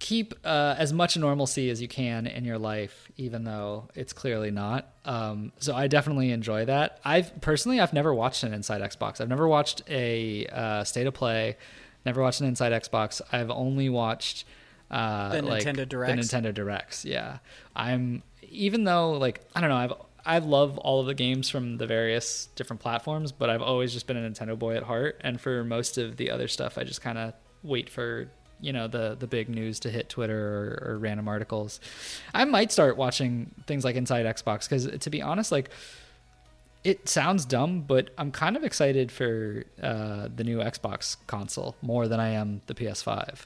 keep 0.00 0.34
uh, 0.44 0.74
as 0.78 0.92
much 0.92 1.16
normalcy 1.16 1.70
as 1.70 1.80
you 1.80 1.86
can 1.86 2.26
in 2.26 2.44
your 2.44 2.58
life, 2.58 3.12
even 3.16 3.44
though 3.44 3.88
it's 3.94 4.12
clearly 4.12 4.50
not. 4.50 4.92
Um, 5.04 5.52
so 5.58 5.76
I 5.76 5.86
definitely 5.86 6.32
enjoy 6.32 6.64
that. 6.64 6.98
I've 7.04 7.40
personally 7.40 7.78
I've 7.78 7.92
never 7.92 8.12
watched 8.12 8.42
an 8.42 8.52
Inside 8.52 8.80
Xbox. 8.80 9.20
I've 9.20 9.28
never 9.28 9.46
watched 9.46 9.82
a 9.88 10.46
uh, 10.46 10.84
state 10.84 11.06
of 11.06 11.14
play. 11.14 11.56
Never 12.04 12.22
watched 12.22 12.40
an 12.40 12.46
Inside 12.48 12.72
Xbox. 12.72 13.20
I've 13.30 13.50
only 13.50 13.88
watched 13.90 14.46
uh, 14.90 15.28
The 15.28 15.42
like, 15.42 15.64
Nintendo 15.64 15.88
Directs? 15.88 16.30
The 16.30 16.36
Nintendo 16.36 16.54
Directs. 16.54 17.04
Yeah, 17.04 17.38
I'm 17.76 18.22
even 18.42 18.84
though 18.84 19.12
like 19.12 19.42
I 19.54 19.60
don't 19.60 19.70
know 19.70 19.76
I've 19.76 19.92
I 20.24 20.38
love 20.38 20.78
all 20.78 21.00
of 21.00 21.06
the 21.06 21.14
games 21.14 21.48
from 21.48 21.76
the 21.76 21.86
various 21.86 22.46
different 22.54 22.80
platforms, 22.80 23.32
but 23.32 23.50
I've 23.50 23.62
always 23.62 23.92
just 23.92 24.06
been 24.06 24.16
a 24.16 24.28
Nintendo 24.28 24.58
boy 24.58 24.76
at 24.76 24.82
heart. 24.82 25.20
And 25.22 25.40
for 25.40 25.64
most 25.64 25.98
of 25.98 26.16
the 26.16 26.30
other 26.30 26.48
stuff, 26.48 26.78
I 26.78 26.84
just 26.84 27.00
kind 27.00 27.18
of 27.18 27.34
wait 27.62 27.88
for 27.88 28.30
you 28.60 28.72
know 28.72 28.88
the 28.88 29.16
the 29.18 29.26
big 29.26 29.48
news 29.48 29.80
to 29.80 29.90
hit 29.90 30.08
Twitter 30.08 30.38
or, 30.38 30.92
or 30.92 30.98
random 30.98 31.28
articles. 31.28 31.80
I 32.34 32.44
might 32.44 32.72
start 32.72 32.96
watching 32.96 33.54
things 33.66 33.84
like 33.84 33.96
Inside 33.96 34.26
Xbox 34.26 34.68
because 34.68 34.98
to 34.98 35.10
be 35.10 35.22
honest, 35.22 35.52
like 35.52 35.70
it 36.82 37.08
sounds 37.08 37.44
dumb, 37.44 37.82
but 37.82 38.10
I'm 38.16 38.30
kind 38.30 38.56
of 38.56 38.64
excited 38.64 39.12
for 39.12 39.64
uh, 39.82 40.28
the 40.34 40.44
new 40.44 40.58
Xbox 40.58 41.16
console 41.26 41.76
more 41.82 42.08
than 42.08 42.20
I 42.20 42.30
am 42.30 42.62
the 42.66 42.74
PS5. 42.74 43.44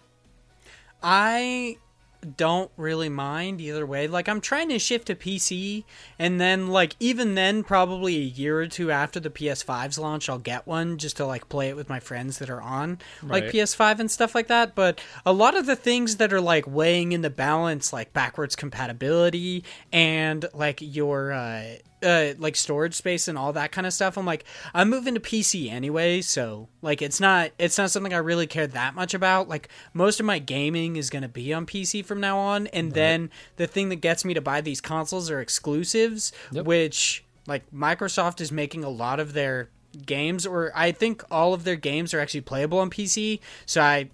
I 1.03 1.77
don't 2.25 2.71
really 2.77 3.09
mind 3.09 3.61
either 3.61 3.87
way. 3.87 4.07
Like 4.09 4.29
I'm 4.29 4.41
trying 4.41 4.69
to 4.71 4.79
shift 4.79 5.07
to 5.09 5.15
PC 5.15 5.85
and 6.19 6.41
then 6.41 6.69
like 6.69 6.97
even 7.01 7.35
then 7.35 7.63
probably 7.63 8.17
a 8.17 8.21
year 8.21 8.61
or 8.61 8.67
two 8.67 8.91
after 8.91 9.21
the 9.21 9.31
PS5's 9.31 9.99
launch 9.99 10.29
I'll 10.29 10.39
get 10.39 10.67
one 10.67 10.99
just 10.99 11.17
to 11.19 11.27
like 11.27 11.49
play 11.49 11.69
it 11.69 11.77
with 11.77 11.89
my 11.89 12.01
friends 12.01 12.39
that 12.39 12.51
are 12.51 12.63
on 12.63 12.99
like 13.23 13.45
Right. 13.45 13.53
PS5 13.53 14.01
and 14.01 14.11
stuff 14.11 14.35
like 14.35 14.49
that, 14.49 14.75
but 14.75 15.01
a 15.25 15.33
lot 15.33 15.57
of 15.57 15.67
the 15.67 15.77
things 15.77 16.17
that 16.17 16.33
are 16.33 16.41
like 16.41 16.67
weighing 16.67 17.13
in 17.13 17.23
the 17.23 17.31
balance 17.31 17.93
like 17.93 18.13
backwards 18.13 18.57
compatibility 18.57 19.65
and 19.93 20.47
like 20.55 20.79
your 20.81 21.33
uh 21.33 21.65
uh, 22.05 22.35
like 22.39 22.55
storage 22.57 22.95
space 22.95 23.27
and 23.29 23.37
all 23.39 23.53
that 23.55 23.73
kind 23.73 23.87
of 23.87 23.93
stuff. 23.93 24.17
I'm 24.17 24.27
like, 24.27 24.45
I'm 24.75 24.91
moving 24.91 25.15
to 25.15 25.21
PC 25.21 25.71
anyway, 25.71 26.21
so 26.21 26.69
like 26.83 27.01
it's 27.03 27.19
not 27.21 27.51
it's 27.59 27.79
not 27.79 27.91
something 27.91 28.13
I 28.15 28.19
really 28.19 28.47
care 28.47 28.67
that 28.67 28.95
much 28.95 29.15
about. 29.15 29.49
Like 29.49 29.69
most 29.93 30.21
of 30.21 30.27
my 30.27 30.39
gaming 30.39 30.97
is 30.97 31.11
gonna 31.11 31.29
be 31.29 31.53
on 31.53 31.67
PC 31.67 32.05
from 32.05 32.21
now 32.21 32.39
on, 32.39 32.67
and 32.69 32.93
then 32.93 33.31
the 33.57 33.67
thing 33.67 33.89
that 33.89 33.97
gets 33.97 34.25
me 34.25 34.35
to 34.35 34.41
buy 34.41 34.61
these 34.61 34.81
consoles 34.81 35.31
are 35.31 35.41
exclusives, 35.41 36.33
Yep. 36.53 36.67
which 36.67 37.25
like 37.47 37.71
Microsoft 37.73 38.41
is 38.41 38.53
making 38.53 38.85
a 38.85 38.89
lot 38.91 39.19
of 39.21 39.33
their 39.33 39.71
games, 40.07 40.47
or 40.47 40.73
I 40.75 40.93
think 40.93 41.23
all 41.31 41.55
of 41.55 41.65
their 41.65 41.77
games 41.77 42.13
are 42.15 42.21
actually 42.21 42.41
playable 42.43 42.79
on 42.81 42.91
PC. 42.91 43.41
So 43.67 43.81
I, 43.81 44.11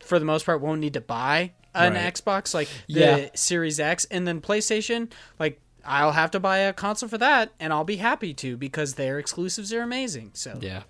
for 0.00 0.18
the 0.18 0.24
most 0.24 0.46
part, 0.46 0.60
won't 0.60 0.80
need 0.80 0.94
to 0.94 1.00
buy 1.00 1.52
an 1.74 1.94
Right. 1.94 2.14
Xbox 2.14 2.54
like 2.54 2.68
the 2.88 3.00
Yeah. 3.00 3.28
Series 3.34 3.78
X, 3.80 4.04
and 4.10 4.26
then 4.26 4.40
PlayStation 4.40 5.10
like. 5.38 5.60
I'll 5.88 6.12
have 6.12 6.30
to 6.32 6.40
buy 6.40 6.58
a 6.58 6.72
console 6.72 7.08
for 7.08 7.18
that, 7.18 7.52
and 7.58 7.72
I'll 7.72 7.84
be 7.84 7.96
happy 7.96 8.34
to 8.34 8.56
because 8.56 8.94
their 8.94 9.18
exclusives 9.18 9.72
are 9.72 9.80
amazing. 9.80 10.30
So 10.34 10.58
Yeah, 10.60 10.82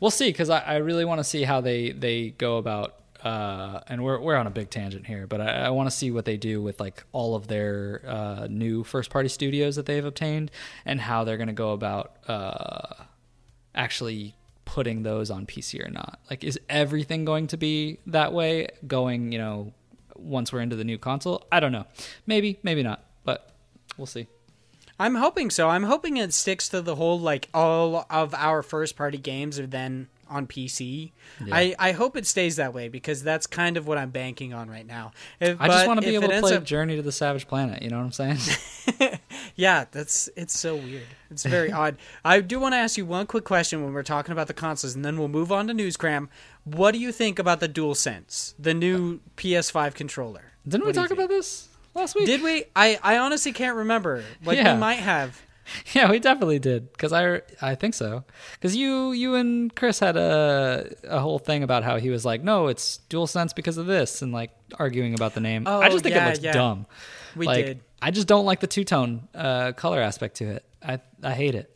we'll 0.00 0.10
see 0.10 0.28
because 0.28 0.50
I, 0.50 0.60
I 0.60 0.76
really 0.76 1.04
want 1.04 1.18
to 1.20 1.24
see 1.24 1.44
how 1.44 1.60
they 1.60 1.92
they 1.92 2.30
go 2.30 2.58
about. 2.58 2.96
Uh, 3.24 3.80
and 3.86 4.02
we're 4.02 4.18
we're 4.18 4.34
on 4.34 4.48
a 4.48 4.50
big 4.50 4.68
tangent 4.68 5.06
here, 5.06 5.28
but 5.28 5.40
I, 5.40 5.66
I 5.66 5.70
want 5.70 5.88
to 5.88 5.94
see 5.96 6.10
what 6.10 6.24
they 6.24 6.36
do 6.36 6.60
with 6.60 6.80
like 6.80 7.04
all 7.12 7.36
of 7.36 7.46
their 7.46 8.02
uh, 8.04 8.48
new 8.50 8.82
first 8.82 9.10
party 9.10 9.28
studios 9.28 9.76
that 9.76 9.86
they've 9.86 10.04
obtained, 10.04 10.50
and 10.84 11.00
how 11.00 11.22
they're 11.22 11.36
going 11.36 11.46
to 11.46 11.52
go 11.52 11.70
about 11.70 12.16
uh, 12.28 13.04
actually 13.76 14.34
putting 14.64 15.02
those 15.02 15.30
on 15.30 15.46
PC 15.46 15.86
or 15.86 15.90
not. 15.90 16.18
Like, 16.30 16.42
is 16.42 16.58
everything 16.68 17.24
going 17.24 17.46
to 17.48 17.56
be 17.56 17.98
that 18.06 18.32
way? 18.32 18.68
Going, 18.86 19.30
you 19.30 19.38
know, 19.38 19.72
once 20.16 20.52
we're 20.52 20.60
into 20.60 20.76
the 20.76 20.84
new 20.84 20.98
console, 20.98 21.46
I 21.52 21.60
don't 21.60 21.72
know. 21.72 21.86
Maybe, 22.26 22.58
maybe 22.62 22.82
not, 22.82 23.04
but 23.24 23.54
we'll 23.96 24.06
see. 24.06 24.26
I'm 25.02 25.16
hoping 25.16 25.50
so. 25.50 25.68
I'm 25.68 25.82
hoping 25.84 26.16
it 26.16 26.32
sticks 26.32 26.68
to 26.70 26.80
the 26.80 26.94
whole 26.96 27.18
like 27.18 27.48
all 27.52 28.06
of 28.10 28.34
our 28.34 28.62
first 28.62 28.96
party 28.96 29.18
games 29.18 29.58
are 29.58 29.66
then 29.66 30.08
on 30.28 30.46
PC. 30.46 31.12
Yeah. 31.44 31.54
I, 31.54 31.74
I 31.78 31.92
hope 31.92 32.16
it 32.16 32.26
stays 32.26 32.56
that 32.56 32.72
way 32.72 32.88
because 32.88 33.22
that's 33.22 33.46
kind 33.46 33.76
of 33.76 33.86
what 33.86 33.98
I'm 33.98 34.10
banking 34.10 34.54
on 34.54 34.70
right 34.70 34.86
now. 34.86 35.12
If- 35.40 35.60
I 35.60 35.68
just 35.68 35.86
want 35.86 36.00
to 36.00 36.06
be 36.06 36.14
able 36.14 36.28
to 36.28 36.40
play 36.40 36.56
up- 36.56 36.64
Journey 36.64 36.96
to 36.96 37.02
the 37.02 37.12
Savage 37.12 37.46
Planet. 37.48 37.82
You 37.82 37.90
know 37.90 37.98
what 37.98 38.04
I'm 38.04 38.12
saying? 38.12 38.38
Yeah, 39.54 39.84
that's 39.90 40.30
it's 40.34 40.58
so 40.58 40.76
weird. 40.76 41.02
It's 41.30 41.44
very 41.44 41.70
odd. 41.82 41.96
I 42.24 42.40
do 42.40 42.58
want 42.58 42.72
to 42.72 42.78
ask 42.78 42.96
you 42.96 43.04
one 43.04 43.26
quick 43.26 43.44
question 43.44 43.82
when 43.84 43.92
we're 43.92 44.02
talking 44.02 44.32
about 44.32 44.46
the 44.46 44.54
consoles, 44.54 44.94
and 44.94 45.04
then 45.04 45.18
we'll 45.18 45.28
move 45.28 45.52
on 45.52 45.66
to 45.68 45.74
Newscram. 45.74 46.28
What 46.64 46.92
do 46.92 46.98
you 46.98 47.12
think 47.12 47.38
about 47.38 47.60
the 47.60 47.68
DualSense, 47.68 48.54
the 48.58 48.72
new 48.72 49.20
PS5 49.36 49.94
controller? 49.94 50.52
Didn't 50.66 50.84
we 50.84 50.88
What 50.88 50.96
you 50.96 51.02
talk 51.02 51.10
about 51.10 51.28
this 51.28 51.68
last 51.94 52.14
week? 52.14 52.26
Did 52.26 52.42
we? 52.42 52.64
I 52.76 52.98
I 53.02 53.18
honestly 53.18 53.52
can't 53.52 53.76
remember. 53.76 54.24
Like 54.44 54.56
Yeah. 54.58 54.74
we 54.74 54.80
might 54.80 54.98
have. 55.00 55.40
Yeah, 55.94 56.10
we 56.10 56.18
definitely 56.18 56.58
did. 56.58 56.90
Because 56.92 57.12
I, 57.12 57.40
I 57.62 57.76
think 57.76 57.94
so. 57.94 58.24
Because 58.54 58.76
you, 58.76 59.12
you 59.12 59.36
and 59.36 59.74
Chris 59.74 60.00
had 60.00 60.16
a 60.16 60.92
a 61.04 61.20
whole 61.20 61.38
thing 61.38 61.62
about 61.62 61.84
how 61.84 61.98
he 61.98 62.10
was 62.10 62.24
like, 62.24 62.42
no, 62.42 62.66
it's 62.66 62.96
dual 63.08 63.28
sense 63.28 63.52
because 63.52 63.78
of 63.78 63.86
this, 63.86 64.22
and 64.22 64.32
like 64.32 64.50
arguing 64.78 65.14
about 65.14 65.34
the 65.34 65.40
name. 65.40 65.62
Oh, 65.66 65.80
I 65.80 65.86
Oh, 65.86 65.90
just 65.90 66.02
think 66.02 66.16
yeah, 66.16 66.26
it 66.26 66.30
looks 66.30 66.40
yeah. 66.44 66.52
dumb. 66.52 66.86
We 67.36 67.46
like, 67.46 67.64
did. 67.64 67.80
I 68.02 68.10
just 68.10 68.26
don't 68.26 68.44
like 68.44 68.58
the 68.60 68.66
two 68.66 68.84
tone 68.84 69.28
uh, 69.34 69.72
color 69.72 70.00
aspect 70.00 70.38
to 70.38 70.46
it. 70.50 70.64
I 70.82 70.98
I 71.22 71.32
hate 71.32 71.54
it. 71.54 71.70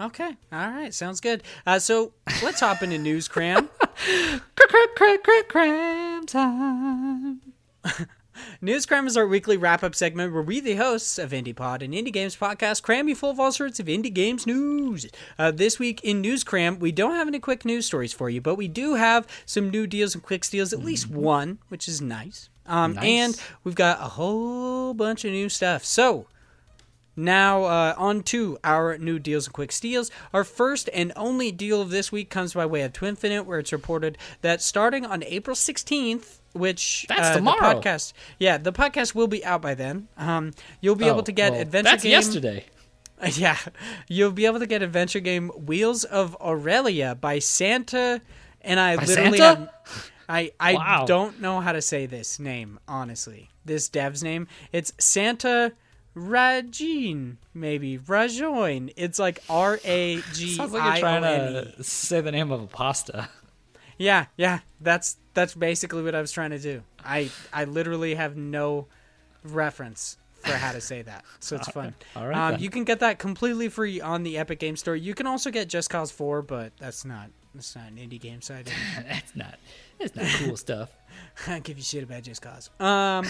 Okay. 0.00 0.36
All 0.52 0.70
right. 0.70 0.92
Sounds 0.92 1.20
good. 1.20 1.42
Uh, 1.64 1.78
so 1.78 2.12
let's 2.42 2.60
hop 2.60 2.82
into 2.82 2.96
Newscram. 2.98 3.68
Crack, 3.80 4.42
crack, 4.56 4.94
crack, 4.96 5.22
crack, 5.22 5.48
cram 5.48 6.26
time. 6.26 7.40
Newscram 8.62 9.06
is 9.06 9.16
our 9.16 9.26
weekly 9.26 9.56
wrap 9.56 9.82
up 9.82 9.94
segment 9.94 10.32
where 10.32 10.42
we, 10.42 10.60
the 10.60 10.76
hosts 10.76 11.18
of 11.18 11.30
IndiePod 11.30 11.82
and 11.82 11.94
Indie 11.94 12.12
Games 12.12 12.36
Podcast, 12.36 12.82
cram 12.82 13.08
you 13.08 13.14
full 13.14 13.30
of 13.30 13.40
all 13.40 13.52
sorts 13.52 13.80
of 13.80 13.86
indie 13.86 14.12
games 14.12 14.46
news. 14.46 15.06
Uh, 15.38 15.50
this 15.50 15.78
week 15.78 16.00
in 16.02 16.20
News 16.20 16.44
Cram, 16.44 16.78
we 16.78 16.92
don't 16.92 17.14
have 17.14 17.28
any 17.28 17.38
quick 17.38 17.64
news 17.64 17.86
stories 17.86 18.12
for 18.12 18.30
you, 18.30 18.40
but 18.40 18.56
we 18.56 18.68
do 18.68 18.94
have 18.94 19.26
some 19.44 19.70
new 19.70 19.86
deals 19.86 20.14
and 20.14 20.22
quick 20.22 20.44
steals, 20.44 20.72
at 20.72 20.84
least 20.84 21.08
one, 21.10 21.58
which 21.68 21.88
is 21.88 22.00
nice. 22.00 22.48
Um, 22.66 22.94
Nice. 22.94 23.04
And 23.04 23.40
we've 23.64 23.74
got 23.74 24.00
a 24.00 24.08
whole 24.08 24.92
bunch 24.94 25.24
of 25.24 25.30
new 25.30 25.48
stuff. 25.48 25.84
So, 25.84 26.26
now, 27.18 27.64
uh, 27.64 27.94
on 27.96 28.22
to 28.24 28.58
our 28.62 28.98
new 28.98 29.18
deals 29.18 29.46
and 29.46 29.54
quick 29.54 29.72
steals. 29.72 30.10
Our 30.34 30.44
first 30.44 30.90
and 30.92 31.12
only 31.16 31.50
deal 31.50 31.80
of 31.80 31.88
this 31.90 32.12
week 32.12 32.28
comes 32.28 32.52
by 32.52 32.66
way 32.66 32.82
of 32.82 32.92
Twinfinite, 32.92 33.46
where 33.46 33.58
it's 33.58 33.72
reported 33.72 34.18
that 34.42 34.60
starting 34.60 35.06
on 35.06 35.22
April 35.22 35.56
16th, 35.56 36.40
which 36.58 37.06
That's 37.08 37.28
uh, 37.28 37.34
tomorrow. 37.34 37.74
The 37.74 37.80
podcast, 37.80 38.12
yeah, 38.38 38.58
the 38.58 38.72
podcast 38.72 39.14
will 39.14 39.26
be 39.28 39.44
out 39.44 39.62
by 39.62 39.74
then. 39.74 40.08
Um, 40.16 40.52
you'll 40.80 40.96
be 40.96 41.06
able 41.06 41.18
Oh, 41.20 41.22
to 41.22 41.32
get 41.32 41.52
well, 41.52 41.60
adventure 41.62 41.90
That's 41.90 42.02
game. 42.02 42.12
yesterday. 42.12 42.64
Yeah, 43.32 43.56
you'll 44.08 44.30
be 44.32 44.44
able 44.44 44.58
to 44.58 44.66
get 44.66 44.82
adventure 44.82 45.20
game 45.20 45.48
Wheels 45.48 46.04
of 46.04 46.36
Aurelia 46.38 47.14
by 47.14 47.38
Santa, 47.38 48.20
and 48.60 48.78
I 48.78 48.96
By 48.96 49.04
literally 49.06 49.38
Santa? 49.38 49.60
have. 49.60 50.10
I 50.28 50.50
I 50.60 50.74
Wow. 50.74 51.04
don't 51.06 51.40
know 51.40 51.60
how 51.60 51.72
to 51.72 51.80
say 51.80 52.04
this 52.04 52.38
name 52.38 52.78
honestly. 52.86 53.48
This 53.64 53.88
dev's 53.88 54.22
name. 54.22 54.48
It's 54.70 54.92
Santa 54.98 55.72
Rajin, 56.14 57.36
maybe 57.54 57.98
Rajoin. 57.98 58.92
It's 58.96 59.18
like 59.18 59.42
R 59.48 59.80
A 59.84 60.20
G 60.34 60.54
Sounds 60.54 60.72
like 60.72 60.84
you're 60.84 61.00
trying 61.00 61.24
N 61.24 61.56
E. 61.68 61.72
to 61.76 61.82
say 61.84 62.20
the 62.20 62.32
name 62.32 62.52
of 62.52 62.62
a 62.62 62.66
pasta. 62.66 63.28
Yeah, 63.98 64.26
yeah. 64.36 64.60
That's 64.80 65.16
that's 65.34 65.54
basically 65.54 66.02
what 66.02 66.14
I 66.14 66.20
was 66.20 66.32
trying 66.32 66.50
to 66.50 66.58
do. 66.58 66.82
I 67.04 67.30
I 67.52 67.64
literally 67.64 68.14
have 68.14 68.36
no 68.36 68.86
reference 69.44 70.18
for 70.42 70.52
how 70.52 70.72
to 70.72 70.80
say 70.80 71.02
that, 71.02 71.24
so 71.40 71.56
it's 71.56 71.68
fun. 71.72 71.94
All 72.14 72.26
right, 72.26 72.54
Um, 72.54 72.60
you 72.60 72.70
can 72.70 72.84
get 72.84 73.00
that 73.00 73.18
completely 73.18 73.68
free 73.68 74.00
on 74.00 74.22
the 74.22 74.38
Epic 74.38 74.58
Game 74.58 74.76
Store. 74.76 74.94
You 74.94 75.14
can 75.14 75.26
also 75.26 75.50
get 75.50 75.68
Just 75.68 75.90
Cause 75.90 76.10
4, 76.10 76.42
but 76.42 76.72
that's 76.78 77.04
not 77.04 77.30
that's 77.54 77.74
not 77.74 77.88
an 77.88 77.96
indie 77.96 78.20
game, 78.20 78.40
didn't 78.40 78.68
That's 79.08 79.34
not. 79.34 79.58
It's 79.98 80.14
not 80.14 80.26
cool 80.44 80.56
stuff. 80.68 80.90
I 81.46 81.58
give 81.60 81.78
you 81.78 81.82
shit 81.82 82.02
about 82.04 82.22
Just 82.22 82.42
Cause. 82.42 82.70
Um, 82.78 83.26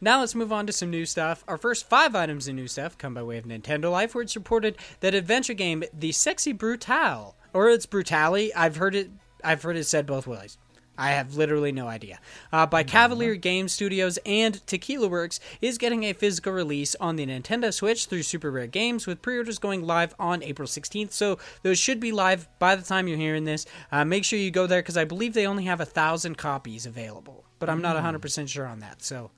now 0.00 0.20
let's 0.20 0.34
move 0.34 0.52
on 0.52 0.66
to 0.66 0.72
some 0.72 0.90
new 0.90 1.06
stuff. 1.06 1.42
Our 1.48 1.56
first 1.56 1.88
five 1.88 2.14
items 2.14 2.46
of 2.48 2.54
new 2.54 2.68
stuff 2.68 2.96
come 2.98 3.14
by 3.14 3.22
way 3.22 3.38
of 3.38 3.44
Nintendo 3.44 3.90
Life, 3.90 4.14
where 4.14 4.22
it's 4.22 4.36
reported 4.36 4.76
that 5.00 5.14
adventure 5.14 5.54
game 5.54 5.82
The 5.92 6.12
Sexy 6.12 6.52
Brutale, 6.54 7.34
or 7.52 7.70
it's 7.70 7.86
Brutale. 7.86 8.50
I've 8.54 8.76
heard 8.76 8.94
it. 8.94 9.10
I've 9.44 9.62
heard 9.62 9.76
it 9.76 9.84
said 9.84 10.06
both 10.06 10.26
ways. 10.26 10.58
I 10.98 11.12
have 11.12 11.36
literally 11.36 11.70
no 11.70 11.86
idea. 11.86 12.18
Uh, 12.52 12.66
by 12.66 12.82
Cavalier 12.82 13.36
Game 13.36 13.68
Studios 13.68 14.18
and 14.26 14.66
Tequila 14.66 15.06
Works 15.06 15.38
is 15.62 15.78
getting 15.78 16.02
a 16.02 16.12
physical 16.12 16.52
release 16.52 16.96
on 16.96 17.14
the 17.14 17.24
Nintendo 17.24 17.72
Switch 17.72 18.06
through 18.06 18.24
Super 18.24 18.50
Rare 18.50 18.66
Games, 18.66 19.06
with 19.06 19.22
pre-orders 19.22 19.60
going 19.60 19.82
live 19.84 20.12
on 20.18 20.42
April 20.42 20.66
16th. 20.66 21.12
So 21.12 21.38
those 21.62 21.78
should 21.78 22.00
be 22.00 22.10
live 22.10 22.48
by 22.58 22.74
the 22.74 22.82
time 22.82 23.06
you're 23.06 23.16
hearing 23.16 23.44
this. 23.44 23.64
Uh, 23.92 24.04
make 24.04 24.24
sure 24.24 24.40
you 24.40 24.50
go 24.50 24.66
there 24.66 24.82
because 24.82 24.96
I 24.96 25.04
believe 25.04 25.34
they 25.34 25.46
only 25.46 25.64
have 25.64 25.80
a 25.80 25.84
thousand 25.84 26.36
copies 26.36 26.84
available, 26.84 27.44
but 27.60 27.70
I'm 27.70 27.80
not 27.80 27.96
100% 27.96 28.48
sure 28.48 28.66
on 28.66 28.80
that. 28.80 29.00
So 29.04 29.30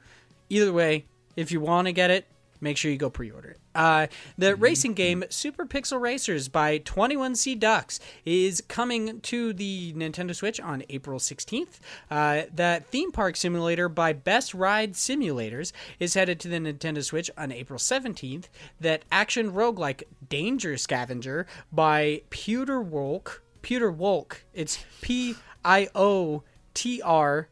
either 0.49 0.73
way, 0.73 1.05
if 1.37 1.53
you 1.53 1.61
want 1.61 1.89
to 1.89 1.93
get 1.93 2.11
it, 2.11 2.27
make 2.61 2.77
sure 2.77 2.91
you 2.91 2.97
go 2.97 3.11
pre-order 3.11 3.51
it. 3.51 3.61
Uh, 3.75 4.07
the 4.37 4.57
racing 4.57 4.95
game 4.95 5.25
Super 5.31 5.65
Pixel 5.65 6.01
Racers 6.01 6.49
by 6.49 6.79
21C 6.81 7.59
Ducks 7.59 8.01
is 8.25 8.63
coming 8.69 9.21
to 9.21 9.53
the 9.53 9.93
Nintendo 9.95 10.35
Switch 10.35 10.61
on 10.61 10.83
April 10.89 11.19
16th. 11.19 11.79
Uh, 12.11 12.43
the 12.53 12.83
theme 12.91 13.13
park 13.13 13.37
simulator 13.37 13.89
by 13.89 14.13
Best 14.13 14.55
Ride 14.55 14.95
Simulators 14.95 15.73
is 15.99 16.15
headed 16.15 16.41
to 16.41 16.49
the 16.49 16.59
Nintendo 16.59 17.05
Switch 17.05 17.31
on 17.37 17.53
April 17.53 17.79
17th. 17.79 18.47
That 18.81 19.05
action 19.13 19.53
roguelike 19.53 20.03
Danger 20.29 20.77
Scavenger 20.77 21.47
by 21.73 22.23
Pewter 22.31 22.83
Wolk. 22.83 23.41
Pewter 23.63 23.93
Wolk. 23.93 24.39
It's 24.55 24.85
P 25.01 25.37
I 25.65 25.89
O 25.95 26.43
T 26.75 27.03
R 27.03 27.49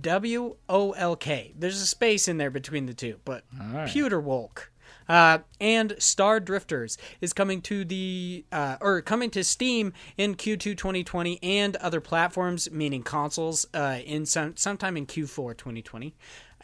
W 0.00 0.56
O 0.68 0.92
L 0.92 1.16
K. 1.16 1.52
There's 1.58 1.80
a 1.80 1.86
space 1.86 2.28
in 2.28 2.38
there 2.38 2.50
between 2.50 2.86
the 2.86 2.94
two, 2.94 3.18
but 3.24 3.44
right. 3.72 3.88
Pewter 3.88 4.20
Wolk. 4.20 4.68
Uh, 5.08 5.38
and 5.60 5.94
Star 5.98 6.40
Drifters 6.40 6.98
is 7.20 7.32
coming 7.32 7.62
to 7.62 7.84
the 7.84 8.44
uh, 8.50 8.76
or 8.80 9.00
coming 9.02 9.30
to 9.30 9.44
Steam 9.44 9.92
in 10.16 10.34
Q2 10.34 10.76
2020 10.76 11.38
and 11.42 11.76
other 11.76 12.00
platforms, 12.00 12.70
meaning 12.70 13.02
consoles, 13.02 13.66
uh, 13.72 13.98
in 14.04 14.26
some 14.26 14.56
sometime 14.56 14.96
in 14.96 15.06
Q4 15.06 15.56
2020. 15.56 16.14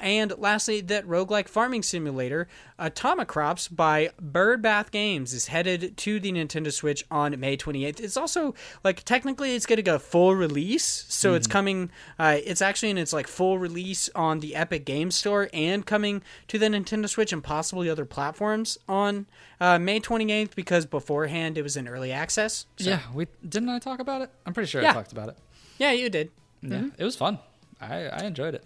And 0.03 0.37
lastly, 0.37 0.81
that 0.81 1.07
roguelike 1.07 1.47
farming 1.47 1.85
simulator, 1.85 2.49
Atomicrops 2.77 3.75
by 3.75 4.11
Birdbath 4.21 4.91
Games, 4.91 5.33
is 5.33 5.47
headed 5.47 5.97
to 5.99 6.19
the 6.19 6.33
Nintendo 6.33 6.73
Switch 6.73 7.05
on 7.09 7.39
May 7.39 7.57
28th. 7.57 8.01
It's 8.01 8.17
also 8.17 8.53
like 8.83 9.05
technically 9.05 9.55
it's 9.55 9.65
getting 9.65 9.89
a 9.89 10.01
full 10.01 10.35
release, 10.35 11.07
so 11.09 11.29
mm-hmm. 11.29 11.37
it's 11.37 11.47
coming. 11.47 11.91
Uh, 12.19 12.39
it's 12.45 12.61
actually 12.61 12.91
in 12.91 12.99
its 12.99 13.13
like 13.13 13.29
full 13.29 13.61
release 13.61 14.11
on 14.17 14.41
the 14.41 14.57
Epic 14.57 14.85
Game 14.85 15.13
Store 15.13 15.49
and 15.55 15.87
coming 15.87 16.21
to 16.49 16.59
the 16.59 16.67
Nintendo 16.67 17.09
Switch 17.09 17.33
and 17.33 17.43
possibly 17.43 17.89
other 17.89 18.05
platforms 18.05 18.79
on 18.89 19.27
uh, 19.61 19.79
May 19.79 20.01
28th 20.01 20.57
because 20.57 20.85
beforehand 20.85 21.57
it 21.57 21.63
was 21.63 21.77
in 21.77 21.87
early 21.87 22.11
access. 22.11 22.67
So. 22.77 22.91
Yeah, 22.91 23.01
we 23.15 23.29
didn't 23.49 23.69
I 23.69 23.79
talk 23.79 24.01
about 24.01 24.23
it? 24.23 24.31
I'm 24.45 24.53
pretty 24.53 24.69
sure 24.69 24.83
yeah. 24.83 24.91
I 24.91 24.95
talked 24.95 25.13
about 25.13 25.29
it. 25.29 25.39
Yeah, 25.79 25.93
you 25.93 26.11
did. 26.11 26.33
Yeah, 26.61 26.71
mm-hmm. 26.71 26.89
it 26.99 27.05
was 27.05 27.15
fun. 27.15 27.39
I 27.81 28.07
I 28.07 28.25
enjoyed 28.25 28.57
it. 28.57 28.65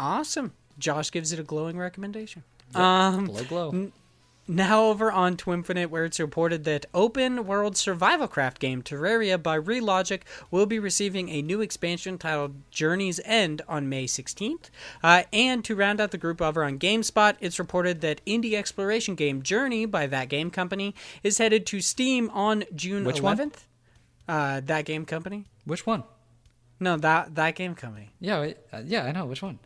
Awesome. 0.00 0.54
Josh 0.78 1.10
gives 1.12 1.30
it 1.30 1.38
a 1.38 1.42
glowing 1.42 1.76
recommendation. 1.76 2.42
Yep. 2.72 2.80
Um, 2.82 3.24
glow, 3.26 3.44
glow. 3.44 3.68
N- 3.68 3.92
now 4.48 4.84
over 4.84 5.12
on 5.12 5.36
Twinfinite, 5.36 5.90
where 5.90 6.06
it's 6.06 6.18
reported 6.18 6.64
that 6.64 6.86
open 6.94 7.46
world 7.46 7.76
survival 7.76 8.26
craft 8.26 8.60
game 8.60 8.82
Terraria 8.82 9.40
by 9.40 9.58
Relogic 9.58 10.22
will 10.50 10.64
be 10.64 10.78
receiving 10.78 11.28
a 11.28 11.42
new 11.42 11.60
expansion 11.60 12.16
titled 12.16 12.54
Journey's 12.70 13.20
End 13.26 13.60
on 13.68 13.90
May 13.90 14.06
16th. 14.06 14.70
Uh, 15.02 15.24
and 15.34 15.62
to 15.66 15.76
round 15.76 16.00
out 16.00 16.12
the 16.12 16.18
group 16.18 16.40
over 16.40 16.64
on 16.64 16.78
GameSpot, 16.78 17.36
it's 17.38 17.58
reported 17.58 18.00
that 18.00 18.24
indie 18.24 18.54
exploration 18.54 19.14
game 19.14 19.42
Journey 19.42 19.84
by 19.84 20.08
thatgamecompany 20.08 20.94
is 21.22 21.36
headed 21.36 21.66
to 21.66 21.82
Steam 21.82 22.30
on 22.30 22.64
June 22.74 23.04
Which 23.04 23.20
11th. 23.20 23.38
One? 23.38 23.50
Uh, 24.26 24.60
thatgamecompany. 24.64 25.44
Which 25.66 25.86
one? 25.86 26.04
No, 26.80 26.96
that 26.96 27.34
thatgamecompany. 27.34 28.08
Yeah, 28.18 28.52
uh, 28.72 28.80
yeah, 28.84 29.04
I 29.04 29.12
know 29.12 29.26
which 29.26 29.42
one. 29.42 29.58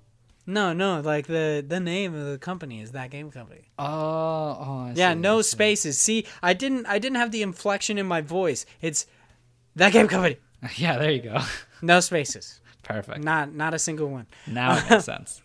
No, 0.46 0.72
no, 0.74 1.00
like 1.00 1.26
the 1.26 1.64
the 1.66 1.80
name 1.80 2.14
of 2.14 2.26
the 2.26 2.38
company 2.38 2.80
is 2.82 2.92
thatgamecompany. 2.92 3.62
Oh, 3.78 3.86
oh 3.86 4.92
yeah, 4.94 5.14
no 5.14 5.40
spaces. 5.42 5.98
See, 5.98 6.26
I 6.42 6.52
didn't 6.52 6.86
I 6.86 6.98
didn't 6.98 7.16
have 7.16 7.30
the 7.32 7.42
inflection 7.42 7.96
in 7.98 8.06
my 8.06 8.20
voice. 8.20 8.66
It's 8.80 9.06
thatgamecompany. 9.78 10.38
Yeah, 10.76 10.96
there 10.96 11.10
you 11.10 11.20
go. 11.20 11.40
No 11.82 12.00
spaces. 12.00 12.60
Perfect. 12.82 13.22
Not 13.22 13.52
not 13.54 13.74
a 13.74 13.78
single 13.78 14.08
one. 14.08 14.26
Now 14.46 14.78
it 14.78 14.88
makes 14.90 15.04
sense. 15.12 15.42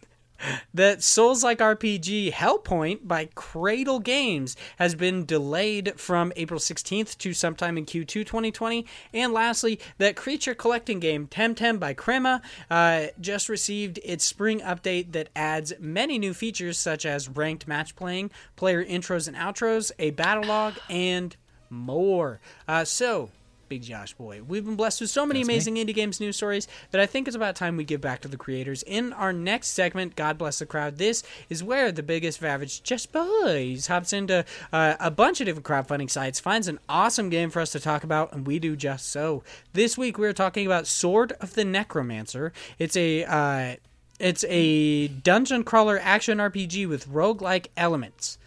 The 0.73 0.97
Souls 0.99 1.43
like 1.43 1.59
RPG 1.59 2.31
Hellpoint 2.31 3.07
by 3.07 3.29
Cradle 3.35 3.99
Games 3.99 4.55
has 4.77 4.95
been 4.95 5.25
delayed 5.25 5.99
from 5.99 6.31
April 6.35 6.59
16th 6.59 7.17
to 7.17 7.33
sometime 7.33 7.77
in 7.77 7.85
Q2 7.85 8.07
2020. 8.07 8.85
And 9.13 9.33
lastly, 9.33 9.79
that 9.97 10.15
creature 10.15 10.53
collecting 10.53 10.99
game 10.99 11.27
Temtem 11.27 11.79
by 11.79 11.93
Crema 11.93 12.41
uh, 12.69 13.07
just 13.19 13.49
received 13.49 13.99
its 14.03 14.23
spring 14.23 14.61
update 14.61 15.11
that 15.13 15.29
adds 15.35 15.73
many 15.79 16.17
new 16.17 16.33
features 16.33 16.77
such 16.77 17.05
as 17.05 17.29
ranked 17.29 17.67
match 17.67 17.95
playing, 17.95 18.31
player 18.55 18.83
intros 18.83 19.27
and 19.27 19.37
outros, 19.37 19.91
a 19.99 20.11
battle 20.11 20.45
log, 20.45 20.75
and 20.89 21.35
more. 21.69 22.39
Uh, 22.67 22.83
so, 22.83 23.29
Big 23.69 23.83
Josh 23.83 24.13
Boy. 24.13 24.41
We've 24.45 24.65
been 24.65 24.75
blessed 24.75 25.01
with 25.01 25.09
so 25.11 25.25
many 25.25 25.39
That's 25.41 25.49
amazing 25.49 25.73
me. 25.75 25.85
indie 25.85 25.93
games 25.93 26.19
news 26.19 26.35
stories 26.35 26.67
that 26.91 26.99
I 26.99 27.05
think 27.05 27.27
it's 27.27 27.35
about 27.35 27.55
time 27.55 27.77
we 27.77 27.83
give 27.83 28.01
back 28.01 28.21
to 28.21 28.27
the 28.27 28.35
creators. 28.35 28.83
In 28.83 29.13
our 29.13 29.31
next 29.31 29.69
segment, 29.69 30.15
God 30.15 30.37
Bless 30.37 30.59
the 30.59 30.65
Crowd, 30.65 30.97
this 30.97 31.23
is 31.49 31.63
where 31.63 31.91
the 31.91 32.03
biggest 32.03 32.43
average 32.43 32.83
just 32.83 33.11
boys 33.11 33.87
hops 33.87 34.11
into 34.11 34.43
uh, 34.73 34.95
a 34.99 35.11
bunch 35.11 35.39
of 35.39 35.45
different 35.45 35.65
crowdfunding 35.65 36.09
sites, 36.09 36.39
finds 36.39 36.67
an 36.67 36.79
awesome 36.89 37.29
game 37.29 37.49
for 37.51 37.59
us 37.61 37.71
to 37.71 37.79
talk 37.79 38.03
about, 38.03 38.33
and 38.33 38.47
we 38.47 38.59
do 38.59 38.75
just 38.75 39.09
so. 39.09 39.43
This 39.73 39.97
week 39.97 40.17
we're 40.17 40.33
talking 40.33 40.65
about 40.65 40.87
Sword 40.87 41.33
of 41.39 41.53
the 41.53 41.63
Necromancer. 41.63 42.51
It's 42.79 42.97
a 42.97 43.23
uh, 43.25 43.75
it's 44.19 44.43
a 44.49 45.07
dungeon 45.07 45.63
crawler 45.63 45.99
action 46.01 46.39
RPG 46.39 46.89
with 46.89 47.07
roguelike 47.07 47.67
elements. 47.77 48.37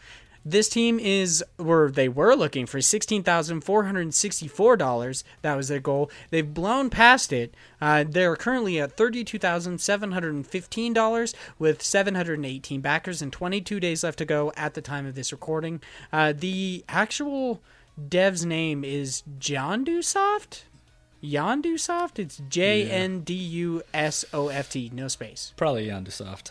This 0.44 0.68
team 0.68 0.98
is 0.98 1.44
where 1.56 1.90
they 1.90 2.08
were 2.08 2.34
looking 2.34 2.66
for 2.66 2.80
sixteen 2.80 3.22
thousand 3.22 3.62
four 3.62 3.84
hundred 3.84 4.12
sixty-four 4.12 4.76
dollars. 4.76 5.22
That 5.42 5.56
was 5.56 5.68
their 5.68 5.80
goal. 5.80 6.10
They've 6.30 6.52
blown 6.52 6.90
past 6.90 7.32
it. 7.32 7.54
Uh, 7.80 8.04
they're 8.08 8.34
currently 8.34 8.80
at 8.80 8.96
thirty-two 8.96 9.38
thousand 9.38 9.80
seven 9.80 10.12
hundred 10.12 10.46
fifteen 10.46 10.92
dollars 10.92 11.34
with 11.58 11.82
seven 11.82 12.14
hundred 12.16 12.44
eighteen 12.44 12.80
backers 12.80 13.22
and 13.22 13.32
twenty-two 13.32 13.78
days 13.78 14.02
left 14.02 14.18
to 14.18 14.24
go 14.24 14.52
at 14.56 14.74
the 14.74 14.82
time 14.82 15.06
of 15.06 15.14
this 15.14 15.30
recording. 15.30 15.80
Uh, 16.12 16.32
the 16.36 16.84
actual 16.88 17.62
dev's 18.08 18.44
name 18.44 18.84
is 18.84 19.22
Jndusoft. 19.38 20.62
Jndusoft. 21.22 22.18
It's 22.18 22.42
J 22.48 22.90
N 22.90 23.20
D 23.20 23.32
U 23.32 23.82
S 23.94 24.24
O 24.32 24.48
F 24.48 24.70
T. 24.70 24.90
No 24.92 25.06
space. 25.06 25.52
Probably 25.56 25.86
Jndusoft. 25.86 26.50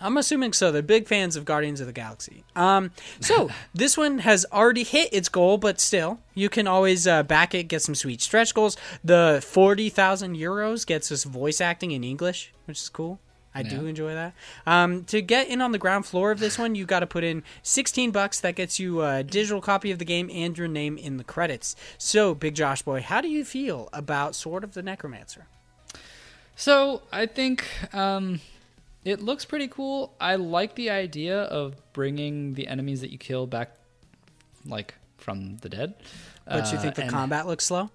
I'm 0.00 0.16
assuming 0.16 0.52
so. 0.52 0.70
They're 0.72 0.82
big 0.82 1.08
fans 1.08 1.36
of 1.36 1.44
Guardians 1.44 1.80
of 1.80 1.86
the 1.86 1.92
Galaxy. 1.92 2.44
Um, 2.56 2.90
so 3.20 3.50
this 3.74 3.96
one 3.96 4.18
has 4.20 4.46
already 4.52 4.84
hit 4.84 5.12
its 5.12 5.28
goal, 5.28 5.58
but 5.58 5.80
still, 5.80 6.20
you 6.34 6.48
can 6.48 6.66
always 6.66 7.06
uh, 7.06 7.22
back 7.22 7.54
it, 7.54 7.64
get 7.64 7.82
some 7.82 7.94
sweet 7.94 8.20
stretch 8.20 8.54
goals. 8.54 8.76
The 9.02 9.44
forty 9.46 9.88
thousand 9.88 10.36
euros 10.36 10.86
gets 10.86 11.10
us 11.10 11.24
voice 11.24 11.60
acting 11.60 11.90
in 11.90 12.04
English, 12.04 12.52
which 12.66 12.78
is 12.78 12.88
cool. 12.88 13.20
I 13.54 13.62
yeah. 13.62 13.70
do 13.70 13.86
enjoy 13.86 14.14
that. 14.14 14.34
Um, 14.66 15.04
to 15.04 15.20
get 15.20 15.48
in 15.48 15.60
on 15.60 15.72
the 15.72 15.78
ground 15.78 16.06
floor 16.06 16.30
of 16.30 16.38
this 16.38 16.58
one, 16.58 16.74
you 16.74 16.84
got 16.84 17.00
to 17.00 17.06
put 17.06 17.24
in 17.24 17.42
16 17.62 18.10
bucks. 18.10 18.40
That 18.40 18.54
gets 18.54 18.78
you 18.78 19.02
a 19.02 19.24
digital 19.24 19.60
copy 19.60 19.90
of 19.90 19.98
the 19.98 20.04
game 20.04 20.30
and 20.32 20.56
your 20.56 20.68
name 20.68 20.96
in 20.98 21.16
the 21.16 21.24
credits. 21.24 21.74
So, 21.96 22.34
Big 22.34 22.54
Josh 22.54 22.82
Boy, 22.82 23.00
how 23.00 23.20
do 23.20 23.28
you 23.28 23.44
feel 23.44 23.88
about 23.92 24.34
Sword 24.34 24.64
of 24.64 24.74
the 24.74 24.82
Necromancer? 24.82 25.46
So, 26.54 27.02
I 27.10 27.26
think 27.26 27.64
um, 27.94 28.40
it 29.08 29.22
looks 29.22 29.44
pretty 29.46 29.68
cool. 29.68 30.14
I 30.20 30.36
like 30.36 30.74
the 30.74 30.90
idea 30.90 31.42
of 31.44 31.74
bringing 31.94 32.54
the 32.54 32.68
enemies 32.68 33.00
that 33.00 33.10
you 33.10 33.16
kill 33.16 33.46
back, 33.46 33.74
like 34.66 34.94
from 35.16 35.56
the 35.58 35.68
dead. 35.68 35.94
But 36.46 36.70
you 36.72 36.78
think 36.78 36.94
the 36.94 37.06
uh, 37.06 37.08
combat 37.08 37.46
looks 37.46 37.64
slow? 37.64 37.90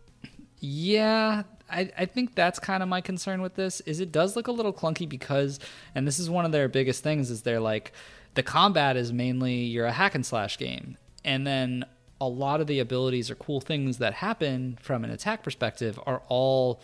Yeah, 0.59 1.43
I, 1.69 1.91
I 1.97 2.05
think 2.05 2.33
that's 2.33 2.57
kind 2.57 2.81
of 2.81 2.89
my 2.89 3.01
concern 3.01 3.41
with 3.41 3.55
this. 3.55 3.79
Is 3.81 3.99
it 3.99 4.11
does 4.11 4.35
look 4.35 4.47
a 4.47 4.51
little 4.51 4.73
clunky 4.73 5.07
because, 5.07 5.59
and 5.93 6.07
this 6.07 6.17
is 6.17 6.29
one 6.29 6.45
of 6.45 6.51
their 6.51 6.67
biggest 6.67 7.03
things, 7.03 7.29
is 7.29 7.43
they're 7.43 7.59
like, 7.59 7.91
the 8.33 8.43
combat 8.43 8.97
is 8.97 9.13
mainly 9.13 9.53
you're 9.53 9.85
a 9.85 9.91
hack 9.91 10.15
and 10.15 10.25
slash 10.25 10.57
game, 10.57 10.97
and 11.23 11.45
then 11.45 11.85
a 12.19 12.27
lot 12.27 12.61
of 12.61 12.67
the 12.67 12.79
abilities 12.79 13.29
or 13.29 13.35
cool 13.35 13.61
things 13.61 13.97
that 13.97 14.13
happen 14.15 14.79
from 14.81 15.03
an 15.03 15.11
attack 15.11 15.43
perspective 15.43 15.99
are 16.05 16.21
all 16.27 16.79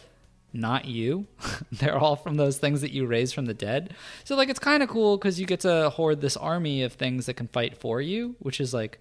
not 0.53 0.85
you. 0.85 1.27
They're 1.71 1.97
all 1.97 2.15
from 2.15 2.35
those 2.35 2.57
things 2.57 2.81
that 2.81 2.91
you 2.91 3.05
raise 3.05 3.31
from 3.31 3.45
the 3.45 3.53
dead. 3.53 3.93
So 4.23 4.35
like 4.35 4.49
it's 4.49 4.59
kind 4.59 4.83
of 4.83 4.89
cool 4.89 5.17
cuz 5.17 5.39
you 5.39 5.45
get 5.45 5.61
to 5.61 5.89
hoard 5.91 6.21
this 6.21 6.37
army 6.37 6.83
of 6.83 6.93
things 6.93 7.25
that 7.25 7.35
can 7.35 7.47
fight 7.47 7.77
for 7.77 8.01
you, 8.01 8.35
which 8.39 8.59
is 8.59 8.73
like 8.73 8.99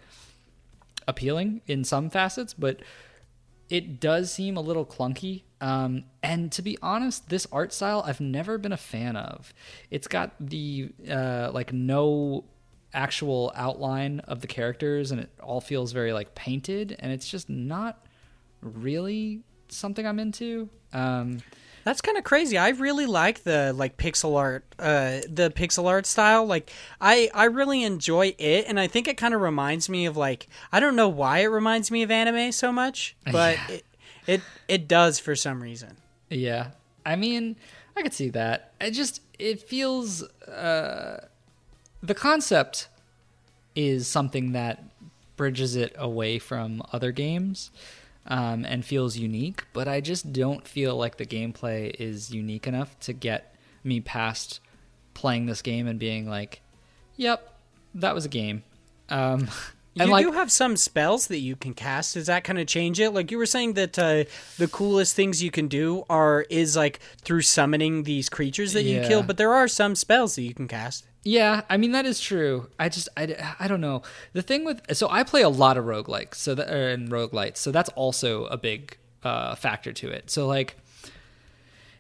appealing 1.07 1.63
in 1.67 1.85
some 1.85 2.11
facets, 2.11 2.55
but 2.55 2.81
it 3.71 4.01
does 4.01 4.33
seem 4.33 4.57
a 4.57 4.61
little 4.61 4.87
clunky. 4.87 5.43
Um, 5.61 6.05
and 6.23 6.51
to 6.53 6.63
be 6.63 6.79
honest, 6.83 7.29
this 7.29 7.47
art 7.51 7.73
style 7.73 8.03
I've 8.07 8.21
never 8.21 8.59
been 8.59 8.73
a 8.73 8.79
fan 8.79 9.17
of. 9.17 9.53
It's 9.91 10.07
got 10.07 10.33
the 10.41 10.91
uh, 11.11 11.51
like 11.53 11.73
no 11.73 12.45
actual 12.95 13.53
outline 13.55 14.21
of 14.21 14.41
the 14.41 14.47
characters, 14.47 15.11
and 15.11 15.21
it 15.21 15.31
all 15.43 15.61
feels 15.61 15.93
very 15.93 16.13
like 16.13 16.35
painted, 16.35 16.97
and 16.99 17.13
it's 17.13 17.29
just 17.29 17.49
not 17.49 18.07
really 18.63 19.43
something 19.73 20.07
I'm 20.07 20.19
into. 20.19 20.69
Um, 20.93 21.41
that's 21.85 22.01
kind 22.01 22.19
of 22.19 22.25
crazy. 22.25 22.59
I 22.59 22.69
really 22.71 23.07
like 23.07 23.45
the 23.45 23.73
like 23.75 23.97
pixel 23.97 24.37
art, 24.37 24.65
uh, 24.79 25.21
the 25.29 25.51
pixel 25.55 25.87
art 25.87 26.05
style. 26.07 26.45
Like, 26.45 26.71
I 27.01 27.31
I 27.33 27.45
really 27.45 27.83
enjoy 27.83 28.35
it, 28.39 28.67
and 28.69 28.79
I 28.79 28.87
think 28.87 29.09
it 29.09 29.17
kind 29.17 29.33
of 29.33 29.41
reminds 29.41 29.89
me 29.89 30.05
of 30.07 30.17
like 30.17 30.49
I 30.71 30.81
don't 30.81 30.97
know 30.97 31.09
why 31.09 31.39
it 31.39 31.47
reminds 31.47 31.91
me 31.91 32.03
of 32.03 32.11
anime 32.11 32.53
so 32.53 32.73
much, 32.73 33.17
but 33.25 33.57
yeah. 33.57 33.75
it, 33.77 33.85
it 34.27 34.41
it 34.69 34.89
does 34.89 35.19
for 35.19 35.35
some 35.35 35.63
reason. 35.63 35.97
Yeah, 36.29 36.73
I 37.07 37.17
mean, 37.17 37.57
I 37.97 38.03
could 38.03 38.13
see 38.13 38.29
that. 38.31 38.73
It 38.81 38.91
just 38.91 39.23
it 39.39 39.63
feels 39.63 40.23
uh, 40.23 41.27
the 42.03 42.15
concept 42.15 42.89
is 43.75 44.07
something 44.07 44.53
that 44.53 44.85
bridges 45.37 45.77
it 45.77 45.95
away 45.97 46.39
from 46.39 46.83
other 46.93 47.13
games 47.13 47.71
um, 48.29 48.65
and 48.65 48.85
feels 48.85 49.17
unique, 49.17 49.65
but 49.73 49.89
I 49.89 50.01
just 50.01 50.33
don't 50.33 50.67
feel 50.69 50.97
like 50.97 51.17
the 51.17 51.27
gameplay 51.27 51.95
is 51.99 52.31
unique 52.31 52.67
enough 52.67 52.99
to 53.01 53.13
get 53.13 53.55
me 53.83 54.01
past 54.01 54.61
playing 55.15 55.47
this 55.47 55.63
game 55.63 55.87
and 55.87 55.99
being 55.99 56.29
like, 56.29 56.61
"Yep, 57.17 57.59
that 57.95 58.15
was 58.15 58.25
a 58.25 58.29
game." 58.29 58.63
Um, 59.09 59.49
you 60.07 60.13
like, 60.13 60.25
do 60.25 60.33
have 60.33 60.51
some 60.51 60.77
spells 60.77 61.29
that 61.29 61.39
you 61.39 61.57
can 61.57 61.75
cast. 61.75 62.15
Does 62.15 62.27
that 62.27 62.45
kind 62.45 62.59
of 62.59 62.67
change 62.67 63.01
it? 63.01 63.11
Like 63.11 63.31
you 63.31 63.39
were 63.39 63.47
saying 63.47 63.75
that 63.75 63.99
uh, 63.99 64.25
the 64.57 64.69
coolest 64.69 65.15
things 65.15 65.43
you 65.43 65.51
can 65.51 65.69
do 65.69 66.05
are 66.09 66.47
is 66.51 66.77
like 66.77 67.01
through 67.23 67.43
summoning 67.43 68.05
these 68.05 68.29
creatures 68.29 68.73
that 68.73 68.85
yeah. 68.85 69.03
you 69.03 69.09
kill, 69.09 69.23
but 69.23 69.37
there 69.37 69.53
are 69.53 69.69
some 69.69 69.95
spells 69.95 70.37
that 70.37 70.43
you 70.43 70.55
can 70.55 70.69
cast. 70.69 71.05
Yeah, 71.25 71.63
I 71.69 71.77
mean 71.77 71.93
that 71.93 72.07
is 72.07 72.21
true. 72.21 72.71
I 72.79 72.89
just 72.89 73.09
I, 73.17 73.55
I 73.59 73.69
don't 73.69 73.81
know. 73.81 74.03
The 74.33 74.43
thing 74.43 74.65
with 74.65 74.81
so 74.97 75.09
I 75.11 75.25
play 75.25 75.43
a 75.43 75.49
lot 75.49 75.77
of 75.77 75.85
roguelikes, 75.85 76.37
so 76.37 76.55
that 76.55 76.69
and 76.69 77.11
roguelites. 77.11 77.59
So 77.59 77.71
that's 77.71 77.91
also 77.91 78.47
a 78.47 78.57
big 78.57 78.97
uh, 79.23 79.55
factor 79.55 79.93
to 79.93 80.09
it. 80.09 80.31
So 80.31 80.47
like 80.47 80.77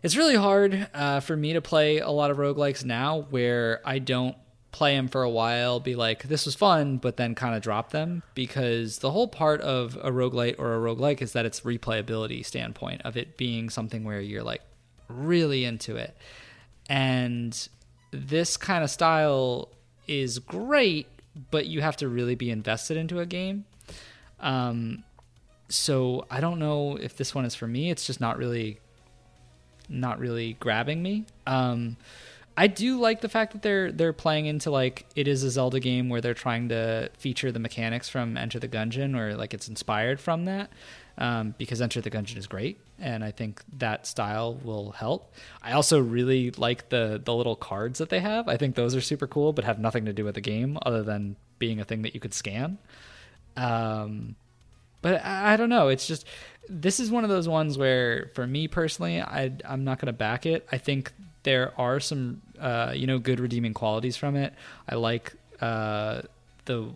it's 0.03 0.16
really 0.16 0.37
hard 0.37 0.89
uh, 0.95 1.20
for 1.20 1.37
me 1.37 1.53
to 1.55 1.61
play 1.61 1.99
a 1.99 2.11
lot 2.11 2.31
of 2.31 2.37
roguelikes 2.37 2.85
now 2.85 3.27
where 3.31 3.81
I 3.85 3.99
don't 3.99 4.37
play 4.79 4.95
them 4.95 5.09
for 5.09 5.25
a 5.25 5.29
while, 5.29 5.81
be 5.81 5.97
like, 5.97 6.23
this 6.23 6.47
was 6.47 6.55
fun, 6.55 6.99
but 6.99 7.17
then 7.17 7.35
kind 7.35 7.57
of 7.57 7.61
drop 7.61 7.91
them 7.91 8.23
because 8.37 9.01
the 9.01 9.11
whole 9.11 9.27
part 9.27 9.61
of 9.61 9.97
a 9.97 10.13
roguelite 10.13 10.55
or 10.57 10.77
a 10.77 10.79
roguelike 10.79 11.21
is 11.21 11.33
that 11.33 11.45
it's 11.45 11.63
replayability 11.63 12.47
standpoint 12.47 13.03
of 13.05 13.17
it 13.17 13.37
being 13.37 13.71
something 13.71 14.05
where 14.05 14.21
you're 14.21 14.45
like 14.45 14.63
really 15.09 15.65
into 15.65 15.97
it. 15.97 16.17
And 16.89 17.69
this 18.13 18.57
kind 18.57 18.85
of 18.85 18.91
style 18.91 19.71
is 20.07 20.39
great, 20.39 21.09
but 21.51 21.67
you 21.67 21.81
have 21.81 21.97
to 21.97 22.09
really 22.09 22.37
be 22.37 22.49
invested 22.49 22.97
into 22.97 23.19
a 23.19 23.27
game. 23.27 23.65
Um, 24.39 25.03
so 25.69 26.25
I 26.31 26.39
don't 26.39 26.61
know 26.61 26.97
if 26.97 27.17
this 27.17 27.35
one 27.35 27.45
is 27.45 27.57
for 27.57 27.67
me. 27.67 27.91
It's 27.91 28.07
just 28.07 28.21
not 28.21 28.39
really, 28.39 28.79
not 29.89 30.21
really 30.21 30.53
grabbing 30.61 31.03
me. 31.03 31.27
Um, 31.49 31.97
I 32.59 32.66
do 32.66 32.98
like 32.98 33.20
the 33.20 33.28
fact 33.28 33.52
that 33.52 33.62
they're 33.62 33.93
they're 33.93 34.12
playing 34.12 34.47
into 34.47 34.72
like 34.72 35.06
it 35.14 35.28
is 35.28 35.44
a 35.44 35.51
Zelda 35.51 35.78
game 35.78 36.09
where 36.09 36.20
they're 36.20 36.35
trying 36.35 36.70
to 36.70 37.09
feature 37.16 37.52
the 37.52 37.60
mechanics 37.60 38.09
from 38.09 38.36
Enter 38.36 38.59
the 38.59 38.66
Gungeon 38.66 39.16
or 39.16 39.36
like 39.36 39.55
it's 39.55 39.68
inspired 39.68 40.18
from 40.18 40.44
that 40.47 40.68
um, 41.18 41.55
because 41.56 41.80
Enter 41.80 42.01
the 42.01 42.10
Gungeon 42.10 42.36
is 42.36 42.48
great 42.48 42.80
and 42.98 43.22
I 43.22 43.30
think 43.30 43.62
that 43.78 44.09
style 44.09 44.55
will 44.55 44.90
help. 44.90 45.32
I 45.62 45.70
also 45.70 46.01
really 46.01 46.51
like 46.51 46.89
the 46.89 47.22
the 47.24 47.32
little 47.32 47.55
cards 47.55 48.01
that 48.01 48.09
they 48.09 48.18
have. 48.18 48.48
I 48.48 48.56
think 48.56 48.74
those 48.74 48.97
are 48.97 49.01
super 49.01 49.28
cool, 49.28 49.52
but 49.52 49.64
have 49.64 49.78
nothing 49.78 50.05
to 50.06 50.12
do 50.12 50.24
with 50.24 50.35
the 50.35 50.40
game 50.40 50.78
other 50.82 51.05
than 51.05 51.36
being 51.60 51.78
a 51.78 51.85
thing 51.85 52.02
that 52.02 52.12
you 52.12 52.18
could 52.18 52.35
scan. 52.35 52.78
Um, 53.56 54.35
but 55.01 55.24
I, 55.24 55.52
I 55.52 55.56
don't 55.56 55.70
know. 55.70 55.86
It's 55.86 56.09
just 56.09 56.26
this 56.68 56.98
is 56.98 57.09
one 57.09 57.22
of 57.22 57.30
those 57.30 57.48
ones 57.48 57.78
where, 57.78 58.32
for 58.35 58.48
me 58.48 58.66
personally, 58.66 59.20
I 59.22 59.52
I'm 59.64 59.85
not 59.85 60.01
going 60.01 60.06
to 60.06 60.12
back 60.12 60.44
it. 60.44 60.66
I 60.72 60.78
think 60.78 61.12
there 61.44 61.72
are 61.80 62.01
some 62.01 62.43
uh, 62.60 62.93
you 62.94 63.06
know 63.06 63.18
good 63.18 63.40
redeeming 63.40 63.74
qualities 63.74 64.16
from 64.16 64.36
it. 64.36 64.55
I 64.89 64.97
like 64.97 65.35
uh, 65.60 66.22
the 66.64 66.90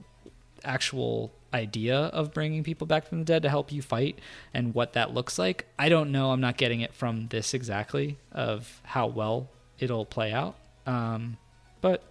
actual 0.65 1.33
idea 1.55 1.97
of 1.97 2.33
bringing 2.33 2.65
people 2.65 2.87
back 2.87 3.07
from 3.07 3.19
the 3.19 3.25
dead 3.25 3.43
to 3.43 3.49
help 3.49 3.73
you 3.73 3.83
fight 3.83 4.19
and 4.55 4.75
what 4.75 4.95
that 4.95 5.13
looks 5.13 5.39
like. 5.39 5.67
I 5.79 5.89
don't 5.89 6.13
know. 6.13 6.31
I'm 6.31 6.41
not 6.41 6.57
getting 6.57 6.81
it 6.81 6.95
from 6.95 7.29
this 7.29 7.55
exactly 7.55 8.19
of 8.33 8.81
how 8.85 9.07
well 9.07 9.49
it'll 9.79 10.07
play 10.07 10.33
out. 10.33 10.57
Um, 10.87 11.37
but 11.81 12.03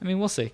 I 0.00 0.04
mean, 0.04 0.18
we'll 0.18 0.28
see. 0.28 0.52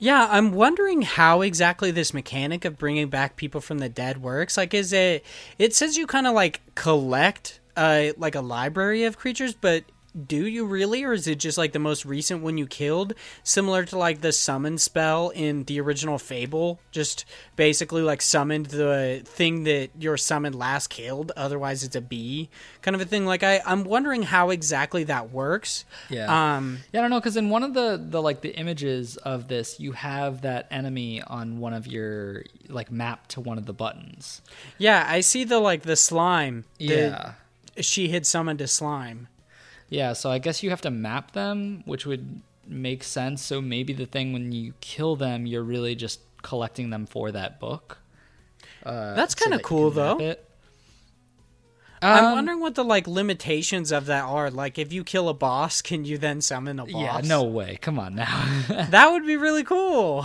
Yeah, 0.00 0.28
I'm 0.30 0.52
wondering 0.52 1.02
how 1.02 1.42
exactly 1.42 1.90
this 1.90 2.14
mechanic 2.14 2.64
of 2.64 2.78
bringing 2.78 3.08
back 3.08 3.34
people 3.34 3.60
from 3.60 3.78
the 3.78 3.88
dead 3.88 4.22
works. 4.22 4.56
Like, 4.56 4.72
is 4.72 4.92
it? 4.92 5.24
It 5.58 5.74
says 5.74 5.96
you 5.96 6.06
kind 6.06 6.28
of 6.28 6.34
like 6.34 6.60
collect, 6.76 7.58
uh, 7.76 8.08
like 8.16 8.36
a 8.36 8.40
library 8.40 9.04
of 9.04 9.18
creatures, 9.18 9.54
but 9.54 9.84
do 10.26 10.46
you 10.46 10.64
really 10.64 11.04
or 11.04 11.12
is 11.12 11.26
it 11.26 11.38
just 11.38 11.58
like 11.58 11.72
the 11.72 11.78
most 11.78 12.04
recent 12.04 12.42
one 12.42 12.56
you 12.56 12.66
killed 12.66 13.14
similar 13.42 13.84
to 13.84 13.98
like 13.98 14.20
the 14.20 14.32
summon 14.32 14.78
spell 14.78 15.28
in 15.30 15.64
the 15.64 15.80
original 15.80 16.18
fable? 16.18 16.80
Just 16.90 17.24
basically 17.56 18.02
like 18.02 18.22
summoned 18.22 18.66
the 18.66 19.22
thing 19.24 19.64
that 19.64 19.90
your 19.98 20.16
summon 20.16 20.52
last 20.54 20.88
killed 20.88 21.32
otherwise 21.36 21.84
it's 21.84 21.96
a 21.96 22.00
bee 22.00 22.48
kind 22.82 22.94
of 22.94 23.00
a 23.00 23.04
thing? 23.04 23.26
Like 23.26 23.42
i 23.42 23.60
i'm 23.66 23.84
wondering 23.84 24.22
how 24.22 24.50
exactly 24.50 25.04
that 25.04 25.30
works. 25.30 25.84
Yeah. 26.08 26.56
Um 26.56 26.78
yeah 26.92 27.00
i 27.00 27.02
don't 27.02 27.10
know 27.10 27.20
because 27.20 27.36
in 27.36 27.50
one 27.50 27.62
of 27.62 27.74
the 27.74 28.02
the 28.02 28.22
like 28.22 28.40
the 28.40 28.56
images 28.56 29.16
of 29.18 29.48
this 29.48 29.78
you 29.78 29.92
have 29.92 30.42
that 30.42 30.66
enemy 30.70 31.22
on 31.22 31.58
one 31.58 31.74
of 31.74 31.86
your 31.86 32.44
like 32.68 32.90
map 32.90 33.28
to 33.28 33.40
one 33.40 33.58
of 33.58 33.66
the 33.66 33.74
buttons. 33.74 34.40
Yeah 34.78 35.04
i 35.06 35.20
see 35.20 35.44
the 35.44 35.58
like 35.58 35.82
the 35.82 35.96
slime 35.96 36.64
yeah. 36.78 37.32
she 37.80 38.08
had 38.08 38.26
summoned 38.26 38.60
a 38.60 38.66
slime 38.66 39.28
yeah, 39.88 40.12
so 40.12 40.30
I 40.30 40.38
guess 40.38 40.62
you 40.62 40.70
have 40.70 40.80
to 40.82 40.90
map 40.90 41.32
them, 41.32 41.82
which 41.86 42.06
would 42.06 42.42
make 42.66 43.02
sense. 43.02 43.42
So 43.42 43.60
maybe 43.60 43.92
the 43.92 44.06
thing 44.06 44.32
when 44.32 44.52
you 44.52 44.74
kill 44.80 45.16
them, 45.16 45.46
you're 45.46 45.62
really 45.62 45.94
just 45.94 46.20
collecting 46.42 46.90
them 46.90 47.06
for 47.06 47.32
that 47.32 47.58
book. 47.58 47.98
Uh, 48.84 49.14
That's 49.14 49.34
kind 49.34 49.54
of 49.54 49.60
so 49.60 49.66
cool, 49.66 49.90
though. 49.90 50.34
Um, 52.00 52.12
I'm 52.12 52.32
wondering 52.32 52.60
what 52.60 52.76
the 52.76 52.84
like 52.84 53.08
limitations 53.08 53.90
of 53.90 54.06
that 54.06 54.24
are. 54.24 54.50
Like, 54.50 54.78
if 54.78 54.92
you 54.92 55.02
kill 55.02 55.28
a 55.28 55.34
boss, 55.34 55.82
can 55.82 56.04
you 56.04 56.16
then 56.16 56.40
summon 56.40 56.78
a 56.78 56.86
boss? 56.86 56.92
Yeah, 56.92 57.20
no 57.24 57.42
way. 57.42 57.78
Come 57.80 57.98
on 57.98 58.14
now. 58.14 58.62
that 58.90 59.10
would 59.10 59.26
be 59.26 59.36
really 59.36 59.64
cool. 59.64 60.24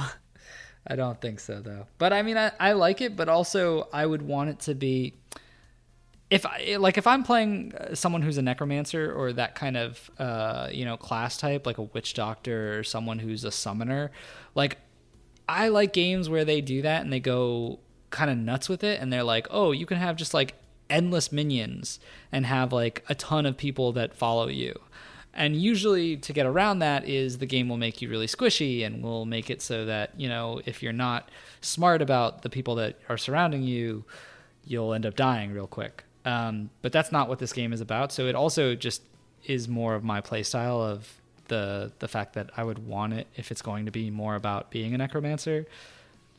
I 0.86 0.96
don't 0.96 1.20
think 1.20 1.40
so 1.40 1.62
though. 1.62 1.88
But 1.98 2.14
I 2.14 2.22
mean, 2.22 2.38
I, 2.38 2.52
I 2.60 2.74
like 2.74 3.02
it, 3.02 3.16
but 3.16 3.30
also 3.30 3.88
I 3.94 4.06
would 4.06 4.22
want 4.22 4.50
it 4.50 4.60
to 4.62 4.76
be 4.76 5.14
if 6.34 6.48
I, 6.48 6.78
like 6.80 6.98
if 6.98 7.06
I'm 7.06 7.24
playing 7.24 7.74
uh, 7.76 7.94
someone 7.94 8.24
who's 8.24 8.40
a 8.40 8.42
necromancer 8.42 9.14
or 9.14 9.34
that 9.34 9.54
kind 9.54 9.78
of 9.78 10.10
uh, 10.18 10.68
you 10.72 10.84
know 10.84 10.98
class 10.98 11.38
type, 11.38 11.68
like 11.68 11.78
a 11.78 11.84
witch 11.84 12.16
doctor 12.16 12.80
or 12.80 12.84
someone 12.84 13.20
who's 13.20 13.44
a 13.44 13.52
summoner, 13.52 14.12
like 14.56 14.80
I 15.48 15.68
like 15.68 15.94
games 15.94 16.30
where 16.30 16.44
they 16.44 16.60
do 16.60 16.82
that 16.82 17.04
and 17.04 17.14
they 17.14 17.20
go 17.20 17.80
kind 18.10 18.32
of 18.32 18.38
nuts 18.38 18.68
with 18.68 18.84
it, 18.84 19.00
and 19.00 19.14
they're 19.14 19.24
like, 19.24 19.46
oh, 19.52 19.74
you 19.74 19.86
can 19.86 19.98
have 19.98 20.16
just 20.16 20.34
like 20.34 20.56
endless 20.90 21.32
minions 21.32 22.00
and 22.32 22.48
have 22.48 22.74
like 22.74 23.04
a 23.08 23.14
ton 23.14 23.46
of 23.46 23.56
people 23.56 23.92
that 23.92 24.16
follow 24.16 24.48
you. 24.48 24.74
And 25.36 25.56
usually, 25.56 26.18
to 26.18 26.34
get 26.34 26.48
around 26.48 26.80
that, 26.80 27.08
is 27.08 27.38
the 27.38 27.46
game 27.46 27.70
will 27.70 27.78
make 27.78 28.02
you 28.02 28.10
really 28.10 28.28
squishy 28.28 28.84
and 28.84 29.04
will 29.04 29.26
make 29.26 29.52
it 29.52 29.62
so 29.62 29.86
that, 29.86 30.20
you 30.20 30.28
know, 30.30 30.62
if 30.66 30.82
you're 30.82 30.94
not 30.94 31.30
smart 31.62 32.02
about 32.02 32.42
the 32.42 32.50
people 32.50 32.74
that 32.76 33.00
are 33.08 33.18
surrounding 33.20 33.62
you, 33.62 34.04
you'll 34.66 34.94
end 34.94 35.06
up 35.06 35.16
dying 35.16 35.52
real 35.52 35.68
quick. 35.68 36.04
Um, 36.26 36.70
but 36.82 36.92
that's 36.92 37.12
not 37.12 37.28
what 37.28 37.40
this 37.40 37.54
game 37.54 37.74
is 37.74 37.82
about. 37.82 38.12
So 38.12 38.28
it 38.28 38.36
also 38.36 38.76
just 38.76 39.02
is 39.46 39.68
more 39.68 39.96
of 39.96 40.04
my 40.04 40.22
playstyle 40.22 40.82
of 40.90 41.22
the 41.48 41.92
the 42.00 42.08
fact 42.08 42.34
that 42.34 42.50
I 42.56 42.64
would 42.64 42.88
want 42.88 43.14
it 43.14 43.28
if 43.36 43.52
it's 43.52 43.62
going 43.62 43.86
to 43.86 43.92
be 43.92 44.10
more 44.10 44.36
about 44.36 44.72
being 44.72 44.94
a 44.94 44.98
necromancer, 44.98 45.68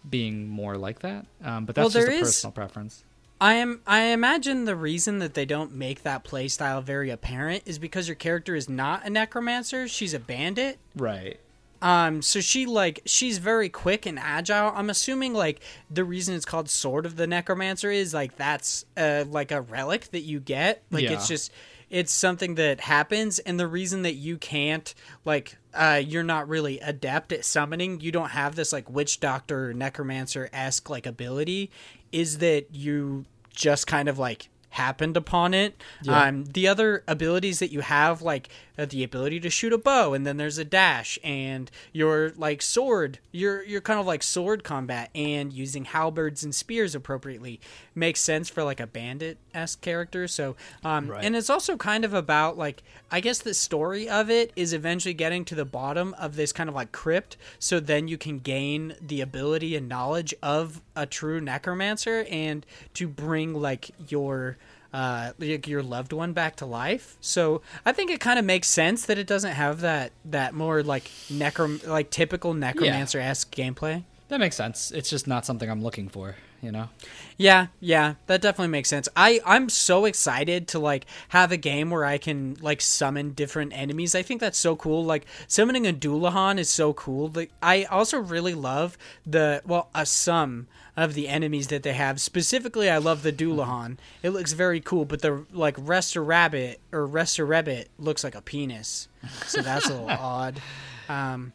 being 0.09 0.49
more 0.49 0.77
like 0.77 1.01
that. 1.01 1.27
Um, 1.43 1.67
but 1.67 1.75
that's 1.75 1.95
well, 1.95 2.03
just 2.03 2.09
a 2.09 2.13
is, 2.13 2.29
personal 2.29 2.53
preference. 2.53 3.05
I 3.41 3.55
am. 3.55 3.81
I 3.87 4.05
imagine 4.07 4.65
the 4.65 4.77
reason 4.77 5.19
that 5.19 5.35
they 5.35 5.45
don't 5.45 5.75
make 5.75 6.03
that 6.03 6.25
playstyle 6.25 6.83
very 6.83 7.11
apparent 7.11 7.65
is 7.67 7.79
because 7.79 8.09
your 8.09 8.15
character 8.15 8.55
is 8.55 8.69
not 8.69 9.07
a 9.07 9.11
necromancer; 9.11 9.89
she's 9.89 10.15
a 10.15 10.19
bandit. 10.19 10.79
Right. 10.97 11.39
Um, 11.85 12.23
so 12.23 12.41
she 12.41 12.65
like 12.65 13.03
she's 13.05 13.37
very 13.37 13.69
quick 13.69 14.07
and 14.07 14.19
agile. 14.19 14.73
I'm 14.75 14.89
assuming 14.89 15.35
like 15.35 15.61
the 15.91 16.03
reason 16.03 16.35
it's 16.35 16.47
called 16.47 16.71
Sword 16.71 17.05
of 17.05 17.17
the 17.17 17.27
Necromancer 17.27 17.91
is 17.91 18.15
like 18.15 18.37
that's 18.37 18.87
uh 18.97 19.27
like 19.29 19.53
a 19.53 19.61
relic 19.61 20.11
that 20.13 20.23
you 20.23 20.41
get. 20.41 20.83
Like 20.91 21.05
yeah. 21.05 21.13
it's 21.13 21.29
just 21.29 21.53
it's 21.91 22.11
something 22.11 22.55
that 22.55 22.81
happens 22.81 23.39
and 23.39 23.61
the 23.61 23.67
reason 23.67 24.01
that 24.01 24.15
you 24.15 24.39
can't 24.39 24.95
like 25.27 25.59
uh 25.75 26.01
you're 26.03 26.23
not 26.25 26.49
really 26.49 26.81
adept 26.81 27.33
at 27.33 27.45
summoning, 27.45 28.01
you 28.01 28.11
don't 28.11 28.31
have 28.31 28.57
this 28.57 28.73
like 28.73 28.89
witch 28.89 29.21
doctor 29.21 29.75
necromancer 29.75 30.49
esque 30.55 30.89
like 30.89 31.05
ability, 31.05 31.71
is 32.13 32.39
that 32.39 32.75
you 32.75 33.27
just 33.53 33.87
kind 33.87 34.09
of 34.09 34.19
like 34.19 34.49
happened 34.75 35.17
upon 35.17 35.55
it. 35.55 35.81
Yeah. 36.03 36.25
Um, 36.25 36.45
the 36.47 36.67
other 36.67 37.05
abilities 37.07 37.61
that 37.61 37.71
you 37.71 37.81
have, 37.81 38.23
like 38.23 38.49
the 38.77 39.05
ability 39.05 39.41
to 39.41 39.51
shoot 39.51 39.73
a 39.73 39.79
bow, 39.79 40.15
and 40.15 40.27
then 40.27 40.37
there's 40.37 40.59
a 40.59 40.65
dash, 40.65 41.19
and 41.23 41.71
your 41.93 42.33
like 42.37 42.61
sword, 42.61 43.19
you're 43.31 43.63
you're 43.65 43.81
kind 43.81 44.01
of 44.01 44.07
like 44.07 44.23
sword 44.23 44.65
combat, 44.65 45.11
and 45.15 45.53
using 45.53 45.85
halberds 45.85 46.43
and 46.43 46.55
spears 46.55 46.95
appropriately 46.95 47.61
makes 47.95 48.21
sense 48.21 48.49
for 48.49 48.65
like 48.65 48.81
a 48.81 48.87
bandit 48.87 49.39
esque 49.55 49.81
character. 49.81 50.27
So, 50.27 50.57
um, 50.83 51.09
right. 51.09 51.25
and 51.25 51.37
it's 51.37 51.51
also 51.51 51.77
kind 51.77 52.05
of 52.05 52.13
about 52.13 52.59
like 52.59 52.83
I 53.11 53.21
guess 53.21 53.39
the 53.39 53.55
story 53.55 54.09
of 54.09 54.31
it 54.31 54.53
is 54.57 54.73
eventually 54.73 55.15
getting 55.15 55.45
to 55.47 55.55
the 55.55 55.65
bottom 55.65 56.15
of 56.19 56.37
this 56.37 56.53
kind 56.53 56.69
of 56.69 56.75
like 56.75 56.91
crypt, 56.91 57.37
so 57.59 57.79
then 57.79 58.09
you 58.09 58.19
can 58.19 58.41
gain 58.41 58.97
the 59.01 59.21
ability 59.21 59.77
and 59.77 59.89
knowledge 59.89 60.35
of 60.43 60.83
a 60.97 61.07
true 61.07 61.41
necromancer, 61.41 62.27
and 62.31 62.67
to 62.95 63.07
bring 63.07 63.55
like 63.55 63.91
your 64.09 64.57
uh, 64.95 65.33
your 65.39 65.83
loved 65.83 66.13
one 66.13 66.33
back 66.33 66.55
to 66.57 66.67
life. 66.67 67.17
So 67.21 67.63
I 67.85 67.91
think 67.91 68.13
it 68.13 68.21
kind 68.21 68.39
of 68.39 68.45
makes 68.45 68.69
sense 68.69 69.07
that 69.07 69.19
it 69.19 69.27
doesn't 69.27 69.51
have 69.53 69.81
that 69.81 70.13
that 70.25 70.55
more 70.55 70.85
like 70.85 71.11
necrom 71.29 71.85
like 71.85 72.11
typical 72.11 72.55
necromancer 72.55 73.19
esque 73.19 73.59
yeah. 73.59 73.69
gameplay. 73.69 74.05
That 74.29 74.39
makes 74.39 74.55
sense. 74.57 74.93
It's 74.93 75.11
just 75.11 75.27
not 75.27 75.45
something 75.45 75.69
I'm 75.69 75.83
looking 75.83 76.09
for, 76.09 76.37
you 76.65 76.73
know. 76.73 76.89
Yeah, 77.37 77.67
yeah, 77.81 78.15
that 78.27 78.41
definitely 78.41 78.69
makes 78.69 78.89
sense. 78.89 79.09
I 79.17 79.41
I'm 79.45 79.69
so 79.69 80.05
excited 80.05 80.69
to 80.69 80.79
like 80.79 81.07
have 81.29 81.53
a 81.53 81.57
game 81.57 81.91
where 81.91 82.05
I 82.05 82.19
can 82.19 82.57
like 82.61 82.81
summon 82.81 83.33
different 83.33 83.73
enemies. 83.77 84.15
I 84.15 84.23
think 84.23 84.41
that's 84.41 84.59
so 84.59 84.77
cool. 84.77 85.05
Like 85.05 85.27
summoning 85.47 85.87
a 85.87 85.93
Dullahan 85.93 86.59
is 86.59 86.71
so 86.71 86.93
cool. 86.93 87.31
Like 87.35 87.51
I 87.63 87.85
also 87.85 88.19
really 88.19 88.55
love 88.55 88.97
the 89.27 89.63
well, 89.67 89.91
a 89.95 90.07
some 90.07 90.67
of 90.97 91.15
the 91.15 91.29
enemies 91.29 91.69
that 91.69 91.83
they 91.83 91.93
have. 91.93 92.21
Specifically, 92.21 92.89
I 92.89 92.99
love 92.99 93.23
the 93.23 93.33
Dullahan. 93.33 93.99
It 94.23 94.31
looks 94.31 94.53
very 94.53 94.81
cool, 94.81 95.05
but 95.05 95.23
the 95.23 95.45
like 95.53 95.75
Rester 95.79 96.23
Rabbit 96.23 96.81
or 96.93 97.07
Rester 97.07 97.45
Rabbit 97.45 97.91
looks 97.99 98.25
like 98.25 98.35
a 98.35 98.43
penis, 98.43 99.09
so 99.47 99.61
that's 99.61 99.87
a 99.87 99.93
little 99.93 100.11
odd. 100.11 100.61
Um, 101.09 101.53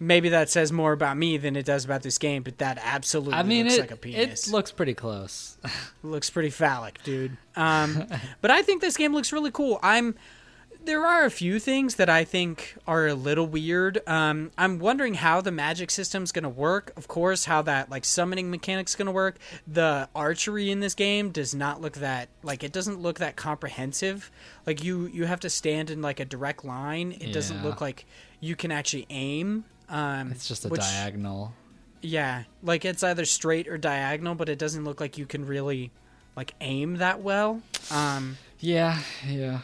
maybe 0.00 0.30
that 0.30 0.50
says 0.50 0.72
more 0.72 0.92
about 0.92 1.16
me 1.16 1.36
than 1.36 1.54
it 1.54 1.66
does 1.66 1.84
about 1.84 2.02
this 2.02 2.18
game, 2.18 2.42
but 2.42 2.58
that 2.58 2.78
absolutely 2.82 3.34
I 3.34 3.42
mean, 3.44 3.66
looks 3.66 3.76
it 3.76 3.80
like 3.80 3.90
a 3.92 3.96
penis. 3.96 4.48
it 4.48 4.50
looks 4.50 4.72
pretty 4.72 4.94
close. 4.94 5.58
looks 6.02 6.30
pretty 6.30 6.50
phallic, 6.50 7.00
dude. 7.04 7.36
Um, 7.54 8.06
but 8.40 8.50
I 8.50 8.62
think 8.62 8.80
this 8.80 8.96
game 8.96 9.12
looks 9.12 9.32
really 9.32 9.50
cool. 9.52 9.78
I'm 9.82 10.16
there 10.84 11.04
are 11.04 11.24
a 11.24 11.30
few 11.30 11.58
things 11.58 11.96
that 11.96 12.08
I 12.08 12.24
think 12.24 12.76
are 12.86 13.06
a 13.06 13.14
little 13.14 13.46
weird. 13.46 14.00
Um, 14.06 14.50
I'm 14.56 14.78
wondering 14.78 15.14
how 15.14 15.40
the 15.40 15.50
magic 15.50 15.90
system's 15.90 16.32
going 16.32 16.44
to 16.44 16.48
work. 16.48 16.92
Of 16.96 17.08
course, 17.08 17.44
how 17.44 17.62
that 17.62 17.90
like 17.90 18.04
summoning 18.04 18.50
mechanic's 18.50 18.94
going 18.96 19.06
to 19.06 19.12
work. 19.12 19.36
The 19.66 20.08
archery 20.14 20.70
in 20.70 20.80
this 20.80 20.94
game 20.94 21.30
does 21.30 21.54
not 21.54 21.80
look 21.80 21.94
that 21.94 22.28
like 22.42 22.64
it 22.64 22.72
doesn't 22.72 23.00
look 23.00 23.18
that 23.18 23.36
comprehensive. 23.36 24.30
Like 24.66 24.82
you 24.82 25.06
you 25.06 25.26
have 25.26 25.40
to 25.40 25.50
stand 25.50 25.90
in 25.90 26.02
like 26.02 26.20
a 26.20 26.24
direct 26.24 26.64
line. 26.64 27.12
It 27.20 27.32
doesn't 27.32 27.62
look 27.62 27.80
like 27.80 28.06
you 28.40 28.56
can 28.56 28.72
actually 28.72 29.06
aim. 29.10 29.64
Um, 29.90 30.30
It's 30.32 30.48
just 30.48 30.64
a 30.64 30.68
which- 30.68 30.80
diagonal. 30.80 31.52
Yeah, 32.02 32.44
like 32.62 32.86
it's 32.86 33.02
either 33.02 33.26
straight 33.26 33.68
or 33.68 33.76
diagonal, 33.76 34.34
but 34.34 34.48
it 34.48 34.58
doesn't 34.58 34.84
look 34.84 35.00
like 35.02 35.18
you 35.18 35.26
can 35.26 35.44
really 35.46 35.90
like 36.34 36.54
aim 36.62 36.96
that 36.96 37.20
well. 37.20 37.60
Um, 37.90 38.38
Yeah, 38.58 39.00
yeah. 39.26 39.58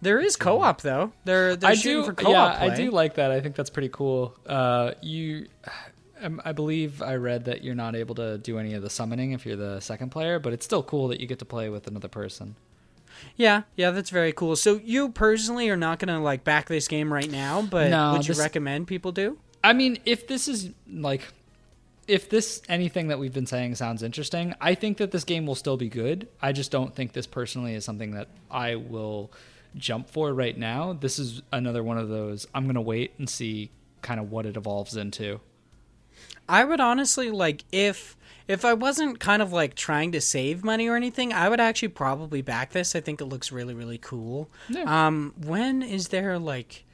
there 0.00 0.20
is 0.20 0.36
co-op 0.36 0.82
though. 0.82 1.12
They're 1.24 1.56
they're 1.56 1.70
I 1.70 1.74
shooting 1.74 2.02
do. 2.02 2.06
for 2.06 2.12
co-op 2.14 2.30
yeah, 2.32 2.44
I 2.72 2.76
do 2.76 2.90
like 2.92 3.14
that. 3.14 3.32
I 3.32 3.40
think 3.40 3.56
that's 3.56 3.70
pretty 3.70 3.88
cool. 3.88 4.36
Uh, 4.46 4.92
you, 5.02 5.48
um, 6.22 6.40
I 6.44 6.52
believe 6.52 7.02
I 7.02 7.16
read 7.16 7.46
that 7.46 7.64
you're 7.64 7.74
not 7.74 7.96
able 7.96 8.14
to 8.16 8.38
do 8.38 8.58
any 8.58 8.74
of 8.74 8.82
the 8.82 8.90
summoning 8.90 9.32
if 9.32 9.44
you're 9.44 9.56
the 9.56 9.80
second 9.80 10.10
player, 10.10 10.38
but 10.38 10.52
it's 10.52 10.64
still 10.64 10.84
cool 10.84 11.08
that 11.08 11.18
you 11.18 11.26
get 11.26 11.40
to 11.40 11.44
play 11.44 11.68
with 11.68 11.88
another 11.88 12.08
person. 12.08 12.54
Yeah, 13.34 13.62
yeah, 13.74 13.90
that's 13.90 14.10
very 14.10 14.32
cool. 14.32 14.54
So 14.56 14.78
you 14.84 15.08
personally 15.08 15.68
are 15.70 15.76
not 15.76 15.98
gonna 15.98 16.22
like 16.22 16.44
back 16.44 16.66
this 16.68 16.86
game 16.86 17.12
right 17.12 17.30
now, 17.30 17.62
but 17.62 17.90
No, 17.90 18.12
would 18.12 18.28
you 18.28 18.34
this- 18.34 18.38
recommend 18.38 18.86
people 18.86 19.10
do? 19.10 19.38
I 19.66 19.72
mean, 19.72 19.98
if 20.04 20.28
this 20.28 20.46
is 20.46 20.70
like, 20.88 21.22
if 22.06 22.30
this 22.30 22.62
anything 22.68 23.08
that 23.08 23.18
we've 23.18 23.32
been 23.32 23.46
saying 23.46 23.74
sounds 23.74 24.04
interesting, 24.04 24.54
I 24.60 24.76
think 24.76 24.98
that 24.98 25.10
this 25.10 25.24
game 25.24 25.44
will 25.44 25.56
still 25.56 25.76
be 25.76 25.88
good. 25.88 26.28
I 26.40 26.52
just 26.52 26.70
don't 26.70 26.94
think 26.94 27.12
this 27.12 27.26
personally 27.26 27.74
is 27.74 27.84
something 27.84 28.12
that 28.12 28.28
I 28.48 28.76
will 28.76 29.32
jump 29.74 30.08
for 30.08 30.32
right 30.32 30.56
now. 30.56 30.92
This 30.92 31.18
is 31.18 31.42
another 31.52 31.82
one 31.82 31.98
of 31.98 32.08
those. 32.08 32.46
I'm 32.54 32.66
gonna 32.66 32.80
wait 32.80 33.14
and 33.18 33.28
see 33.28 33.72
kind 34.02 34.20
of 34.20 34.30
what 34.30 34.46
it 34.46 34.56
evolves 34.56 34.96
into. 34.96 35.40
I 36.48 36.64
would 36.64 36.78
honestly 36.78 37.32
like 37.32 37.64
if 37.72 38.16
if 38.46 38.64
I 38.64 38.72
wasn't 38.72 39.18
kind 39.18 39.42
of 39.42 39.52
like 39.52 39.74
trying 39.74 40.12
to 40.12 40.20
save 40.20 40.62
money 40.62 40.86
or 40.86 40.94
anything, 40.94 41.32
I 41.32 41.48
would 41.48 41.58
actually 41.58 41.88
probably 41.88 42.40
back 42.40 42.70
this. 42.70 42.94
I 42.94 43.00
think 43.00 43.20
it 43.20 43.24
looks 43.24 43.50
really 43.50 43.74
really 43.74 43.98
cool. 43.98 44.48
Yeah. 44.68 45.06
Um, 45.06 45.34
when 45.44 45.82
is 45.82 46.08
there 46.08 46.38
like 46.38 46.84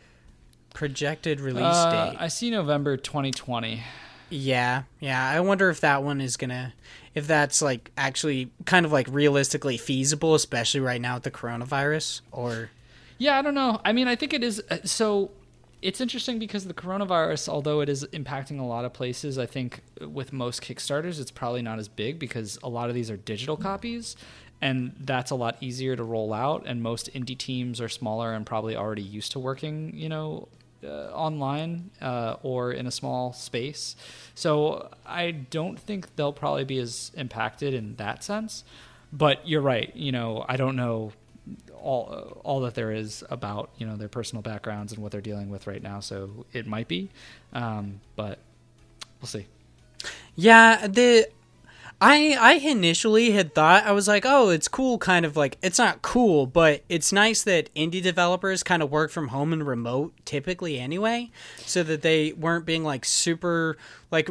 projected 0.75 1.41
release 1.41 1.63
Uh, 1.65 2.11
date? 2.11 2.17
I 2.21 2.29
see 2.29 2.51
November 2.51 2.97
2020. 2.97 3.83
Yeah, 4.31 4.85
yeah. 5.01 5.29
I 5.29 5.41
wonder 5.41 5.69
if 5.69 5.81
that 5.81 6.03
one 6.03 6.21
is 6.21 6.37
gonna, 6.37 6.73
if 7.15 7.27
that's 7.27 7.61
like 7.61 7.91
actually 7.99 8.51
kind 8.65 8.87
of 8.87 8.93
like 8.93 9.07
realistically 9.11 9.77
feasible, 9.77 10.35
especially 10.35 10.81
right 10.81 11.01
now 11.01 11.15
with 11.15 11.25
the 11.25 11.31
coronavirus. 11.31 12.23
Or 12.33 12.71
Yeah, 13.19 13.39
I 13.39 13.43
don't 13.43 13.55
know. 13.55 13.81
I 13.85 13.93
mean, 13.93 14.09
I 14.09 14.17
think 14.17 14.33
it 14.33 14.43
is. 14.43 14.63
uh, 14.71 14.79
So 14.85 15.31
it's 15.83 16.01
interesting 16.01 16.39
because 16.39 16.65
the 16.67 16.73
coronavirus, 16.75 17.49
although 17.49 17.81
it 17.81 17.89
is 17.89 18.05
impacting 18.07 18.59
a 18.59 18.65
lot 18.65 18.85
of 18.87 18.93
places, 18.95 19.37
I 19.39 19.47
think 19.47 19.83
with 20.01 20.33
most 20.33 20.63
Kickstarters, 20.63 21.21
it's 21.21 21.31
probably 21.31 21.61
not 21.61 21.79
as 21.79 21.89
big 21.89 22.19
because 22.19 22.59
a 22.63 22.69
lot 22.69 22.89
of 22.89 22.95
these 22.95 23.11
are 23.11 23.17
digital 23.19 23.57
copies. 23.59 24.17
And 24.63 24.93
that's 25.01 25.33
a 25.33 25.35
lot 25.35 25.57
easier 25.61 25.97
to 25.97 26.05
roll 26.05 26.33
out. 26.33 26.63
And 26.67 26.83
most 26.83 27.13
indie 27.13 27.37
teams 27.37 27.81
are 27.81 27.89
smaller 27.89 28.33
and 28.33 28.47
probably 28.47 28.77
already 28.77 29.03
used 29.03 29.33
to 29.33 29.41
working, 29.41 29.93
you 29.95 30.09
know, 30.09 30.47
uh, 30.85 31.11
online 31.13 31.91
uh, 32.01 32.37
or 32.43 32.73
in 32.73 32.87
a 32.87 32.91
small 32.91 33.33
space. 33.33 33.97
So 34.35 34.91
I 35.07 35.31
don't 35.31 35.79
think 35.79 36.17
they'll 36.17 36.33
probably 36.33 36.65
be 36.65 36.79
as 36.79 37.13
impacted 37.17 37.75
in 37.75 37.97
that 37.97 38.25
sense. 38.25 38.65
But 39.13 39.47
you're 39.47 39.61
right. 39.61 39.95
You 39.95 40.13
know, 40.13 40.45
I 40.49 40.57
don't 40.57 40.77
know 40.77 41.13
all 41.83 42.41
all 42.45 42.61
that 42.61 42.75
there 42.75 42.93
is 42.93 43.25
about 43.29 43.71
you 43.77 43.87
know 43.87 43.97
their 43.97 44.09
personal 44.09 44.43
backgrounds 44.43 44.93
and 44.93 45.03
what 45.03 45.13
they're 45.13 45.21
dealing 45.21 45.51
with 45.51 45.67
right 45.67 45.83
now. 45.83 46.01
So 46.01 46.47
it 46.53 46.67
might 46.67 46.89
be, 46.89 47.11
um, 47.53 48.01
but 48.17 48.39
we'll 49.21 49.29
see. 49.29 49.47
yeah, 50.37 50.87
the 50.87 51.29
I 52.03 52.37
I 52.39 52.53
initially 52.55 53.31
had 53.31 53.55
thought 53.55 53.85
I 53.85 53.93
was 53.93 54.09
like, 54.09 54.25
oh, 54.27 54.49
it's 54.49 54.67
cool, 54.67 54.99
kind 54.99 55.25
of 55.25 55.37
like 55.37 55.57
it's 55.63 55.79
not 55.79 56.03
cool, 56.03 56.47
but 56.47 56.83
it's 56.89 57.13
nice 57.13 57.45
that 57.45 57.73
indie 57.77 58.03
developers 58.03 58.65
kind 58.65 58.83
of 58.83 58.91
work 58.91 59.13
from 59.13 59.29
home 59.29 59.53
and 59.53 59.65
remote 59.65 60.13
typically 60.25 60.81
anyway, 60.81 61.31
so 61.59 61.85
that 61.85 62.03
they 62.03 62.33
weren't 62.33 62.67
being 62.67 62.83
like 62.83 63.05
super 63.05 63.77
like 64.11 64.29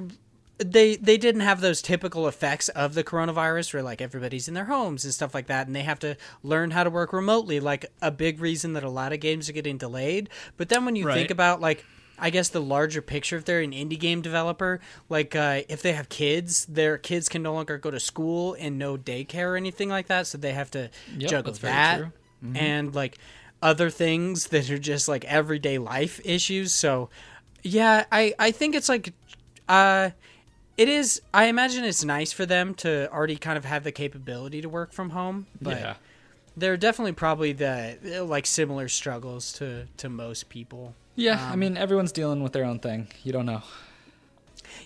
they 0.57 0.98
they 0.98 1.18
didn't 1.18 1.41
have 1.41 1.61
those 1.61 1.81
typical 1.81 2.27
effects 2.27 2.68
of 2.69 2.93
the 2.93 3.06
coronavirus 3.06 3.73
where 3.73 3.84
like 3.84 4.02
everybody's 4.02 4.49
in 4.49 4.53
their 4.53 4.65
homes 4.65 5.06
and 5.06 5.14
stuff 5.14 5.34
like 5.34 5.48
that 5.48 5.65
and 5.65 5.76
they 5.76 5.84
have 5.84 5.99
to 5.99 6.18
learn 6.43 6.72
how 6.72 6.84
to 6.84 6.89
work 6.89 7.14
remotely 7.14 7.61
like 7.61 7.85
a 8.02 8.11
big 8.11 8.41
reason 8.41 8.73
that 8.73 8.84
a 8.84 8.89
lot 8.89 9.14
of 9.14 9.22
games 9.22 9.49
are 9.49 9.53
getting 9.53 9.77
delayed. 9.77 10.30
But 10.57 10.68
then 10.68 10.84
when 10.84 10.98
you 10.98 11.06
think 11.11 11.31
about 11.31 11.61
like 11.61 11.85
I 12.22 12.30
guess 12.30 12.49
the 12.49 12.61
larger 12.61 13.02
picture 13.02 13.35
if 13.38 13.45
they're 13.45 13.61
an 13.61 13.72
indie 13.72 13.99
game 13.99 14.22
developer 14.22 14.80
like 15.10 15.35
uh, 15.35 15.61
if 15.68 15.81
they 15.81 15.93
have 15.93 16.07
kids 16.07 16.65
their 16.68 16.98
kids 16.98 17.27
can 17.27 17.41
no 17.41 17.53
longer 17.53 17.77
go 17.77 17.89
to 17.91 17.99
school 17.99 18.56
and 18.60 18.77
no 18.77 18.95
daycare 18.98 19.48
or 19.48 19.56
anything 19.57 19.89
like 19.89 20.07
that 20.07 20.27
so 20.27 20.38
they 20.38 20.53
have 20.53 20.69
to 20.72 20.89
Yep, 21.18 21.30
juggle 21.30 21.53
that. 21.53 22.02
Mm-hmm. 22.43 22.56
and 22.56 22.95
like 22.95 23.18
other 23.61 23.89
things 23.89 24.48
that 24.48 24.69
are 24.72 24.77
just 24.80 25.07
like 25.07 25.26
everyday 25.26 25.77
life 25.77 26.19
issues 26.23 26.73
so 26.73 27.10
yeah 27.64 28.06
i 28.11 28.34
i 28.39 28.52
think 28.52 28.73
it's 28.76 28.89
like 28.89 29.14
uh 29.69 30.10
it 30.77 30.89
is 30.89 31.22
i 31.34 31.45
imagine 31.45 31.84
it's 31.84 32.03
nice 32.03 32.31
for 32.34 32.45
them 32.45 32.73
to 32.73 33.11
already 33.11 33.35
kind 33.35 33.57
of 33.57 33.65
have 33.65 33.84
the 33.84 33.91
capability 33.91 34.61
to 34.61 34.69
work 34.69 34.91
from 34.93 35.11
home 35.11 35.45
but 35.61 35.77
yeah, 35.77 35.95
there 36.57 36.73
are 36.73 36.77
definitely 36.77 37.11
probably 37.14 37.53
the 37.53 38.26
like 38.27 38.45
similar 38.48 38.88
struggles 38.88 39.53
to 39.53 39.88
to 39.98 40.10
most 40.10 40.49
people 40.49 40.95
yeah. 41.15 41.47
I 41.49 41.53
Um, 41.53 41.59
mean, 41.59 41.77
everyone's 41.77 42.11
dealing 42.11 42.41
with 42.43 42.53
their 42.53 42.65
own 42.65 42.79
thing. 42.79 43.07
You 43.23 43.31
don't 43.33 43.45
know. 43.45 43.61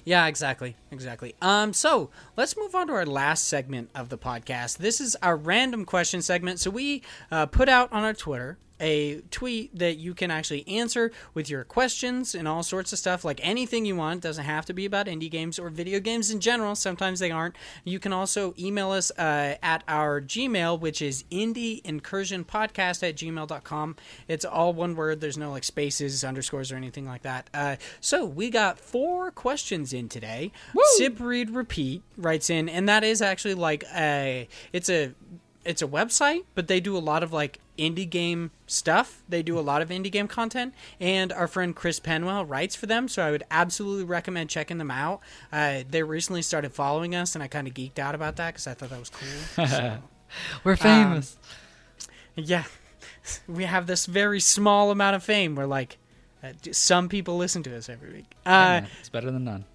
Yeah, 0.03 0.27
exactly. 0.27 0.76
Exactly. 0.91 1.35
Um 1.41 1.73
so, 1.73 2.10
let's 2.38 2.56
move 2.57 2.76
on 2.76 2.88
to 2.88 2.93
our 2.93 3.06
last 3.06 3.47
segment 3.47 3.89
of 3.95 4.10
the 4.10 4.18
podcast. 4.18 4.77
This 4.77 4.99
is 5.02 5.15
our 5.22 5.35
random 5.35 5.85
question 5.85 6.22
segment. 6.22 6.60
So 6.60 6.69
we 6.69 7.02
uh, 7.31 7.45
put 7.47 7.69
out 7.69 7.91
on 7.91 8.03
our 8.03 8.14
Twitter 8.14 8.57
a 8.80 9.22
tweet 9.31 9.77
that 9.77 9.97
you 9.97 10.14
can 10.14 10.31
actually 10.31 10.68
answer 10.68 11.11
with 11.34 11.49
your 11.49 11.64
questions 11.64 12.35
and 12.35 12.47
all 12.47 12.64
sorts 12.64 12.91
of 12.93 12.99
stuff 12.99 13.23
like 13.23 13.39
anything 13.43 13.85
you 13.85 13.95
want. 13.95 14.22
Doesn't 14.22 14.45
have 14.45 14.65
to 14.65 14.73
be 14.73 14.85
about 14.85 15.07
indie 15.07 15.31
games 15.31 15.57
or 15.60 15.69
video 15.69 15.99
games 15.99 16.31
in 16.31 16.39
general. 16.39 16.76
Sometimes 16.76 17.19
they 17.19 17.31
aren't. 17.31 17.56
You 17.84 17.99
can 17.99 18.14
also 18.14 18.53
email 18.60 18.91
us 18.91 19.11
uh, 19.11 19.56
at 19.61 19.84
our 19.88 20.22
gmail 20.22 20.80
which 20.80 21.02
is 21.02 21.23
indie 21.31 21.81
incursion 21.85 22.43
podcast 22.43 23.07
at 23.07 23.15
gmail.com 23.15 23.95
it's 24.27 24.45
all 24.45 24.73
one 24.73 24.95
word. 24.95 25.22
There's 25.22 25.38
no 25.38 25.52
like 25.52 25.64
spaces 25.64 26.23
underscores 26.23 26.72
or 26.72 26.76
anything 26.76 27.06
like 27.06 27.22
that. 27.23 27.49
Uh, 27.53 27.76
so 28.02 28.26
we 28.26 28.49
got 28.49 28.80
four 28.80 29.31
questions 29.31 29.93
in 29.93 30.10
today. 30.10 30.52
Sip 30.97 31.19
read 31.19 31.52
repeat 31.52 32.02
writes 32.18 32.49
in 32.49 32.69
and 32.69 32.89
that 32.89 33.03
is 33.03 33.22
actually 33.22 33.53
like 33.53 33.84
a 33.95 34.47
it's 34.73 34.89
a 34.89 35.14
it's 35.64 35.81
a 35.81 35.88
website, 35.88 36.43
but 36.53 36.68
they 36.68 36.80
do 36.80 36.95
a 36.95 36.99
lot 36.99 37.23
of 37.23 37.34
like 37.34 37.60
indie 37.77 38.10
game 38.10 38.52
stuff. 38.68 39.23
They 39.30 39.43
do 39.43 39.57
a 39.57 39.61
lot 39.61 39.81
of 39.81 39.89
indie 39.89 40.11
game 40.11 40.27
content, 40.27 40.73
and 40.99 41.31
our 41.31 41.47
friend 41.47 41.76
Chris 41.76 41.99
Penwell 41.99 42.47
writes 42.47 42.76
for 42.76 42.85
them. 42.85 43.07
So 43.07 43.22
I 43.23 43.31
would 43.31 43.43
absolutely 43.52 44.03
recommend 44.06 44.49
checking 44.49 44.77
them 44.77 44.91
out. 44.91 45.22
Uh, 45.52 45.84
they 45.89 46.03
recently 46.03 46.41
started 46.41 46.73
following 46.73 47.15
us, 47.15 47.35
and 47.35 47.43
I 47.43 47.47
kind 47.47 47.68
of 47.68 47.73
geeked 47.73 47.99
out 47.99 48.15
about 48.15 48.35
that 48.38 48.53
because 48.53 48.68
I 48.68 48.73
thought 48.73 48.89
that 48.89 48.99
was 48.99 49.10
cool. 49.10 49.65
So, 49.68 49.97
We're 50.64 50.76
famous. 50.76 51.38
yeah, 52.35 52.64
we 53.47 53.64
have 53.65 53.88
this 53.88 54.06
very 54.06 54.39
small 54.39 54.91
amount 54.91 55.15
of 55.15 55.23
fame 55.23 55.56
where 55.56 55.68
like 55.68 55.97
uh, 56.43 56.49
some 56.72 57.10
people 57.10 57.38
listen 57.38 57.64
to 57.64 57.76
us 57.77 57.89
every 57.89 58.11
week. 58.14 58.26
Uh, 58.45 58.49
man, 58.49 58.88
it's 58.99 59.10
better 59.10 59.31
than 59.31 59.43
none. 59.45 59.65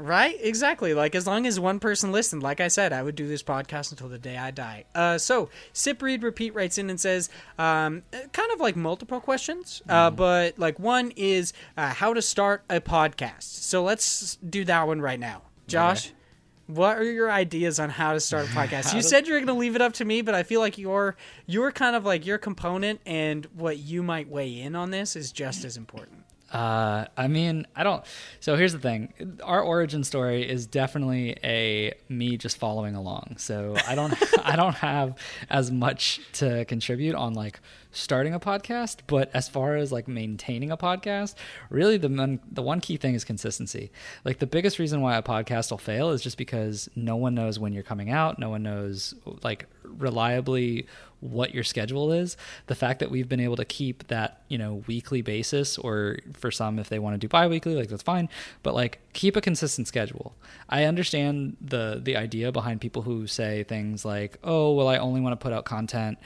Right? 0.00 0.36
Exactly. 0.40 0.94
Like 0.94 1.14
as 1.14 1.26
long 1.26 1.46
as 1.46 1.60
one 1.60 1.78
person 1.78 2.12
listened, 2.12 2.42
like 2.42 2.60
I 2.60 2.68
said, 2.68 2.92
I 2.92 3.02
would 3.02 3.14
do 3.14 3.28
this 3.28 3.42
podcast 3.42 3.90
until 3.90 4.08
the 4.08 4.18
day 4.18 4.36
I 4.36 4.50
die. 4.50 4.84
Uh, 4.94 5.18
so 5.18 5.50
Sip 5.72 6.00
Read 6.02 6.22
Repeat 6.22 6.54
writes 6.54 6.78
in 6.78 6.90
and 6.90 7.00
says, 7.00 7.28
um, 7.58 8.02
uh, 8.12 8.18
kind 8.32 8.50
of 8.52 8.60
like 8.60 8.76
multiple 8.76 9.20
questions, 9.20 9.82
uh, 9.88 10.10
but 10.10 10.58
like 10.58 10.78
one 10.78 11.12
is 11.16 11.52
uh, 11.76 11.90
how 11.90 12.14
to 12.14 12.22
start 12.22 12.62
a 12.70 12.80
podcast. 12.80 13.42
So 13.42 13.82
let's 13.82 14.36
do 14.36 14.64
that 14.64 14.86
one 14.86 15.00
right 15.00 15.20
now. 15.20 15.42
Josh, 15.66 16.12
what 16.66 16.98
are 16.98 17.04
your 17.04 17.30
ideas 17.30 17.78
on 17.78 17.90
how 17.90 18.12
to 18.12 18.20
start 18.20 18.46
a 18.46 18.48
podcast? 18.50 18.94
you 18.94 19.02
said 19.02 19.26
you're 19.26 19.38
going 19.38 19.46
to 19.48 19.54
leave 19.54 19.76
it 19.76 19.82
up 19.82 19.92
to 19.94 20.04
me, 20.04 20.22
but 20.22 20.34
I 20.34 20.42
feel 20.42 20.60
like 20.60 20.78
your 20.78 21.16
your 21.46 21.72
kind 21.72 21.96
of 21.96 22.04
like 22.04 22.26
your 22.26 22.38
component 22.38 23.00
and 23.06 23.46
what 23.54 23.78
you 23.78 24.02
might 24.02 24.28
weigh 24.28 24.60
in 24.60 24.74
on 24.74 24.90
this 24.90 25.16
is 25.16 25.32
just 25.32 25.64
as 25.64 25.76
important. 25.76 26.24
Uh, 26.52 27.04
I 27.16 27.28
mean, 27.28 27.66
I 27.76 27.84
don't. 27.84 28.04
So 28.40 28.56
here's 28.56 28.72
the 28.72 28.78
thing: 28.78 29.12
our 29.42 29.60
origin 29.60 30.02
story 30.04 30.48
is 30.48 30.66
definitely 30.66 31.36
a 31.44 31.94
me 32.08 32.36
just 32.36 32.58
following 32.58 32.94
along. 32.94 33.36
So 33.38 33.76
I 33.86 33.94
don't, 33.94 34.14
I 34.44 34.56
don't 34.56 34.74
have 34.74 35.16
as 35.48 35.70
much 35.70 36.20
to 36.34 36.64
contribute 36.64 37.14
on 37.14 37.34
like 37.34 37.60
starting 37.92 38.34
a 38.34 38.40
podcast. 38.40 38.98
But 39.06 39.30
as 39.34 39.48
far 39.48 39.76
as 39.76 39.92
like 39.92 40.08
maintaining 40.08 40.70
a 40.70 40.76
podcast, 40.76 41.34
really 41.68 41.96
the 41.96 42.08
one, 42.08 42.40
the 42.50 42.62
one 42.62 42.80
key 42.80 42.96
thing 42.96 43.14
is 43.14 43.24
consistency. 43.24 43.90
Like 44.24 44.38
the 44.38 44.46
biggest 44.46 44.78
reason 44.78 45.00
why 45.00 45.16
a 45.16 45.22
podcast 45.22 45.70
will 45.70 45.78
fail 45.78 46.10
is 46.10 46.22
just 46.22 46.38
because 46.38 46.88
no 46.94 47.16
one 47.16 47.34
knows 47.34 47.58
when 47.58 47.72
you're 47.72 47.82
coming 47.82 48.10
out. 48.10 48.38
No 48.38 48.50
one 48.50 48.62
knows 48.62 49.14
like 49.42 49.66
reliably 49.84 50.86
what 51.20 51.54
your 51.54 51.64
schedule 51.64 52.12
is. 52.12 52.36
The 52.66 52.74
fact 52.74 53.00
that 53.00 53.10
we've 53.10 53.28
been 53.28 53.40
able 53.40 53.56
to 53.56 53.64
keep 53.64 54.08
that, 54.08 54.42
you 54.48 54.58
know, 54.58 54.82
weekly 54.86 55.22
basis 55.22 55.76
or 55.76 56.18
for 56.32 56.50
some 56.50 56.78
if 56.78 56.88
they 56.88 56.98
want 56.98 57.14
to 57.14 57.18
do 57.18 57.28
bi-weekly, 57.28 57.74
like 57.74 57.88
that's 57.88 58.02
fine, 58.02 58.28
but 58.62 58.74
like 58.74 59.00
keep 59.12 59.36
a 59.36 59.40
consistent 59.40 59.86
schedule. 59.86 60.34
I 60.68 60.84
understand 60.84 61.56
the 61.60 62.00
the 62.02 62.16
idea 62.16 62.52
behind 62.52 62.80
people 62.80 63.02
who 63.02 63.26
say 63.26 63.64
things 63.64 64.04
like, 64.04 64.38
"Oh, 64.42 64.72
well 64.72 64.88
I 64.88 64.96
only 64.96 65.20
want 65.20 65.38
to 65.38 65.42
put 65.42 65.52
out 65.52 65.64
content, 65.64 66.18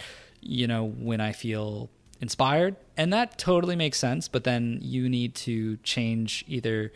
you 0.45 0.67
know, 0.67 0.85
when 0.87 1.21
I 1.21 1.33
feel 1.33 1.91
inspired." 2.21 2.77
And 2.97 3.13
that 3.13 3.39
totally 3.39 3.77
makes 3.77 3.99
sense, 3.99 4.29
but 4.29 4.45
then 4.45 4.79
you 4.81 5.09
need 5.09 5.35
to 5.37 5.79
change 5.79 6.45
either 6.47 6.93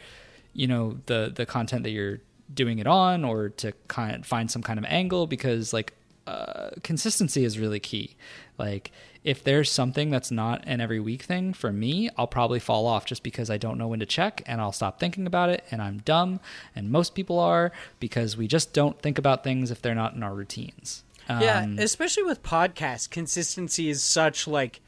you 0.53 0.67
know 0.67 0.99
the 1.07 1.33
the 1.35 1.47
content 1.47 1.83
that 1.85 1.91
you're 1.91 2.21
doing 2.53 2.79
it 2.79 2.87
on 2.87 3.25
or 3.25 3.51
to 3.51 3.73
kind 3.89 4.17
of 4.17 4.27
find 4.27 4.51
some 4.51 4.63
kind 4.63 4.79
of 4.79 4.85
angle 4.87 5.27
because 5.27 5.73
like 5.73 5.93
uh, 6.27 6.71
consistency 6.83 7.45
is 7.45 7.59
really 7.59 7.81
key. 7.81 8.17
Like 8.59 8.93
if 9.25 9.43
there's 9.43 9.71
something 9.71 10.11
that's 10.11 10.31
not 10.31 10.63
an 10.67 10.81
every 10.81 11.01
week 11.01 11.23
thing 11.23 11.55
for 11.55 11.73
me, 11.73 12.11
I'll 12.19 12.27
probably 12.27 12.61
fall 12.61 12.87
off 12.87 13.07
just 13.07 13.23
because 13.23 13.49
I 13.49 13.57
don't 13.57 13.79
know 13.79 13.89
when 13.89 14.01
to 14.01 14.07
check 14.07 14.43
and 14.47 14.61
I'll 14.61 14.73
stop 14.73 15.01
thinking 15.01 15.27
about 15.27 15.49
it 15.49 15.65
and 15.71 15.81
I'm 15.81 15.99
dumb 15.99 16.41
and 16.77 16.91
most 16.91 17.15
people 17.15 17.39
are 17.39 17.73
because 17.99 18.37
we 18.37 18.47
just 18.47 18.75
don't 18.75 19.01
think 19.01 19.17
about 19.17 19.43
things 19.43 19.71
if 19.71 19.81
they're 19.81 19.95
not 19.95 20.15
in 20.15 20.23
our 20.23 20.35
routines. 20.35 21.03
Um, 21.29 21.43
yeah, 21.43 21.67
especially 21.79 22.23
with 22.23 22.43
podcasts, 22.43 23.09
consistency 23.09 23.91
is 23.91 24.03
such 24.03 24.47
like 24.47 24.81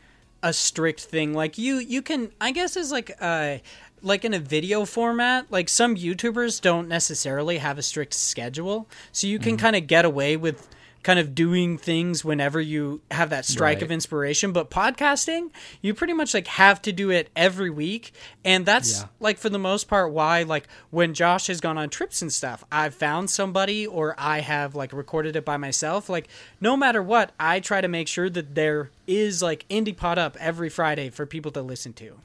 a 0.43 0.53
strict 0.53 1.01
thing. 1.01 1.35
Like 1.35 1.59
you 1.59 1.77
you 1.77 2.03
can 2.03 2.33
I 2.41 2.53
guess 2.53 2.77
is 2.77 2.91
like 2.91 3.13
uh 3.21 3.59
like 4.03 4.25
in 4.25 4.33
a 4.33 4.39
video 4.39 4.85
format, 4.85 5.47
like 5.51 5.69
some 5.69 5.97
YouTubers 5.97 6.61
don't 6.61 6.89
necessarily 6.89 7.59
have 7.59 7.79
a 7.79 7.83
strict 7.83 8.15
schedule. 8.15 8.89
So 9.13 9.27
you 9.27 9.39
can 9.39 9.57
mm-hmm. 9.57 9.61
kind 9.65 9.77
of 9.77 9.87
get 9.87 10.05
away 10.05 10.37
with 10.37 10.69
kind 11.03 11.19
of 11.19 11.35
doing 11.35 11.79
things 11.79 12.25
whenever 12.25 12.61
you 12.61 13.01
have 13.11 13.31
that 13.31 13.45
strike 13.45 13.77
right. 13.77 13.83
of 13.83 13.91
inspiration 13.91 14.53
but 14.53 14.71
podcasting 14.71 15.51
you 15.81 15.95
pretty 15.95 16.13
much 16.13 16.35
like 16.35 16.47
have 16.47 16.81
to 16.83 16.93
do 16.93 17.11
it 17.11 17.31
every 17.35 17.71
week 17.71 18.13
and 18.45 18.67
that's 18.67 19.01
yeah. 19.01 19.07
like 19.19 19.39
for 19.39 19.49
the 19.49 19.59
most 19.59 19.89
part 19.89 20.13
why 20.13 20.43
like 20.43 20.69
when 20.91 21.15
josh 21.15 21.47
has 21.47 21.61
gone 21.61 21.79
on 21.79 21.89
trips 21.89 22.21
and 22.21 22.33
stuff 22.33 22.65
i've 22.71 22.95
found 22.95 23.31
somebody 23.31 23.87
or 23.87 24.15
i 24.19 24.41
have 24.41 24.75
like 24.75 24.93
recorded 24.93 25.37
it 25.37 25.45
by 25.45 25.57
myself 25.57 26.09
like 26.09 26.29
no 26.61 26.77
matter 26.77 27.03
what 27.03 27.33
i 27.41 27.61
try 27.61 27.81
to 27.81 27.89
make 27.89 28.07
sure 28.09 28.29
that 28.29 28.55
there 28.55 28.91
is 29.07 29.43
like 29.43 29.67
indie 29.69 29.97
pod 29.97 30.19
up 30.19 30.37
every 30.39 30.69
friday 30.69 31.09
for 31.09 31.25
people 31.25 31.51
to 31.51 31.63
listen 31.63 31.93
to 31.93 32.19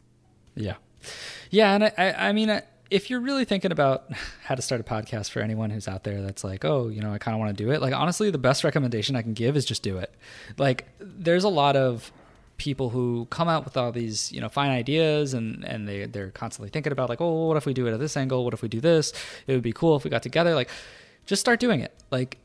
yeah 0.56 0.76
yeah 1.50 1.74
and 1.74 1.86
i 1.86 1.94
i, 1.98 2.30
I 2.30 2.32
mean 2.34 2.50
I, 2.50 2.64
if 2.90 3.10
you're 3.10 3.20
really 3.20 3.46
thinking 3.46 3.72
about 3.72 4.12
how 4.44 4.56
to 4.56 4.62
start 4.62 4.82
a 4.82 4.84
podcast 4.84 5.30
for 5.30 5.40
anyone 5.40 5.70
who's 5.70 5.88
out 5.88 6.04
there 6.04 6.22
that's 6.22 6.44
like, 6.44 6.66
oh, 6.66 6.88
you 6.88 7.02
know, 7.02 7.14
I 7.14 7.18
kind 7.18 7.36
of 7.36 7.40
want 7.40 7.56
to 7.56 7.64
do 7.64 7.72
it, 7.72 7.82
like, 7.82 7.94
honestly, 7.94 8.30
the 8.32 8.38
best 8.38 8.64
recommendation 8.64 9.16
I 9.16 9.22
can 9.22 9.34
give 9.34 9.56
is 9.56 9.66
just 9.66 9.84
do 9.84 9.98
it. 9.98 10.14
Like, 10.58 10.88
there's 11.00 11.44
a 11.44 11.50
lot 11.50 11.76
of 11.76 12.12
people 12.58 12.90
who 12.90 13.28
come 13.30 13.50
out 13.50 13.66
with 13.66 13.76
all 13.76 13.92
these, 13.92 14.32
you 14.32 14.40
know, 14.40 14.48
fine 14.48 14.70
ideas 14.70 15.34
and, 15.34 15.64
and 15.66 15.88
they, 15.88 16.06
they're 16.06 16.32
constantly 16.32 16.70
thinking 16.70 16.92
about, 16.92 17.10
like, 17.10 17.22
oh, 17.22 17.48
what 17.48 17.58
if 17.58 17.66
we 17.66 17.74
do 17.74 17.88
it 17.88 17.94
at 17.94 18.00
this 18.00 18.16
angle? 18.16 18.44
What 18.46 18.54
if 18.54 18.62
we 18.62 18.70
do 18.70 18.80
this? 18.80 19.14
It 19.48 19.54
would 19.54 19.62
be 19.64 19.74
cool 19.74 19.96
if 19.96 20.04
we 20.04 20.10
got 20.10 20.24
together. 20.24 20.56
Like, 20.56 20.70
just 21.26 21.40
start 21.40 21.60
doing 21.60 21.82
it. 21.82 21.94
Like, 22.12 22.38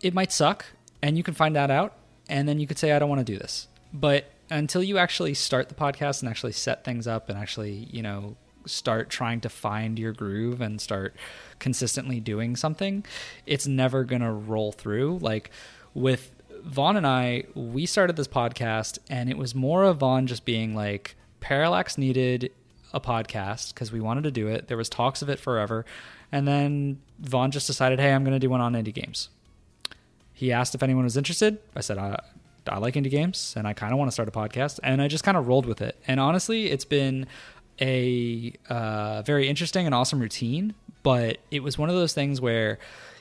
it 0.00 0.14
might 0.14 0.32
suck 0.32 0.64
and 1.02 1.16
you 1.16 1.22
can 1.22 1.34
find 1.34 1.56
that 1.56 1.70
out. 1.70 1.94
And 2.28 2.48
then 2.48 2.58
you 2.58 2.66
could 2.66 2.78
say, 2.78 2.92
I 2.92 2.98
don't 2.98 3.08
want 3.08 3.20
to 3.20 3.32
do 3.32 3.38
this. 3.38 3.68
But 3.92 4.30
until 4.50 4.82
you 4.82 4.98
actually 4.98 5.34
start 5.34 5.68
the 5.68 5.74
podcast 5.74 6.20
and 6.20 6.28
actually 6.28 6.52
set 6.52 6.84
things 6.84 7.06
up 7.06 7.28
and 7.28 7.38
actually, 7.38 7.88
you 7.90 8.02
know, 8.02 8.36
start 8.68 9.10
trying 9.10 9.40
to 9.40 9.48
find 9.48 9.98
your 9.98 10.12
groove 10.12 10.60
and 10.60 10.80
start 10.80 11.14
consistently 11.58 12.20
doing 12.20 12.56
something, 12.56 13.04
it's 13.46 13.66
never 13.66 14.04
going 14.04 14.22
to 14.22 14.30
roll 14.30 14.72
through. 14.72 15.18
Like 15.18 15.50
with 15.94 16.32
Vaughn 16.64 16.96
and 16.96 17.06
I, 17.06 17.44
we 17.54 17.86
started 17.86 18.16
this 18.16 18.28
podcast 18.28 18.98
and 19.08 19.30
it 19.30 19.38
was 19.38 19.54
more 19.54 19.84
of 19.84 19.98
Vaughn 19.98 20.26
just 20.26 20.44
being 20.44 20.74
like, 20.74 21.16
Parallax 21.40 21.96
needed 21.96 22.52
a 22.92 23.00
podcast 23.00 23.74
because 23.74 23.92
we 23.92 24.00
wanted 24.00 24.24
to 24.24 24.30
do 24.30 24.48
it. 24.48 24.68
There 24.68 24.76
was 24.76 24.88
talks 24.88 25.22
of 25.22 25.28
it 25.28 25.38
forever. 25.38 25.84
And 26.32 26.46
then 26.46 27.00
Vaughn 27.20 27.50
just 27.50 27.66
decided, 27.66 28.00
hey, 28.00 28.12
I'm 28.12 28.24
going 28.24 28.34
to 28.34 28.38
do 28.38 28.50
one 28.50 28.60
on 28.60 28.74
indie 28.74 28.94
games. 28.94 29.28
He 30.32 30.52
asked 30.52 30.74
if 30.74 30.82
anyone 30.82 31.04
was 31.04 31.16
interested. 31.16 31.58
I 31.74 31.80
said, 31.80 31.98
I, 31.98 32.18
I 32.66 32.78
like 32.78 32.94
indie 32.94 33.10
games 33.10 33.54
and 33.56 33.66
I 33.66 33.72
kind 33.72 33.92
of 33.92 33.98
want 33.98 34.08
to 34.08 34.12
start 34.12 34.28
a 34.28 34.32
podcast. 34.32 34.78
And 34.82 35.00
I 35.02 35.08
just 35.08 35.24
kind 35.24 35.36
of 35.36 35.48
rolled 35.48 35.66
with 35.66 35.80
it. 35.80 35.96
And 36.06 36.20
honestly, 36.20 36.70
it's 36.70 36.84
been 36.84 37.26
a 37.80 38.52
uh, 38.68 39.22
very 39.22 39.48
interesting 39.48 39.86
and 39.86 39.94
awesome 39.94 40.20
routine, 40.20 40.74
but 41.02 41.38
it 41.50 41.62
was 41.62 41.78
one 41.78 41.88
of 41.88 41.94
those 41.94 42.12
things 42.12 42.40
where 42.40 42.78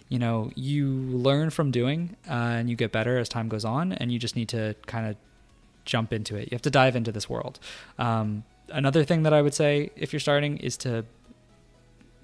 you 0.10 0.20
know 0.20 0.52
you 0.56 0.88
learn 0.88 1.50
from 1.50 1.72
doing 1.72 2.16
uh, 2.30 2.34
and 2.34 2.70
you 2.70 2.76
get 2.76 2.92
better 2.92 3.18
as 3.18 3.30
time 3.30 3.48
goes 3.48 3.66
on, 3.66 3.94
and 3.94 4.12
you 4.12 4.20
just 4.20 4.36
need 4.36 4.50
to 4.50 4.76
kind 4.86 5.08
of 5.08 5.16
jump 5.86 6.12
into 6.12 6.36
it. 6.36 6.52
You 6.52 6.56
have 6.56 6.62
to 6.64 6.70
dive 6.70 6.96
into 6.96 7.12
this 7.12 7.30
world. 7.30 7.60
Um, 7.98 8.44
another 8.70 9.04
thing 9.04 9.24
that 9.24 9.34
I 9.34 9.42
would 9.42 9.54
say 9.54 9.92
if 9.96 10.12
you're 10.14 10.20
starting 10.20 10.58
is 10.58 10.78
to 10.78 11.06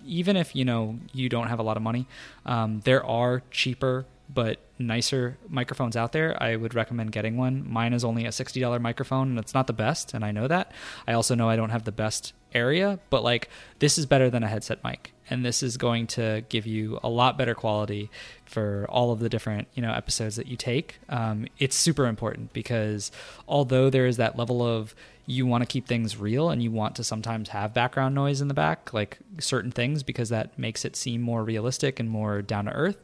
even 0.05 0.35
if 0.35 0.55
you 0.55 0.65
know 0.65 0.99
you 1.13 1.29
don't 1.29 1.47
have 1.47 1.59
a 1.59 1.63
lot 1.63 1.77
of 1.77 1.83
money, 1.83 2.07
um, 2.45 2.81
there 2.83 3.05
are 3.05 3.41
cheaper 3.51 4.05
but 4.33 4.59
nicer 4.79 5.37
microphones 5.47 5.95
out 5.95 6.11
there, 6.11 6.41
I 6.41 6.55
would 6.55 6.73
recommend 6.73 7.11
getting 7.11 7.37
one. 7.37 7.69
Mine 7.69 7.93
is 7.93 8.03
only 8.03 8.25
a 8.25 8.29
$60 8.29 8.81
microphone 8.81 9.29
and 9.29 9.39
it's 9.39 9.53
not 9.53 9.67
the 9.67 9.73
best, 9.73 10.13
and 10.13 10.25
I 10.25 10.31
know 10.31 10.47
that. 10.47 10.71
I 11.07 11.13
also 11.13 11.35
know 11.35 11.49
I 11.49 11.55
don't 11.55 11.69
have 11.69 11.83
the 11.83 11.91
best 11.91 12.33
area, 12.53 12.99
but 13.09 13.23
like 13.23 13.49
this 13.79 13.97
is 13.97 14.05
better 14.05 14.29
than 14.29 14.43
a 14.43 14.47
headset 14.47 14.83
mic. 14.83 15.13
And 15.29 15.45
this 15.45 15.63
is 15.63 15.77
going 15.77 16.07
to 16.07 16.43
give 16.49 16.67
you 16.67 16.99
a 17.01 17.09
lot 17.09 17.37
better 17.37 17.55
quality 17.55 18.11
for 18.45 18.85
all 18.89 19.11
of 19.11 19.19
the 19.19 19.29
different, 19.29 19.67
you 19.73 19.81
know, 19.81 19.93
episodes 19.93 20.35
that 20.35 20.47
you 20.47 20.57
take. 20.57 20.99
Um, 21.09 21.47
it's 21.59 21.75
super 21.75 22.07
important 22.07 22.51
because 22.53 23.11
although 23.47 23.89
there 23.89 24.05
is 24.05 24.17
that 24.17 24.37
level 24.37 24.61
of 24.65 24.93
you 25.25 25.45
want 25.45 25.61
to 25.61 25.65
keep 25.65 25.87
things 25.87 26.17
real 26.17 26.49
and 26.49 26.61
you 26.61 26.69
want 26.69 26.95
to 26.95 27.03
sometimes 27.03 27.49
have 27.49 27.73
background 27.73 28.13
noise 28.13 28.41
in 28.41 28.49
the 28.49 28.53
back, 28.53 28.93
like 28.93 29.19
certain 29.39 29.71
things, 29.71 30.03
because 30.03 30.29
that 30.29 30.57
makes 30.59 30.83
it 30.83 30.95
seem 30.95 31.21
more 31.21 31.43
realistic 31.43 31.99
and 31.99 32.09
more 32.09 32.41
down 32.41 32.65
to 32.65 32.71
earth. 32.71 32.97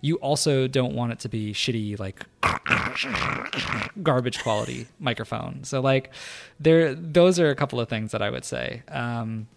You 0.00 0.16
also 0.16 0.66
don't 0.68 0.94
want 0.94 1.12
it 1.12 1.18
to 1.20 1.28
be 1.28 1.52
shitty, 1.52 1.98
like 1.98 2.24
garbage 4.02 4.42
quality 4.42 4.86
microphone. 4.98 5.64
So, 5.64 5.80
like, 5.80 6.10
there, 6.58 6.94
those 6.94 7.38
are 7.38 7.50
a 7.50 7.54
couple 7.54 7.78
of 7.78 7.88
things 7.88 8.12
that 8.12 8.22
I 8.22 8.30
would 8.30 8.44
say. 8.44 8.82
Um, 8.88 9.48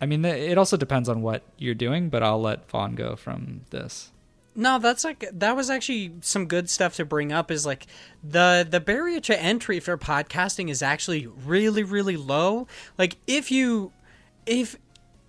I 0.00 0.06
mean, 0.06 0.24
it 0.24 0.58
also 0.58 0.76
depends 0.76 1.08
on 1.08 1.22
what 1.22 1.42
you're 1.58 1.74
doing, 1.74 2.08
but 2.08 2.22
I'll 2.22 2.40
let 2.40 2.68
Vaughn 2.70 2.94
go 2.94 3.16
from 3.16 3.62
this. 3.70 4.10
No, 4.56 4.78
that's 4.78 5.04
like 5.04 5.28
that 5.32 5.54
was 5.54 5.68
actually 5.68 6.14
some 6.22 6.46
good 6.46 6.70
stuff 6.70 6.96
to 6.96 7.04
bring 7.04 7.30
up. 7.30 7.50
Is 7.50 7.66
like 7.66 7.86
the 8.24 8.66
the 8.68 8.80
barrier 8.80 9.20
to 9.20 9.40
entry 9.40 9.80
for 9.80 9.98
podcasting 9.98 10.70
is 10.70 10.82
actually 10.82 11.26
really 11.26 11.82
really 11.82 12.16
low. 12.16 12.66
Like 12.96 13.18
if 13.26 13.50
you 13.50 13.92
if 14.46 14.76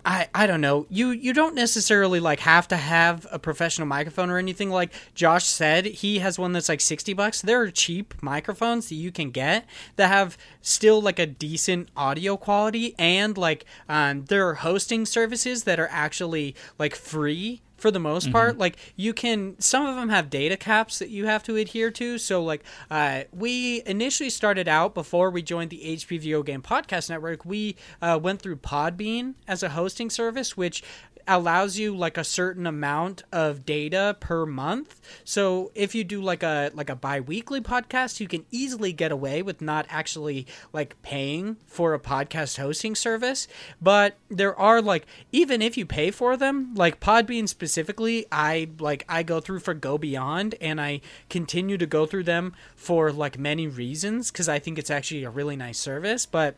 I, 0.08 0.28
I 0.34 0.46
don't 0.46 0.62
know. 0.62 0.86
You 0.88 1.10
you 1.10 1.34
don't 1.34 1.54
necessarily 1.54 2.18
like 2.20 2.40
have 2.40 2.66
to 2.68 2.76
have 2.78 3.26
a 3.30 3.38
professional 3.38 3.86
microphone 3.86 4.30
or 4.30 4.38
anything. 4.38 4.70
Like 4.70 4.92
Josh 5.14 5.44
said, 5.44 5.84
he 5.84 6.20
has 6.20 6.38
one 6.38 6.52
that's 6.52 6.70
like 6.70 6.80
sixty 6.80 7.12
bucks. 7.12 7.42
There 7.42 7.60
are 7.60 7.70
cheap 7.70 8.14
microphones 8.22 8.88
that 8.88 8.94
you 8.94 9.12
can 9.12 9.30
get 9.30 9.66
that 9.96 10.08
have 10.08 10.38
still 10.62 11.02
like 11.02 11.18
a 11.18 11.26
decent 11.26 11.90
audio 11.94 12.38
quality, 12.38 12.94
and 12.98 13.36
like 13.36 13.66
um, 13.86 14.24
there 14.24 14.48
are 14.48 14.54
hosting 14.54 15.04
services 15.04 15.64
that 15.64 15.78
are 15.78 15.88
actually 15.90 16.54
like 16.78 16.94
free 16.94 17.60
for 17.78 17.90
the 17.90 17.98
most 17.98 18.24
mm-hmm. 18.24 18.32
part. 18.32 18.58
Like 18.58 18.76
you 18.96 19.14
can, 19.14 19.58
some 19.58 19.86
of 19.86 19.96
them 19.96 20.10
have 20.10 20.28
data 20.28 20.56
caps 20.56 20.98
that 20.98 21.08
you 21.08 21.26
have 21.26 21.42
to 21.44 21.56
adhere 21.56 21.90
to. 21.92 22.18
So 22.18 22.42
like, 22.42 22.64
uh, 22.90 23.22
we 23.32 23.82
initially 23.86 24.30
started 24.30 24.68
out 24.68 24.94
before 24.94 25.30
we 25.30 25.40
joined 25.40 25.70
the 25.70 25.80
HP 25.84 26.20
Video 26.20 26.42
Game 26.42 26.60
Podcast 26.60 27.08
Network. 27.08 27.44
We 27.44 27.76
uh, 28.02 28.18
went 28.20 28.42
through 28.42 28.56
Podbean 28.56 29.34
as 29.46 29.62
a 29.62 29.70
hosting 29.70 30.10
service, 30.10 30.56
which 30.56 30.82
allows 31.28 31.78
you 31.78 31.94
like 31.94 32.16
a 32.16 32.24
certain 32.24 32.66
amount 32.66 33.22
of 33.30 33.66
data 33.66 34.16
per 34.18 34.46
month. 34.46 35.00
So 35.24 35.70
if 35.74 35.94
you 35.94 36.02
do 36.02 36.20
like 36.22 36.42
a 36.42 36.70
like 36.74 36.90
a 36.90 36.96
bi-weekly 36.96 37.60
podcast, 37.60 38.18
you 38.18 38.26
can 38.26 38.46
easily 38.50 38.92
get 38.92 39.12
away 39.12 39.42
with 39.42 39.60
not 39.60 39.86
actually 39.90 40.46
like 40.72 41.00
paying 41.02 41.56
for 41.66 41.94
a 41.94 42.00
podcast 42.00 42.56
hosting 42.56 42.94
service. 42.94 43.46
But 43.80 44.16
there 44.28 44.58
are 44.58 44.80
like 44.80 45.06
even 45.30 45.62
if 45.62 45.76
you 45.76 45.84
pay 45.86 46.10
for 46.10 46.36
them, 46.36 46.74
like 46.74 47.00
Podbean 47.00 47.48
specifically, 47.48 48.26
I 48.32 48.70
like 48.78 49.04
I 49.08 49.22
go 49.22 49.40
through 49.40 49.60
for 49.60 49.74
Go 49.74 49.98
Beyond 49.98 50.54
and 50.60 50.80
I 50.80 51.00
continue 51.28 51.76
to 51.78 51.86
go 51.86 52.06
through 52.06 52.24
them 52.24 52.54
for 52.74 53.12
like 53.12 53.38
many 53.38 53.66
reasons 53.66 54.30
cuz 54.30 54.48
I 54.48 54.58
think 54.58 54.78
it's 54.78 54.90
actually 54.90 55.24
a 55.24 55.30
really 55.30 55.56
nice 55.56 55.78
service, 55.78 56.24
but 56.24 56.56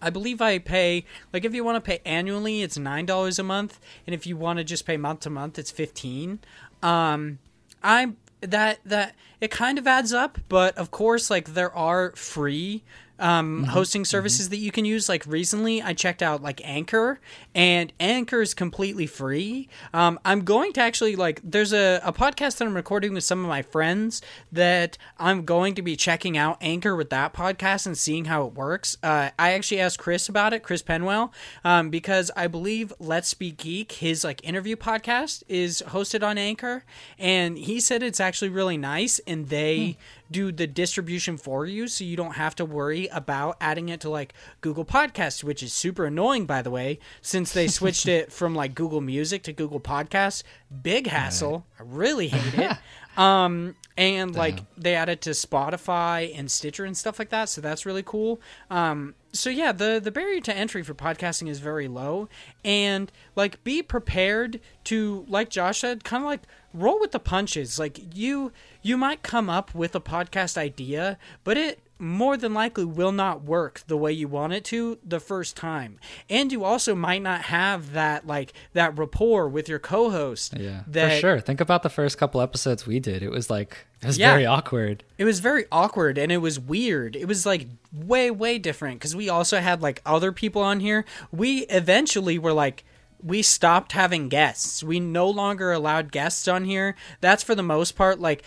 I 0.00 0.10
believe 0.10 0.40
I 0.40 0.58
pay 0.58 1.04
like 1.32 1.44
if 1.44 1.54
you 1.54 1.64
want 1.64 1.76
to 1.76 1.80
pay 1.80 2.00
annually, 2.04 2.62
it's 2.62 2.78
nine 2.78 3.06
dollars 3.06 3.38
a 3.38 3.42
month, 3.42 3.80
and 4.06 4.14
if 4.14 4.26
you 4.26 4.36
want 4.36 4.58
to 4.58 4.64
just 4.64 4.86
pay 4.86 4.96
month 4.96 5.20
to 5.20 5.30
month, 5.30 5.58
it's 5.58 5.70
fifteen. 5.70 6.40
Um, 6.82 7.38
I'm 7.82 8.16
that 8.40 8.80
that 8.84 9.14
it 9.40 9.50
kind 9.50 9.78
of 9.78 9.86
adds 9.86 10.12
up, 10.12 10.38
but 10.48 10.76
of 10.76 10.90
course, 10.90 11.30
like 11.30 11.54
there 11.54 11.74
are 11.74 12.12
free 12.12 12.82
um, 13.18 13.48
Mm-hmm. 13.62 13.64
hosting 13.70 14.04
services 14.04 14.48
that 14.50 14.58
you 14.58 14.70
can 14.70 14.84
use. 14.84 15.08
Like 15.08 15.24
recently, 15.26 15.82
I 15.82 15.92
checked 15.92 16.22
out 16.22 16.42
like 16.42 16.60
Anchor, 16.64 17.18
and 17.54 17.92
Anchor 17.98 18.40
is 18.42 18.54
completely 18.54 19.06
free. 19.06 19.68
Um, 19.92 20.18
I'm 20.24 20.42
going 20.44 20.72
to 20.74 20.80
actually 20.80 21.16
like 21.16 21.40
there's 21.42 21.72
a, 21.72 22.00
a 22.04 22.12
podcast 22.12 22.58
that 22.58 22.66
I'm 22.66 22.74
recording 22.74 23.14
with 23.14 23.24
some 23.24 23.42
of 23.42 23.48
my 23.48 23.62
friends 23.62 24.22
that 24.52 24.98
I'm 25.18 25.44
going 25.44 25.74
to 25.76 25.82
be 25.82 25.96
checking 25.96 26.36
out 26.36 26.58
Anchor 26.60 26.94
with 26.94 27.10
that 27.10 27.32
podcast 27.32 27.86
and 27.86 27.96
seeing 27.96 28.26
how 28.26 28.46
it 28.46 28.54
works. 28.54 28.96
Uh, 29.02 29.30
I 29.38 29.52
actually 29.52 29.80
asked 29.80 29.98
Chris 29.98 30.28
about 30.28 30.52
it, 30.52 30.62
Chris 30.62 30.82
Penwell, 30.82 31.30
um, 31.64 31.90
because 31.90 32.30
I 32.36 32.46
believe 32.46 32.92
Let's 32.98 33.34
Be 33.34 33.50
Geek, 33.50 33.92
his 33.92 34.24
like 34.24 34.44
interview 34.44 34.76
podcast, 34.76 35.42
is 35.48 35.82
hosted 35.88 36.22
on 36.26 36.38
Anchor, 36.38 36.84
and 37.18 37.58
he 37.58 37.80
said 37.80 38.02
it's 38.02 38.20
actually 38.20 38.50
really 38.50 38.76
nice, 38.76 39.18
and 39.26 39.48
they 39.48 39.96
do 40.30 40.52
the 40.52 40.66
distribution 40.66 41.36
for 41.36 41.66
you 41.66 41.88
so 41.88 42.04
you 42.04 42.16
don't 42.16 42.34
have 42.34 42.54
to 42.56 42.64
worry 42.64 43.08
about 43.08 43.56
adding 43.60 43.88
it 43.88 44.00
to 44.00 44.10
like 44.10 44.34
Google 44.60 44.84
Podcasts, 44.84 45.42
which 45.42 45.62
is 45.62 45.72
super 45.72 46.04
annoying 46.04 46.46
by 46.46 46.62
the 46.62 46.70
way, 46.70 46.98
since 47.22 47.52
they 47.52 47.68
switched 47.68 48.06
it 48.08 48.32
from 48.32 48.54
like 48.54 48.74
Google 48.74 49.00
Music 49.00 49.42
to 49.44 49.52
Google 49.52 49.80
Podcasts. 49.80 50.42
Big 50.82 51.06
hassle. 51.06 51.64
I 51.78 51.82
really 51.84 52.28
hate 52.28 52.58
it. 52.58 52.76
Um 53.16 53.74
and 53.96 54.36
like 54.36 54.60
they 54.76 54.94
added 54.94 55.20
to 55.22 55.30
Spotify 55.30 56.32
and 56.38 56.48
Stitcher 56.48 56.84
and 56.84 56.96
stuff 56.96 57.18
like 57.18 57.30
that, 57.30 57.48
so 57.48 57.60
that's 57.60 57.84
really 57.84 58.04
cool. 58.04 58.40
Um 58.70 59.16
so 59.32 59.50
yeah, 59.50 59.72
the 59.72 60.00
the 60.02 60.12
barrier 60.12 60.40
to 60.42 60.56
entry 60.56 60.84
for 60.84 60.94
podcasting 60.94 61.48
is 61.48 61.58
very 61.58 61.88
low 61.88 62.28
and 62.64 63.10
like 63.34 63.64
be 63.64 63.82
prepared 63.82 64.60
to 64.84 65.26
like 65.28 65.50
Josh 65.50 65.80
said, 65.80 66.04
kind 66.04 66.22
of 66.22 66.28
like 66.28 66.42
roll 66.80 67.00
with 67.00 67.12
the 67.12 67.18
punches. 67.20 67.78
Like 67.78 68.16
you 68.16 68.52
you 68.82 68.96
might 68.96 69.22
come 69.22 69.50
up 69.50 69.74
with 69.74 69.94
a 69.94 70.00
podcast 70.00 70.56
idea, 70.56 71.18
but 71.44 71.56
it 71.56 71.80
more 72.00 72.36
than 72.36 72.54
likely 72.54 72.84
will 72.84 73.10
not 73.10 73.42
work 73.42 73.82
the 73.88 73.96
way 73.96 74.12
you 74.12 74.28
want 74.28 74.52
it 74.52 74.64
to 74.64 74.98
the 75.04 75.18
first 75.18 75.56
time. 75.56 75.98
And 76.30 76.52
you 76.52 76.62
also 76.62 76.94
might 76.94 77.22
not 77.22 77.42
have 77.42 77.92
that 77.92 78.24
like 78.26 78.52
that 78.72 78.96
rapport 78.96 79.48
with 79.48 79.68
your 79.68 79.80
co-host. 79.80 80.54
Yeah, 80.56 80.82
that, 80.86 81.14
for 81.14 81.20
sure. 81.20 81.40
Think 81.40 81.60
about 81.60 81.82
the 81.82 81.90
first 81.90 82.16
couple 82.16 82.40
episodes 82.40 82.86
we 82.86 83.00
did. 83.00 83.22
It 83.24 83.30
was 83.32 83.50
like 83.50 83.78
it 84.00 84.06
was 84.06 84.16
Yeah. 84.16 84.30
very 84.30 84.46
awkward. 84.46 85.02
It 85.18 85.24
was 85.24 85.40
very 85.40 85.64
awkward 85.72 86.18
and 86.18 86.30
it 86.30 86.38
was 86.38 86.60
weird. 86.60 87.16
It 87.16 87.26
was 87.26 87.44
like 87.44 87.66
way 87.92 88.30
way 88.30 88.58
different 88.58 89.00
cuz 89.00 89.16
we 89.16 89.28
also 89.28 89.58
had 89.58 89.82
like 89.82 90.00
other 90.06 90.30
people 90.30 90.62
on 90.62 90.78
here. 90.78 91.04
We 91.32 91.62
eventually 91.66 92.38
were 92.38 92.52
like 92.52 92.84
we 93.22 93.42
stopped 93.42 93.92
having 93.92 94.28
guests. 94.28 94.82
We 94.82 95.00
no 95.00 95.28
longer 95.28 95.72
allowed 95.72 96.12
guests 96.12 96.46
on 96.48 96.64
here. 96.64 96.94
That's 97.20 97.42
for 97.42 97.54
the 97.54 97.62
most 97.62 97.92
part 97.92 98.20
like 98.20 98.42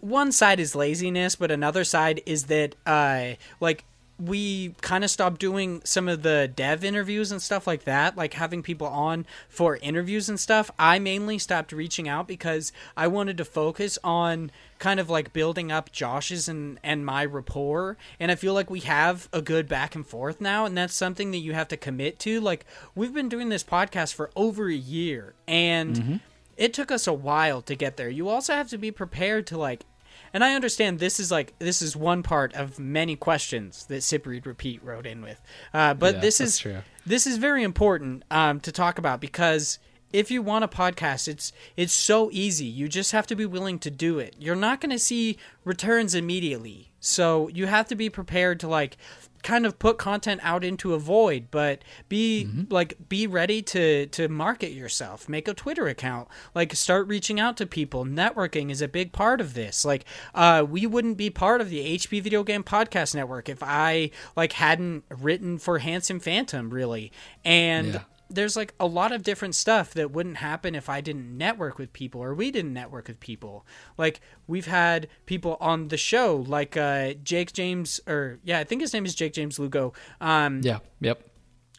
one 0.00 0.32
side 0.32 0.58
is 0.58 0.74
laziness, 0.74 1.36
but 1.36 1.50
another 1.50 1.84
side 1.84 2.22
is 2.26 2.44
that 2.44 2.74
uh 2.86 3.34
like 3.60 3.84
we 4.22 4.74
kind 4.80 5.02
of 5.02 5.10
stopped 5.10 5.40
doing 5.40 5.80
some 5.84 6.08
of 6.08 6.22
the 6.22 6.50
dev 6.54 6.84
interviews 6.84 7.32
and 7.32 7.42
stuff 7.42 7.66
like 7.66 7.84
that, 7.84 8.16
like 8.16 8.34
having 8.34 8.62
people 8.62 8.86
on 8.86 9.26
for 9.48 9.78
interviews 9.78 10.28
and 10.28 10.38
stuff. 10.38 10.70
I 10.78 11.00
mainly 11.00 11.38
stopped 11.38 11.72
reaching 11.72 12.08
out 12.08 12.28
because 12.28 12.72
I 12.96 13.08
wanted 13.08 13.36
to 13.38 13.44
focus 13.44 13.98
on 14.04 14.52
kind 14.78 15.00
of 15.00 15.10
like 15.10 15.32
building 15.32 15.72
up 15.72 15.90
Josh's 15.90 16.48
and 16.48 16.78
and 16.82 17.04
my 17.04 17.24
rapport 17.24 17.96
and 18.18 18.30
I 18.30 18.34
feel 18.34 18.54
like 18.54 18.70
we 18.70 18.80
have 18.80 19.28
a 19.32 19.40
good 19.42 19.68
back 19.68 19.94
and 19.94 20.06
forth 20.06 20.40
now 20.40 20.64
and 20.66 20.76
that's 20.76 20.94
something 20.94 21.30
that 21.32 21.38
you 21.38 21.52
have 21.52 21.68
to 21.68 21.76
commit 21.76 22.18
to. 22.20 22.40
Like 22.40 22.64
we've 22.94 23.14
been 23.14 23.28
doing 23.28 23.48
this 23.48 23.64
podcast 23.64 24.14
for 24.14 24.30
over 24.36 24.68
a 24.68 24.74
year 24.74 25.34
and 25.48 25.96
mm-hmm. 25.96 26.16
it 26.56 26.72
took 26.72 26.92
us 26.92 27.06
a 27.06 27.12
while 27.12 27.60
to 27.62 27.74
get 27.74 27.96
there. 27.96 28.08
You 28.08 28.28
also 28.28 28.54
have 28.54 28.68
to 28.68 28.78
be 28.78 28.90
prepared 28.90 29.48
to 29.48 29.58
like 29.58 29.84
and 30.32 30.42
I 30.44 30.54
understand 30.54 30.98
this 30.98 31.20
is 31.20 31.30
like 31.30 31.54
this 31.58 31.82
is 31.82 31.96
one 31.96 32.22
part 32.22 32.54
of 32.54 32.78
many 32.78 33.16
questions 33.16 33.86
that 33.86 34.02
Sip 34.02 34.26
Repeat 34.26 34.82
wrote 34.82 35.06
in 35.06 35.22
with. 35.22 35.40
Uh, 35.74 35.94
but 35.94 36.14
Yeah, 36.16 36.20
this 36.20 36.40
is 36.40 36.58
true. 36.58 36.78
this 37.06 37.26
is 37.26 37.36
very 37.38 37.62
important 37.62 38.24
um, 38.30 38.60
to 38.60 38.72
talk 38.72 38.98
about 38.98 39.20
because 39.20 39.78
if 40.12 40.30
you 40.30 40.42
want 40.42 40.64
a 40.64 40.68
podcast, 40.68 41.26
it's 41.28 41.52
it's 41.76 41.92
so 41.92 42.28
easy. 42.32 42.66
You 42.66 42.88
just 42.88 43.12
have 43.12 43.26
to 43.28 43.34
be 43.34 43.46
willing 43.46 43.78
to 43.80 43.90
do 43.90 44.18
it. 44.18 44.36
You're 44.38 44.56
not 44.56 44.80
going 44.80 44.90
to 44.90 44.98
see 44.98 45.38
returns 45.64 46.14
immediately, 46.14 46.92
so 47.00 47.48
you 47.48 47.66
have 47.66 47.88
to 47.88 47.94
be 47.94 48.10
prepared 48.10 48.60
to 48.60 48.68
like 48.68 48.96
kind 49.42 49.66
of 49.66 49.78
put 49.78 49.98
content 49.98 50.40
out 50.44 50.62
into 50.62 50.94
a 50.94 50.98
void 50.98 51.48
but 51.50 51.82
be 52.08 52.48
like 52.70 53.08
be 53.08 53.26
ready 53.26 53.60
to 53.62 54.06
to 54.06 54.28
market 54.28 54.70
yourself. 54.72 55.28
Make 55.28 55.48
a 55.48 55.54
twitter 55.54 55.88
account. 55.88 56.28
Like 56.54 56.74
start 56.74 57.08
reaching 57.08 57.40
out 57.40 57.56
to 57.56 57.66
people. 57.66 58.04
Networking 58.04 58.70
is 58.70 58.80
a 58.80 58.88
big 58.88 59.12
part 59.12 59.40
of 59.40 59.54
this. 59.54 59.84
Like 59.84 60.04
uh 60.34 60.64
we 60.68 60.86
wouldn't 60.86 61.16
be 61.16 61.30
part 61.30 61.60
of 61.60 61.70
the 61.70 61.98
hp 61.98 62.22
video 62.22 62.44
game 62.44 62.62
podcast 62.62 63.14
network 63.14 63.48
if 63.48 63.62
i 63.62 64.10
like 64.36 64.52
hadn't 64.52 65.04
written 65.10 65.58
for 65.58 65.78
handsome 65.78 66.20
phantom 66.20 66.70
really. 66.70 67.10
And 67.44 67.94
Yeah. 67.94 68.00
There's 68.34 68.56
like 68.56 68.74
a 68.80 68.86
lot 68.86 69.12
of 69.12 69.22
different 69.22 69.54
stuff 69.54 69.94
that 69.94 70.10
wouldn't 70.10 70.38
happen 70.38 70.74
if 70.74 70.88
I 70.88 71.00
didn't 71.00 71.36
network 71.36 71.78
with 71.78 71.92
people 71.92 72.20
or 72.22 72.34
we 72.34 72.50
didn't 72.50 72.72
network 72.72 73.08
with 73.08 73.20
people. 73.20 73.66
Like 73.96 74.20
we've 74.46 74.66
had 74.66 75.08
people 75.26 75.56
on 75.60 75.88
the 75.88 75.96
show 75.96 76.36
like 76.36 76.76
uh 76.76 77.14
Jake 77.22 77.52
James 77.52 78.00
or 78.06 78.38
yeah, 78.44 78.58
I 78.58 78.64
think 78.64 78.80
his 78.80 78.92
name 78.92 79.04
is 79.04 79.14
Jake 79.14 79.32
James 79.34 79.58
Lugo. 79.58 79.92
Um 80.20 80.60
Yeah. 80.62 80.78
Yep. 81.00 81.22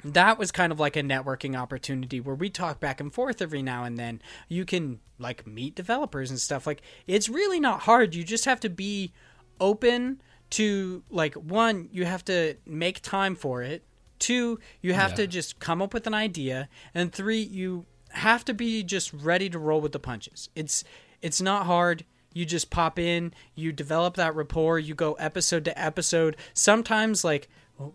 that 0.06 0.38
was 0.38 0.52
kind 0.52 0.72
of 0.72 0.80
like 0.80 0.96
a 0.96 1.02
networking 1.02 1.58
opportunity 1.60 2.20
where 2.20 2.36
we 2.36 2.50
talk 2.50 2.80
back 2.80 3.00
and 3.00 3.14
forth 3.14 3.42
every 3.42 3.62
now 3.62 3.84
and 3.84 3.98
then. 3.98 4.22
You 4.50 4.66
can 4.66 5.00
like 5.20 5.48
meet 5.48 5.76
developers 5.76 6.30
and 6.30 6.40
stuff. 6.40 6.68
Like 6.68 6.82
it's 7.08 7.30
really 7.30 7.60
not 7.60 7.82
hard. 7.82 8.14
You 8.16 8.24
just 8.24 8.46
have 8.46 8.60
to 8.62 8.70
be 8.70 9.14
open 9.60 10.22
to 10.52 11.04
like 11.10 11.34
one, 11.36 11.90
you 11.92 12.06
have 12.06 12.24
to 12.26 12.56
make 12.66 13.02
time 13.02 13.36
for 13.36 13.64
it. 13.64 13.86
Two, 14.20 14.60
you 14.82 14.94
have 14.94 15.12
Yeah. 15.12 15.18
to 15.18 15.28
just 15.28 15.60
come 15.60 15.82
up 15.82 15.94
with 15.94 16.08
an 16.08 16.14
idea, 16.14 16.70
and 16.94 17.12
three, 17.12 17.42
you 17.42 17.86
have 18.12 18.46
to 18.46 18.54
be 18.54 18.84
just 18.84 19.12
ready 19.14 19.50
to 19.50 19.58
roll 19.60 19.82
with 19.82 19.92
the 19.92 20.00
punches. 20.00 20.50
It's 20.56 20.84
it's 21.22 21.42
not 21.42 21.66
hard. 21.66 22.04
You 22.34 22.46
just 22.46 22.70
pop 22.70 22.98
in, 23.00 23.34
you 23.56 23.72
develop 23.72 24.16
that 24.16 24.36
rapport, 24.36 24.80
you 24.80 24.94
go 24.96 25.14
episode 25.14 25.66
to 25.66 25.80
episode. 25.82 26.36
Sometimes 26.54 27.24
like 27.24 27.48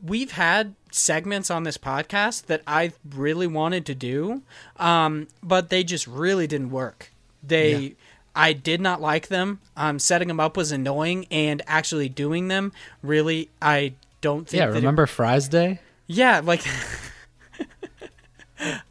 we've 0.02 0.32
had 0.32 0.74
segments 0.90 1.50
on 1.50 1.62
this 1.62 1.78
podcast 1.78 2.46
that 2.46 2.62
I 2.66 2.92
really 3.14 3.46
wanted 3.46 3.86
to 3.86 3.94
do, 3.94 4.42
um, 4.76 5.28
but 5.42 5.70
they 5.70 5.82
just 5.84 6.06
really 6.06 6.46
didn't 6.46 6.70
work. 6.70 7.12
They 7.42 7.76
Yeah. 7.78 7.88
I 8.36 8.52
did 8.52 8.80
not 8.80 9.00
like 9.00 9.28
them. 9.28 9.60
Um, 9.76 9.98
setting 9.98 10.28
them 10.28 10.38
up 10.40 10.56
was 10.56 10.70
annoying, 10.72 11.26
and 11.30 11.60
actually 11.66 12.08
doing 12.08 12.48
them 12.48 12.72
really, 13.02 13.48
I 13.60 13.94
don't 14.20 14.46
think. 14.48 14.58
Yeah. 14.60 14.66
that 14.66 14.72
it- 14.74 14.76
Remember 14.80 15.06
Fries 15.06 15.48
Day? 15.48 15.80
Yeah, 16.09 16.40
like 16.43 16.64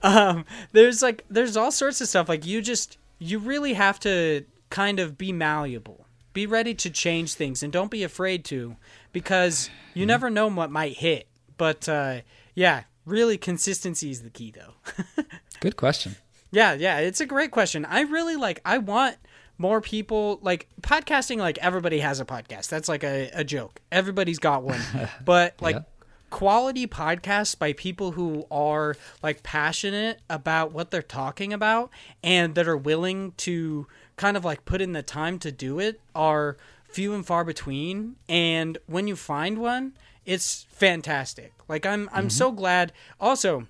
um 0.02 0.45
there's 0.72 1.02
like 1.02 1.26
there's 1.30 1.57
all 1.57 1.72
sorts 1.72 1.99
of 1.99 2.07
stuff 2.07 2.30
like 2.30 2.45
you 2.45 2.61
just 2.61 2.98
you 3.19 3.39
really 3.39 3.73
have 3.73 3.99
to 3.99 4.45
kind 4.69 4.99
of 4.99 5.18
be 5.18 5.34
malleable. 5.34 6.06
Be 6.34 6.45
ready 6.45 6.73
to 6.76 6.89
change 6.89 7.34
things 7.34 7.64
and 7.64 7.73
don't 7.73 7.91
be 7.91 8.03
afraid 8.03 8.45
to 8.45 8.76
because 9.11 9.69
you 9.94 10.06
never 10.06 10.30
know 10.30 10.48
what 10.48 10.72
might 10.72 10.98
hit. 10.98 11.27
But 11.57 11.89
uh 11.89 12.22
yeah, 12.53 12.84
really 13.06 13.38
consistency 13.38 14.11
is 14.11 14.22
the 14.22 14.30
key 14.30 14.52
though. 14.56 15.23
Good 15.60 15.76
question. 15.76 16.15
Yeah, 16.52 16.73
yeah, 16.73 16.99
it's 16.99 17.19
a 17.19 17.26
great 17.26 17.52
question. 17.52 17.84
I 17.84 18.02
really 18.02 18.35
like 18.35 18.61
I 18.64 18.77
want 18.77 19.18
more 19.57 19.81
people 19.81 20.39
like 20.44 20.68
podcasting 20.81 21.38
like 21.39 21.57
everybody 21.57 21.99
has 21.99 22.19
a 22.19 22.26
podcast. 22.26 22.69
That's 22.69 22.88
like 22.88 23.03
a, 23.03 23.31
a 23.34 23.44
joke. 23.44 23.81
Everybody's 23.91 24.39
got 24.39 24.64
one. 24.64 24.80
But 25.26 25.56
like 25.60 25.76
Yeah. 25.76 25.81
Quality 26.29 26.85
podcasts 26.87 27.57
by 27.57 27.73
people 27.73 28.11
who 28.11 28.45
are 28.51 28.95
like 29.23 29.43
passionate 29.43 30.19
about 30.29 30.71
what 30.71 30.91
they're 30.91 31.01
talking 31.01 31.53
about 31.53 31.89
and 32.23 32.55
that 32.55 32.67
are 32.67 32.77
willing 32.77 33.31
to 33.37 33.87
kind 34.17 34.35
of 34.35 34.43
like 34.43 34.65
put 34.65 34.81
in 34.81 34.93
the 34.93 35.03
time 35.03 35.39
to 35.39 35.51
do 35.51 35.79
it 35.79 36.01
are 36.13 36.57
few 36.89 37.13
and 37.13 37.25
far 37.25 37.43
between 37.43 38.15
and 38.27 38.77
when 38.87 39.07
you 39.07 39.15
find 39.15 39.57
one 39.57 39.93
it's 40.25 40.65
fantastic 40.69 41.53
like 41.67 41.85
i'm 41.85 42.09
i'm 42.11 42.23
mm-hmm. 42.23 42.29
so 42.29 42.51
glad 42.51 42.91
also 43.19 43.67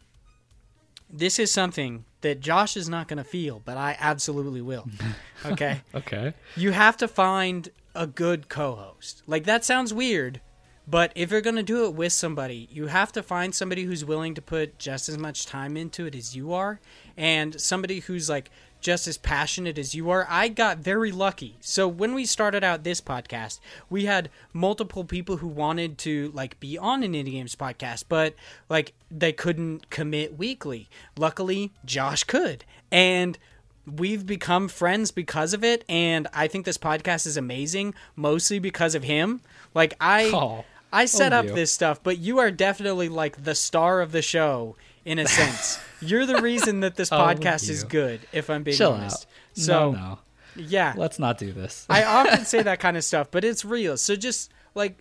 this 1.10 1.40
is 1.40 1.52
something 1.52 2.06
that 2.22 2.40
Josh 2.42 2.76
is 2.76 2.90
not 2.90 3.08
going 3.08 3.18
to 3.18 3.24
feel, 3.24 3.62
but 3.64 3.78
I 3.78 3.96
absolutely 4.00 4.62
will. 4.62 4.88
Okay? 5.46 5.82
Okay. 5.94 6.34
you 6.56 6.72
have 6.72 6.98
to 6.98 7.08
find 7.08 7.70
a 7.94 8.08
good 8.08 8.50
co-host. 8.50 9.22
Like 9.28 9.44
that 9.44 9.64
sounds 9.64 9.94
weird, 9.94 10.42
but 10.88 11.12
if 11.16 11.32
you're 11.32 11.42
going 11.42 11.56
to 11.58 11.64
do 11.64 11.86
it 11.86 11.94
with 11.94 12.14
somebody, 12.14 12.68
you 12.72 12.88
have 12.88 13.12
to 13.14 13.22
find 13.24 13.54
somebody 13.54 13.84
who's 13.84 14.06
willing 14.06 14.34
to 14.36 14.42
put 14.42 14.80
just 14.80 15.10
as 15.10 15.18
much 15.18 15.46
time 15.46 15.76
into 15.76 16.06
it 16.06 16.16
as 16.16 16.36
you 16.36 16.54
are 16.54 16.80
and 17.18 17.60
somebody 17.60 18.00
who's 18.00 18.30
like 18.30 18.50
just 18.80 19.08
as 19.08 19.18
passionate 19.18 19.78
as 19.78 19.96
you 19.96 20.10
are. 20.10 20.26
I 20.30 20.48
got 20.48 20.78
very 20.78 21.12
lucky. 21.12 21.58
So 21.60 21.88
when 21.88 22.14
we 22.14 22.26
started 22.26 22.64
out 22.64 22.84
this 22.84 23.02
podcast, 23.02 23.60
we 23.90 24.06
had 24.06 24.30
multiple 24.54 25.04
people 25.04 25.38
who 25.38 25.48
wanted 25.48 25.98
to 26.00 26.32
like 26.34 26.60
be 26.60 26.78
on 26.78 27.04
an 27.04 27.14
indie 27.14 27.32
games 27.32 27.56
podcast, 27.56 28.06
but 28.08 28.34
like 28.70 28.94
they 29.12 29.34
couldn't 29.34 29.90
commit 29.90 30.38
weekly. 30.38 30.88
Luckily, 31.18 31.72
Josh 31.86 32.24
could. 32.24 32.64
And 32.92 33.38
we've 33.86 34.26
become 34.26 34.68
friends 34.68 35.12
because 35.12 35.54
of 35.54 35.64
it 35.64 35.86
and 35.88 36.28
I 36.34 36.48
think 36.50 36.66
this 36.66 36.78
podcast 36.78 37.26
is 37.26 37.38
amazing 37.38 37.94
mostly 38.16 38.60
because 38.60 38.96
of 38.96 39.04
him. 39.04 39.42
Like 39.74 39.94
I 40.00 40.30
Oh, 40.34 40.66
I 40.92 41.06
set 41.06 41.34
oh, 41.34 41.38
up 41.38 41.46
you. 41.46 41.54
this 41.54 41.72
stuff, 41.72 42.02
but 42.02 42.18
you 42.18 42.40
are 42.40 42.52
definitely 42.52 43.10
like 43.10 43.44
the 43.44 43.56
star 43.56 44.02
of 44.02 44.12
the 44.12 44.22
show 44.22 44.76
in 45.06 45.20
a 45.20 45.28
sense. 45.28 45.80
You're 46.02 46.26
the 46.26 46.42
reason 46.42 46.82
that 46.82 46.96
this 46.96 47.12
Oh, 47.12 47.18
podcast 47.18 47.70
is 47.70 47.84
good, 47.84 48.22
if 48.32 48.50
I'm 48.50 48.64
being 48.64 48.78
Chill 48.78 48.94
honest. 48.94 49.26
out. 49.26 49.62
So 49.64 49.92
no, 49.92 49.98
no. 50.00 50.20
yeah, 50.56 50.94
Let's 50.96 51.20
not 51.20 51.38
do 51.38 51.52
this. 51.52 51.86
I 51.90 52.04
often 52.04 52.46
say 52.46 52.62
that 52.64 52.80
kind 52.80 52.96
of 52.98 53.04
stuff, 53.04 53.30
but 53.32 53.44
it's 53.44 53.66
real. 53.66 53.98
So 53.98 54.16
just 54.16 54.52
like 54.76 54.98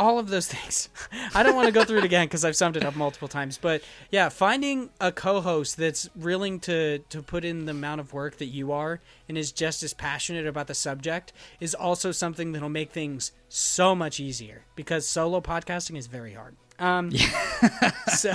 all 0.00 0.18
of 0.18 0.28
those 0.28 0.46
things. 0.54 0.88
I 1.34 1.42
don't 1.42 1.54
want 1.54 1.66
to 1.66 1.72
go 1.72 1.84
through 1.84 1.98
it 1.98 2.04
again 2.04 2.26
because 2.26 2.44
I've 2.44 2.56
summed 2.56 2.76
it 2.76 2.84
up 2.84 2.96
multiple 2.96 3.28
times. 3.28 3.58
But 3.58 3.82
yeah, 4.10 4.28
finding 4.30 4.90
a 5.00 5.12
co-host 5.12 5.76
that's 5.76 6.08
willing 6.16 6.58
to 6.60 6.98
to 6.98 7.22
put 7.22 7.44
in 7.44 7.66
the 7.66 7.72
amount 7.72 8.00
of 8.00 8.12
work 8.12 8.38
that 8.38 8.46
you 8.46 8.72
are 8.72 9.00
and 9.28 9.38
is 9.38 9.52
just 9.52 9.82
as 9.82 9.94
passionate 9.94 10.46
about 10.46 10.66
the 10.66 10.74
subject 10.74 11.32
is 11.60 11.74
also 11.74 12.10
something 12.10 12.52
that'll 12.52 12.68
make 12.68 12.90
things 12.90 13.32
so 13.48 13.94
much 13.94 14.18
easier 14.18 14.64
because 14.74 15.06
solo 15.06 15.40
podcasting 15.40 15.96
is 15.96 16.06
very 16.06 16.32
hard. 16.32 16.56
Um, 16.80 17.12
so 18.16 18.32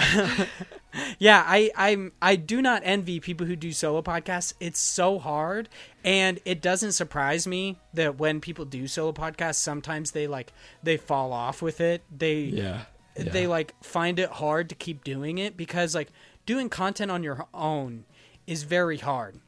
yeah, 1.20 1.44
I 1.46 1.72
I'm 1.76 2.12
I 2.22 2.36
do 2.36 2.62
not 2.62 2.82
envy 2.86 3.20
people 3.20 3.46
who 3.46 3.56
do 3.56 3.72
solo 3.72 4.02
podcasts. 4.02 4.54
It's 4.60 4.80
so 4.80 5.20
hard, 5.20 5.68
and 6.04 6.40
it 6.46 6.62
doesn't 6.62 6.94
surprise 6.94 7.48
me 7.48 7.80
that 7.94 8.18
when 8.18 8.40
people 8.40 8.66
do 8.66 8.88
solo 8.88 9.12
podcasts, 9.12 9.56
sometimes 9.56 10.12
they 10.12 10.28
like 10.28 10.54
they 10.84 10.98
fall 10.98 11.34
off 11.34 11.62
with 11.62 11.82
it. 11.82 12.04
They 12.16 12.42
yeah. 12.42 12.84
they 13.16 13.48
like 13.48 13.74
find 13.84 14.20
it 14.20 14.30
hard 14.30 14.70
to 14.70 14.76
keep 14.76 15.04
doing 15.04 15.38
it 15.38 15.58
because 15.58 15.96
like 15.96 16.10
doing 16.46 16.70
content 16.70 17.12
on 17.12 17.24
your 17.24 17.48
own 17.54 18.06
is 18.48 18.64
very 18.64 18.98
hard. 18.98 19.40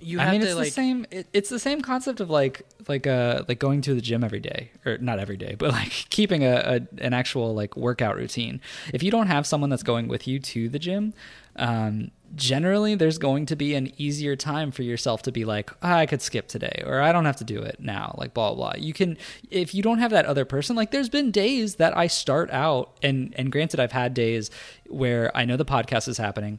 You 0.00 0.18
have 0.18 0.28
I 0.28 0.32
mean, 0.32 0.42
it's 0.42 0.54
like 0.54 0.66
the 0.66 0.70
same. 0.70 1.06
It, 1.10 1.26
it's 1.32 1.48
the 1.48 1.58
same 1.58 1.80
concept 1.80 2.20
of 2.20 2.30
like 2.30 2.62
like 2.88 3.06
uh 3.06 3.44
like 3.48 3.58
going 3.58 3.82
to 3.82 3.94
the 3.94 4.00
gym 4.00 4.24
every 4.24 4.40
day, 4.40 4.70
or 4.86 4.98
not 4.98 5.18
every 5.18 5.36
day, 5.36 5.54
but 5.58 5.72
like 5.72 5.90
keeping 6.10 6.44
a, 6.44 6.54
a 6.98 7.04
an 7.04 7.12
actual 7.12 7.54
like 7.54 7.76
workout 7.76 8.16
routine. 8.16 8.60
If 8.92 9.02
you 9.02 9.10
don't 9.10 9.26
have 9.26 9.46
someone 9.46 9.70
that's 9.70 9.82
going 9.82 10.08
with 10.08 10.26
you 10.26 10.38
to 10.38 10.68
the 10.68 10.78
gym, 10.78 11.12
um, 11.56 12.10
generally 12.34 12.94
there's 12.94 13.18
going 13.18 13.46
to 13.46 13.56
be 13.56 13.74
an 13.74 13.92
easier 13.98 14.36
time 14.36 14.70
for 14.70 14.82
yourself 14.82 15.22
to 15.22 15.32
be 15.32 15.44
like, 15.44 15.70
"Ah, 15.82 15.96
I 15.96 16.06
could 16.06 16.22
skip 16.22 16.48
today, 16.48 16.82
or 16.86 17.00
I 17.00 17.12
don't 17.12 17.24
have 17.26 17.36
to 17.36 17.44
do 17.44 17.60
it 17.60 17.76
now. 17.80 18.14
Like 18.18 18.32
blah 18.34 18.54
blah. 18.54 18.74
You 18.76 18.92
can 18.92 19.18
if 19.50 19.74
you 19.74 19.82
don't 19.82 19.98
have 19.98 20.10
that 20.12 20.24
other 20.26 20.44
person. 20.44 20.76
Like 20.76 20.90
there's 20.90 21.10
been 21.10 21.30
days 21.30 21.76
that 21.76 21.96
I 21.96 22.06
start 22.06 22.50
out, 22.50 22.96
and 23.02 23.34
and 23.36 23.52
granted, 23.52 23.80
I've 23.80 23.92
had 23.92 24.14
days 24.14 24.50
where 24.88 25.36
I 25.36 25.44
know 25.44 25.56
the 25.56 25.64
podcast 25.64 26.08
is 26.08 26.18
happening 26.18 26.58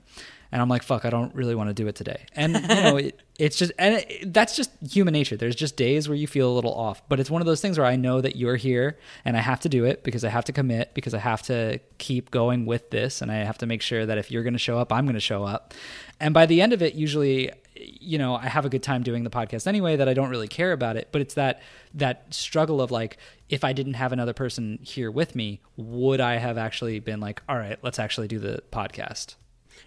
and 0.51 0.61
I'm 0.61 0.69
like, 0.69 0.83
fuck, 0.83 1.05
I 1.05 1.09
don't 1.09 1.33
really 1.33 1.55
want 1.55 1.69
to 1.69 1.73
do 1.73 1.87
it 1.87 1.95
today. 1.95 2.25
And 2.35 2.55
you 2.55 2.67
know, 2.67 2.97
it, 2.97 3.19
it's 3.39 3.55
just, 3.55 3.71
and 3.79 3.95
it, 3.95 4.33
that's 4.33 4.55
just 4.55 4.71
human 4.87 5.13
nature. 5.13 5.37
There's 5.37 5.55
just 5.55 5.77
days 5.77 6.09
where 6.09 6.17
you 6.17 6.27
feel 6.27 6.51
a 6.51 6.53
little 6.53 6.73
off, 6.73 7.01
but 7.09 7.19
it's 7.19 7.31
one 7.31 7.41
of 7.41 7.45
those 7.45 7.61
things 7.61 7.77
where 7.77 7.87
I 7.87 7.95
know 7.95 8.21
that 8.21 8.35
you're 8.35 8.57
here, 8.57 8.97
and 9.23 9.37
I 9.37 9.41
have 9.41 9.61
to 9.61 9.69
do 9.69 9.85
it 9.85 10.03
because 10.03 10.23
I 10.23 10.29
have 10.29 10.45
to 10.45 10.51
commit, 10.51 10.93
because 10.93 11.13
I 11.13 11.19
have 11.19 11.41
to 11.43 11.79
keep 11.97 12.31
going 12.31 12.65
with 12.65 12.89
this, 12.89 13.21
and 13.21 13.31
I 13.31 13.35
have 13.35 13.57
to 13.59 13.65
make 13.65 13.81
sure 13.81 14.05
that 14.05 14.17
if 14.17 14.29
you're 14.29 14.43
going 14.43 14.53
to 14.53 14.59
show 14.59 14.77
up, 14.77 14.91
I'm 14.91 15.05
going 15.05 15.13
to 15.13 15.19
show 15.19 15.43
up. 15.43 15.73
And 16.19 16.33
by 16.33 16.45
the 16.45 16.61
end 16.61 16.73
of 16.73 16.81
it, 16.81 16.93
usually, 16.93 17.51
you 17.75 18.17
know, 18.19 18.35
I 18.35 18.47
have 18.47 18.65
a 18.65 18.69
good 18.69 18.83
time 18.83 19.01
doing 19.01 19.23
the 19.23 19.29
podcast 19.29 19.65
anyway. 19.65 19.95
That 19.95 20.07
I 20.07 20.13
don't 20.13 20.29
really 20.29 20.47
care 20.47 20.71
about 20.71 20.97
it, 20.97 21.07
but 21.11 21.21
it's 21.21 21.33
that 21.33 21.61
that 21.95 22.31
struggle 22.33 22.79
of 22.81 22.91
like, 22.91 23.17
if 23.49 23.63
I 23.63 23.73
didn't 23.73 23.93
have 23.93 24.11
another 24.11 24.33
person 24.33 24.79
here 24.83 25.09
with 25.09 25.35
me, 25.35 25.61
would 25.77 26.21
I 26.21 26.35
have 26.35 26.57
actually 26.59 26.99
been 26.99 27.19
like, 27.19 27.41
all 27.49 27.57
right, 27.57 27.79
let's 27.81 27.97
actually 27.97 28.27
do 28.27 28.37
the 28.37 28.61
podcast? 28.71 29.35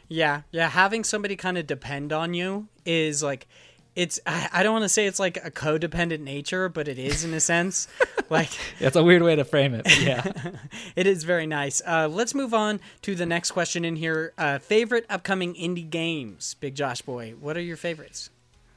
Yeah, 0.08 0.42
yeah. 0.50 0.68
Having 0.68 1.04
somebody 1.04 1.36
kind 1.36 1.58
of 1.58 1.66
depend 1.66 2.12
on 2.12 2.34
you 2.34 2.68
is 2.84 3.22
like, 3.22 3.46
it's. 3.96 4.18
I, 4.26 4.48
I 4.52 4.62
don't 4.62 4.72
want 4.72 4.84
to 4.84 4.88
say 4.88 5.06
it's 5.06 5.20
like 5.20 5.36
a 5.44 5.50
codependent 5.50 6.20
nature, 6.20 6.68
but 6.68 6.88
it 6.88 6.98
is 6.98 7.24
in 7.24 7.32
a 7.32 7.40
sense. 7.40 7.86
like, 8.30 8.50
That's 8.80 8.96
a 8.96 9.04
weird 9.04 9.22
way 9.22 9.36
to 9.36 9.44
frame 9.44 9.74
it. 9.74 9.86
Yeah. 10.00 10.30
it 10.96 11.06
is 11.06 11.24
very 11.24 11.46
nice. 11.46 11.80
Uh, 11.86 12.08
let's 12.08 12.34
move 12.34 12.52
on 12.52 12.80
to 13.02 13.14
the 13.14 13.26
next 13.26 13.52
question 13.52 13.84
in 13.84 13.96
here. 13.96 14.32
Uh, 14.36 14.58
favorite 14.58 15.06
upcoming 15.08 15.54
indie 15.54 15.88
games, 15.88 16.54
Big 16.54 16.74
Josh 16.74 17.02
Boy. 17.02 17.34
What 17.38 17.56
are 17.56 17.62
your 17.62 17.76
favorites? 17.76 18.30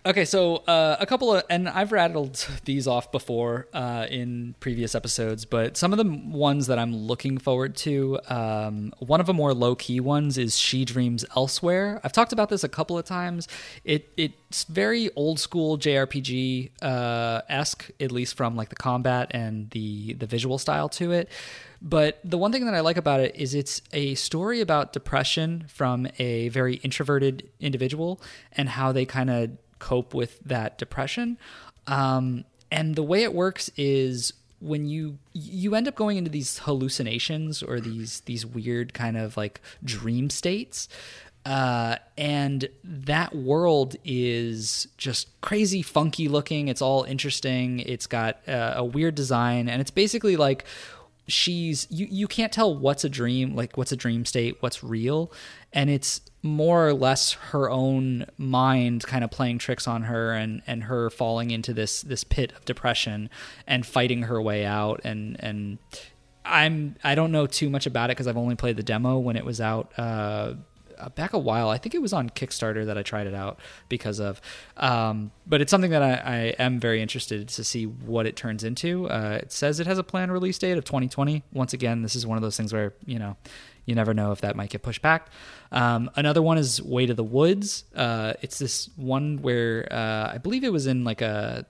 Okay, 0.08 0.24
so 0.24 0.64
uh, 0.68 0.96
a 1.02 1.06
couple 1.06 1.34
of, 1.34 1.44
and 1.50 1.68
I've 1.68 1.92
rattled 1.92 2.48
these 2.64 2.88
off 2.88 3.12
before 3.12 3.68
uh, 3.74 4.08
in 4.10 4.56
previous 4.62 4.96
episodes, 4.96 5.44
but 5.44 5.76
some 5.76 5.92
of 5.92 5.98
the 5.98 6.06
ones 6.06 6.68
that 6.68 6.80
I'm 6.80 6.96
looking 6.96 7.38
forward 7.38 7.76
to, 7.78 8.18
um, 8.30 8.94
one 9.00 9.20
of 9.20 9.26
the 9.26 9.34
more 9.34 9.54
low 9.54 9.76
key 9.76 10.00
ones 10.00 10.38
is 10.38 10.58
She 10.58 10.86
Dreams 10.86 11.26
Elsewhere. 11.36 12.00
I've 12.06 12.14
talked 12.14 12.32
about 12.32 12.48
this 12.48 12.64
a 12.64 12.70
couple 12.70 12.98
of 12.98 13.04
times. 13.04 13.50
It 13.84 14.08
it's 14.16 14.64
very 14.64 15.10
old 15.18 15.42
school 15.42 15.78
JRPG 15.78 16.72
uh, 16.82 17.42
esque, 17.50 17.92
at 18.00 18.10
least 18.10 18.38
from 18.38 18.56
like 18.56 18.70
the 18.70 18.78
combat 18.78 19.30
and 19.32 19.70
the 19.72 20.14
the 20.14 20.26
visual 20.26 20.58
style 20.58 20.88
to 20.88 21.12
it. 21.12 21.30
But 21.82 22.22
the 22.24 22.38
one 22.38 22.54
thing 22.54 22.64
that 22.64 22.74
I 22.74 22.80
like 22.80 22.96
about 22.96 23.20
it 23.20 23.36
is 23.36 23.54
it's 23.54 23.82
a 23.92 24.16
story 24.16 24.62
about 24.62 24.94
depression 24.94 25.66
from 25.68 26.08
a 26.18 26.48
very 26.48 26.76
introverted 26.76 27.50
individual 27.60 28.22
and 28.54 28.70
how 28.70 28.94
they 28.94 29.06
kind 29.06 29.30
of 29.30 29.52
cope 29.80 30.14
with 30.14 30.40
that 30.42 30.78
depression. 30.78 31.38
Um, 31.88 32.46
and 32.72 32.96
the 32.96 33.04
way 33.04 33.24
it 33.24 33.34
works 33.34 33.72
is 33.78 34.34
when 34.60 34.88
you 34.88 35.20
you 35.34 35.76
end 35.76 35.88
up 35.88 35.96
going 35.96 36.18
into 36.18 36.32
these 36.32 36.60
hallucinations 36.60 37.62
or 37.62 37.80
these 37.80 38.22
these 38.22 38.46
weird 38.46 38.94
kind 38.94 39.18
of 39.18 39.38
like 39.38 39.62
dream 39.84 40.30
states. 40.30 40.90
Uh, 41.46 41.96
and 42.18 42.68
that 42.84 43.34
world 43.34 43.96
is 44.04 44.90
just 44.98 45.30
crazy 45.40 45.82
funky 45.82 46.28
looking. 46.28 46.68
It's 46.68 46.82
all 46.82 47.04
interesting. 47.04 47.80
It's 47.80 48.06
got 48.06 48.38
uh, 48.50 48.74
a 48.76 48.84
weird 48.84 49.16
design. 49.16 49.70
And 49.70 49.80
it's 49.80 49.92
basically 49.92 50.36
like 50.36 50.66
she's 51.28 51.88
you 51.90 52.08
you 52.10 52.28
can't 52.28 52.54
tell 52.54 52.74
what's 52.74 53.04
a 53.04 53.10
dream 53.10 53.54
like 53.54 53.78
what's 53.78 53.92
a 53.92 53.96
dream 53.98 54.26
state 54.26 54.58
what's 54.62 54.84
real. 54.84 55.32
And 55.74 55.90
it's 55.90 56.22
more 56.42 56.88
or 56.88 56.94
less 56.94 57.34
her 57.34 57.70
own 57.70 58.26
mind 58.38 59.04
kind 59.04 59.24
of 59.24 59.32
playing 59.32 59.58
tricks 59.58 59.88
on 59.88 60.04
her 60.04 60.32
and 60.32 60.62
and 60.66 60.84
her 60.86 61.10
falling 61.10 61.52
into 61.52 61.74
this 61.74 62.02
this 62.02 62.24
pit 62.24 62.54
of 62.56 62.66
depression 62.66 63.30
and 63.68 63.86
fighting 63.86 64.24
her 64.24 64.42
way 64.42 64.66
out. 64.66 65.02
And 65.04 65.36
and 65.44 65.78
I'm 66.46 66.96
I 67.04 67.16
don't 67.16 67.32
know 67.32 67.46
too 67.46 67.70
much 67.70 67.86
about 67.86 68.10
it 68.10 68.16
because 68.16 68.28
I've 68.28 68.38
only 68.38 68.56
played 68.56 68.78
the 68.78 68.84
demo 68.84 69.18
when 69.18 69.36
it 69.36 69.46
was 69.46 69.60
out 69.60 69.92
uh, 69.98 70.54
uh, 71.00 71.10
back 71.10 71.34
a 71.34 71.38
while. 71.38 71.70
I 71.70 71.78
think 71.78 71.96
it 71.96 72.02
was 72.02 72.14
on 72.14 72.30
Kickstarter 72.30 72.86
that 72.86 72.98
I 72.98 73.04
tried 73.04 73.28
it 73.28 73.34
out 73.34 73.60
because 73.90 74.20
of. 74.20 74.42
Um, 74.78 75.32
but 75.46 75.62
it's 75.62 75.72
something 75.72 75.92
that 75.92 76.02
I, 76.02 76.14
I 76.14 76.38
am 76.64 76.80
very 76.80 77.02
interested 77.02 77.48
to 77.48 77.64
see 77.64 77.86
what 77.86 78.26
it 78.26 78.36
turns 78.36 78.64
into. 78.64 79.10
Uh, 79.10 79.40
it 79.42 79.52
says 79.52 79.80
it 79.80 79.88
has 79.88 79.98
a 79.98 80.04
planned 80.04 80.32
release 80.32 80.58
date 80.58 80.78
of 80.78 80.86
2020. 80.86 81.44
Once 81.54 81.74
again, 81.74 82.02
this 82.02 82.16
is 82.16 82.26
one 82.26 82.38
of 82.38 82.42
those 82.42 82.58
things 82.58 82.74
where 82.74 82.94
you 83.06 83.20
know 83.20 83.38
you 83.86 83.96
never 83.96 84.14
know 84.14 84.32
if 84.32 84.42
that 84.42 84.56
might 84.56 84.70
get 84.70 84.82
pushed 84.82 85.02
back. 85.02 85.30
Um, 85.72 86.10
another 86.16 86.42
one 86.42 86.58
is 86.58 86.82
Way 86.82 87.06
to 87.06 87.14
the 87.14 87.24
Woods. 87.24 87.86
Uh, 87.96 88.34
it's 88.42 88.60
this 88.60 88.90
one 88.96 89.42
where 89.42 89.88
uh, 89.92 90.32
I 90.34 90.38
believe 90.38 90.64
it 90.64 90.72
was 90.72 90.88
in 90.88 91.04
like 91.04 91.22
a 91.22 91.66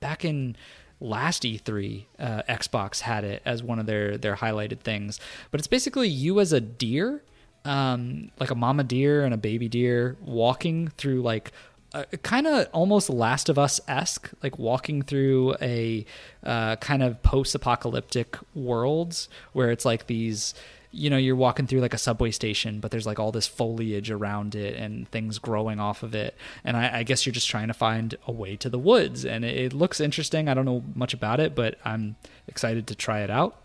back 0.00 0.24
in 0.24 0.56
last 1.00 1.42
E3, 1.42 2.04
uh, 2.18 2.42
Xbox 2.48 3.00
had 3.00 3.24
it 3.24 3.42
as 3.44 3.62
one 3.62 3.78
of 3.78 3.86
their 3.86 4.18
their 4.18 4.36
highlighted 4.36 4.80
things. 4.80 5.20
But 5.50 5.60
it's 5.60 5.68
basically 5.68 6.08
you 6.08 6.40
as 6.40 6.52
a 6.52 6.60
deer, 6.60 7.22
um, 7.68 8.30
like 8.40 8.50
a 8.50 8.54
mama 8.54 8.82
deer 8.82 9.24
and 9.24 9.34
a 9.34 9.36
baby 9.36 9.68
deer, 9.68 10.16
walking 10.24 10.88
through 10.88 11.20
like 11.20 11.52
a, 11.92 12.04
kind 12.16 12.46
of 12.46 12.66
almost 12.72 13.10
Last 13.10 13.50
of 13.50 13.58
Us 13.58 13.78
esque, 13.86 14.30
like 14.42 14.58
walking 14.58 15.02
through 15.02 15.54
a 15.60 16.06
uh, 16.42 16.76
kind 16.76 17.02
of 17.02 17.22
post 17.22 17.54
apocalyptic 17.54 18.38
worlds 18.54 19.28
where 19.52 19.70
it's 19.70 19.84
like 19.84 20.06
these 20.06 20.54
you 20.90 21.10
know 21.10 21.18
you're 21.18 21.36
walking 21.36 21.66
through 21.66 21.80
like 21.80 21.92
a 21.92 21.98
subway 21.98 22.30
station 22.30 22.80
but 22.80 22.90
there's 22.90 23.04
like 23.04 23.18
all 23.18 23.30
this 23.30 23.46
foliage 23.46 24.10
around 24.10 24.54
it 24.54 24.74
and 24.74 25.06
things 25.10 25.38
growing 25.38 25.78
off 25.78 26.02
of 26.02 26.14
it. 26.14 26.34
And 26.64 26.74
i, 26.74 27.00
I 27.00 27.02
guess 27.02 27.26
you're 27.26 27.34
just 27.34 27.48
trying 27.50 27.68
to 27.68 27.74
find 27.74 28.14
a 28.26 28.32
way 28.32 28.56
to 28.56 28.70
the 28.70 28.78
woods. 28.78 29.26
And 29.26 29.44
it, 29.44 29.54
it 29.54 29.72
looks 29.74 30.00
interesting. 30.00 30.48
I 30.48 30.54
don't 30.54 30.64
know 30.64 30.82
much 30.94 31.12
about 31.12 31.38
it 31.38 31.54
but 31.54 31.78
i'm 31.84 32.16
excited 32.46 32.86
to 32.86 32.94
try 32.94 33.20
it 33.20 33.28
out. 33.30 33.60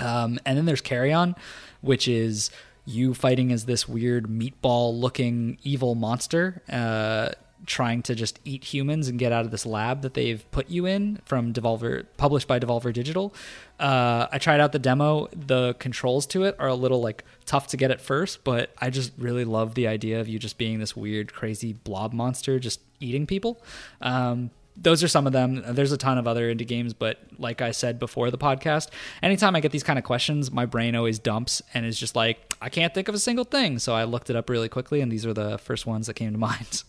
Um, 0.00 0.40
and 0.44 0.58
then 0.58 0.64
there's 0.64 0.80
Carrion 0.80 1.36
which 1.82 2.08
is 2.08 2.50
you 2.84 3.14
fighting 3.14 3.52
as 3.52 3.66
this 3.66 3.88
weird 3.88 4.26
meatball 4.26 4.98
looking 4.98 5.58
evil 5.62 5.94
monster 5.94 6.62
uh, 6.70 7.30
trying 7.66 8.02
to 8.02 8.14
just 8.14 8.40
eat 8.44 8.64
humans 8.64 9.08
and 9.08 9.18
get 9.18 9.32
out 9.32 9.44
of 9.44 9.50
this 9.50 9.66
lab 9.66 10.02
that 10.02 10.14
they've 10.14 10.50
put 10.50 10.68
you 10.70 10.86
in 10.86 11.20
from 11.24 11.52
Devolver, 11.52 12.06
published 12.16 12.48
by 12.48 12.58
Devolver 12.58 12.92
Digital. 12.92 13.34
Uh, 13.78 14.26
I 14.32 14.38
tried 14.38 14.60
out 14.60 14.72
the 14.72 14.78
demo. 14.78 15.28
The 15.28 15.74
controls 15.74 16.26
to 16.28 16.44
it 16.44 16.56
are 16.58 16.68
a 16.68 16.74
little 16.74 17.00
like 17.00 17.24
tough 17.44 17.68
to 17.68 17.76
get 17.76 17.90
at 17.90 18.00
first, 18.00 18.44
but 18.44 18.70
I 18.78 18.90
just 18.90 19.12
really 19.18 19.44
love 19.44 19.74
the 19.74 19.86
idea 19.86 20.20
of 20.20 20.28
you 20.28 20.38
just 20.38 20.58
being 20.58 20.78
this 20.78 20.96
weird, 20.96 21.32
crazy 21.32 21.72
blob 21.72 22.12
monster 22.12 22.58
just 22.58 22.80
eating 22.98 23.26
people. 23.26 23.62
Um, 24.00 24.50
those 24.76 25.02
are 25.02 25.08
some 25.08 25.26
of 25.26 25.32
them. 25.32 25.62
There's 25.66 25.92
a 25.92 25.96
ton 25.96 26.18
of 26.18 26.26
other 26.26 26.52
indie 26.54 26.66
games, 26.66 26.94
but 26.94 27.18
like 27.38 27.60
I 27.60 27.70
said 27.70 27.98
before 27.98 28.30
the 28.30 28.38
podcast, 28.38 28.88
anytime 29.22 29.54
I 29.56 29.60
get 29.60 29.72
these 29.72 29.82
kind 29.82 29.98
of 29.98 30.04
questions, 30.04 30.50
my 30.50 30.66
brain 30.66 30.94
always 30.94 31.18
dumps 31.18 31.60
and 31.74 31.84
is 31.84 31.98
just 31.98 32.16
like, 32.16 32.54
I 32.60 32.68
can't 32.68 32.94
think 32.94 33.08
of 33.08 33.14
a 33.14 33.18
single 33.18 33.44
thing. 33.44 33.78
So 33.78 33.94
I 33.94 34.04
looked 34.04 34.30
it 34.30 34.36
up 34.36 34.48
really 34.48 34.68
quickly, 34.68 35.00
and 35.00 35.10
these 35.10 35.26
are 35.26 35.34
the 35.34 35.58
first 35.58 35.86
ones 35.86 36.06
that 36.06 36.14
came 36.14 36.32
to 36.32 36.38
mind. 36.50 36.82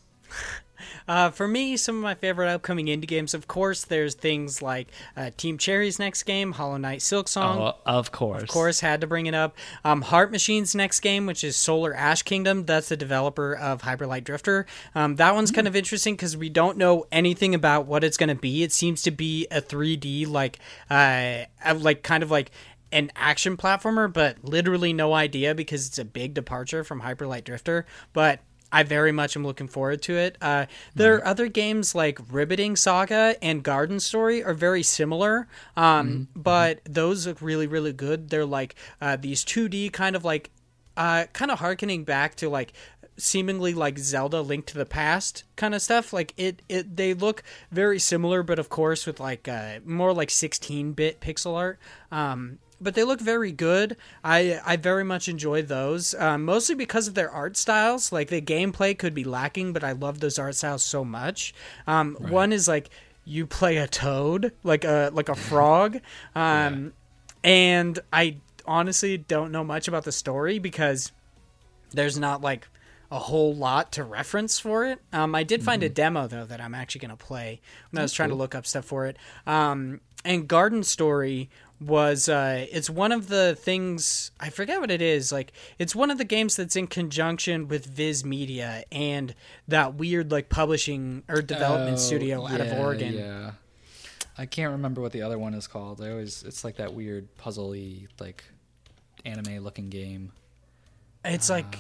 Uh, 1.07 1.29
for 1.29 1.47
me, 1.47 1.77
some 1.77 1.95
of 1.97 2.01
my 2.01 2.15
favorite 2.15 2.49
upcoming 2.49 2.87
indie 2.87 3.07
games, 3.07 3.33
of 3.33 3.47
course, 3.47 3.85
there's 3.85 4.15
things 4.15 4.61
like 4.61 4.89
uh, 5.15 5.31
Team 5.37 5.57
Cherry's 5.57 5.99
next 5.99 6.23
game, 6.23 6.53
Hollow 6.53 6.77
Knight 6.77 6.99
Silksong. 6.99 7.57
Oh, 7.57 7.77
of 7.85 8.11
course. 8.11 8.43
Of 8.43 8.49
course, 8.49 8.79
had 8.79 9.01
to 9.01 9.07
bring 9.07 9.25
it 9.25 9.33
up. 9.33 9.55
Um, 9.83 10.01
Heart 10.01 10.31
Machine's 10.31 10.75
next 10.75 10.99
game, 10.99 11.25
which 11.25 11.43
is 11.43 11.55
Solar 11.55 11.93
Ash 11.93 12.23
Kingdom, 12.23 12.65
that's 12.65 12.89
the 12.89 12.97
developer 12.97 13.53
of 13.53 13.81
Hyper 13.81 14.07
Light 14.07 14.23
Drifter. 14.23 14.65
Um, 14.95 15.15
that 15.17 15.35
one's 15.35 15.51
kind 15.51 15.67
of 15.67 15.75
interesting 15.75 16.15
because 16.15 16.35
we 16.35 16.49
don't 16.49 16.77
know 16.77 17.05
anything 17.11 17.55
about 17.55 17.85
what 17.85 18.03
it's 18.03 18.17
going 18.17 18.29
to 18.29 18.35
be. 18.35 18.63
It 18.63 18.71
seems 18.71 19.01
to 19.03 19.11
be 19.11 19.47
a 19.51 19.61
3D, 19.61 20.27
like, 20.27 20.59
uh, 20.89 21.45
like 21.75 22.03
kind 22.03 22.23
of 22.23 22.31
like 22.31 22.51
an 22.91 23.11
action 23.15 23.57
platformer, 23.57 24.11
but 24.11 24.37
literally 24.43 24.93
no 24.93 25.13
idea 25.13 25.55
because 25.55 25.87
it's 25.87 25.99
a 25.99 26.05
big 26.05 26.33
departure 26.33 26.83
from 26.83 26.99
Hyper 26.99 27.27
Light 27.27 27.45
Drifter. 27.45 27.85
But 28.13 28.39
I 28.71 28.83
very 28.83 29.11
much 29.11 29.35
am 29.35 29.45
looking 29.45 29.67
forward 29.67 30.01
to 30.03 30.15
it. 30.17 30.37
Uh, 30.41 30.65
there 30.95 31.15
are 31.15 31.27
other 31.27 31.47
games 31.47 31.93
like 31.93 32.17
Ribbiting 32.31 32.77
Saga 32.77 33.35
and 33.41 33.63
Garden 33.63 33.99
Story 33.99 34.43
are 34.43 34.53
very 34.53 34.83
similar, 34.83 35.47
um, 35.75 36.09
Mm-hmm. 36.33 36.41
but 36.41 36.79
those 36.85 37.27
look 37.27 37.41
really, 37.41 37.67
really 37.67 37.93
good. 37.93 38.29
They're 38.29 38.45
like 38.45 38.75
uh, 39.01 39.17
these 39.17 39.43
2D 39.43 39.91
kind 39.91 40.15
of 40.15 40.23
like, 40.23 40.51
uh, 40.97 41.25
kind 41.33 41.51
of 41.51 41.59
harkening 41.59 42.03
back 42.03 42.35
to 42.35 42.49
like 42.49 42.73
seemingly 43.17 43.73
like 43.73 43.99
Zelda 43.99 44.41
Link 44.41 44.65
to 44.67 44.77
the 44.77 44.85
Past 44.85 45.43
kind 45.55 45.75
of 45.75 45.81
stuff. 45.81 46.11
Like 46.13 46.33
it, 46.37 46.61
it 46.69 46.95
they 46.95 47.13
look 47.13 47.43
very 47.71 47.99
similar, 47.99 48.41
but 48.41 48.57
of 48.57 48.69
course 48.69 49.05
with 49.05 49.19
like 49.19 49.47
uh, 49.47 49.79
more 49.85 50.13
like 50.13 50.29
16-bit 50.29 51.19
pixel 51.21 51.55
art. 51.55 51.77
Um, 52.11 52.59
but 52.81 52.95
they 52.95 53.03
look 53.03 53.21
very 53.21 53.51
good. 53.51 53.95
I 54.23 54.59
I 54.65 54.75
very 54.75 55.03
much 55.03 55.29
enjoy 55.29 55.61
those, 55.61 56.13
um, 56.15 56.43
mostly 56.43 56.75
because 56.75 57.07
of 57.07 57.13
their 57.13 57.29
art 57.31 57.55
styles. 57.55 58.11
Like 58.11 58.29
the 58.29 58.41
gameplay 58.41 58.97
could 58.97 59.13
be 59.13 59.23
lacking, 59.23 59.71
but 59.73 59.83
I 59.83 59.91
love 59.91 60.19
those 60.19 60.39
art 60.39 60.55
styles 60.55 60.83
so 60.83 61.05
much. 61.05 61.53
Um, 61.87 62.15
One 62.19 62.51
is 62.51 62.67
like 62.67 62.89
you 63.23 63.45
play 63.45 63.77
a 63.77 63.87
toad, 63.87 64.51
like 64.63 64.83
a 64.83 65.11
like 65.13 65.29
a 65.29 65.35
frog, 65.49 65.99
um, 66.35 66.93
and 67.43 67.99
I 68.11 68.37
honestly 68.65 69.17
don't 69.17 69.51
know 69.51 69.63
much 69.63 69.87
about 69.87 70.03
the 70.03 70.11
story 70.11 70.59
because 70.59 71.11
there's 71.91 72.17
not 72.17 72.41
like 72.41 72.67
a 73.11 73.19
whole 73.19 73.53
lot 73.53 73.91
to 73.91 74.03
reference 74.03 74.57
for 74.57 74.85
it. 74.85 74.99
Um, 75.11 75.35
I 75.35 75.43
did 75.43 75.63
find 75.63 75.83
a 75.83 75.89
demo 75.89 76.27
though 76.27 76.45
that 76.45 76.61
I'm 76.61 76.73
actually 76.73 76.99
gonna 76.99 77.17
play 77.17 77.59
when 77.91 77.99
I 77.99 78.03
was 78.03 78.13
trying 78.13 78.29
to 78.29 78.35
look 78.35 78.55
up 78.55 78.65
stuff 78.65 78.85
for 78.85 79.05
it. 79.05 79.17
Um, 79.45 79.99
and 80.23 80.47
Garden 80.47 80.83
Story 80.83 81.49
was 81.81 82.29
uh, 82.29 82.65
it's 82.71 82.89
one 82.89 83.11
of 83.11 83.27
the 83.27 83.55
things 83.59 84.31
I 84.39 84.49
forget 84.51 84.79
what 84.79 84.91
it 84.91 85.01
is. 85.01 85.31
Like 85.31 85.51
it's 85.79 85.95
one 85.95 86.11
of 86.11 86.17
the 86.19 86.23
games 86.23 86.55
that's 86.55 86.75
in 86.75 86.87
conjunction 86.87 87.67
with 87.67 87.85
Viz 87.85 88.23
Media 88.23 88.83
and 88.91 89.33
that 89.67 89.95
weird 89.95 90.31
like 90.31 90.47
publishing 90.49 91.23
or 91.27 91.41
development 91.41 91.95
Oh, 91.97 91.99
studio 91.99 92.47
out 92.47 92.61
of 92.61 92.71
Oregon. 92.79 93.13
Yeah. 93.15 93.51
I 94.37 94.45
can't 94.45 94.71
remember 94.71 95.01
what 95.01 95.11
the 95.11 95.23
other 95.23 95.37
one 95.39 95.53
is 95.53 95.67
called. 95.67 96.01
I 96.01 96.11
always 96.11 96.43
it's 96.43 96.63
like 96.63 96.77
that 96.77 96.93
weird 96.93 97.35
puzzly 97.37 98.07
like 98.19 98.43
anime 99.25 99.63
looking 99.63 99.89
game. 99.89 100.31
It's 101.25 101.49
like 101.49 101.77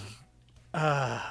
uh, 0.73 1.21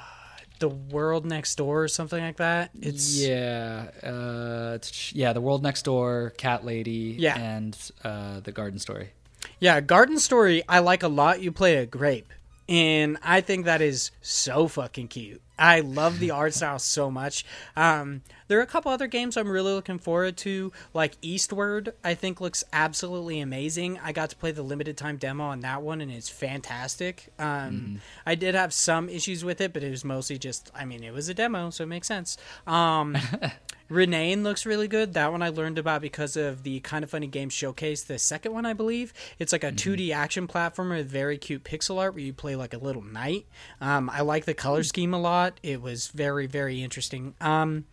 the 0.61 0.69
world 0.69 1.27
next 1.27 1.57
door 1.57 1.83
or 1.83 1.89
something 1.89 2.23
like 2.23 2.37
that. 2.37 2.71
It's 2.81 3.17
yeah, 3.17 3.91
uh, 4.03 4.75
it's- 4.77 5.13
yeah, 5.13 5.33
the 5.33 5.41
world 5.41 5.63
next 5.63 5.83
door, 5.83 6.33
cat 6.37 6.65
lady, 6.65 7.17
Yeah. 7.19 7.37
and 7.39 7.77
uh, 8.05 8.41
the 8.41 8.53
garden 8.53 8.79
story. 8.79 9.11
Yeah, 9.59 9.81
Garden 9.81 10.19
Story 10.19 10.63
I 10.69 10.79
like 10.79 11.03
a 11.03 11.09
lot. 11.09 11.43
You 11.43 11.51
play 11.53 11.77
a 11.77 11.87
grape. 11.87 12.33
And 12.71 13.19
I 13.25 13.41
think 13.41 13.65
that 13.65 13.83
is 13.83 14.13
so 14.23 14.69
fucking 14.69 15.09
cute. 15.09 15.43
I 15.59 15.81
love 15.81 16.21
the 16.21 16.31
art 16.31 16.55
style 16.55 16.79
so 16.79 17.11
much. 17.11 17.45
Um, 17.77 18.23
there 18.47 18.61
are 18.61 18.63
a 18.63 18.67
couple 18.67 18.93
other 18.93 19.09
games 19.09 19.37
I'm 19.37 19.49
really 19.49 19.73
looking 19.73 19.99
forward 19.99 20.37
to, 20.39 20.73
like 20.95 21.17
Eastward. 21.21 21.93
I 22.05 22.15
think 22.15 22.41
looks 22.41 22.63
absolutely 22.73 23.41
amazing. 23.41 23.99
I 24.03 24.13
got 24.13 24.31
to 24.31 24.37
play 24.37 24.53
the 24.53 24.63
limited 24.63 24.97
time 24.97 25.17
demo 25.17 25.45
on 25.45 25.61
that 25.61 25.83
one, 25.83 26.01
and 26.01 26.13
it's 26.13 26.29
fantastic. 26.29 27.33
Um, 27.41 28.01
I 28.25 28.37
did 28.37 28.55
have 28.55 28.73
some 28.73 29.09
issues 29.09 29.45
with 29.45 29.61
it, 29.61 29.73
but 29.73 29.83
it 29.83 29.91
was 29.91 30.05
mostly 30.05 30.39
just, 30.39 30.71
I 30.73 30.85
mean, 30.85 31.03
it 31.03 31.13
was 31.13 31.29
a 31.29 31.35
demo, 31.35 31.71
so 31.71 31.83
it 31.83 31.89
makes 31.89 32.07
sense. 32.07 32.39
Um, 32.69 33.19
Renaine 33.91 34.43
looks 34.43 34.65
really 34.65 34.87
good. 34.87 35.15
That 35.15 35.33
one 35.33 35.43
I 35.43 35.49
learned 35.49 35.79
about 35.79 36.01
because 36.01 36.37
of 36.37 36.63
the 36.63 36.79
Kind 36.81 37.03
of 37.03 37.11
Funny 37.11 37.27
game 37.27 37.49
Showcase, 37.49 38.05
the 38.05 38.19
second 38.19 38.53
one, 38.53 38.65
I 38.65 38.73
believe. 38.73 39.13
It's 39.39 39.53
like 39.53 39.65
a 39.65 39.73
2D 39.73 40.15
action 40.15 40.47
platformer 40.47 40.99
with 40.99 41.11
very 41.11 41.39
cute 41.39 41.65
pixel 41.65 41.99
art 41.99 42.15
where 42.15 42.23
you 42.23 42.33
play 42.33 42.55
like 42.55 42.73
a 42.73 42.79
little 42.79 43.03
knight. 43.03 43.47
Um, 43.81 44.09
I 44.09 44.21
like 44.21 44.45
the 44.45 44.55
color 44.55 44.85
scheme 44.85 45.13
a 45.13 45.21
lot. 45.21 45.59
It 45.63 45.83
was 45.83 46.09
very, 46.09 46.47
very 46.47 46.83
interesting. 46.83 47.35
Um, 47.41 47.85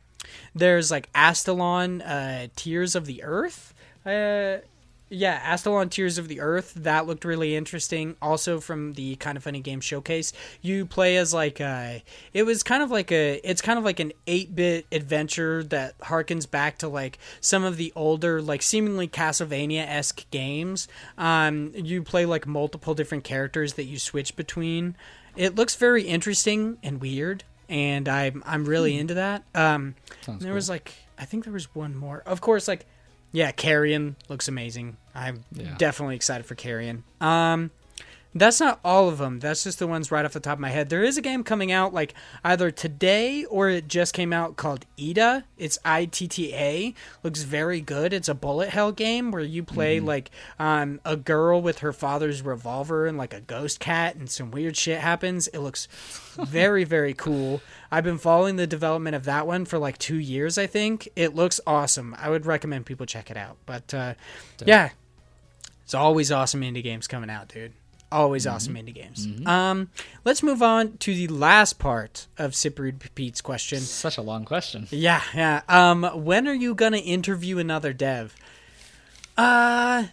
there's 0.53 0.91
like 0.91 1.11
Astalon 1.14 2.02
uh, 2.02 2.48
Tears 2.56 2.95
of 2.95 3.06
the 3.06 3.24
Earth. 3.24 3.74
Uh, 4.06 4.57
yeah, 5.10 5.40
Astalon 5.44 5.90
Tears 5.90 6.18
of 6.18 6.28
the 6.28 6.42
Earth. 6.42 6.74
That 6.76 7.08
looked 7.08 7.24
really 7.24 7.56
interesting. 7.56 8.16
Also 8.22 8.60
from 8.60 8.94
the 8.94 9.16
kind 9.16 9.38
of 9.38 9.44
funny 9.44 9.62
game 9.62 9.80
showcase, 9.80 10.34
you 10.62 10.86
play 10.86 11.18
as 11.18 11.34
like 11.34 11.60
a. 11.60 12.04
It 12.34 12.44
was 12.44 12.64
kind 12.64 12.84
of 12.84 12.92
like 12.92 13.12
a. 13.12 13.40
It's 13.44 13.62
kind 13.62 13.80
of 13.80 13.86
like 13.86 14.00
an 14.00 14.12
eight-bit 14.28 14.88
adventure 14.92 15.64
that 15.66 15.98
harkens 16.00 16.50
back 16.50 16.80
to 16.80 16.88
like 16.88 17.20
some 17.40 17.64
of 17.64 17.78
the 17.78 17.94
older, 17.96 18.42
like 18.42 18.62
seemingly 18.62 19.08
Castlevania-esque 19.08 20.30
games. 20.30 20.88
Um, 21.18 21.72
you 21.76 22.04
play 22.04 22.26
like 22.26 22.46
multiple 22.46 22.94
different 22.94 23.24
characters 23.24 23.74
that 23.74 23.86
you 23.86 24.00
switch 24.00 24.36
between. 24.36 24.96
It 25.36 25.56
looks 25.56 25.76
very 25.76 26.04
interesting 26.04 26.78
and 26.84 27.00
weird, 27.00 27.44
and 27.70 28.10
I'm 28.10 28.44
I'm 28.46 28.66
really 28.66 28.98
into 28.98 29.14
that. 29.14 29.44
Um, 29.56 29.96
Sounds 30.22 30.42
there 30.42 30.52
cool. 30.52 30.56
was 30.56 30.70
like 30.70 30.94
I 31.18 31.26
think 31.26 31.44
there 31.46 31.54
was 31.54 31.74
one 31.74 31.96
more. 31.96 32.24
Of 32.26 32.42
course, 32.42 32.68
like 32.68 32.86
yeah, 33.38 33.52
Carrion 33.52 34.16
looks 34.30 34.48
amazing. 34.48 34.98
I'm 35.14 35.44
Yeah. 35.52 35.76
definitely 35.78 36.16
excited 36.16 36.48
for 36.48 36.56
Carrion. 36.56 37.04
Um, 37.22 37.70
that's 38.36 38.60
not 38.60 38.80
all 38.84 39.10
of 39.10 39.18
them. 39.18 39.40
That's 39.40 39.64
just 39.64 39.80
the 39.80 39.88
ones 39.88 40.12
right 40.12 40.26
off 40.26 40.34
the 40.34 40.40
top 40.40 40.54
of 40.54 40.60
my 40.60 40.70
head. 40.70 40.90
There 40.90 41.04
is 41.04 41.18
a 41.18 41.22
game 41.22 41.44
coming 41.44 41.72
out 41.72 41.94
like 41.94 42.14
either 42.44 42.72
today 42.72 43.45
or 43.45 43.70
it 43.70 43.88
just 43.88 44.14
came 44.14 44.34
out 44.34 44.58
called 44.58 44.86
Itta. 44.98 45.44
It's 45.58 45.80
I 45.84 46.06
T 46.06 46.28
T 46.28 46.54
A. 46.54 46.94
Looks 47.24 47.44
very 47.44 47.82
good. 47.82 48.14
It's 48.14 48.30
a 48.30 48.36
bullet 48.36 48.70
hell 48.70 48.91
game 48.91 49.32
where 49.32 49.41
you 49.41 49.64
play 49.64 49.99
like 49.99 50.30
um, 50.60 50.99
a 51.06 51.16
girl 51.16 51.62
with 51.62 51.80
her 51.80 51.94
father's 51.94 52.41
revolver 52.41 53.06
and 53.08 53.18
like 53.18 53.34
a 53.34 53.41
ghost 53.41 53.80
cat 53.80 54.16
and 54.16 54.30
some 54.30 54.52
weird 54.52 54.78
shit 54.78 54.99
happens. 54.99 55.48
It 55.48 55.60
looks 55.60 55.88
very 56.36 56.84
very 56.84 57.14
cool. 57.14 57.62
I've 57.91 58.04
been 58.04 58.18
following 58.18 58.58
the 58.58 58.68
development 58.68 59.16
of 59.16 59.24
that 59.24 59.48
one 59.48 59.66
for 59.66 59.80
like 59.80 59.98
2 59.98 60.16
years 60.16 60.58
I 60.58 60.68
think. 60.68 61.10
It 61.16 61.34
looks 61.34 61.60
awesome. 61.66 62.16
I 62.20 62.30
would 62.30 62.45
recommend 62.45 62.86
people 62.86 63.06
check 63.06 63.32
it 63.32 63.38
out. 63.38 63.58
But 63.66 63.94
uh, 63.94 64.14
yeah, 64.64 64.90
it's 65.84 65.94
always 65.94 66.32
awesome 66.32 66.62
indie 66.62 66.84
games 66.84 67.08
coming 67.08 67.30
out, 67.30 67.48
dude. 67.48 67.74
Always 68.10 68.48
awesome 68.48 68.76
indie 68.76 68.94
games. 68.94 69.28
Um, 69.46 69.90
let's 70.24 70.42
move 70.42 70.62
on 70.62 70.98
to 71.00 71.14
the 71.14 71.28
last 71.28 71.78
part 71.78 72.28
of 72.38 72.56
Cyprian 72.56 73.00
Pete's 73.16 73.42
question. 73.42 73.80
Such 73.80 74.18
a 74.18 74.22
long 74.22 74.46
question. 74.46 74.88
Yeah, 74.92 75.22
yeah. 75.36 75.62
Um, 75.68 76.04
when 76.04 76.48
are 76.48 76.54
you 76.54 76.74
gonna 76.74 76.98
interview 76.98 77.58
another 77.58 77.92
dev? 77.92 78.34
Uh, 79.38 80.06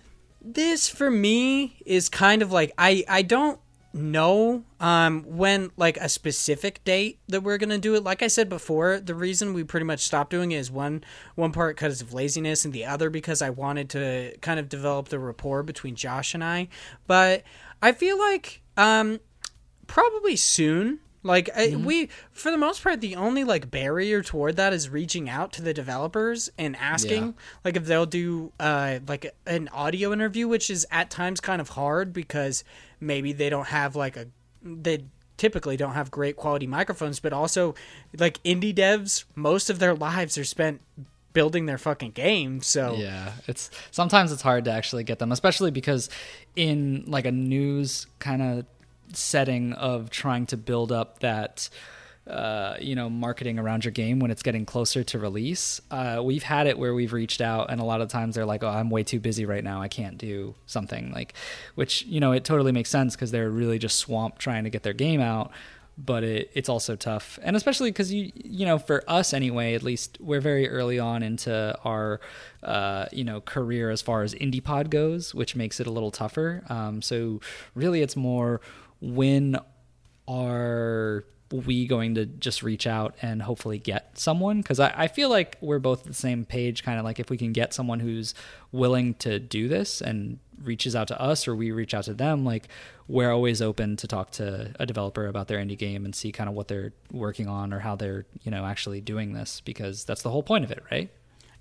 this 0.42 0.88
for 0.88 1.10
me 1.10 1.76
is 1.86 2.08
kind 2.08 2.42
of 2.42 2.50
like 2.50 2.72
I 2.76 3.04
I 3.08 3.22
don't 3.22 3.60
know 3.96 4.64
um 4.80 5.22
when 5.24 5.70
like 5.76 5.96
a 5.98 6.08
specific 6.08 6.82
date 6.82 7.16
that 7.28 7.42
we're 7.42 7.58
gonna 7.58 7.78
do 7.78 7.94
it. 7.94 8.02
Like 8.02 8.22
I 8.22 8.26
said 8.26 8.48
before, 8.48 8.98
the 8.98 9.14
reason 9.14 9.54
we 9.54 9.62
pretty 9.62 9.86
much 9.86 10.00
stopped 10.00 10.30
doing 10.30 10.52
it 10.52 10.56
is 10.56 10.70
one 10.70 11.04
one 11.36 11.52
part 11.52 11.76
because 11.76 12.02
of 12.02 12.12
laziness, 12.12 12.64
and 12.64 12.74
the 12.74 12.84
other 12.84 13.08
because 13.08 13.40
I 13.40 13.50
wanted 13.50 13.88
to 13.90 14.36
kind 14.40 14.58
of 14.58 14.68
develop 14.68 15.08
the 15.08 15.18
rapport 15.18 15.62
between 15.62 15.94
Josh 15.94 16.34
and 16.34 16.42
I. 16.42 16.68
But 17.06 17.44
I 17.84 17.92
feel 17.92 18.18
like 18.18 18.62
um 18.76 19.20
probably 19.86 20.36
soon 20.36 21.00
like 21.22 21.48
I, 21.56 21.76
we 21.76 22.08
for 22.32 22.50
the 22.50 22.56
most 22.58 22.82
part 22.82 23.00
the 23.00 23.16
only 23.16 23.44
like 23.44 23.70
barrier 23.70 24.22
toward 24.22 24.56
that 24.56 24.72
is 24.72 24.88
reaching 24.88 25.28
out 25.28 25.52
to 25.52 25.62
the 25.62 25.72
developers 25.74 26.50
and 26.58 26.74
asking 26.76 27.24
Yeah. 27.24 27.32
like 27.64 27.76
if 27.76 27.84
they'll 27.84 28.06
do 28.06 28.52
uh 28.58 29.00
like 29.06 29.34
an 29.46 29.68
audio 29.68 30.12
interview 30.12 30.48
which 30.48 30.70
is 30.70 30.86
at 30.90 31.10
times 31.10 31.40
kind 31.40 31.60
of 31.60 31.70
hard 31.70 32.12
because 32.12 32.64
maybe 33.00 33.32
they 33.32 33.48
don't 33.50 33.68
have 33.68 33.94
like 33.94 34.16
a 34.16 34.26
they 34.62 35.04
typically 35.36 35.76
don't 35.76 35.94
have 35.94 36.10
great 36.10 36.36
quality 36.36 36.66
microphones, 36.66 37.20
but 37.20 37.32
also 37.32 37.74
like 38.18 38.42
indie 38.44 38.74
devs, 38.74 39.24
most 39.34 39.68
of 39.68 39.78
their 39.78 39.94
lives 39.94 40.38
are 40.38 40.44
spent 40.44 40.80
building 41.34 41.66
their 41.66 41.76
fucking 41.76 42.12
game. 42.12 42.62
So 42.62 42.94
Yeah, 42.96 43.32
it's 43.46 43.70
sometimes 43.90 44.32
it's 44.32 44.42
hard 44.42 44.64
to 44.64 44.70
actually 44.70 45.04
get 45.04 45.18
them, 45.18 45.30
especially 45.30 45.70
because 45.70 46.08
in 46.56 47.04
like 47.06 47.26
a 47.26 47.32
news 47.32 48.06
kind 48.18 48.40
of 48.40 48.64
setting 49.12 49.74
of 49.74 50.08
trying 50.08 50.46
to 50.46 50.56
build 50.56 50.90
up 50.90 51.18
that 51.20 51.68
uh, 52.26 52.76
you 52.80 52.94
know 52.94 53.10
marketing 53.10 53.58
around 53.58 53.84
your 53.84 53.92
game 53.92 54.18
when 54.18 54.30
it's 54.30 54.42
getting 54.42 54.64
closer 54.64 55.04
to 55.04 55.18
release. 55.18 55.80
Uh, 55.90 56.22
we've 56.24 56.42
had 56.42 56.66
it 56.66 56.78
where 56.78 56.94
we've 56.94 57.12
reached 57.12 57.42
out, 57.42 57.70
and 57.70 57.80
a 57.80 57.84
lot 57.84 58.00
of 58.00 58.08
times 58.08 58.34
they're 58.34 58.46
like, 58.46 58.62
"Oh, 58.62 58.68
I'm 58.68 58.88
way 58.88 59.02
too 59.02 59.20
busy 59.20 59.44
right 59.44 59.62
now. 59.62 59.82
I 59.82 59.88
can't 59.88 60.16
do 60.16 60.54
something." 60.64 61.12
Like, 61.12 61.34
which 61.74 62.02
you 62.06 62.20
know 62.20 62.32
it 62.32 62.44
totally 62.44 62.72
makes 62.72 62.88
sense 62.88 63.14
because 63.14 63.30
they're 63.30 63.50
really 63.50 63.78
just 63.78 63.98
swamped 63.98 64.38
trying 64.38 64.64
to 64.64 64.70
get 64.70 64.82
their 64.82 64.94
game 64.94 65.20
out. 65.20 65.50
But 65.96 66.24
it, 66.24 66.50
it's 66.54 66.68
also 66.68 66.96
tough, 66.96 67.38
and 67.42 67.54
especially 67.54 67.90
because 67.90 68.12
you 68.12 68.32
you 68.34 68.66
know 68.66 68.78
for 68.78 69.04
us 69.08 69.32
anyway, 69.32 69.74
at 69.74 69.82
least 69.84 70.18
we're 70.20 70.40
very 70.40 70.68
early 70.68 70.98
on 70.98 71.22
into 71.22 71.78
our 71.84 72.20
uh, 72.64 73.06
you 73.12 73.22
know 73.22 73.40
career 73.40 73.90
as 73.90 74.02
far 74.02 74.22
as 74.22 74.34
indie 74.34 74.62
pod 74.62 74.90
goes, 74.90 75.34
which 75.34 75.54
makes 75.54 75.78
it 75.78 75.86
a 75.86 75.92
little 75.92 76.10
tougher. 76.10 76.64
Um, 76.68 77.00
so 77.00 77.40
really, 77.76 78.02
it's 78.02 78.16
more 78.16 78.60
when 79.00 79.56
are 80.26 81.24
we 81.54 81.86
going 81.86 82.14
to 82.14 82.26
just 82.26 82.62
reach 82.62 82.86
out 82.86 83.14
and 83.22 83.42
hopefully 83.42 83.78
get 83.78 84.18
someone? 84.18 84.58
Because 84.58 84.80
I, 84.80 84.92
I 84.96 85.08
feel 85.08 85.28
like 85.28 85.56
we're 85.60 85.78
both 85.78 86.04
the 86.04 86.14
same 86.14 86.44
page, 86.44 86.82
kind 86.82 86.98
of 86.98 87.04
like 87.04 87.20
if 87.20 87.30
we 87.30 87.36
can 87.36 87.52
get 87.52 87.72
someone 87.74 88.00
who's 88.00 88.34
willing 88.72 89.14
to 89.14 89.38
do 89.38 89.68
this 89.68 90.00
and 90.00 90.38
reaches 90.62 90.94
out 90.94 91.08
to 91.08 91.20
us 91.20 91.46
or 91.46 91.54
we 91.54 91.70
reach 91.70 91.94
out 91.94 92.04
to 92.04 92.14
them, 92.14 92.44
like 92.44 92.68
we're 93.08 93.30
always 93.30 93.60
open 93.60 93.96
to 93.96 94.06
talk 94.06 94.30
to 94.32 94.72
a 94.78 94.86
developer 94.86 95.26
about 95.26 95.48
their 95.48 95.58
indie 95.58 95.78
game 95.78 96.04
and 96.04 96.14
see 96.14 96.32
kind 96.32 96.48
of 96.48 96.54
what 96.54 96.68
they're 96.68 96.92
working 97.12 97.48
on 97.48 97.72
or 97.72 97.80
how 97.80 97.94
they're, 97.96 98.24
you 98.42 98.50
know, 98.50 98.64
actually 98.64 99.00
doing 99.00 99.32
this 99.32 99.60
because 99.60 100.04
that's 100.04 100.22
the 100.22 100.30
whole 100.30 100.42
point 100.42 100.64
of 100.64 100.70
it, 100.70 100.82
right? 100.90 101.10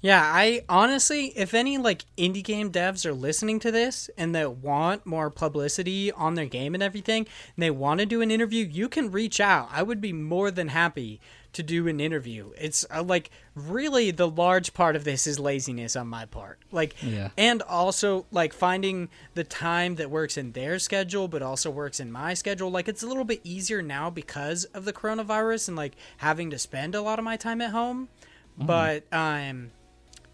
Yeah, 0.04 0.22
I 0.22 0.66
honestly, 0.68 1.28
if 1.28 1.54
any 1.54 1.78
like 1.78 2.04
indie 2.18 2.44
game 2.44 2.74
devs 2.74 3.06
are 3.06 3.14
listening 3.14 3.62
to 3.62 3.72
this 3.72 4.10
and 4.18 4.36
they 4.36 4.46
want 4.46 5.06
more 5.06 5.30
publicity 5.30 6.12
on 6.12 6.36
their 6.36 6.46
game 6.46 6.74
and 6.74 6.84
everything, 6.84 7.26
and 7.56 7.64
they 7.64 7.72
want 7.72 8.02
to 8.02 8.06
do 8.06 8.22
an 8.22 8.30
interview, 8.30 8.66
you 8.66 8.90
can 8.90 9.12
reach 9.12 9.40
out. 9.40 9.70
I 9.72 9.82
would 9.82 10.02
be 10.02 10.12
more 10.12 10.52
than 10.52 10.68
happy 10.68 11.22
to 11.54 11.64
do 11.64 11.88
an 11.88 12.02
interview. 12.02 12.52
It's 12.58 12.86
uh, 12.94 13.02
like 13.02 13.30
really 13.56 14.12
the 14.12 14.28
large 14.28 14.74
part 14.74 14.98
of 14.98 15.06
this 15.06 15.26
is 15.26 15.40
laziness 15.40 15.96
on 15.96 16.08
my 16.08 16.26
part. 16.26 16.60
Like 16.70 16.96
Yeah. 17.02 17.30
and 17.38 17.62
also 17.62 18.26
like 18.30 18.52
finding 18.52 19.08
the 19.36 19.46
time 19.46 19.96
that 19.96 20.12
works 20.12 20.36
in 20.38 20.52
their 20.52 20.80
schedule 20.80 21.30
but 21.30 21.42
also 21.42 21.70
works 21.72 22.02
in 22.02 22.12
my 22.12 22.34
schedule. 22.34 22.70
Like 22.70 22.90
it's 22.90 23.04
a 23.04 23.08
little 23.08 23.24
bit 23.24 23.40
easier 23.46 23.82
now 23.82 24.10
because 24.10 24.66
of 24.66 24.84
the 24.84 24.92
coronavirus 24.92 25.70
and 25.70 25.78
like 25.78 25.94
having 26.18 26.50
to 26.50 26.60
spend 26.60 26.94
a 26.94 27.02
lot 27.02 27.20
of 27.20 27.24
my 27.24 27.38
time 27.38 27.62
at 27.62 27.72
home. 27.72 28.10
But 28.58 29.06
um 29.14 29.72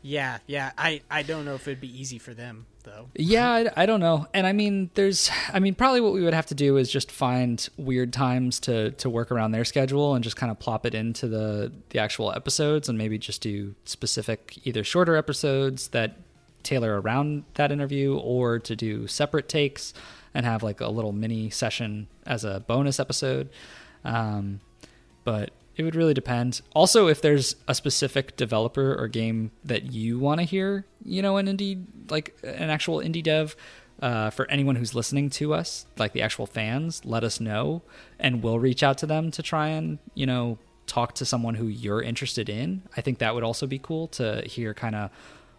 yeah, 0.02 0.40
yeah, 0.48 0.72
I 0.78 1.02
I 1.10 1.24
don't 1.24 1.46
know 1.46 1.56
if 1.56 1.68
it'd 1.68 1.82
be 1.82 2.00
easy 2.00 2.20
for 2.20 2.34
them 2.34 2.66
though. 2.84 3.10
Yeah, 3.16 3.50
I, 3.50 3.84
I 3.84 3.86
don't 3.86 4.00
know. 4.00 4.28
And 4.34 4.48
I 4.48 4.54
mean, 4.54 4.90
there's, 4.94 5.30
I 5.54 5.60
mean, 5.60 5.76
probably 5.76 6.02
what 6.02 6.14
we 6.14 6.22
would 6.22 6.34
have 6.34 6.48
to 6.48 6.56
do 6.56 6.78
is 6.78 6.90
just 6.92 7.12
find 7.12 7.68
weird 7.78 8.14
times 8.14 8.60
to 8.62 8.92
to 8.92 9.10
work 9.10 9.32
around 9.32 9.52
their 9.52 9.66
schedule 9.66 10.16
and 10.16 10.24
just 10.24 10.36
kind 10.36 10.52
of 10.52 10.60
plop 10.60 10.86
it 10.86 10.96
into 10.96 11.28
the 11.28 11.72
the 11.90 12.00
actual 12.00 12.32
episodes 12.32 12.90
and 12.90 12.98
maybe 12.98 13.18
just 13.18 13.42
do 13.42 13.76
specific 13.86 14.60
either 14.64 14.84
shorter 14.84 15.16
episodes 15.16 15.90
that 15.90 16.18
tailor 16.64 17.00
around 17.00 17.44
that 17.56 17.72
interview 17.72 18.18
or 18.18 18.60
to 18.60 18.76
do 18.76 19.08
separate 19.08 19.48
takes 19.48 19.94
and 20.34 20.46
have 20.46 20.62
like 20.62 20.82
a 20.82 20.90
little 20.90 21.12
mini 21.12 21.50
session 21.50 22.08
as 22.26 22.44
a 22.44 22.60
bonus 22.68 23.00
episode. 23.00 23.50
Um, 24.04 24.60
but 25.24 25.52
it 25.80 25.84
would 25.84 25.96
really 25.96 26.14
depend. 26.14 26.62
Also, 26.76 27.08
if 27.08 27.22
there's 27.22 27.56
a 27.68 27.74
specific 27.74 28.36
developer 28.36 28.94
or 28.94 29.08
game 29.08 29.52
that 29.64 29.94
you 29.94 30.20
want 30.20 30.40
to 30.40 30.44
hear, 30.46 30.86
you 31.04 31.22
know, 31.22 31.38
an 31.38 31.48
indie, 31.48 31.86
like 32.10 32.36
an 32.44 32.70
actual 32.70 32.98
indie 32.98 33.24
dev, 33.24 33.56
uh, 34.02 34.30
for 34.30 34.50
anyone 34.50 34.76
who's 34.76 34.96
listening 34.96 35.30
to 35.30 35.54
us, 35.54 35.86
like 35.98 36.14
the 36.14 36.22
actual 36.22 36.46
fans, 36.46 37.04
let 37.06 37.24
us 37.24 37.40
know, 37.40 37.82
and 38.20 38.44
we'll 38.44 38.60
reach 38.60 38.84
out 38.84 38.98
to 38.98 39.06
them 39.06 39.32
to 39.32 39.44
try 39.44 39.70
and 39.70 40.00
you 40.14 40.26
know 40.26 40.58
talk 40.86 41.14
to 41.16 41.26
someone 41.26 41.56
who 41.56 41.68
you're 41.68 42.02
interested 42.02 42.50
in. 42.50 42.82
I 42.98 43.02
think 43.02 43.20
that 43.20 43.34
would 43.36 43.44
also 43.44 43.68
be 43.68 43.80
cool 43.80 44.08
to 44.10 44.42
hear 44.46 44.74
kind 44.74 44.96
of 44.96 45.12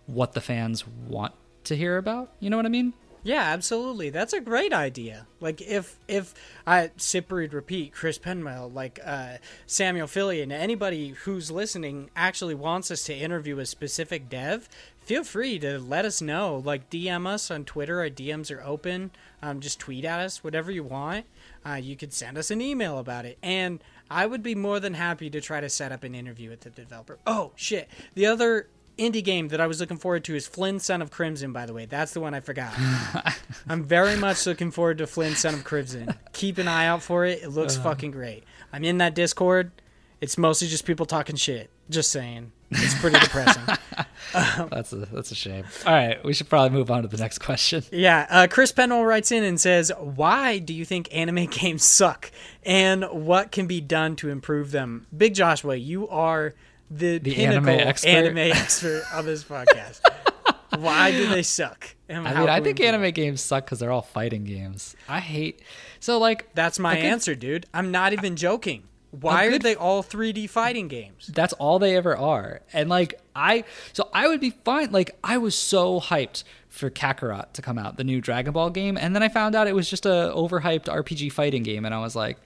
what 0.06 0.32
the 0.32 0.40
fans 0.40 0.86
want 0.86 1.34
to 1.64 1.76
hear 1.76 1.96
about. 1.98 2.32
You 2.40 2.50
know 2.50 2.56
what 2.56 2.66
I 2.66 2.70
mean? 2.70 2.94
Yeah, 3.22 3.42
absolutely. 3.42 4.10
That's 4.10 4.32
a 4.32 4.40
great 4.40 4.72
idea. 4.72 5.26
Like 5.40 5.60
if 5.60 5.98
if 6.08 6.34
I 6.66 6.90
sip 6.96 7.30
read 7.30 7.52
repeat 7.52 7.92
Chris 7.92 8.18
Penwell, 8.18 8.72
like 8.72 8.98
uh, 9.04 9.38
Samuel 9.66 10.06
Fillion, 10.06 10.50
anybody 10.52 11.10
who's 11.10 11.50
listening 11.50 12.10
actually 12.16 12.54
wants 12.54 12.90
us 12.90 13.04
to 13.04 13.14
interview 13.14 13.58
a 13.58 13.66
specific 13.66 14.28
dev, 14.28 14.68
feel 15.00 15.24
free 15.24 15.58
to 15.58 15.78
let 15.78 16.04
us 16.04 16.22
know. 16.22 16.62
Like 16.64 16.88
DM 16.88 17.26
us 17.26 17.50
on 17.50 17.64
Twitter. 17.64 18.00
Our 18.00 18.08
DMs 18.08 18.50
are 18.50 18.62
open. 18.62 19.10
Um, 19.42 19.60
just 19.60 19.78
tweet 19.78 20.04
at 20.04 20.20
us, 20.20 20.42
whatever 20.42 20.70
you 20.70 20.84
want. 20.84 21.26
Uh, 21.64 21.74
you 21.74 21.96
could 21.96 22.12
send 22.14 22.38
us 22.38 22.50
an 22.50 22.62
email 22.62 22.98
about 22.98 23.26
it, 23.26 23.36
and 23.42 23.82
I 24.10 24.24
would 24.26 24.42
be 24.42 24.54
more 24.54 24.80
than 24.80 24.94
happy 24.94 25.28
to 25.30 25.40
try 25.42 25.60
to 25.60 25.68
set 25.68 25.92
up 25.92 26.04
an 26.04 26.14
interview 26.14 26.48
with 26.50 26.60
the 26.60 26.70
developer. 26.70 27.18
Oh 27.26 27.52
shit! 27.54 27.88
The 28.14 28.24
other 28.26 28.68
indie 29.00 29.24
game 29.24 29.48
that 29.48 29.60
I 29.60 29.66
was 29.66 29.80
looking 29.80 29.96
forward 29.96 30.24
to 30.24 30.34
is 30.34 30.46
Flynn 30.46 30.78
Son 30.78 31.00
of 31.02 31.10
Crimson, 31.10 31.52
by 31.52 31.66
the 31.66 31.72
way. 31.72 31.86
That's 31.86 32.12
the 32.12 32.20
one 32.20 32.34
I 32.34 32.40
forgot. 32.40 32.72
I'm 33.68 33.82
very 33.84 34.16
much 34.16 34.46
looking 34.46 34.70
forward 34.70 34.98
to 34.98 35.06
Flynn 35.06 35.34
Son 35.34 35.54
of 35.54 35.64
Crimson. 35.64 36.14
Keep 36.32 36.58
an 36.58 36.68
eye 36.68 36.86
out 36.86 37.02
for 37.02 37.24
it. 37.24 37.42
It 37.42 37.48
looks 37.48 37.76
fucking 37.76 38.10
great. 38.10 38.44
I'm 38.72 38.84
in 38.84 38.98
that 38.98 39.14
Discord. 39.14 39.72
It's 40.20 40.36
mostly 40.36 40.68
just 40.68 40.84
people 40.84 41.06
talking 41.06 41.36
shit. 41.36 41.70
Just 41.88 42.12
saying. 42.12 42.52
It's 42.70 42.98
pretty 43.00 43.18
depressing. 43.20 43.62
That's 44.70 44.92
a 44.92 44.96
that's 44.96 45.32
a 45.32 45.34
shame. 45.34 45.64
All 45.84 45.92
right, 45.92 46.22
we 46.24 46.34
should 46.34 46.48
probably 46.48 46.70
move 46.70 46.88
on 46.88 47.02
to 47.02 47.08
the 47.08 47.16
next 47.16 47.38
question. 47.38 47.82
Yeah, 47.90 48.26
uh, 48.30 48.46
Chris 48.48 48.70
Penwell 48.70 49.04
writes 49.04 49.32
in 49.32 49.42
and 49.42 49.60
says, 49.60 49.90
"Why 49.98 50.58
do 50.58 50.72
you 50.72 50.84
think 50.84 51.08
anime 51.10 51.46
games 51.46 51.82
suck, 51.82 52.30
and 52.62 53.04
what 53.06 53.50
can 53.50 53.66
be 53.66 53.80
done 53.80 54.14
to 54.16 54.28
improve 54.28 54.70
them?" 54.70 55.08
Big 55.16 55.34
Joshua, 55.34 55.74
you 55.74 56.06
are 56.08 56.54
the, 56.90 57.18
The 57.18 57.34
pinnacle 57.34 57.68
anime 57.70 57.88
expert. 57.88 58.08
anime 58.08 58.38
expert 58.38 59.02
of 59.12 59.24
this 59.24 59.44
podcast. 59.44 60.00
Why 60.78 61.10
do 61.10 61.26
they 61.28 61.42
suck? 61.42 61.94
And 62.08 62.26
I 62.26 62.40
mean, 62.40 62.48
I 62.48 62.60
think 62.60 62.80
anime 62.80 63.10
games 63.12 63.40
suck 63.40 63.64
because 63.64 63.78
they're 63.80 63.90
all 63.90 64.02
fighting 64.02 64.44
games. 64.44 64.96
I 65.08 65.20
hate 65.20 65.62
so 65.98 66.18
like 66.18 66.52
That's 66.54 66.78
my 66.78 66.96
answer, 66.96 67.34
dude. 67.34 67.66
I'm 67.74 67.90
not 67.90 68.12
even 68.12 68.36
joking. 68.36 68.84
Why 69.12 69.44
A 69.46 69.54
are 69.54 69.58
they 69.58 69.74
all 69.74 70.04
3D 70.04 70.48
fighting 70.48 70.86
games? 70.86 71.28
that's 71.34 71.52
all 71.54 71.80
they 71.80 71.96
ever 71.96 72.16
are. 72.16 72.60
And 72.72 72.88
like 72.88 73.20
I 73.34 73.64
so 73.92 74.08
I 74.14 74.28
would 74.28 74.40
be 74.40 74.50
fine 74.50 74.92
like 74.92 75.16
I 75.24 75.38
was 75.38 75.56
so 75.58 75.98
hyped 76.00 76.44
for 76.68 76.88
Kakarot 76.88 77.52
to 77.54 77.62
come 77.62 77.76
out, 77.76 77.96
the 77.96 78.04
new 78.04 78.20
Dragon 78.20 78.52
Ball 78.52 78.70
game, 78.70 78.96
and 78.96 79.14
then 79.14 79.24
I 79.24 79.28
found 79.28 79.56
out 79.56 79.66
it 79.66 79.74
was 79.74 79.90
just 79.90 80.06
a 80.06 80.32
overhyped 80.36 80.84
RPG 80.84 81.32
fighting 81.32 81.64
game 81.64 81.84
and 81.84 81.92
I 81.92 81.98
was 82.00 82.14
like 82.14 82.38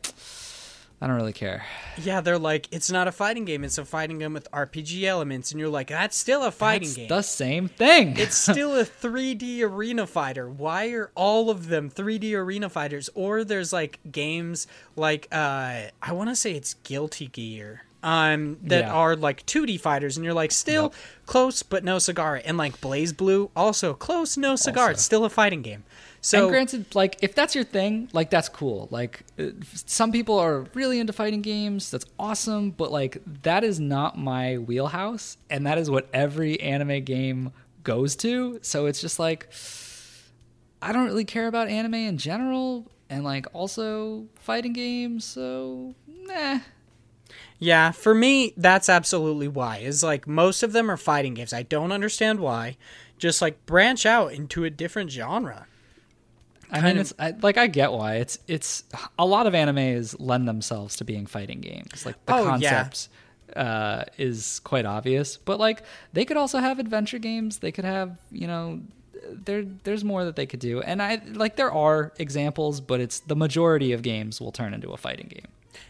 I 1.05 1.07
don't 1.07 1.17
really 1.17 1.35
care. 1.35 1.67
Yeah, 2.03 2.23
they're 2.23 2.39
like, 2.39 2.67
it's 2.71 2.91
not 2.91 3.07
a 3.07 3.13
fighting 3.13 3.45
game. 3.45 3.63
It's 3.63 3.77
a 3.77 3.85
fighting 3.85 4.19
game 4.21 4.33
with 4.33 4.51
RPG 4.53 5.05
elements, 5.05 5.51
and 5.51 5.61
you're 5.61 5.69
like, 5.69 5.89
that's 5.89 6.17
still 6.17 6.43
a 6.43 6.51
fighting 6.51 6.89
game. 6.89 6.89
It's 6.89 6.97
game. 6.97 7.09
the 7.09 7.21
same 7.23 7.69
thing. 7.69 8.17
it's 8.17 8.35
still 8.51 8.75
a 8.75 8.85
3D 8.87 9.61
arena 9.63 10.07
fighter. 10.07 10.49
Why 10.49 10.89
are 10.93 11.11
all 11.15 11.51
of 11.51 11.69
them 11.69 11.91
3D 11.91 12.33
arena 12.33 12.71
fighters? 12.71 13.11
Or 13.15 13.45
there's 13.45 13.71
like 13.71 13.99
games 14.11 14.67
like 14.97 15.29
uh 15.31 15.83
I 16.01 16.13
want 16.13 16.31
to 16.31 16.37
say 16.37 16.53
it's 16.53 16.73
Guilty 16.73 17.27
Gear. 17.27 17.83
Um, 18.03 18.59
that 18.65 18.85
Yeah. 18.85 18.93
are 18.93 19.15
like 19.17 19.45
2D 19.47 19.79
fighters, 19.81 20.17
and 20.17 20.25
you're 20.25 20.35
like 20.35 20.53
still 20.53 20.85
Yep. 20.85 20.95
close 21.27 21.63
but 21.63 21.85
no 21.85 21.99
cigar, 21.99 22.41
and 22.45 22.57
like 22.57 22.81
BlazBlue 22.81 23.51
also 23.55 23.93
close 23.95 24.37
no 24.39 24.57
cigar. 24.57 24.85
Also. 24.85 24.93
It's 24.93 25.03
still 25.03 25.25
a 25.27 25.31
fighting 25.31 25.61
game. 25.63 25.85
So 26.25 26.45
and 26.45 26.49
granted, 26.49 26.95
like 26.95 27.19
if 27.21 27.35
that's 27.35 27.55
your 27.55 27.65
thing, 27.65 28.09
like 28.15 28.31
that's 28.31 28.49
cool. 28.49 28.89
Like 28.91 29.25
uh, 29.39 29.49
some 29.75 30.11
people 30.11 30.39
are 30.39 30.65
really 30.73 30.99
into 30.99 31.13
fighting 31.13 31.43
games. 31.43 31.91
That's 31.91 32.07
awesome, 32.19 32.71
but 32.71 32.91
like 32.91 33.19
that 33.43 33.63
is 33.63 33.79
not 33.79 34.17
my 34.17 34.57
wheelhouse, 34.57 35.37
and 35.51 35.67
that 35.67 35.77
is 35.77 35.91
what 35.91 36.09
every 36.15 36.59
anime 36.61 37.05
game 37.05 37.53
goes 37.83 38.17
to. 38.17 38.59
So 38.63 38.87
it's 38.87 39.03
just 39.03 39.19
like 39.19 39.53
I 40.81 40.95
don't 40.95 41.05
really 41.05 41.27
care 41.27 41.47
about 41.47 41.69
anime 41.69 41.93
in 41.93 42.17
general, 42.17 42.91
and 43.11 43.23
like 43.23 43.47
also 43.53 44.25
fighting 44.37 44.73
games. 44.73 45.27
So 45.27 45.95
nah. 46.09 46.61
Yeah, 47.59 47.91
for 47.91 48.15
me, 48.15 48.55
that's 48.57 48.89
absolutely 48.89 49.49
why. 49.49 49.77
Is 49.77 50.03
like 50.03 50.27
most 50.27 50.63
of 50.63 50.73
them 50.73 50.91
are 50.91 50.97
fighting 50.97 51.35
games. 51.35 51.53
I 51.53 51.65
don't 51.65 51.93
understand 51.93 52.41
why. 52.41 52.79
Just 53.19 53.43
like 53.43 53.67
branch 53.67 54.07
out 54.07 54.33
into 54.33 54.65
a 54.65 54.71
different 54.71 55.11
genre. 55.11 55.67
I 56.71 56.81
mean, 56.81 56.97
of- 56.97 57.01
it's 57.03 57.13
I, 57.19 57.35
like 57.43 57.57
I 57.57 57.67
get 57.67 57.93
why 57.93 58.17
it's 58.17 58.39
it's 58.49 58.85
a 59.19 59.27
lot 59.27 59.47
of 59.47 59.53
animes 59.55 60.17
lend 60.19 60.47
themselves 60.49 60.97
to 60.97 61.05
being 61.05 61.27
fighting 61.27 61.61
games. 61.61 62.05
Like 62.07 62.17
the 62.27 62.35
Oh, 62.35 62.57
yeah. 62.57 62.83
concept 62.85 63.09
uh, 63.57 64.05
is 64.19 64.61
quite 64.65 64.85
obvious, 64.87 65.37
but 65.37 65.59
like 65.61 65.83
they 66.13 66.25
could 66.25 66.37
also 66.37 66.59
have 66.59 66.79
adventure 66.79 67.19
games. 67.19 67.59
They 67.59 67.73
could 67.73 67.85
have 67.85 68.17
you 68.33 68.47
know 68.47 68.81
there 69.31 69.65
there's 69.85 70.05
more 70.05 70.25
that 70.25 70.37
they 70.37 70.47
could 70.47 70.61
do, 70.61 70.81
and 70.83 71.01
I 71.03 71.21
like 71.33 71.57
there 71.57 71.73
are 71.73 72.13
examples, 72.19 72.81
but 72.81 73.01
it's 73.01 73.21
the 73.21 73.37
majority 73.37 73.93
of 73.93 74.03
games 74.03 74.41
will 74.41 74.53
turn 74.53 74.75
into 74.75 74.91
a 74.91 74.97
fighting 74.97 75.29
game. 75.29 75.47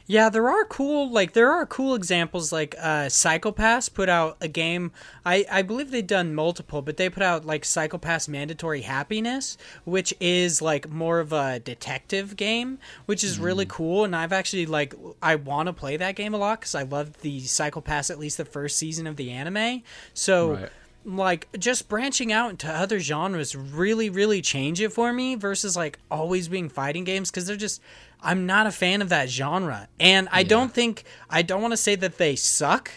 Yeah, 0.06 0.28
there 0.28 0.50
are 0.50 0.66
cool 0.66 1.10
like 1.10 1.32
there 1.32 1.50
are 1.50 1.64
cool 1.64 1.94
examples 1.94 2.52
like 2.52 2.74
uh 2.78 3.06
Psychopass 3.06 3.92
put 3.92 4.10
out 4.10 4.36
a 4.40 4.48
game 4.48 4.92
I 5.24 5.46
I 5.50 5.62
believe 5.62 5.90
they've 5.90 6.06
done 6.06 6.34
multiple, 6.34 6.82
but 6.82 6.98
they 6.98 7.08
put 7.08 7.22
out 7.22 7.46
like 7.46 7.62
Psychopass 7.62 8.28
Mandatory 8.28 8.82
Happiness, 8.82 9.56
which 9.84 10.12
is 10.20 10.60
like 10.60 10.90
more 10.90 11.20
of 11.20 11.32
a 11.32 11.58
detective 11.58 12.36
game, 12.36 12.78
which 13.06 13.24
is 13.24 13.38
really 13.38 13.64
cool 13.64 14.04
and 14.04 14.14
I've 14.14 14.32
actually 14.32 14.66
like 14.66 14.94
I 15.22 15.36
want 15.36 15.68
to 15.68 15.72
play 15.72 15.96
that 15.96 16.16
game 16.16 16.34
a 16.34 16.38
lot 16.38 16.60
cuz 16.60 16.74
I 16.74 16.82
loved 16.82 17.22
the 17.22 17.40
Psychopass 17.40 18.10
at 18.10 18.18
least 18.18 18.36
the 18.36 18.44
first 18.44 18.76
season 18.76 19.06
of 19.06 19.16
the 19.16 19.30
anime. 19.30 19.82
So 20.12 20.50
Right. 20.50 20.70
like 21.06 21.48
just 21.58 21.88
branching 21.88 22.30
out 22.30 22.50
into 22.50 22.68
other 22.70 22.98
genres 23.00 23.56
really 23.56 24.10
really 24.10 24.42
change 24.42 24.80
it 24.82 24.90
for 24.92 25.14
me 25.14 25.34
versus 25.34 25.76
like 25.78 25.98
always 26.10 26.48
being 26.48 26.68
fighting 26.68 27.04
games 27.04 27.30
because 27.30 27.46
they're 27.46 27.56
just 27.56 27.80
i'm 28.24 28.46
not 28.46 28.66
a 28.66 28.72
fan 28.72 29.02
of 29.02 29.08
that 29.10 29.28
genre. 29.28 29.88
And 30.00 30.28
i 30.32 30.42
don't 30.42 30.72
think 30.72 31.04
i 31.30 31.42
don't 31.42 31.62
want 31.62 31.72
to 31.72 31.76
say 31.76 31.94
that 31.94 32.18
they 32.18 32.34
suck 32.36 32.90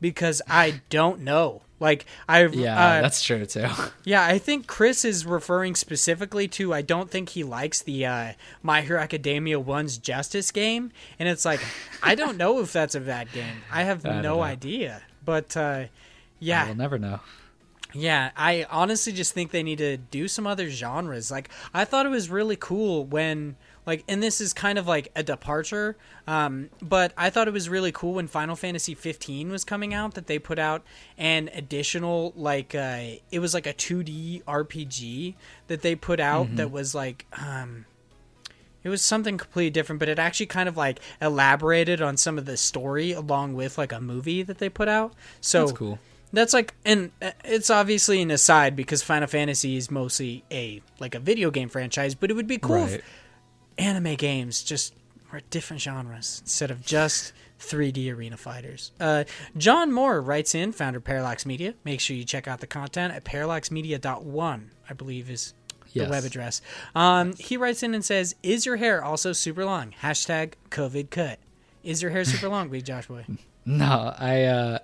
because 0.00 0.40
i 0.48 0.80
don't 0.90 1.20
know. 1.20 1.62
Like 1.80 2.06
i 2.28 2.44
Yeah, 2.46 2.78
uh, 2.78 3.02
that's 3.02 3.22
true 3.22 3.44
too. 3.46 3.66
yeah 4.04 4.24
i 4.24 4.38
think 4.38 4.66
chris 4.66 5.04
is 5.04 5.26
referring 5.26 5.74
specifically 5.74 6.46
to 6.48 6.72
i 6.72 6.82
don't 6.82 7.10
think 7.10 7.30
he 7.30 7.42
likes 7.42 7.82
the 7.82 8.06
uh, 8.06 8.32
my 8.62 8.80
hero 8.82 9.00
academia 9.00 9.58
one's 9.58 9.98
justice 9.98 10.50
game. 10.50 10.92
And 11.18 11.28
it's 11.28 11.44
like 11.44 11.60
i 12.02 12.14
don't 12.14 12.36
know 12.36 12.60
if 12.60 12.72
that's 12.72 12.94
a 12.94 13.00
bad 13.00 13.32
game. 13.32 13.56
I 13.72 13.82
have 13.82 14.06
I 14.06 14.20
no 14.20 14.40
idea. 14.42 15.02
But 15.24 15.56
uh 15.56 15.84
yeah. 16.38 16.66
We'll 16.66 16.74
never 16.76 16.98
know. 16.98 17.20
yeah, 17.94 18.30
I 18.36 18.66
honestly 18.70 19.12
just 19.12 19.32
think 19.32 19.50
they 19.50 19.62
need 19.62 19.78
to 19.78 19.96
do 19.96 20.28
some 20.28 20.46
other 20.46 20.68
genres. 20.68 21.30
Like 21.30 21.48
I 21.72 21.84
thought 21.84 22.06
it 22.06 22.10
was 22.10 22.28
really 22.28 22.56
cool 22.56 23.04
when 23.04 23.56
like 23.86 24.02
and 24.08 24.22
this 24.22 24.40
is 24.40 24.52
kind 24.52 24.78
of 24.78 24.86
like 24.86 25.08
a 25.16 25.22
departure 25.22 25.96
um, 26.26 26.70
but 26.80 27.12
i 27.16 27.28
thought 27.30 27.48
it 27.48 27.52
was 27.54 27.68
really 27.68 27.92
cool 27.92 28.14
when 28.14 28.26
final 28.26 28.56
fantasy 28.56 28.94
15 28.94 29.50
was 29.50 29.64
coming 29.64 29.92
out 29.92 30.14
that 30.14 30.26
they 30.26 30.38
put 30.38 30.58
out 30.58 30.82
an 31.18 31.50
additional 31.54 32.32
like 32.36 32.74
uh, 32.74 33.00
it 33.30 33.38
was 33.40 33.52
like 33.54 33.66
a 33.66 33.74
2d 33.74 34.42
rpg 34.44 35.34
that 35.68 35.82
they 35.82 35.94
put 35.94 36.20
out 36.20 36.56
that 36.56 36.70
was 36.70 36.94
like 36.94 37.26
um, 37.38 37.84
it 38.82 38.90
was 38.90 39.00
something 39.00 39.38
completely 39.38 39.70
different, 39.70 39.98
but 39.98 40.10
it 40.10 40.18
actually 40.18 40.44
kind 40.44 40.68
of 40.68 40.76
like 40.76 41.00
elaborated 41.22 42.02
on 42.02 42.18
some 42.18 42.36
of 42.36 42.44
the 42.44 42.58
story 42.58 43.12
along 43.12 43.54
with 43.54 43.78
like 43.78 43.92
a 43.92 44.00
movie 44.00 44.42
that 44.42 44.58
they 44.58 44.68
put 44.68 44.88
out. 44.88 45.14
So 45.40 45.60
That's 45.60 45.72
cool. 45.78 45.98
that's 46.34 46.52
like, 46.52 46.74
and 46.84 47.10
uh, 47.22 47.30
it's 47.46 47.70
obviously 47.70 48.20
an 48.20 48.30
aside 48.30 48.76
because 48.76 49.02
Final 49.02 49.26
Fantasy 49.26 49.78
is 49.78 49.90
mostly 49.90 50.44
a 50.52 50.82
like 51.00 51.14
a 51.14 51.18
video 51.18 51.50
game 51.50 51.70
franchise, 51.70 52.14
but 52.14 52.30
it 52.30 52.34
would 52.34 52.46
be 52.46 52.58
cool 52.58 52.76
Right. 52.76 52.92
if 53.00 53.02
anime 53.78 54.14
games 54.16 54.62
just 54.62 54.94
were 55.32 55.40
different 55.50 55.82
genres 55.82 56.40
instead 56.42 56.70
of 56.70 56.84
just 56.84 57.32
3D 57.60 58.14
arena 58.14 58.36
fighters. 58.36 58.92
Uh, 59.00 59.24
John 59.56 59.90
Moore 59.92 60.20
writes 60.20 60.54
in, 60.54 60.72
founder 60.72 60.98
of 60.98 61.04
Parallax 61.04 61.44
Media. 61.46 61.74
Make 61.84 62.00
sure 62.00 62.14
you 62.16 62.24
check 62.24 62.46
out 62.46 62.60
the 62.60 62.66
content 62.66 63.12
at 63.14 63.24
parallaxmedia.one, 63.24 64.70
I 64.88 64.92
believe 64.94 65.30
is 65.30 65.54
the 65.92 66.00
Yes. 66.00 66.10
web 66.10 66.24
address. 66.24 66.60
Um, 66.96 67.34
he 67.36 67.56
writes 67.56 67.82
in 67.84 67.94
and 67.94 68.04
says, 68.04 68.34
"Is 68.42 68.66
your 68.66 68.76
hair 68.76 69.02
also 69.04 69.32
super 69.32 69.64
long?" 69.64 69.94
Hashtag 70.02 70.54
COVID 70.70 71.10
cut. 71.10 71.38
Is 71.84 72.02
your 72.02 72.10
hair 72.10 72.24
super 72.24 72.48
long, 72.48 72.68
Big 72.68 72.84
Josh 72.84 73.06
boy? 73.06 73.24
No, 73.66 74.12
I 74.18 74.42
uh, 74.44 74.78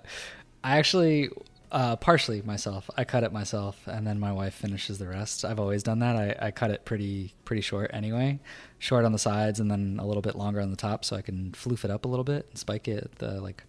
I 0.63 0.77
actually 0.79 1.29
uh, 1.71 1.95
partially 1.95 2.41
myself. 2.41 2.89
I 2.97 3.03
cut 3.03 3.23
it 3.23 3.31
myself, 3.31 3.79
and 3.87 4.05
then 4.05 4.19
my 4.19 4.31
wife 4.31 4.53
finishes 4.53 4.99
the 4.99 5.07
rest. 5.07 5.45
I've 5.45 5.59
always 5.59 5.83
done 5.83 5.99
that. 5.99 6.15
I, 6.15 6.47
I 6.47 6.51
cut 6.51 6.71
it 6.71 6.85
pretty 6.85 7.33
pretty 7.45 7.61
short 7.61 7.91
anyway, 7.93 8.39
short 8.79 9.05
on 9.05 9.11
the 9.13 9.19
sides, 9.19 9.59
and 9.59 9.71
then 9.71 9.97
a 9.99 10.05
little 10.05 10.21
bit 10.21 10.35
longer 10.35 10.59
on 10.61 10.69
the 10.69 10.77
top, 10.77 11.05
so 11.05 11.15
I 11.15 11.21
can 11.21 11.51
floof 11.51 11.85
it 11.85 11.91
up 11.91 12.05
a 12.05 12.07
little 12.07 12.25
bit 12.25 12.47
and 12.49 12.57
spike 12.57 12.87
it 12.87 13.03
at 13.05 13.15
the 13.15 13.39
like 13.41 13.63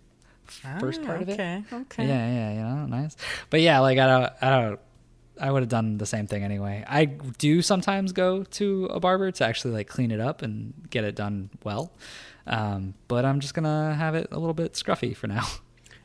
first 0.80 1.00
Ah, 1.02 1.06
part 1.06 1.22
of 1.22 1.28
it. 1.28 1.34
Okay, 1.34 1.62
okay. 1.72 2.06
Yeah, 2.06 2.32
yeah, 2.32 2.52
you 2.52 2.60
know, 2.60 2.86
nice. 2.86 3.16
But 3.50 3.60
yeah, 3.60 3.78
like 3.80 3.98
I 3.98 4.06
don't, 4.06 4.32
I 4.42 4.50
don't, 4.50 4.80
I 5.40 5.50
would 5.50 5.62
have 5.62 5.70
done 5.70 5.98
the 5.98 6.06
same 6.06 6.26
thing 6.26 6.42
anyway. 6.42 6.84
I 6.86 7.04
do 7.06 7.62
sometimes 7.62 8.12
go 8.12 8.42
to 8.42 8.86
a 8.86 9.00
barber 9.00 9.30
to 9.30 9.44
actually 9.46 9.74
like 9.74 9.88
clean 9.88 10.10
it 10.10 10.20
up 10.20 10.42
and 10.42 10.74
get 10.90 11.04
it 11.04 11.14
done 11.14 11.50
well. 11.64 11.92
Um, 12.46 12.94
but 13.08 13.24
I'm 13.24 13.40
just 13.40 13.54
gonna 13.54 13.94
have 13.94 14.14
it 14.16 14.28
a 14.32 14.38
little 14.38 14.54
bit 14.54 14.72
scruffy 14.74 15.16
for 15.16 15.28
now. 15.28 15.46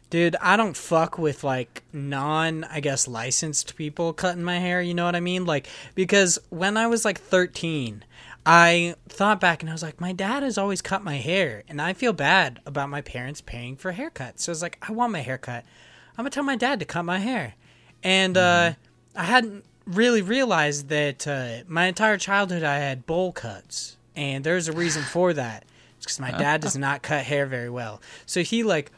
Dude, 0.10 0.38
I 0.42 0.56
don't 0.56 0.78
fuck 0.78 1.18
with 1.18 1.44
like 1.44 1.84
non, 1.92 2.64
I 2.66 2.80
guess, 2.80 3.08
licensed 3.08 3.76
people 3.76 4.14
cutting 4.14 4.44
my 4.44 4.60
hair. 4.60 4.82
You 4.82 4.94
know 4.94 5.06
what 5.06 5.16
I 5.16 5.20
mean? 5.20 5.46
Like, 5.46 5.68
because 5.96 6.40
when 6.50 6.78
I 6.78 6.88
was 6.88 7.04
like 7.04 7.20
13, 7.20 8.06
I 8.46 8.96
thought 9.10 9.42
back 9.42 9.62
and 9.62 9.70
I 9.70 9.74
was 9.74 9.84
like, 9.84 10.00
my 10.00 10.14
dad 10.14 10.44
has 10.44 10.58
always 10.58 10.82
cut 10.82 11.04
my 11.04 11.18
hair, 11.18 11.64
and 11.68 11.82
I 11.82 11.92
feel 11.92 12.14
bad 12.14 12.62
about 12.66 12.90
my 12.90 13.02
parents 13.02 13.42
paying 13.42 13.76
for 13.76 13.92
haircuts. 13.92 14.40
So 14.42 14.52
I 14.52 14.54
was 14.54 14.62
like, 14.62 14.78
I 14.88 14.94
want 14.94 15.12
my 15.12 15.20
haircut. 15.20 15.66
I'm 16.12 16.24
gonna 16.24 16.30
tell 16.30 16.44
my 16.44 16.56
dad 16.56 16.80
to 16.80 16.86
cut 16.86 17.04
my 17.04 17.20
hair. 17.20 17.56
And 18.02 18.38
uh, 18.38 18.74
I 19.16 19.24
hadn't 19.24 19.66
really 19.86 20.22
realized 20.22 20.88
that 20.88 21.28
uh, 21.28 21.64
my 21.68 21.88
entire 21.88 22.18
childhood 22.18 22.64
I 22.64 22.78
had 22.78 23.06
bowl 23.06 23.34
cuts, 23.34 23.98
and 24.16 24.44
there's 24.44 24.70
a 24.70 24.74
reason 24.74 25.04
for 25.04 25.34
that. 25.34 25.66
It's 25.98 26.06
because 26.06 26.20
my 26.20 26.32
dad 26.32 26.62
does 26.62 26.78
not 26.78 27.02
cut 27.02 27.26
hair 27.26 27.48
very 27.48 27.70
well. 27.70 28.02
So 28.26 28.44
he 28.44 28.64
like 28.64 28.92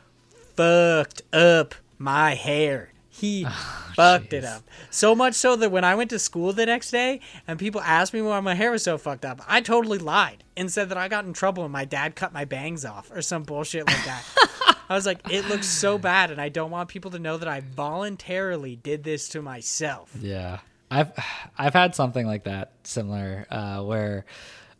fucked 0.59 1.21
up 1.31 1.73
my 1.97 2.35
hair. 2.35 2.91
He 3.07 3.45
fucked 3.95 4.33
it 4.33 4.43
up. 4.43 4.63
So 4.89 5.15
much 5.15 5.35
so 5.35 5.55
that 5.55 5.71
when 5.71 5.85
I 5.85 5.95
went 5.95 6.09
to 6.09 6.19
school 6.19 6.51
the 6.51 6.65
next 6.65 6.91
day 6.91 7.21
and 7.47 7.57
people 7.57 7.79
asked 7.79 8.13
me 8.13 8.21
why 8.21 8.41
my 8.41 8.55
hair 8.55 8.69
was 8.69 8.83
so 8.83 8.97
fucked 8.97 9.23
up, 9.23 9.41
I 9.47 9.61
totally 9.61 9.99
lied 9.99 10.43
and 10.57 10.69
said 10.69 10.89
that 10.89 10.97
I 10.97 11.07
got 11.07 11.23
in 11.23 11.31
trouble 11.31 11.63
and 11.63 11.71
my 11.71 11.85
dad 11.85 12.13
cut 12.13 12.33
my 12.33 12.43
bangs 12.43 12.83
off 12.83 13.09
or 13.09 13.21
some 13.21 13.43
bullshit 13.43 13.87
like 13.87 14.03
that. 14.03 14.25
I 14.89 14.95
was 14.95 15.05
like, 15.05 15.31
it 15.31 15.47
looks 15.47 15.67
so 15.67 15.97
bad 15.97 16.29
and 16.29 16.41
I 16.41 16.49
don't 16.49 16.71
want 16.71 16.89
people 16.89 17.11
to 17.11 17.19
know 17.19 17.37
that 17.37 17.47
I 17.47 17.61
voluntarily 17.61 18.75
did 18.75 19.05
this 19.05 19.29
to 19.29 19.41
myself. 19.41 20.13
Yeah, 20.19 20.59
I've 20.91 21.13
I've 21.57 21.73
had 21.73 21.95
something 21.95 22.27
like 22.27 22.43
that 22.43 22.73
similar 22.83 23.45
uh, 23.49 23.81
where 23.83 24.25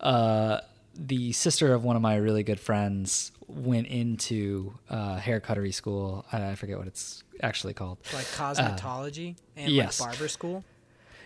uh, 0.02 0.60
the 0.94 1.32
sister 1.32 1.74
of 1.74 1.86
one 1.86 1.96
of 1.96 2.02
my 2.02 2.18
really 2.18 2.44
good 2.44 2.60
friends 2.60 3.32
went 3.50 3.88
into 3.88 4.74
uh, 4.90 5.18
hair 5.18 5.40
cuttery 5.40 5.72
school. 5.72 6.26
I, 6.32 6.52
I 6.52 6.56
forget 6.56 6.78
what 6.78 6.88
it's 6.88 7.24
actually 7.42 7.74
called. 7.74 7.98
Like 8.14 8.26
cosmetology 8.26 9.36
and 9.56 9.72
yes. 9.72 10.00
like 10.00 10.12
barber 10.12 10.28
school. 10.28 10.64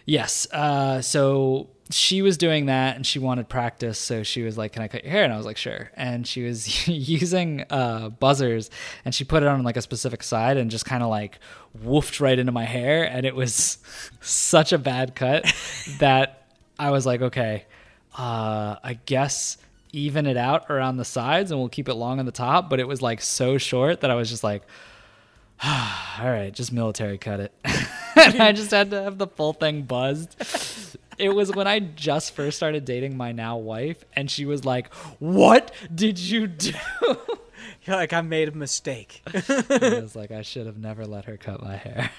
Yes. 0.05 0.47
Uh, 0.51 1.01
so 1.01 1.69
she 1.89 2.21
was 2.21 2.37
doing 2.37 2.65
that 2.67 2.95
and 2.95 3.05
she 3.05 3.19
wanted 3.19 3.47
practice. 3.49 3.99
So 3.99 4.23
she 4.23 4.41
was 4.41 4.57
like, 4.57 4.73
Can 4.73 4.81
I 4.81 4.87
cut 4.87 5.03
your 5.03 5.11
hair? 5.11 5.23
And 5.23 5.33
I 5.33 5.37
was 5.37 5.45
like, 5.45 5.57
Sure. 5.57 5.91
And 5.95 6.27
she 6.27 6.43
was 6.43 6.87
using 6.87 7.65
uh, 7.69 8.09
buzzers 8.09 8.69
and 9.05 9.13
she 9.13 9.23
put 9.23 9.43
it 9.43 9.49
on 9.49 9.63
like 9.63 9.77
a 9.77 9.81
specific 9.81 10.23
side 10.23 10.57
and 10.57 10.69
just 10.71 10.85
kind 10.85 11.03
of 11.03 11.09
like 11.09 11.39
woofed 11.83 12.19
right 12.19 12.37
into 12.37 12.51
my 12.51 12.65
hair. 12.65 13.03
And 13.03 13.25
it 13.25 13.35
was 13.35 13.77
such 14.21 14.73
a 14.73 14.77
bad 14.77 15.15
cut 15.15 15.45
that 15.99 16.47
I 16.77 16.91
was 16.91 17.05
like, 17.05 17.21
Okay, 17.21 17.65
uh, 18.17 18.77
I 18.83 18.99
guess 19.05 19.57
even 19.93 20.25
it 20.25 20.35
out 20.35 20.69
around 20.69 20.97
the 20.97 21.05
sides 21.05 21.51
and 21.51 21.59
we'll 21.59 21.69
keep 21.69 21.87
it 21.87 21.93
long 21.93 22.19
on 22.19 22.25
the 22.25 22.31
top. 22.31 22.69
But 22.69 22.79
it 22.79 22.87
was 22.87 23.01
like 23.01 23.21
so 23.21 23.57
short 23.57 24.01
that 24.01 24.11
I 24.11 24.15
was 24.15 24.29
just 24.29 24.43
like, 24.43 24.63
all 25.63 26.29
right, 26.29 26.51
just 26.51 26.73
military 26.73 27.17
cut 27.17 27.39
it. 27.39 27.53
and 28.15 28.41
I 28.41 28.51
just 28.51 28.71
had 28.71 28.91
to 28.91 29.01
have 29.03 29.17
the 29.17 29.27
full 29.27 29.53
thing 29.53 29.83
buzzed. 29.83 30.35
It 31.17 31.29
was 31.29 31.53
when 31.53 31.67
I 31.67 31.79
just 31.79 32.33
first 32.33 32.57
started 32.57 32.85
dating 32.85 33.15
my 33.15 33.31
now 33.31 33.57
wife, 33.57 34.03
and 34.13 34.29
she 34.29 34.45
was 34.45 34.65
like, 34.65 34.91
What 35.19 35.71
did 35.93 36.17
you 36.17 36.47
do? 36.47 36.73
You're 37.85 37.95
like, 37.95 38.13
I 38.13 38.21
made 38.21 38.49
a 38.49 38.51
mistake. 38.51 39.21
I 39.27 39.99
was 40.01 40.15
like, 40.15 40.31
I 40.31 40.41
should 40.41 40.65
have 40.65 40.77
never 40.77 41.05
let 41.05 41.25
her 41.25 41.37
cut 41.37 41.61
my 41.61 41.75
hair. 41.75 42.11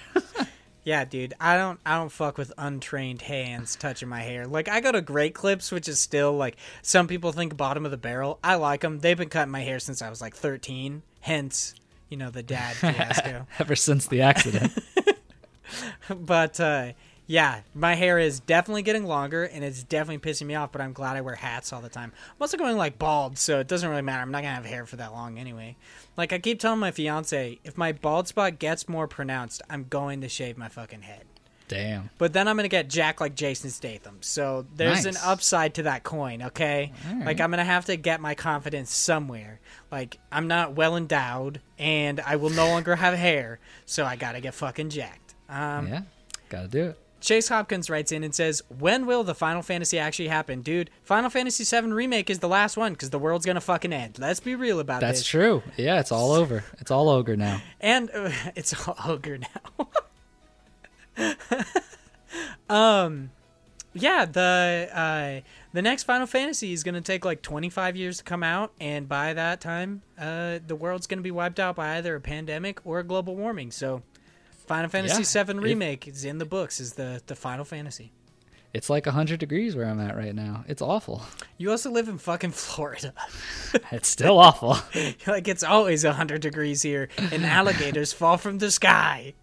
Yeah, 0.84 1.06
dude, 1.06 1.32
I 1.40 1.56
don't 1.56 1.80
I 1.84 1.96
don't 1.96 2.12
fuck 2.12 2.36
with 2.36 2.52
untrained 2.58 3.22
hands 3.22 3.74
touching 3.74 4.08
my 4.08 4.20
hair. 4.20 4.46
Like 4.46 4.68
I 4.68 4.80
go 4.80 4.92
to 4.92 5.00
Great 5.00 5.34
Clips, 5.34 5.72
which 5.72 5.88
is 5.88 5.98
still 5.98 6.34
like 6.34 6.56
some 6.82 7.08
people 7.08 7.32
think 7.32 7.56
bottom 7.56 7.86
of 7.86 7.90
the 7.90 7.96
barrel. 7.96 8.38
I 8.44 8.56
like 8.56 8.82
them. 8.82 8.98
They've 9.00 9.16
been 9.16 9.30
cutting 9.30 9.50
my 9.50 9.62
hair 9.62 9.78
since 9.78 10.02
I 10.02 10.10
was 10.10 10.20
like 10.20 10.36
13. 10.36 11.02
Hence, 11.20 11.74
you 12.10 12.18
know, 12.18 12.30
the 12.30 12.42
dad 12.42 12.76
fiasco. 12.76 13.46
Ever 13.58 13.74
since 13.74 14.06
the 14.08 14.20
accident. 14.20 14.72
but 16.14 16.60
uh 16.60 16.92
yeah, 17.26 17.60
my 17.74 17.94
hair 17.94 18.18
is 18.18 18.40
definitely 18.40 18.82
getting 18.82 19.06
longer 19.06 19.44
and 19.44 19.64
it's 19.64 19.82
definitely 19.82 20.30
pissing 20.30 20.46
me 20.46 20.54
off, 20.54 20.72
but 20.72 20.80
I'm 20.80 20.92
glad 20.92 21.16
I 21.16 21.20
wear 21.22 21.34
hats 21.36 21.72
all 21.72 21.80
the 21.80 21.88
time. 21.88 22.12
I'm 22.30 22.36
also 22.42 22.56
going 22.56 22.76
like 22.76 22.98
bald, 22.98 23.38
so 23.38 23.60
it 23.60 23.68
doesn't 23.68 23.88
really 23.88 24.02
matter. 24.02 24.20
I'm 24.22 24.30
not 24.30 24.42
gonna 24.42 24.54
have 24.54 24.66
hair 24.66 24.84
for 24.86 24.96
that 24.96 25.12
long 25.12 25.38
anyway. 25.38 25.76
Like 26.16 26.32
I 26.32 26.38
keep 26.38 26.60
telling 26.60 26.80
my 26.80 26.90
fiance, 26.90 27.58
if 27.64 27.78
my 27.78 27.92
bald 27.92 28.28
spot 28.28 28.58
gets 28.58 28.88
more 28.88 29.08
pronounced, 29.08 29.62
I'm 29.70 29.86
going 29.88 30.20
to 30.20 30.28
shave 30.28 30.58
my 30.58 30.68
fucking 30.68 31.02
head. 31.02 31.24
Damn. 31.66 32.10
but 32.18 32.34
then 32.34 32.46
I'm 32.46 32.56
gonna 32.56 32.68
get 32.68 32.90
Jack 32.90 33.22
like 33.22 33.34
Jason 33.34 33.70
Statham. 33.70 34.18
So 34.20 34.66
there's 34.76 35.06
an 35.06 35.16
upside 35.24 35.74
to 35.76 35.84
that 35.84 36.02
coin, 36.04 36.42
okay? 36.42 36.92
Alright. 37.08 37.24
Like 37.24 37.40
I'm 37.40 37.48
gonna 37.50 37.64
have 37.64 37.86
to 37.86 37.96
get 37.96 38.20
my 38.20 38.34
confidence 38.34 38.94
somewhere. 38.94 39.60
Like 39.90 40.18
I'm 40.30 40.46
not 40.46 40.74
well 40.74 40.94
endowed, 40.94 41.62
and 41.78 42.20
I 42.20 42.36
will 42.36 42.50
no 42.50 42.66
longer 42.66 42.94
have 42.96 43.14
hair, 43.14 43.60
so 43.86 44.04
I 44.04 44.16
gotta 44.16 44.42
get 44.42 44.52
fucking 44.52 44.90
jacked. 44.90 45.34
Um, 45.48 45.88
Yeah, 45.88 46.02
gotta 46.50 46.68
do 46.68 46.84
it. 46.90 46.98
Chase 47.24 47.48
Hopkins 47.48 47.88
writes 47.88 48.12
in 48.12 48.22
and 48.22 48.34
says, 48.34 48.62
"When 48.68 49.06
will 49.06 49.24
the 49.24 49.34
Final 49.34 49.62
Fantasy 49.62 49.98
actually 49.98 50.28
happen, 50.28 50.60
dude? 50.60 50.90
Final 51.02 51.30
Fantasy 51.30 51.64
VII 51.64 51.90
remake 51.90 52.28
is 52.28 52.40
the 52.40 52.48
last 52.48 52.76
one 52.76 52.92
because 52.92 53.10
the 53.10 53.18
world's 53.18 53.46
gonna 53.46 53.62
fucking 53.62 53.92
end. 53.92 54.18
Let's 54.18 54.40
be 54.40 54.54
real 54.54 54.78
about 54.78 54.98
it. 54.98 55.06
That's 55.06 55.20
this. 55.20 55.26
true. 55.26 55.62
Yeah, 55.78 56.00
it's 56.00 56.12
all 56.12 56.32
over. 56.32 56.64
It's 56.78 56.90
all 56.90 57.08
ogre 57.08 57.36
now. 57.36 57.62
And 57.80 58.10
uh, 58.14 58.30
it's 58.54 58.74
all 58.86 58.96
ogre 59.06 59.38
now. 59.38 59.88
um, 63.04 63.30
yeah, 63.94 64.24
the 64.26 64.88
uh, 64.92 65.40
the 65.72 65.82
next 65.82 66.02
Final 66.02 66.26
Fantasy 66.26 66.72
is 66.72 66.82
gonna 66.82 67.00
take 67.00 67.24
like 67.24 67.40
25 67.40 67.96
years 67.96 68.18
to 68.18 68.24
come 68.24 68.42
out, 68.42 68.72
and 68.80 69.08
by 69.08 69.32
that 69.32 69.60
time, 69.60 70.02
uh, 70.18 70.58
the 70.66 70.76
world's 70.76 71.06
gonna 71.06 71.22
be 71.22 71.30
wiped 71.30 71.58
out 71.58 71.76
by 71.76 71.96
either 71.96 72.16
a 72.16 72.20
pandemic 72.20 72.84
or 72.84 72.98
a 72.98 73.04
global 73.04 73.34
warming. 73.34 73.70
So, 73.70 74.02
Final 74.66 74.88
Fantasy 74.90 75.22
Yeah, 75.38 75.44
VII 75.44 75.58
remake 75.58 76.08
is 76.08 76.24
in 76.24 76.38
the 76.38 76.46
books. 76.46 76.80
Is 76.80 76.94
the 76.94 77.22
the 77.26 77.34
Final 77.36 77.64
Fantasy. 77.64 78.12
It's 78.72 78.90
like 78.90 79.06
100 79.06 79.38
degrees 79.38 79.76
where 79.76 79.86
I'm 79.86 80.00
at 80.00 80.16
right 80.16 80.34
now. 80.34 80.64
It's 80.66 80.82
awful. 80.82 81.22
You 81.58 81.70
also 81.70 81.90
live 81.92 82.08
in 82.08 82.18
fucking 82.18 82.50
Florida. 82.64 83.14
It's 83.92 84.08
still 84.08 84.38
awful. 84.38 84.76
like 85.26 85.46
it's 85.48 85.62
always 85.62 86.04
100 86.04 86.40
degrees 86.40 86.82
here, 86.82 87.08
and 87.32 87.44
alligators 87.44 88.12
fall 88.12 88.36
from 88.36 88.58
the 88.58 88.70
sky. 88.70 89.34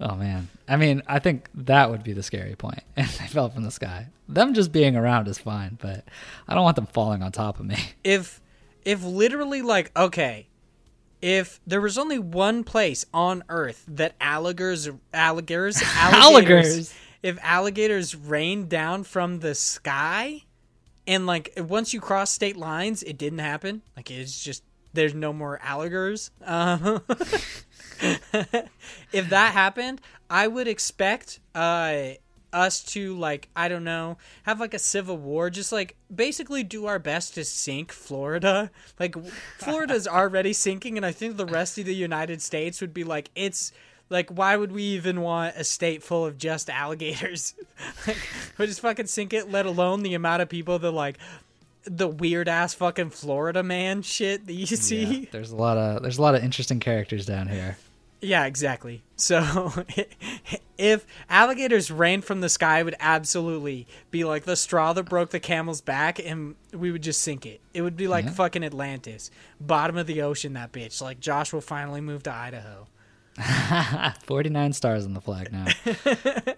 Oh 0.00 0.14
man. 0.16 0.48
I 0.68 0.76
mean, 0.76 1.02
I 1.06 1.18
think 1.18 1.48
that 1.54 1.90
would 1.90 2.02
be 2.04 2.12
the 2.12 2.22
scary 2.22 2.54
point 2.56 2.82
if 2.96 3.18
they 3.18 3.26
fell 3.26 3.48
from 3.50 3.64
the 3.64 3.70
sky. 3.70 4.08
Them 4.28 4.54
just 4.54 4.72
being 4.72 4.96
around 4.96 5.28
is 5.28 5.38
fine, 5.38 5.78
but 5.80 6.04
I 6.48 6.54
don't 6.54 6.62
want 6.64 6.76
them 6.76 6.86
falling 6.86 7.22
on 7.22 7.32
top 7.32 7.58
of 7.60 7.66
me. 7.66 7.76
if 8.04 8.40
if 8.84 9.02
literally 9.04 9.62
like 9.62 9.90
okay 9.96 10.48
if 11.20 11.60
there 11.66 11.80
was 11.80 11.98
only 11.98 12.18
one 12.18 12.64
place 12.64 13.04
on 13.12 13.42
earth 13.48 13.84
that 13.88 14.14
alligators 14.20 14.88
alligators 15.12 15.82
alligators 15.96 16.94
if 17.22 17.38
alligators 17.42 18.14
rained 18.14 18.68
down 18.68 19.02
from 19.04 19.40
the 19.40 19.54
sky 19.54 20.42
and 21.06 21.26
like 21.26 21.52
once 21.56 21.92
you 21.92 22.00
cross 22.00 22.30
state 22.30 22.56
lines 22.56 23.02
it 23.02 23.18
didn't 23.18 23.40
happen. 23.40 23.82
Like 23.96 24.10
it's 24.10 24.42
just 24.42 24.62
there's 24.92 25.14
no 25.14 25.32
more 25.32 25.58
alligators 25.62 26.30
um, 26.44 27.02
if 29.12 29.28
that 29.30 29.52
happened 29.52 30.00
i 30.30 30.46
would 30.46 30.68
expect 30.68 31.40
uh 31.54 32.10
us 32.52 32.82
to 32.82 33.14
like 33.16 33.48
i 33.54 33.68
don't 33.68 33.84
know 33.84 34.16
have 34.44 34.60
like 34.60 34.74
a 34.74 34.78
civil 34.78 35.16
war 35.16 35.50
just 35.50 35.72
like 35.72 35.96
basically 36.14 36.62
do 36.62 36.86
our 36.86 36.98
best 36.98 37.34
to 37.34 37.44
sink 37.44 37.92
florida. 37.92 38.70
Like 38.98 39.16
florida's 39.58 40.08
already 40.08 40.52
sinking 40.52 40.96
and 40.96 41.04
i 41.04 41.12
think 41.12 41.36
the 41.36 41.46
rest 41.46 41.78
of 41.78 41.84
the 41.84 41.94
united 41.94 42.40
states 42.40 42.80
would 42.80 42.94
be 42.94 43.04
like 43.04 43.30
it's 43.34 43.72
like 44.10 44.30
why 44.30 44.56
would 44.56 44.72
we 44.72 44.82
even 44.82 45.20
want 45.20 45.56
a 45.56 45.64
state 45.64 46.02
full 46.02 46.24
of 46.24 46.38
just 46.38 46.70
alligators? 46.70 47.54
Like 48.06 48.16
we 48.58 48.66
just 48.66 48.80
fucking 48.80 49.06
sink 49.06 49.32
it 49.32 49.50
let 49.50 49.64
alone 49.66 50.02
the 50.02 50.14
amount 50.14 50.42
of 50.42 50.48
people 50.48 50.78
that 50.80 50.90
like 50.90 51.16
the 51.84 52.08
weird 52.08 52.48
ass 52.48 52.74
fucking 52.74 53.10
florida 53.10 53.62
man 53.62 54.02
shit 54.02 54.46
that 54.46 54.52
you 54.52 54.66
see. 54.66 55.04
Yeah, 55.04 55.28
there's 55.30 55.52
a 55.52 55.56
lot 55.56 55.76
of 55.76 56.02
there's 56.02 56.18
a 56.18 56.22
lot 56.22 56.34
of 56.34 56.42
interesting 56.42 56.80
characters 56.80 57.26
down 57.26 57.48
here. 57.48 57.78
Yeah, 58.20 58.46
exactly. 58.46 59.02
So 59.16 59.72
if 60.78 61.06
alligators 61.30 61.90
rain 61.90 62.20
from 62.20 62.40
the 62.40 62.48
sky, 62.48 62.80
it 62.80 62.84
would 62.84 62.96
absolutely 62.98 63.86
be 64.10 64.24
like 64.24 64.44
the 64.44 64.56
straw 64.56 64.92
that 64.92 65.04
broke 65.04 65.30
the 65.30 65.40
camel's 65.40 65.80
back, 65.80 66.18
and 66.18 66.54
we 66.72 66.90
would 66.90 67.02
just 67.02 67.20
sink 67.22 67.46
it. 67.46 67.60
It 67.74 67.82
would 67.82 67.96
be 67.96 68.08
like 68.08 68.24
Yeah. 68.24 68.32
fucking 68.32 68.64
Atlantis, 68.64 69.30
bottom 69.60 69.96
of 69.96 70.06
the 70.06 70.22
ocean. 70.22 70.54
That 70.54 70.72
bitch. 70.72 71.00
Like 71.00 71.20
Josh 71.20 71.52
will 71.52 71.60
finally 71.60 72.00
move 72.00 72.22
to 72.24 72.32
Idaho. 72.32 72.88
49 74.24 74.72
stars 74.72 75.04
on 75.04 75.14
the 75.14 75.20
flag 75.20 75.52
now. 75.52 75.66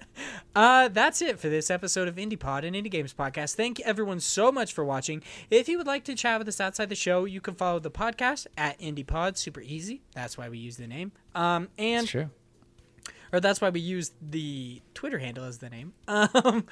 Uh, 0.55 0.89
that's 0.89 1.23
it 1.23 1.39
for 1.39 1.48
this 1.48 1.70
episode 1.70 2.09
of 2.09 2.16
IndiePod 2.16 2.65
and 2.65 2.74
Indie 2.74 2.90
Games 2.90 3.15
Podcast. 3.15 3.55
Thank 3.55 3.78
you 3.78 3.85
everyone 3.85 4.19
so 4.19 4.51
much 4.51 4.73
for 4.73 4.85
watching. 4.85 5.23
If 5.48 5.69
you 5.69 5.78
would 5.78 5.86
like 5.86 6.02
to 6.05 6.16
chat 6.16 6.40
with 6.40 6.48
us 6.48 6.61
outside 6.61 6.89
the 6.89 6.97
show, 6.97 7.24
you 7.24 7.40
can 7.40 7.55
follow 7.55 7.78
the 7.78 7.90
podcast 7.90 8.48
at 8.59 8.77
IndiePod. 8.81 9.36
Super 9.36 9.61
easy. 9.61 10.02
That's 10.12 10.36
why 10.36 10.48
we 10.48 10.59
use 10.59 10.77
the 10.77 10.89
name. 10.89 11.12
Um, 11.36 11.69
and. 11.78 12.31
Or 13.32 13.40
that's 13.40 13.61
why 13.61 13.70
we 13.70 13.81
use 13.81 14.12
the 14.20 14.82
Twitter 14.94 15.19
handle 15.19 15.44
as 15.44 15.59
the 15.59 15.70
name. 15.70 15.93
Um, 16.09 16.66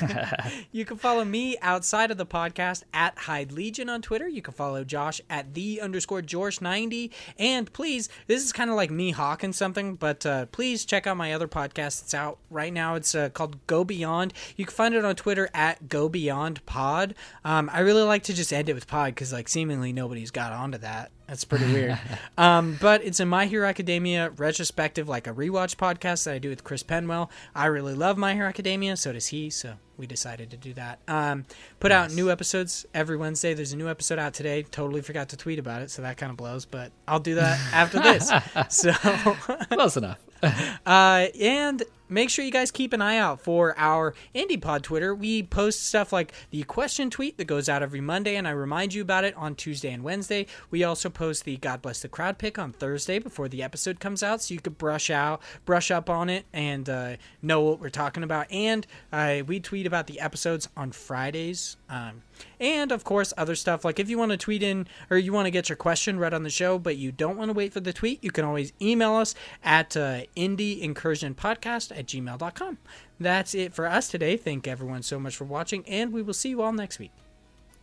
you 0.72 0.84
can 0.84 0.96
follow 0.96 1.24
me 1.24 1.56
outside 1.62 2.10
of 2.10 2.16
the 2.16 2.26
podcast 2.26 2.84
at 2.92 3.16
Hyde 3.18 3.52
Legion 3.52 3.88
on 3.88 4.02
Twitter. 4.02 4.28
You 4.28 4.42
can 4.42 4.54
follow 4.54 4.84
Josh 4.84 5.20
at 5.28 5.54
the 5.54 5.80
underscore 5.80 6.22
Josh 6.22 6.60
ninety. 6.60 7.10
And 7.38 7.72
please, 7.72 8.08
this 8.26 8.44
is 8.44 8.52
kind 8.52 8.70
of 8.70 8.76
like 8.76 8.90
me 8.90 9.10
hawking 9.10 9.52
something, 9.52 9.94
but 9.94 10.24
uh, 10.26 10.46
please 10.46 10.84
check 10.84 11.06
out 11.06 11.16
my 11.16 11.32
other 11.32 11.48
podcast. 11.48 12.02
It's 12.02 12.14
out 12.14 12.38
right 12.50 12.72
now. 12.72 12.94
It's 12.94 13.14
uh, 13.14 13.30
called 13.30 13.66
Go 13.66 13.84
Beyond. 13.84 14.32
You 14.56 14.64
can 14.64 14.74
find 14.74 14.94
it 14.94 15.04
on 15.04 15.16
Twitter 15.16 15.48
at 15.54 15.88
Go 15.88 16.08
Beyond 16.08 16.64
Pod. 16.66 17.14
Um, 17.44 17.70
I 17.72 17.80
really 17.80 18.02
like 18.02 18.24
to 18.24 18.34
just 18.34 18.52
end 18.52 18.68
it 18.68 18.74
with 18.74 18.86
pod 18.86 19.14
because 19.14 19.32
like 19.32 19.48
seemingly 19.48 19.92
nobody's 19.92 20.30
got 20.30 20.52
onto 20.52 20.78
that. 20.78 21.10
That's 21.26 21.44
pretty 21.44 21.66
weird. 21.72 21.98
um, 22.38 22.78
but 22.80 23.04
it's 23.04 23.18
a 23.20 23.26
My 23.26 23.46
Hero 23.46 23.66
Academia 23.66 24.30
retrospective, 24.30 25.08
like 25.08 25.26
a 25.26 25.32
rewatch 25.32 25.76
podcast 25.76 26.24
that 26.24 26.34
I 26.34 26.38
do 26.38 26.48
with 26.48 26.62
Chris 26.62 26.82
Penwell. 26.82 27.30
I 27.54 27.66
really 27.66 27.94
love 27.94 28.16
My 28.16 28.34
Hero 28.34 28.48
Academia, 28.48 28.96
so 28.96 29.12
does 29.12 29.26
he. 29.28 29.50
So 29.50 29.74
we 29.96 30.06
decided 30.06 30.50
to 30.50 30.56
do 30.56 30.72
that. 30.74 31.00
Um, 31.08 31.44
put 31.80 31.90
out 31.90 32.12
new 32.12 32.30
episodes 32.30 32.86
every 32.94 33.16
Wednesday. 33.16 33.54
There's 33.54 33.72
a 33.72 33.76
new 33.76 33.88
episode 33.88 34.18
out 34.18 34.34
today. 34.34 34.62
Totally 34.62 35.02
forgot 35.02 35.30
to 35.30 35.36
tweet 35.36 35.58
about 35.58 35.82
it, 35.82 35.90
so 35.90 36.02
that 36.02 36.16
kind 36.16 36.30
of 36.30 36.36
blows. 36.36 36.64
But 36.64 36.92
I'll 37.08 37.20
do 37.20 37.34
that 37.36 37.58
after 37.72 37.98
this. 38.00 38.30
So. 38.68 38.92
Close 38.92 39.96
enough. 39.96 40.18
Uh, 40.86 41.26
and 41.40 41.82
make 42.08 42.30
sure 42.30 42.44
you 42.44 42.50
guys 42.50 42.70
keep 42.70 42.92
an 42.92 43.02
eye 43.02 43.18
out 43.18 43.40
for 43.40 43.74
our 43.76 44.14
IndiePod 44.34 44.82
Twitter. 44.82 45.14
We 45.14 45.42
post 45.42 45.86
stuff 45.86 46.12
like 46.12 46.32
the 46.50 46.62
question 46.64 47.10
tweet 47.10 47.38
that 47.38 47.46
goes 47.46 47.68
out 47.68 47.82
every 47.82 48.00
Monday, 48.00 48.36
and 48.36 48.46
I 48.46 48.52
remind 48.52 48.94
you 48.94 49.02
about 49.02 49.24
it 49.24 49.34
on 49.36 49.54
Tuesday 49.54 49.92
and 49.92 50.02
Wednesday. 50.02 50.46
We 50.70 50.84
also 50.84 51.08
post 51.08 51.44
the 51.44 51.56
God 51.56 51.82
Bless 51.82 52.00
the 52.00 52.08
Crowd 52.08 52.38
pick 52.38 52.58
on 52.58 52.72
Thursday 52.72 53.18
before 53.18 53.48
the 53.48 53.62
episode 53.62 54.00
comes 54.00 54.22
out, 54.22 54.42
so 54.42 54.54
you 54.54 54.60
could 54.60 54.78
brush 54.78 55.10
out, 55.10 55.42
brush 55.64 55.90
up 55.90 56.08
on 56.10 56.28
it, 56.30 56.46
and 56.52 56.88
uh, 56.88 57.16
know 57.42 57.60
what 57.60 57.80
we're 57.80 57.90
talking 57.90 58.22
about. 58.22 58.50
And 58.50 58.86
uh, 59.12 59.42
we 59.46 59.60
tweet 59.60 59.86
about 59.86 60.06
the 60.06 60.20
episodes 60.20 60.68
on 60.76 60.92
Fridays. 60.92 61.76
Um, 61.88 62.22
and 62.60 62.92
of 62.92 63.04
course, 63.04 63.32
other 63.36 63.54
stuff 63.54 63.84
like 63.84 63.98
if 63.98 64.08
you 64.08 64.18
want 64.18 64.32
to 64.32 64.36
tweet 64.36 64.62
in 64.62 64.86
or 65.10 65.18
you 65.18 65.32
want 65.32 65.46
to 65.46 65.50
get 65.50 65.68
your 65.68 65.76
question 65.76 66.18
read 66.18 66.34
on 66.34 66.42
the 66.42 66.50
show, 66.50 66.78
but 66.78 66.96
you 66.96 67.12
don't 67.12 67.36
want 67.36 67.50
to 67.50 67.52
wait 67.52 67.72
for 67.72 67.80
the 67.80 67.92
tweet, 67.92 68.22
you 68.22 68.30
can 68.30 68.44
always 68.44 68.72
email 68.80 69.14
us 69.14 69.34
at 69.64 69.96
uh, 69.96 70.22
indieincursionpodcast 70.36 71.96
at 71.96 72.06
gmail.com. 72.06 72.78
That's 73.18 73.54
it 73.54 73.74
for 73.74 73.86
us 73.86 74.08
today. 74.08 74.36
Thank 74.36 74.66
everyone 74.66 75.02
so 75.02 75.18
much 75.18 75.36
for 75.36 75.44
watching, 75.44 75.84
and 75.86 76.12
we 76.12 76.22
will 76.22 76.34
see 76.34 76.50
you 76.50 76.62
all 76.62 76.72
next 76.72 76.98
week. 76.98 77.12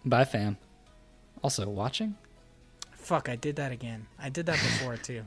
Bye, 0.06 0.26
fam. 0.26 0.58
Also, 1.44 1.68
watching? 1.70 2.16
Fuck, 2.92 3.28
I 3.30 3.36
did 3.36 3.56
that 3.58 3.72
again. 3.72 4.08
I 4.20 4.30
did 4.30 4.46
that 4.46 4.54
before 4.54 4.98
too. 4.98 5.24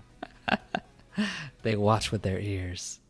They 1.63 1.77
watch 1.77 2.13
with 2.13 2.23
their 2.23 2.39
ears. 2.39 3.01